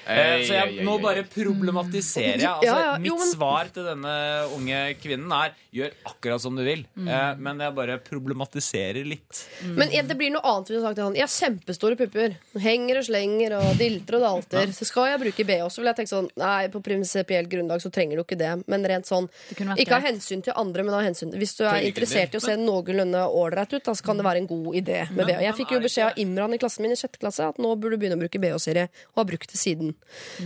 Eh, 0.08 0.44
så 0.48 0.56
jeg, 0.56 0.84
nå 0.86 0.94
bare 1.02 1.24
problematiserer 1.28 2.40
jeg. 2.40 2.48
Altså, 2.48 2.68
Ja, 2.68 2.78
ja, 2.86 2.98
mitt 3.02 3.24
svar 3.28 3.68
til 3.74 3.84
denne 3.84 4.14
unge 4.56 4.82
kvinnen 5.02 5.32
er 5.36 5.52
gjør 5.74 5.92
akkurat 6.08 6.42
som 6.42 6.56
du 6.56 6.62
vil. 6.64 6.84
Mm. 6.96 7.08
Eh, 7.12 7.40
men 7.44 7.60
jeg 7.60 7.74
bare 7.76 7.98
problematiserer 8.02 9.04
litt. 9.06 9.42
Men 9.76 9.92
ja, 9.92 10.02
det 10.06 10.16
blir 10.18 10.32
noe 10.32 10.44
annet 10.48 10.70
hvis 10.70 10.78
du 10.78 10.80
har 10.80 10.88
sagt 10.88 10.98
til 10.98 11.06
han 11.08 11.18
Jeg 11.18 11.26
har 11.26 11.34
kjempestore 11.34 11.98
pupper. 12.00 12.36
Henger 12.64 13.00
og 13.02 13.08
slenger 13.08 13.56
og 13.58 13.68
dilter 13.80 14.18
og 14.18 14.24
dalter. 14.24 14.72
Så 14.76 14.88
skal 14.88 15.10
jeg 15.12 15.22
bruke 15.26 15.46
BH, 15.48 15.68
så 15.74 15.82
vil 15.82 15.90
jeg 15.92 16.00
tenke 16.00 16.14
sånn 16.14 16.30
Nei, 16.38 16.68
på 16.72 16.82
prinsipielt 16.84 17.50
grunnlag 17.52 17.82
så 17.84 17.92
trenger 17.92 18.18
du 18.18 18.24
ikke 18.24 18.38
det. 18.40 18.54
Men 18.70 18.86
rent 18.88 19.08
sånn 19.08 19.28
Ikke 19.52 19.98
av 19.98 20.06
hensyn 20.06 20.44
til 20.44 20.56
andre, 20.58 20.86
men 20.86 20.96
av 20.96 21.04
hensyn 21.06 21.34
Hvis 21.36 21.56
du 21.58 21.64
er 21.68 21.84
interessert 21.88 22.34
i 22.34 22.40
å 22.40 22.44
se 22.44 22.56
noenlunde 22.60 23.26
ålreit 23.28 23.76
ut, 23.76 23.84
da, 23.84 23.94
så 23.94 24.08
kan 24.08 24.20
det 24.20 24.26
være 24.26 24.42
en 24.44 24.50
god 24.50 24.80
idé 24.80 25.04
med 25.12 25.28
BH. 25.28 25.42
Jeg 25.44 25.56
fikk 25.60 25.76
jo 25.76 25.82
beskjed 25.84 26.06
av 26.08 26.22
Imran 26.22 26.56
i 26.56 26.60
klassen 26.60 26.86
min 26.86 26.94
i 26.94 26.98
sjette 26.98 27.20
klasse 27.20 27.44
at 27.44 27.60
nå 27.60 27.74
burde 27.76 27.96
du 27.96 28.02
begynne 28.02 28.18
å 28.18 28.22
bruke 28.22 28.40
BH-serie, 28.40 28.88
og 29.12 29.22
har 29.22 29.28
brukt 29.28 29.52
det 29.52 29.57
siden. 29.58 29.92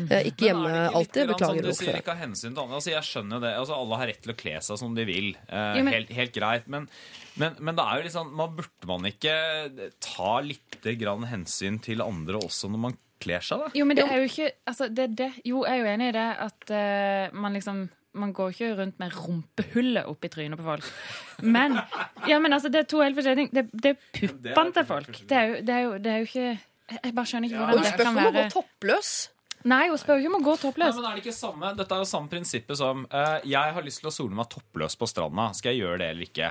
Eh, 0.08 0.28
ikke 0.30 0.48
hjemme 0.48 0.72
alltid. 0.90 1.28
grann 1.28 1.34
Beklager 1.34 1.68
sånn, 1.68 1.70
Du 1.70 1.78
sier 1.78 1.98
ikke 2.00 2.14
av 2.16 2.22
hensyn 2.22 2.50
til 2.50 2.62
andre. 2.64 2.80
Altså, 2.80 2.92
jeg 2.94 3.08
skjønner 3.08 3.38
jo 3.38 3.44
det. 3.44 3.52
Altså, 3.60 3.78
alle 3.78 4.00
har 4.02 4.10
rett 4.12 4.22
til 4.24 4.34
å 4.34 4.38
kle 4.42 4.56
seg 4.68 4.80
som 4.82 4.96
de 4.98 5.06
vil. 5.08 5.30
Eh, 5.48 5.76
Jo, 5.78 5.84
men- 5.84 5.94
helt, 5.94 6.12
helt 6.16 6.34
greit. 6.34 6.68
Men, 6.68 6.88
men, 7.36 7.56
men 7.60 7.78
det 7.78 7.86
er 7.86 7.96
jo 8.00 8.08
litt 8.08 8.16
sånn 8.16 8.34
man, 8.34 8.56
Burde 8.56 8.90
man 8.90 9.08
ikke 9.08 9.36
ta 10.00 10.34
litt 10.44 10.82
grann 11.00 11.24
hensyn 11.30 11.80
til 11.82 12.02
andre 12.04 12.42
også 12.42 12.70
når 12.72 12.86
man 12.88 12.98
kler 13.22 13.44
seg, 13.44 13.60
da? 13.62 13.70
Jo, 13.78 13.86
men 13.86 13.96
det 13.96 14.04
er 14.08 14.18
jo 14.18 14.28
ikke 14.28 14.50
altså, 14.66 14.88
det, 14.90 15.10
det. 15.18 15.30
Jo, 15.46 15.62
jeg 15.64 15.78
er 15.78 15.82
jo 15.84 15.90
enig 15.94 16.08
i 16.10 16.16
det 16.16 16.28
at 16.42 16.72
uh, 16.74 17.36
man 17.38 17.54
liksom 17.54 17.84
man 18.12 18.32
går 18.36 18.50
ikke 18.52 18.74
rundt 18.76 18.98
med 19.00 19.14
rumpehullet 19.16 20.08
oppi 20.10 20.28
trynet 20.28 20.60
på 20.60 20.66
folk. 20.66 20.88
Men, 21.40 21.78
ja, 22.28 22.38
men 22.42 22.52
altså, 22.52 22.68
det 22.68 22.82
er 22.82 22.88
to 22.90 23.00
helt 23.00 23.16
forskjellige 23.16 23.46
ting. 23.46 23.54
Det, 23.56 23.62
det 23.72 23.94
er 23.94 24.02
puppene 24.18 24.74
til 24.76 24.84
folk. 24.90 25.22
Det 25.30 25.38
er, 25.38 25.46
jo, 25.48 25.54
det, 25.64 25.72
er 25.76 25.86
jo, 25.86 25.94
det 26.04 26.12
er 26.12 26.18
jo 26.20 26.28
ikke 26.28 26.50
Jeg 27.02 27.14
bare 27.14 27.30
skjønner 27.32 27.48
ikke 27.48 27.60
Og 27.60 27.64
hvordan 27.66 27.78
hun 27.78 27.84
det 27.86 27.92
spør 27.94 28.04
kan 28.04 28.12
ikke 28.12 28.22
om 28.22 28.26
å 28.26 28.32
gå 28.32 28.38
være 28.40 28.50
toppløs. 28.56 29.12
Nei, 29.62 29.84
hun 29.92 29.98
spør 30.02 30.16
jo 30.18 30.22
ikke 30.24 30.30
om 30.32 30.38
å 30.40 30.42
gå 30.42 30.52
Nei, 30.56 30.60
toppløs. 30.64 30.96
men 30.98 31.04
er 31.06 31.14
det 31.14 31.22
ikke 31.22 31.34
samme? 31.36 31.68
Dette 31.78 31.94
er 31.94 32.00
jo 32.02 32.06
samme 32.10 32.28
prinsippet 32.32 32.78
som 32.80 33.04
eh, 33.06 33.36
Jeg 33.52 33.74
har 33.76 33.84
lyst 33.86 34.00
til 34.02 34.08
å 34.10 34.14
sole 34.14 34.34
meg 34.34 34.48
toppløs 34.50 34.96
på 34.98 35.06
stranda. 35.06 35.44
Skal 35.54 35.70
jeg 35.76 35.84
gjøre 35.84 36.00
det 36.02 36.08
eller 36.10 36.26
ikke? 36.26 36.48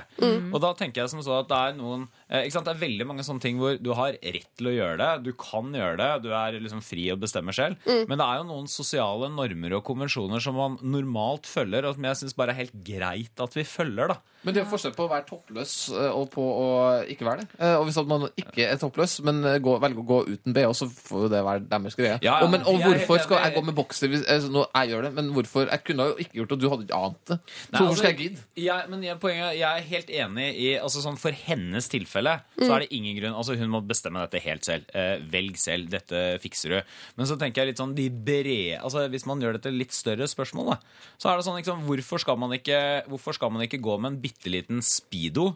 Og 0.54 0.56
da 0.64 0.70
tenker 0.78 1.02
jeg 1.02 1.12
som 1.12 1.20
så 1.26 1.34
at 1.42 1.50
det 1.52 1.58
er 1.68 1.76
noen 1.76 2.06
ikke 2.40 2.54
sant? 2.56 2.68
Det 2.68 2.74
er 2.76 2.82
veldig 2.82 3.06
mange 3.10 3.26
sånne 3.26 3.44
ting 3.44 3.60
hvor 3.60 3.76
du 3.82 3.92
har 3.98 4.16
rett 4.16 4.48
til 4.58 4.70
å 4.70 4.74
gjøre 4.74 4.98
det. 5.02 5.10
Du 5.26 5.32
kan 5.38 5.68
gjøre 5.76 5.98
det. 6.00 6.10
Du 6.24 6.30
er 6.32 6.56
liksom 6.62 6.80
fri 6.84 7.06
og 7.12 7.20
bestemmer 7.22 7.56
selv. 7.56 7.76
Men 8.08 8.16
det 8.18 8.26
er 8.26 8.40
jo 8.40 8.48
noen 8.48 8.68
sosiale 8.72 9.28
normer 9.32 9.78
og 9.78 9.84
konvensjoner 9.88 10.42
som 10.42 10.56
man 10.56 10.78
normalt 10.82 11.48
følger, 11.50 11.84
og 11.88 11.98
som 11.98 12.08
jeg 12.08 12.22
syns 12.22 12.36
bare 12.38 12.54
er 12.56 12.62
helt 12.64 12.76
greit 12.86 13.42
at 13.42 13.56
vi 13.58 13.66
følger, 13.68 14.14
da. 14.14 14.20
Men 14.42 14.56
det 14.56 14.64
er 14.64 14.66
forskjell 14.66 14.94
på 14.96 15.04
å 15.06 15.10
være 15.10 15.22
toppløs 15.28 15.72
eh, 15.94 16.08
og 16.18 16.24
på 16.32 16.42
å 16.42 16.70
ikke 17.12 17.26
være 17.28 17.44
det. 17.44 17.58
Eh, 17.62 17.76
Og 17.78 17.84
hvis 17.86 17.98
man 18.10 18.24
ikke 18.34 18.64
er 18.72 18.80
toppløs, 18.80 19.20
men 19.22 19.38
eh, 19.46 19.60
går, 19.62 19.76
velger 19.84 20.02
å 20.02 20.06
gå 20.08 20.16
uten 20.32 20.56
BH, 20.56 20.72
så 20.80 20.88
får 20.90 21.26
jo 21.26 21.30
det 21.30 21.42
være 21.46 21.62
deres 21.70 21.94
greie. 21.94 22.16
Ja, 22.16 22.24
ja, 22.26 22.34
og, 22.42 22.50
men, 22.50 22.64
og 22.66 22.80
jeg 22.80 22.88
hvorfor 22.88 23.22
skal 23.22 23.38
jeg 23.38 23.54
gå 23.54 23.62
med 23.68 23.76
bokser 23.78 24.10
hvis 24.10 24.24
altså, 24.26 24.50
nå, 24.50 24.64
Jeg 24.80 24.90
gjør 24.90 25.06
det, 25.06 25.12
men 25.20 25.30
hvorfor? 25.36 25.68
Jeg 25.70 25.84
kunne 25.86 26.08
jo 26.10 26.16
ikke 26.24 26.40
gjort 26.40 26.50
det, 26.50 26.56
og 26.58 26.64
du 26.64 26.68
hadde 26.72 26.86
ikke 26.88 27.02
ant 27.06 27.22
det. 27.30 27.36
Så 27.38 27.54
Nei, 27.54 27.78
hvorfor 27.78 27.86
altså, 27.86 28.02
skal 28.02 28.10
jeg 28.10 28.18
gidde? 28.24 28.78
Men 28.90 29.06
jeg, 29.06 29.18
poenget, 29.22 29.54
jeg 29.60 29.68
er 29.70 29.86
helt 29.92 30.10
enig 30.24 30.48
i 30.58 30.68
altså 30.82 31.02
sånn 31.04 31.18
For 31.22 31.38
hennes 31.46 31.86
tilfelle 31.92 32.21
så 32.58 32.68
er 32.76 32.84
det 32.84 32.88
ingen 32.96 33.16
grunn 33.18 33.34
altså 33.38 33.56
Hun 33.58 33.70
må 33.72 33.80
bestemme 33.86 34.20
dette 34.24 34.40
helt 34.44 34.64
selv. 34.64 34.84
Eh, 34.94 35.18
velg 35.32 35.56
selv. 35.58 35.88
Dette 35.90 36.22
fikser 36.42 36.68
du. 36.76 36.78
Men 37.16 37.26
så 37.26 37.36
tenker 37.40 37.62
jeg 37.62 37.72
litt 37.72 37.82
sånn 37.82 37.94
de 37.98 38.08
brede 38.10 38.78
altså 38.80 39.04
Hvis 39.12 39.26
man 39.26 39.40
gjør 39.42 39.58
dette 39.58 39.72
litt 39.74 39.92
større 39.92 40.28
spørsmål, 40.30 40.72
da, 40.74 40.78
så 41.18 41.30
er 41.32 41.36
det 41.40 41.44
sånn 41.48 41.58
liksom, 41.60 41.84
hvorfor, 41.88 42.18
skal 42.22 42.38
man 42.38 42.52
ikke, 42.56 42.80
hvorfor 43.10 43.34
skal 43.38 43.50
man 43.54 43.62
ikke 43.66 43.80
gå 43.82 43.98
med 44.00 44.12
en 44.14 44.20
bitte 44.22 44.50
liten 44.52 44.82
speedo? 44.82 45.52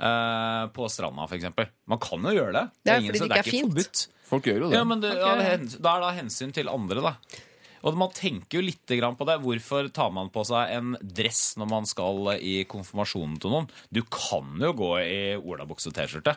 eh, 0.00 0.64
på 0.72 0.86
stranda, 0.88 1.26
f.eks. 1.28 1.50
Man 1.90 1.98
kan 2.00 2.22
jo 2.24 2.30
gjøre 2.32 2.52
det. 2.56 2.62
Det 2.84 2.92
er 2.94 3.02
ingen 3.02 3.12
fordi 3.12 3.20
det 3.20 3.36
ikke 3.36 3.42
er 3.42 3.50
fint. 3.52 3.68
forbudt. 3.74 4.04
Folk 4.30 4.46
gjør 4.48 4.60
jo 4.62 4.68
det. 4.70 4.78
Ja, 4.78 4.84
men 4.88 5.00
det, 5.02 5.10
av 5.20 5.40
hen- 5.44 5.66
da 5.76 5.92
er 5.96 6.00
det 6.00 6.08
av 6.08 6.14
hensyn 6.22 6.52
til 6.56 6.70
andre, 6.72 7.02
da. 7.04 7.12
Og 7.80 7.96
man 7.96 8.12
tenker 8.12 8.58
jo 8.58 8.66
litt 8.66 8.84
på 8.86 9.26
det. 9.28 9.38
Hvorfor 9.44 9.88
tar 9.94 10.12
man 10.12 10.30
på 10.32 10.44
seg 10.48 10.74
en 10.76 10.94
dress 11.00 11.56
når 11.60 11.70
man 11.70 11.88
skal 11.88 12.34
i 12.36 12.60
konfirmasjonen 12.68 13.38
til 13.40 13.54
noen? 13.54 13.70
Du 13.88 14.02
kan 14.04 14.56
jo 14.60 14.72
gå 14.76 14.92
i 15.00 15.20
olabukse 15.38 15.90
og 15.90 15.96
T-skjorte. 15.96 16.36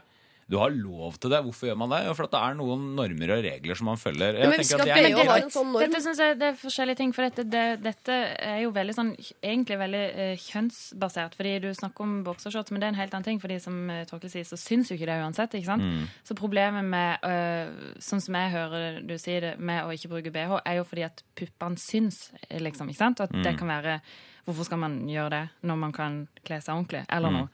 Du 0.50 0.58
har 0.60 0.70
lov 0.76 1.16
til 1.24 1.32
det. 1.32 1.40
Hvorfor 1.46 1.68
gjør 1.70 1.78
man 1.80 1.90
det? 1.94 2.00
Jo, 2.08 2.14
for 2.14 2.28
at 2.28 2.32
det 2.36 2.40
er 2.44 2.56
noen 2.60 2.82
normer 2.98 3.32
og 3.38 3.44
regler 3.46 3.76
som 3.80 3.86
man 3.88 3.98
følger. 3.98 4.36
Jeg 4.42 4.50
Men 4.52 4.64
skal 4.64 4.82
at 4.82 4.86
det 4.90 5.06
er 5.06 5.16
har 5.18 5.26
greit. 5.30 5.44
en 5.48 5.54
sånn 5.56 5.72
norm. 5.72 5.84
Dette 5.86 6.02
synes 6.04 6.20
jeg 6.20 6.38
det 6.40 6.48
er 6.52 6.58
forskjellige 6.60 6.98
ting, 7.00 7.14
for 7.16 7.24
dette, 7.24 7.46
det, 7.50 7.64
dette 7.84 8.18
er 8.44 8.60
jo 8.64 8.72
veldig 8.76 8.96
sånn 8.98 9.12
egentlig 9.42 9.78
veldig 9.80 10.04
uh, 10.18 10.36
kjønnsbasert. 10.44 11.36
Fordi 11.40 11.54
du 11.64 11.70
snakker 11.74 12.04
om 12.06 12.24
boksershorts, 12.28 12.72
men 12.72 12.82
det 12.84 12.88
er 12.90 12.94
en 12.94 13.00
helt 13.02 13.14
annen 13.16 13.28
ting. 13.28 13.40
For 13.44 13.48
de 13.54 13.60
som 13.64 13.78
uh, 13.90 14.04
Torkel 14.10 14.30
sier, 14.34 14.44
så 14.48 14.60
syns 14.60 14.92
jo 14.92 14.98
ikke 14.98 15.10
det 15.10 15.20
uansett. 15.24 15.56
ikke 15.58 15.72
sant? 15.72 15.84
Mm. 15.84 16.06
Så 16.28 16.36
problemet 16.40 16.86
med, 16.86 17.24
uh, 17.24 17.96
sånn 18.04 18.22
som 18.24 18.36
jeg 18.40 18.54
hører 18.54 19.02
du 19.08 19.16
sier 19.22 19.42
det, 19.48 19.54
med 19.60 19.84
å 19.88 19.94
ikke 19.96 20.12
bruke 20.12 20.32
BH, 20.34 20.60
er 20.66 20.80
jo 20.82 20.86
fordi 20.88 21.08
at 21.08 21.24
puppene 21.40 21.80
syns, 21.82 22.30
liksom. 22.52 22.90
ikke 22.92 23.04
sant? 23.06 23.22
At 23.24 23.32
Mm. 23.34 23.44
det 23.44 23.58
kan 23.60 23.68
være 23.68 24.02
Hvorfor 24.44 24.66
skal 24.68 24.78
man 24.78 25.08
gjøre 25.08 25.30
det 25.30 25.44
når 25.64 25.78
man 25.80 25.92
kan 25.96 26.28
kle 26.44 26.58
seg 26.60 26.76
ordentlig? 26.76 27.06
Eller 27.10 27.30
Mm. 27.32 27.34
noe. 27.38 27.50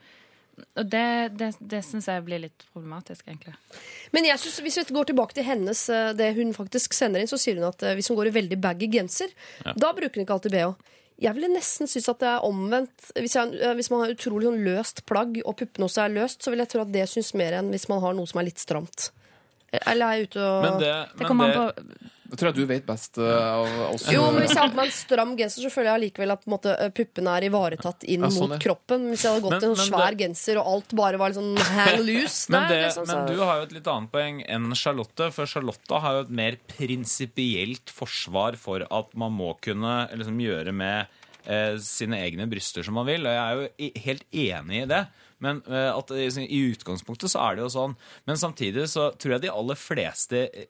Og 0.79 0.91
det, 0.91 1.05
det, 1.39 1.51
det 1.71 1.81
syns 1.85 2.09
jeg 2.11 2.25
blir 2.27 2.43
litt 2.43 2.67
problematisk, 2.73 3.25
egentlig. 3.27 3.55
Men 4.15 4.27
jeg 4.29 4.41
synes, 4.41 4.59
hvis 4.65 4.79
vi 4.81 4.97
går 4.97 5.09
tilbake 5.11 5.37
til 5.37 5.47
hennes, 5.47 5.81
eh, 5.93 6.11
det 6.17 6.31
hun 6.37 6.53
faktisk 6.55 6.95
sender 6.97 7.21
inn, 7.21 7.31
så 7.31 7.39
sier 7.41 7.59
hun 7.59 7.69
at 7.69 7.83
eh, 7.85 7.95
hvis 7.97 8.11
hun 8.11 8.19
går 8.19 8.31
i 8.31 8.37
veldig 8.39 8.59
baggy 8.63 8.89
genser, 8.99 9.33
da 9.65 9.91
bruker 9.95 10.19
hun 10.19 10.25
ikke 10.27 10.37
alltid 10.39 10.55
BH. 10.55 10.95
Jeg 11.19 11.35
ville 11.35 11.49
nesten 11.51 11.89
synes 11.91 12.07
at 12.13 12.21
det 12.21 12.29
er 12.31 12.45
omvendt. 12.47 13.09
Hvis, 13.17 13.35
jeg, 13.35 13.55
eh, 13.59 13.75
hvis 13.75 13.89
man 13.91 14.05
har 14.05 14.13
utrolig 14.15 14.47
sånn 14.47 14.61
løst 14.63 15.03
plagg, 15.09 15.41
og 15.43 15.57
puppene 15.59 15.89
også 15.89 16.05
er 16.05 16.15
løst, 16.15 16.43
så 16.43 16.53
vil 16.53 16.63
jeg 16.63 16.71
tro 16.71 16.83
at 16.85 16.93
det 16.93 17.07
syns 17.11 17.33
mer 17.39 17.59
enn 17.59 17.73
hvis 17.73 17.89
man 17.91 18.03
har 18.03 18.15
noe 18.15 18.29
som 18.29 18.39
er 18.39 18.47
litt 18.47 18.61
stramt. 18.61 19.09
Eller 19.83 20.05
er 20.05 20.15
jeg 20.17 20.29
ute 20.31 20.41
og 20.41 20.63
Men 20.65 20.79
det, 20.81 20.93
Det 21.19 21.27
kommer 21.29 21.51
an 21.51 21.59
på 21.59 22.13
Det 22.29 22.37
tror 22.37 22.51
jeg 22.51 22.55
du 22.59 22.65
vet 22.69 22.85
best 22.85 23.17
uh, 23.17 23.25
av 23.25 23.67
oss. 23.93 24.03
Jo, 24.13 24.27
men 24.31 24.43
hvis 24.43 24.51
jeg 24.53 24.61
hadde 24.61 24.75
på 24.75 24.79
meg 24.79 24.91
en 24.91 24.95
stram 24.95 25.31
genser, 25.39 25.63
så 25.65 25.71
føler 25.73 25.89
jeg 25.89 25.97
allikevel 25.99 26.33
at 26.35 26.43
måte, 26.45 26.75
eh, 26.85 26.91
puppene 26.93 27.33
er 27.39 27.47
ivaretatt 27.49 28.03
inn 28.05 28.21
Ja, 28.27 28.29
sånn, 28.35 28.53
mot 28.53 28.61
kroppen. 28.61 29.07
Hvis 29.09 29.23
jeg 29.25 29.31
hadde 29.33 29.43
gått 29.47 29.55
Men- 29.57 29.63
i 29.63 29.71
en 29.73 29.81
svær 29.89 30.13
det- 30.13 30.19
genser, 30.21 30.59
og 30.61 30.67
alt 30.75 30.95
bare 30.95 31.17
var 31.17 31.33
litt 31.33 31.39
sånn 31.41 31.57
hang 31.57 32.03
loose 32.09 32.49
Men, 32.53 32.61
der, 32.61 32.69
det, 32.69 32.81
liksom, 32.85 33.05
så- 33.09 33.15
men 33.25 33.33
du 33.33 33.41
har 33.43 33.55
jo 33.57 33.63
et 33.63 33.73
litt 33.79 33.87
annet 33.87 34.11
poeng 34.13 34.43
enn 34.47 34.69
Charlotte. 34.75 35.31
For 35.33 35.45
Charlotte 35.49 36.01
har 36.05 36.13
jo 36.19 36.21
et 36.27 36.29
mer 36.29 36.57
prinsipielt 36.67 37.89
forsvar 37.93 38.55
for 38.59 38.85
at 38.89 39.15
man 39.17 39.33
må 39.35 39.53
kunne 39.63 39.95
liksom, 40.13 40.37
gjøre 40.43 40.73
med 40.75 41.07
eh, 41.49 41.77
sine 41.81 42.19
egne 42.21 42.45
bryster 42.51 42.83
som 42.85 42.93
man 42.99 43.07
vil. 43.09 43.25
Og 43.25 43.33
jeg 43.33 43.41
er 43.41 43.55
jo 43.57 44.03
helt 44.05 44.25
enig 44.31 44.83
i 44.83 44.89
det. 44.91 45.01
Men 45.43 45.61
eh, 45.67 45.89
at 45.93 46.11
i, 46.15 46.27
i 46.45 46.59
utgangspunktet 46.73 47.31
så 47.31 47.43
er 47.47 47.57
det 47.57 47.63
jo 47.65 47.71
sånn. 47.73 47.95
Men 48.27 48.39
samtidig 48.39 48.87
så 48.91 49.09
tror 49.15 49.37
jeg 49.37 49.45
de 49.47 49.53
aller 49.53 49.79
fleste 49.79 50.41
eh, 50.49 50.67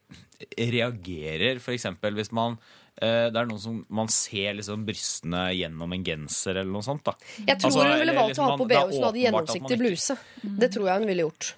reagerer 0.70 1.58
f.eks. 1.62 1.88
hvis 2.04 2.32
man 2.36 2.58
eh, 3.02 3.28
det 3.34 3.40
er 3.41 3.50
noen 3.50 3.62
som 3.62 3.80
Man 3.90 4.12
ser 4.14 4.54
liksom 4.60 4.86
brystene 4.88 5.48
gjennom 5.58 5.96
en 5.96 6.06
genser 6.06 6.60
eller 6.62 6.72
noe 6.72 6.86
sånt. 6.86 7.06
da 7.08 7.16
Jeg 7.48 7.58
tror 7.58 7.72
Altså, 7.72 7.88
hun 7.88 8.04
ville 8.04 8.18
valgt 8.20 8.34
liksom 8.36 8.46
å 8.46 8.52
ha 8.52 8.60
på 8.60 8.70
det 8.70 8.78
er 8.78 8.84
BH 8.84 8.90
hvis 8.91 9.00
hun 9.00 9.10
hadde 9.10 9.26
gjennomsiktig 9.26 9.80
bluse. 9.82 10.20
Det 10.66 10.72
tror 10.76 10.91
jeg 10.91 11.04
hun 11.04 11.10
ville 11.14 11.28
gjort. 11.28 11.54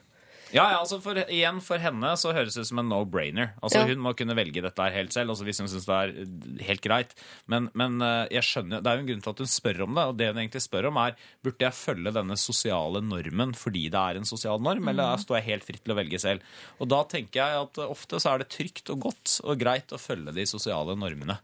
Ja, 0.52 0.66
ja, 0.74 0.80
altså 0.82 1.00
for, 1.04 1.18
igjen, 1.32 1.62
for 1.64 1.82
henne 1.82 2.12
så 2.20 2.34
høres 2.36 2.58
det 2.58 2.66
ut 2.66 2.70
som 2.72 2.82
en 2.82 2.90
no-brainer. 2.92 3.54
Altså 3.64 3.82
Ja. 3.82 3.88
Hun 3.92 4.04
må 4.04 4.14
kunne 4.18 4.36
velge 4.38 4.64
dette 4.64 4.84
her 4.84 4.96
helt 4.96 5.16
selv, 5.16 5.32
altså 5.34 5.48
hvis 5.48 5.62
hun 5.64 5.70
syns 5.72 5.88
det 5.88 5.98
er 5.98 6.12
eh, 6.24 6.66
helt 6.68 6.84
greit. 6.84 7.16
Men, 7.52 7.70
men 7.78 8.02
eh, 8.04 8.28
jeg 8.38 8.48
skjønner, 8.50 8.84
det 8.84 8.92
er 8.92 9.00
jo 9.00 9.06
en 9.06 9.10
grunn 9.12 9.24
til 9.26 9.34
at 9.34 9.44
hun 9.44 9.52
spør 9.54 9.82
om 9.88 9.96
det. 9.96 10.06
Og 10.12 10.20
det 10.20 10.30
hun 10.32 10.42
egentlig 10.44 10.64
spør 10.66 10.90
om, 10.92 11.00
er 11.02 11.16
burde 11.46 11.68
jeg 11.68 11.78
følge 11.80 12.16
denne 12.20 12.38
sosiale 12.40 13.04
normen 13.06 13.56
fordi 13.58 13.88
det 13.94 14.02
er 14.02 14.20
en 14.20 14.28
sosial 14.28 14.62
norm, 14.64 14.92
eller 14.92 15.18
står 15.22 15.40
jeg 15.40 15.50
helt 15.50 15.68
fritt 15.68 15.84
til 15.86 15.96
å 15.96 16.00
velge 16.02 16.22
selv? 16.22 16.46
Og 16.84 16.92
da 16.92 17.02
tenker 17.10 17.42
jeg 17.42 17.66
at 17.66 17.82
ofte 17.88 18.20
så 18.22 18.36
er 18.36 18.44
det 18.44 18.52
trygt 18.54 18.92
og 18.94 19.08
godt 19.08 19.40
og 19.46 19.60
greit 19.62 19.96
å 19.96 20.02
følge 20.02 20.36
de 20.36 20.48
sosiale 20.50 20.98
normene. 21.00 21.40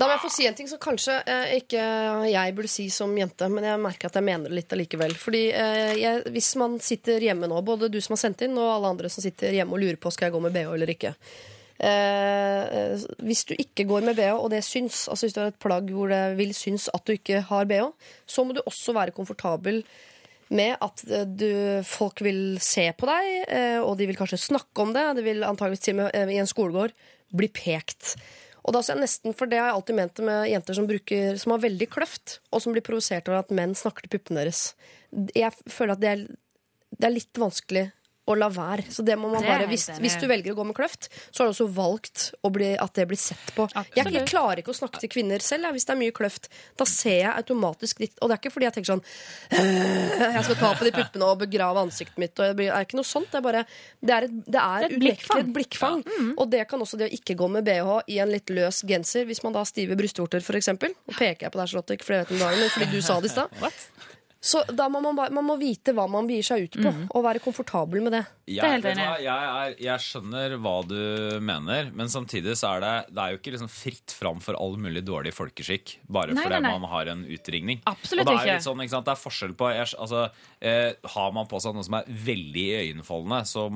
Da 0.00 0.06
må 0.08 0.14
jeg 0.14 0.22
få 0.22 0.30
si 0.32 0.46
en 0.48 0.54
ting 0.56 0.68
som 0.70 0.80
kanskje 0.80 1.18
eh, 1.28 1.58
ikke 1.58 1.80
jeg 2.30 2.54
burde 2.56 2.70
si 2.72 2.86
som 2.92 3.12
jente, 3.18 3.50
men 3.52 3.66
jeg 3.68 3.80
merker 3.82 4.08
at 4.08 4.16
jeg 4.16 4.24
mener 4.24 4.48
det 4.48 4.56
litt 4.56 4.72
allikevel. 4.72 5.12
Fordi 5.20 5.42
eh, 5.52 5.92
jeg, 6.00 6.22
hvis 6.32 6.54
man 6.60 6.78
sitter 6.80 7.20
hjemme 7.20 7.50
nå, 7.50 7.60
både 7.66 7.90
du 7.92 7.98
som 8.00 8.16
har 8.16 8.22
sendt 8.22 8.46
inn, 8.46 8.56
og 8.56 8.70
alle 8.78 8.94
andre 8.94 9.10
som 9.12 9.24
sitter 9.24 9.52
hjemme 9.58 9.76
og 9.76 9.82
lurer 9.84 10.00
på 10.00 10.12
skal 10.14 10.30
jeg 10.30 10.36
gå 10.38 10.44
med 10.46 10.56
bh 10.56 10.72
eller 10.72 10.94
ikke 10.94 11.12
eh, 11.84 13.04
Hvis 13.28 13.44
du 13.50 13.52
ikke 13.58 13.84
går 13.90 14.06
med 14.08 14.16
bh, 14.16 14.38
og 14.38 14.48
det 14.54 14.62
syns, 14.64 15.04
altså 15.04 15.28
hvis 15.28 15.36
du 15.36 15.42
har 15.42 15.52
et 15.52 15.60
plagg 15.60 15.92
hvor 15.92 16.08
det 16.12 16.22
vil 16.40 16.56
syns 16.56 16.88
at 16.96 17.04
du 17.04 17.18
ikke 17.18 17.44
har 17.50 17.68
bh, 17.68 17.92
så 18.24 18.46
må 18.46 18.56
du 18.56 18.64
også 18.64 18.96
være 18.96 19.16
komfortabel 19.16 19.84
med 20.50 20.76
at 20.82 21.04
eh, 21.10 21.26
du, 21.28 21.50
folk 21.86 22.24
vil 22.24 22.58
se 22.62 22.88
på 22.96 23.08
deg, 23.08 23.30
eh, 23.46 23.78
og 23.80 23.96
de 24.00 24.08
vil 24.10 24.18
kanskje 24.18 24.40
snakke 24.48 24.84
om 24.84 24.94
det. 24.96 25.06
Det 25.18 25.26
vil 25.26 25.46
antageligvis 25.46 25.84
til 25.86 25.96
og 25.96 26.02
med 26.02 26.16
eh, 26.16 26.36
i 26.36 26.40
en 26.42 26.50
skolegård 26.50 26.94
bli 27.36 27.50
pekt. 27.54 28.16
Og 28.64 28.74
da 28.76 28.82
ser 28.84 28.96
jeg 28.96 29.04
nesten, 29.06 29.36
for 29.36 29.50
det 29.50 29.60
har 29.60 29.70
jeg 29.70 29.78
alltid 29.78 29.98
ment 29.98 30.20
med 30.26 30.50
jenter 30.50 30.76
som, 30.76 30.88
bruker, 30.90 31.38
som 31.40 31.54
har 31.54 31.62
veldig 31.62 31.88
kløft, 31.92 32.40
og 32.52 32.62
som 32.62 32.74
blir 32.74 32.84
provosert 32.84 33.30
over 33.30 33.40
at 33.40 33.54
menn 33.56 33.72
snakker 33.78 34.04
til 34.04 34.14
puppene 34.16 34.42
deres. 34.42 34.74
Jeg 35.36 35.54
føler 35.70 35.96
at 35.96 36.02
det 36.02 36.10
er, 36.10 36.26
det 36.96 37.08
er 37.08 37.16
litt 37.16 37.40
vanskelig 37.40 37.86
å 38.28 38.36
la 38.38 38.48
være. 38.52 38.84
Så 38.92 39.02
det 39.06 39.16
må 39.18 39.30
man 39.32 39.44
bare, 39.44 39.66
hvis, 39.70 39.88
hvis 40.00 40.16
du 40.20 40.26
velger 40.30 40.54
å 40.54 40.58
gå 40.60 40.66
med 40.68 40.76
kløft, 40.76 41.08
så 41.30 41.42
har 41.42 41.48
du 41.48 41.54
også 41.54 41.66
valgt 41.74 42.26
bli, 42.52 42.72
at 42.78 42.94
det 42.98 43.06
blir 43.10 43.18
sett 43.20 43.52
på. 43.56 43.66
Jeg, 43.74 44.06
jeg 44.12 44.26
klarer 44.28 44.62
ikke 44.62 44.74
å 44.74 44.76
snakke 44.76 45.00
til 45.02 45.12
kvinner 45.12 45.42
selv 45.44 45.68
jeg, 45.68 45.78
hvis 45.78 45.88
det 45.88 45.94
er 45.94 46.00
mye 46.02 46.14
kløft. 46.14 46.50
Da 46.78 46.86
ser 46.88 47.18
jeg 47.22 47.32
automatisk 47.32 48.02
litt 48.02 48.18
Og 48.20 48.30
det 48.30 48.36
er 48.36 48.40
ikke 48.40 48.52
fordi 48.52 48.66
jeg 48.66 48.74
tenker 48.74 48.90
sånn 48.90 49.02
Jeg 49.50 50.42
skal 50.46 50.58
ta 50.58 50.70
på 50.78 50.86
de 50.86 50.92
puppene 50.94 51.28
og 51.28 51.40
begrave 51.42 51.82
ansiktet 51.82 52.20
mitt. 52.20 52.34
Det 52.36 52.68
er 52.68 52.86
ikke 52.86 52.98
noe 52.98 53.08
sånt. 53.08 53.30
Det 53.32 53.40
er 53.40 53.44
bare 53.46 53.64
Det 54.00 54.14
er, 54.14 54.28
et, 54.28 54.38
det 54.46 54.62
er, 54.62 54.86
et 54.88 54.96
blikkfang. 55.02 55.42
et 55.42 55.52
blikkfang. 55.56 56.04
Og 56.36 56.44
det 56.52 56.64
kan 56.70 56.82
også 56.82 57.00
det 57.00 57.10
å 57.10 57.14
ikke 57.20 57.38
gå 57.40 57.50
med 57.56 57.66
bh 57.66 58.00
i 58.10 58.20
en 58.22 58.32
litt 58.32 58.50
løs 58.52 58.82
genser, 58.86 59.26
hvis 59.28 59.42
man 59.44 59.54
da 59.54 59.64
har 59.64 59.70
stive 59.70 59.96
brystvorter, 59.98 60.42
f.eks. 60.44 60.72
Nå 60.76 61.16
peker 61.16 61.46
jeg 61.46 61.52
på 61.52 61.60
deg, 61.60 61.70
Charlotte, 61.70 61.98
ikke 61.98 62.08
fordi 62.08 62.18
jeg 62.20 62.26
vet 62.26 62.34
om 62.36 62.42
dagen, 62.44 62.64
men 62.64 62.74
fordi 62.74 62.90
du 62.92 63.04
sa 63.04 63.20
det 63.20 63.30
i 63.30 63.34
stad. 63.34 63.60
Så 64.40 64.62
da 64.72 64.86
må 64.88 65.02
man, 65.04 65.12
bare- 65.18 65.34
man 65.36 65.44
må 65.44 65.58
vite 65.60 65.92
hva 65.92 66.06
man 66.08 66.24
begir 66.24 66.46
seg 66.46 66.62
ut 66.64 66.76
på, 66.80 66.90
og 67.12 67.24
være 67.26 67.42
komfortabel 67.44 68.00
med 68.00 68.14
det. 68.16 68.22
Jeg, 68.48 68.64
er 68.64 68.70
helt 68.78 68.86
enig. 68.88 69.04
jeg, 69.20 69.50
er, 69.60 69.74
jeg 69.84 70.00
skjønner 70.00 70.54
hva 70.64 70.72
du 70.88 70.96
mener, 71.44 71.90
men 71.92 72.08
samtidig 72.08 72.54
så 72.56 72.70
er 72.78 72.80
det, 72.80 72.92
det 73.12 73.20
er 73.20 73.34
jo 73.34 73.38
ikke 73.42 73.52
liksom 73.52 73.68
fritt 73.70 74.14
fram 74.16 74.40
for 74.40 74.56
all 74.56 74.78
mulig 74.80 75.02
dårlig 75.04 75.34
folkeskikk 75.36 75.92
bare 76.08 76.32
Nei, 76.32 76.42
fordi 76.46 76.56
nei, 76.56 76.62
nei. 76.70 76.72
man 76.80 76.88
har 76.94 77.12
en 77.12 77.26
utringning. 77.28 77.82
Absolutt 77.84 78.24
og 78.24 78.32
det 78.32 78.38
er 78.38 78.46
ikke. 78.48 78.56
litt 78.56 78.66
sånn, 78.70 78.80
ikke 78.86 78.94
sant? 78.96 79.10
Det 79.10 79.12
er 79.12 79.22
forskjell 79.26 79.54
på 79.60 79.70
jeg, 79.76 79.92
altså, 80.00 80.24
eh, 80.64 80.90
Har 81.18 81.32
man 81.36 81.46
på 81.52 81.60
seg 81.60 81.76
noe 81.76 81.84
som 81.84 82.00
er 82.00 82.08
veldig 82.30 82.66
iøynefallende, 82.80 83.44
så 83.46 83.68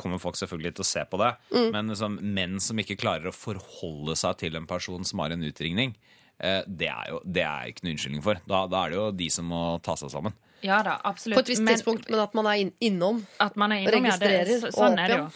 kommer 0.00 0.18
folk 0.24 0.40
selvfølgelig 0.40 0.78
til 0.80 0.86
å 0.88 0.90
se 0.96 1.04
på 1.12 1.20
det. 1.20 1.32
Mm. 1.52 1.68
Men 1.76 1.92
liksom, 1.92 2.18
menn 2.40 2.56
som 2.64 2.80
ikke 2.80 2.96
klarer 3.04 3.28
å 3.28 3.36
forholde 3.36 4.16
seg 4.16 4.40
til 4.40 4.56
en 4.56 4.66
person 4.66 5.04
som 5.04 5.20
har 5.20 5.36
en 5.36 5.44
utringning, 5.44 5.92
det 6.38 6.88
er 6.92 7.12
jo 7.14 7.20
det 7.24 7.42
er 7.48 7.70
ikke 7.70 7.86
noe 7.86 7.94
unnskyldning 7.96 8.22
for. 8.24 8.40
Da, 8.46 8.66
da 8.68 8.84
er 8.84 8.92
det 8.92 8.98
jo 8.98 9.06
de 9.24 9.28
som 9.32 9.46
må 9.48 9.62
ta 9.84 9.94
seg 9.96 10.10
sammen. 10.12 10.34
Ja 10.64 10.82
da, 10.82 10.96
absolutt. 11.04 11.36
På 11.36 11.44
et 11.44 11.48
visst 11.52 11.62
Men 11.62 11.76
tidspunkt, 11.76 12.08
men 12.10 12.20
at 12.20 12.34
man 12.34 12.46
er 12.50 12.70
innom. 12.84 13.22
At 13.42 13.56
man 13.60 13.72
er 13.72 13.84
innom, 13.84 14.08
ja. 14.08 14.16
Det, 14.18 14.58
sånn 14.62 14.72
og 14.72 14.92
opp 14.92 15.00
er 15.02 15.12
det 15.12 15.18
jo. 15.18 15.26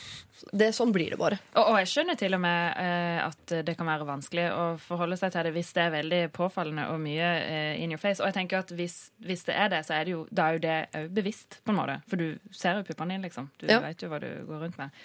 Det, 0.56 0.70
sånn 0.72 0.92
blir 0.94 1.12
det 1.12 1.18
bare. 1.20 1.36
Og, 1.52 1.66
og 1.74 1.74
jeg 1.82 1.90
skjønner 1.90 2.16
til 2.16 2.32
og 2.32 2.40
med 2.40 2.78
eh, 2.80 3.18
at 3.26 3.52
det 3.68 3.74
kan 3.76 3.88
være 3.90 4.06
vanskelig 4.08 4.46
å 4.56 4.62
forholde 4.80 5.18
seg 5.20 5.34
til 5.34 5.44
det 5.48 5.52
hvis 5.52 5.72
det 5.76 5.82
er 5.84 5.92
veldig 5.92 6.20
påfallende 6.32 6.86
og 6.94 6.96
mye 7.04 7.28
eh, 7.44 7.82
in 7.84 7.92
your 7.92 8.00
face. 8.00 8.22
Og 8.22 8.30
jeg 8.30 8.38
tenker 8.38 8.62
at 8.62 8.72
hvis, 8.78 8.96
hvis 9.20 9.44
det 9.50 9.58
er 9.60 9.68
det, 9.74 9.82
så 9.86 9.98
er 9.98 10.08
det 10.08 10.14
jo, 10.16 10.22
da 10.32 10.48
er 10.48 10.56
jo 10.56 10.62
det 10.64 10.78
òg 11.02 11.12
bevisst, 11.20 11.60
på 11.64 11.74
en 11.74 11.80
måte. 11.82 11.98
For 12.08 12.16
du 12.24 12.56
ser 12.56 12.80
jo 12.80 12.86
puppene 12.88 13.18
dine, 13.18 13.28
liksom. 13.28 13.50
Du 13.60 13.68
Ja. 13.68 13.82
vet 13.84 14.00
jo 14.00 14.08
hva 14.08 14.22
du 14.24 14.30
går 14.48 14.64
rundt 14.64 14.80
med. 14.80 14.96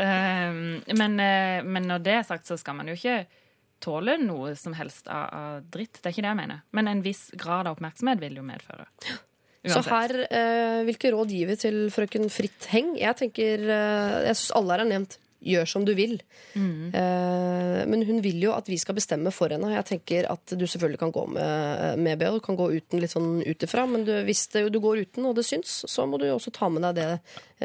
Um, 0.00 0.80
men, 0.96 1.20
eh, 1.20 1.60
men 1.62 1.84
når 1.92 2.00
det 2.08 2.16
er 2.22 2.24
sagt, 2.24 2.48
så 2.48 2.56
skal 2.56 2.78
man 2.80 2.88
jo 2.88 2.96
ikke 2.96 3.26
tåle 3.82 4.16
noe 4.22 4.54
som 4.58 4.76
helst 4.78 5.10
av, 5.10 5.26
av 5.32 5.66
dritt. 5.74 5.98
Det 5.98 6.08
er 6.08 6.14
ikke 6.14 6.24
det 6.24 6.32
jeg 6.32 6.40
mener. 6.44 6.62
Men 6.76 6.90
en 6.90 7.04
viss 7.04 7.26
grad 7.38 7.68
av 7.68 7.76
oppmerksomhet 7.76 8.22
vil 8.22 8.40
jo 8.40 8.46
medføre. 8.46 8.88
Så 9.62 9.78
her, 9.86 10.10
eh, 10.34 10.80
hvilke 10.88 11.12
råd 11.14 11.30
gir 11.30 11.46
vi 11.52 11.54
til 11.54 11.84
frøken 11.94 12.26
Fritt 12.34 12.66
Heng? 12.72 12.96
Jeg 12.98 13.14
tenker, 13.20 13.62
eh, 13.62 14.16
jeg 14.26 14.38
syns 14.40 14.56
alle 14.58 14.74
her 14.74 14.82
er 14.82 14.90
nevnt. 14.90 15.20
Gjør 15.42 15.66
som 15.66 15.84
du 15.86 15.90
vil. 15.98 16.20
Mm. 16.54 16.94
Eh, 16.94 17.78
men 17.90 18.04
hun 18.06 18.20
vil 18.22 18.44
jo 18.44 18.52
at 18.54 18.68
vi 18.70 18.78
skal 18.78 18.94
bestemme 18.94 19.32
for 19.34 19.50
henne. 19.50 19.72
Jeg 19.74 19.86
tenker 19.88 20.28
at 20.30 20.54
du 20.54 20.62
selvfølgelig 20.66 21.00
kan 21.00 21.14
gå 21.14 21.24
med, 21.34 21.98
med 21.98 22.20
BH. 22.20 22.36
Du 22.38 22.44
kan 22.46 22.58
gå 22.58 22.68
uten 22.76 23.02
litt 23.02 23.14
sånn 23.14 23.40
ut 23.42 23.66
ifra. 23.66 23.86
Men 23.90 24.06
du, 24.06 24.12
hvis 24.26 24.46
det, 24.54 24.68
du 24.70 24.78
går 24.82 25.02
uten, 25.02 25.26
og 25.26 25.34
det 25.38 25.46
syns, 25.48 25.80
så 25.90 26.06
må 26.06 26.20
du 26.22 26.28
jo 26.28 26.36
også 26.38 26.54
ta 26.54 26.70
med 26.70 26.86
deg 26.86 27.00
det 27.00 27.08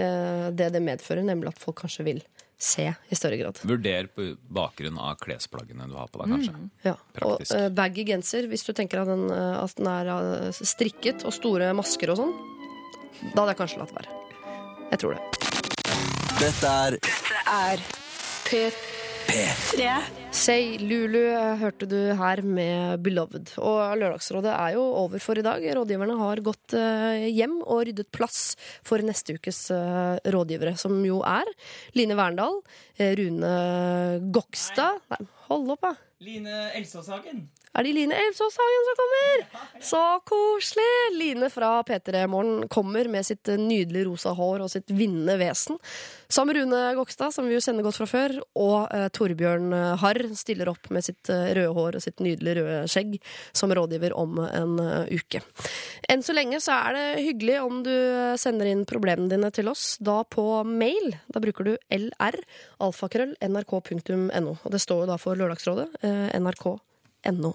eh, 0.02 0.50
det, 0.58 0.72
det 0.74 0.82
medfører, 0.82 1.26
nemlig 1.26 1.54
at 1.54 1.62
folk 1.62 1.84
kanskje 1.84 2.08
vil 2.10 2.26
se 2.58 2.88
i 3.10 3.16
større 3.16 3.38
grad. 3.38 3.60
Vurder 3.70 4.08
på 4.10 4.32
bakgrunn 4.50 4.98
av 4.98 5.18
klesplaggene 5.22 5.86
du 5.90 5.94
har 5.98 6.10
på 6.10 6.24
deg, 6.24 6.34
kanskje. 6.34 6.70
Ja. 6.88 6.96
Og 6.98 7.18
Praktisk. 7.38 7.54
eh, 7.56 7.70
baggy 7.70 8.06
genser, 8.10 8.48
hvis 8.50 8.66
du 8.66 8.74
tenker 8.74 9.04
at 9.04 9.12
den, 9.12 9.28
eh, 9.32 9.58
at 9.62 9.76
den 9.78 9.90
er 9.92 10.10
uh, 10.10 10.52
strikket, 10.52 11.26
og 11.28 11.36
store 11.38 11.70
masker 11.78 12.14
og 12.16 12.22
sånn, 12.24 12.34
da 13.34 13.44
hadde 13.44 13.54
jeg 13.54 13.62
kanskje 13.62 13.82
latt 13.84 13.94
være. 13.98 14.22
Jeg 14.92 15.02
tror 15.04 15.18
det. 15.18 15.22
Dette 16.38 16.74
er 16.86 17.00
Er 17.48 17.82
P3. 18.48 20.27
P3. 20.38 20.44
Say 20.46 20.78
Lulu 20.78 21.34
hørte 21.58 21.88
du 21.90 21.98
her 22.14 22.42
med 22.46 23.02
Beloved. 23.02 23.56
Og 23.58 23.98
Lørdagsrådet 23.98 24.52
er 24.54 24.76
jo 24.76 24.84
over 25.02 25.22
for 25.24 25.40
i 25.40 25.44
dag. 25.46 25.64
Rådgiverne 25.78 26.18
har 26.20 26.42
gått 26.46 26.76
eh, 26.78 27.26
hjem 27.34 27.58
og 27.64 27.88
ryddet 27.88 28.12
plass 28.14 28.56
for 28.86 29.02
neste 29.02 29.38
ukes 29.38 29.72
eh, 29.74 30.18
rådgivere, 30.30 30.76
som 30.78 30.94
jo 31.06 31.24
er 31.26 31.50
Line 31.98 32.18
Verndal, 32.20 32.62
eh, 33.00 33.16
Rune 33.18 34.30
Gokstad 34.34 35.02
Nei, 35.10 35.24
hold 35.50 35.74
opp, 35.74 35.90
da. 35.90 35.96
Line 36.22 36.68
Elsåshagen. 36.78 37.48
Er 37.78 37.86
det 37.86 37.94
Line 37.94 38.16
Elvsås 38.18 38.58
Hagen 38.58 38.86
som 38.88 38.98
kommer? 39.02 39.44
Så 39.86 40.04
koselig! 40.26 40.88
Line 41.14 41.50
fra 41.54 41.84
P3 41.86 42.24
Morgen 42.28 42.68
kommer 42.74 43.06
med 43.12 43.26
sitt 43.26 43.48
eh, 43.48 43.60
nydelige 43.62 44.08
rosa 44.08 44.34
hår 44.34 44.64
og 44.66 44.72
sitt 44.74 44.90
vinnende 44.90 45.38
vesen. 45.38 45.78
Sammen 46.28 46.56
med 46.56 46.64
Rune 46.64 46.80
Gokstad, 46.98 47.36
som 47.36 47.46
vi 47.46 47.54
jo 47.54 47.62
kjenner 47.62 47.86
godt 47.86 48.00
fra 48.00 48.08
før, 48.10 48.34
og 48.58 48.90
eh, 48.96 49.06
Torbjørn 49.14 49.70
eh, 49.78 49.94
Harr 50.02 50.22
stiller 50.40 50.72
opp 50.74 50.90
med 50.90 51.06
sitt 51.06 51.30
eh, 51.30 51.52
røde 51.54 51.76
hår 51.78 52.00
og 52.00 52.04
sitt 52.04 52.24
nydelige 52.24 52.58
røde 52.64 52.80
skjegg 52.90 53.20
som 53.56 53.74
rådgiver 53.78 54.16
om 54.18 54.42
en 54.48 54.76
uh, 54.82 55.06
uke. 55.14 55.42
Enn 56.10 56.24
så 56.26 56.36
lenge 56.36 56.60
så 56.64 56.76
er 56.88 56.98
det 56.98 57.06
hyggelig 57.28 57.60
om 57.62 57.82
du 57.86 57.94
eh, 57.94 58.36
sender 58.40 58.70
inn 58.72 58.86
problemene 58.90 59.30
dine 59.32 59.52
til 59.54 59.70
oss, 59.72 59.96
da 60.02 60.22
på 60.24 60.64
mail. 60.68 61.14
Da 61.34 61.44
bruker 61.44 61.68
du 61.68 61.74
lr, 61.94 62.42
alfakrøll, 62.84 63.38
nrk.no. 63.44 64.58
Og 64.58 64.70
det 64.74 64.84
står 64.84 65.06
jo 65.06 65.10
da 65.12 65.22
for 65.22 65.40
Lørdagsrådet, 65.40 65.90
eh, 66.02 66.30
nrk.no. 67.32 67.54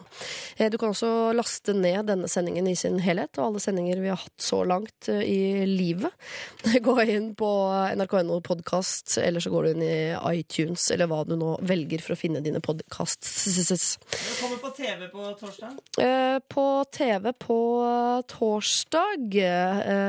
Eh, 0.56 0.70
Du 0.70 0.78
kan 0.78 0.92
også 0.92 1.32
laste 1.36 1.74
ned 1.74 2.06
denne 2.10 2.28
sendingen 2.28 2.68
i 2.70 2.74
sin 2.76 2.98
helhet, 3.02 3.36
og 3.38 3.46
alle 3.50 3.62
sendinger 3.64 4.00
vi 4.02 4.10
har 4.12 4.20
hatt 4.20 4.42
så 4.42 4.62
langt 4.68 5.08
eh, 5.08 5.22
i 5.24 5.66
livet. 5.66 6.12
Gå 6.86 6.96
inn 7.04 7.32
på 7.38 7.48
nrk.no 7.96 8.40
podkast, 8.44 9.16
eller 9.22 9.40
så 9.42 9.50
går 9.52 9.64
du 9.64 9.70
inn 9.74 9.84
i 9.86 9.96
iTunes, 10.38 10.90
eller 10.94 11.10
hva 11.10 11.22
du 11.28 11.34
nå 11.40 11.54
velger 11.66 12.02
for 12.04 12.14
å 12.16 12.20
finne 12.20 12.42
dine 12.44 12.60
podkasts. 12.64 13.48
Hva 14.12 14.34
kommer 14.40 14.62
på 14.62 14.72
TV 14.78 15.08
på 15.12 15.28
torsdag. 15.40 15.78
Eh, 16.02 16.38
På 16.52 16.66
TV 16.92 17.32
på 17.32 17.58
torsdag, 18.28 19.36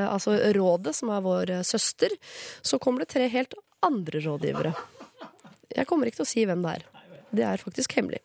altså 0.09 0.35
Rådet, 0.55 0.95
som 0.97 1.11
er 1.13 1.21
vår 1.23 1.51
søster, 1.67 2.13
så 2.61 2.79
kommer 2.81 3.03
det 3.03 3.11
tre 3.13 3.27
helt 3.31 3.55
andre 3.83 4.21
rådgivere. 4.23 4.73
Jeg 5.73 5.87
kommer 5.89 6.07
ikke 6.09 6.21
til 6.21 6.27
å 6.27 6.29
si 6.29 6.43
hvem 6.47 6.61
det 6.63 6.75
er. 6.77 6.83
Det 7.33 7.45
er 7.47 7.61
faktisk 7.61 7.95
hemmelig. 7.97 8.21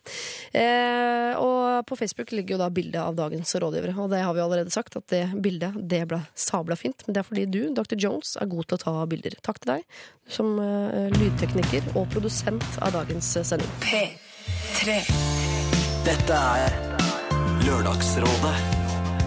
Eh, 0.52 1.32
og 1.40 1.86
på 1.88 1.96
Facebook 1.96 2.32
ligger 2.34 2.56
jo 2.56 2.60
da 2.60 2.68
bildet 2.72 3.00
av 3.00 3.16
dagens 3.16 3.54
rådgivere. 3.56 3.94
Og 3.96 4.12
det 4.12 4.20
har 4.24 4.36
vi 4.36 4.42
allerede 4.44 4.72
sagt, 4.74 4.98
at 5.00 5.08
det 5.12 5.24
bildet 5.44 5.78
det 5.88 6.02
ble 6.10 6.20
sabla 6.36 6.76
fint. 6.76 7.06
Men 7.06 7.16
det 7.16 7.22
er 7.22 7.28
fordi 7.30 7.46
du, 7.48 7.60
Dr. 7.76 7.96
Jones, 7.96 8.36
er 8.36 8.50
god 8.52 8.68
til 8.68 8.78
å 8.78 8.82
ta 8.84 8.94
bilder. 9.08 9.38
Takk 9.44 9.62
til 9.62 9.76
deg 9.76 10.02
som 10.28 10.58
eh, 10.60 11.08
lydtekniker 11.16 11.94
og 11.94 12.08
produsent 12.12 12.66
av 12.84 12.92
dagens 12.98 13.32
eh, 13.40 13.46
sending. 13.48 13.72
P3. 13.84 15.00
Dette 16.08 16.36
er 16.36 16.76
Lørdagsrådet 17.64 18.54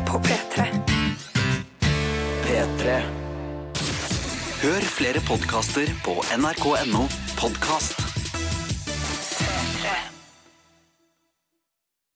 På 0.07 0.21
P3. 0.25 0.69
P3. 2.45 3.01
Hør 4.61 4.87
flere 4.93 5.25
podkaster 5.25 5.89
på 6.05 6.19
nrk.no 6.37 7.07
podkast. 7.41 8.10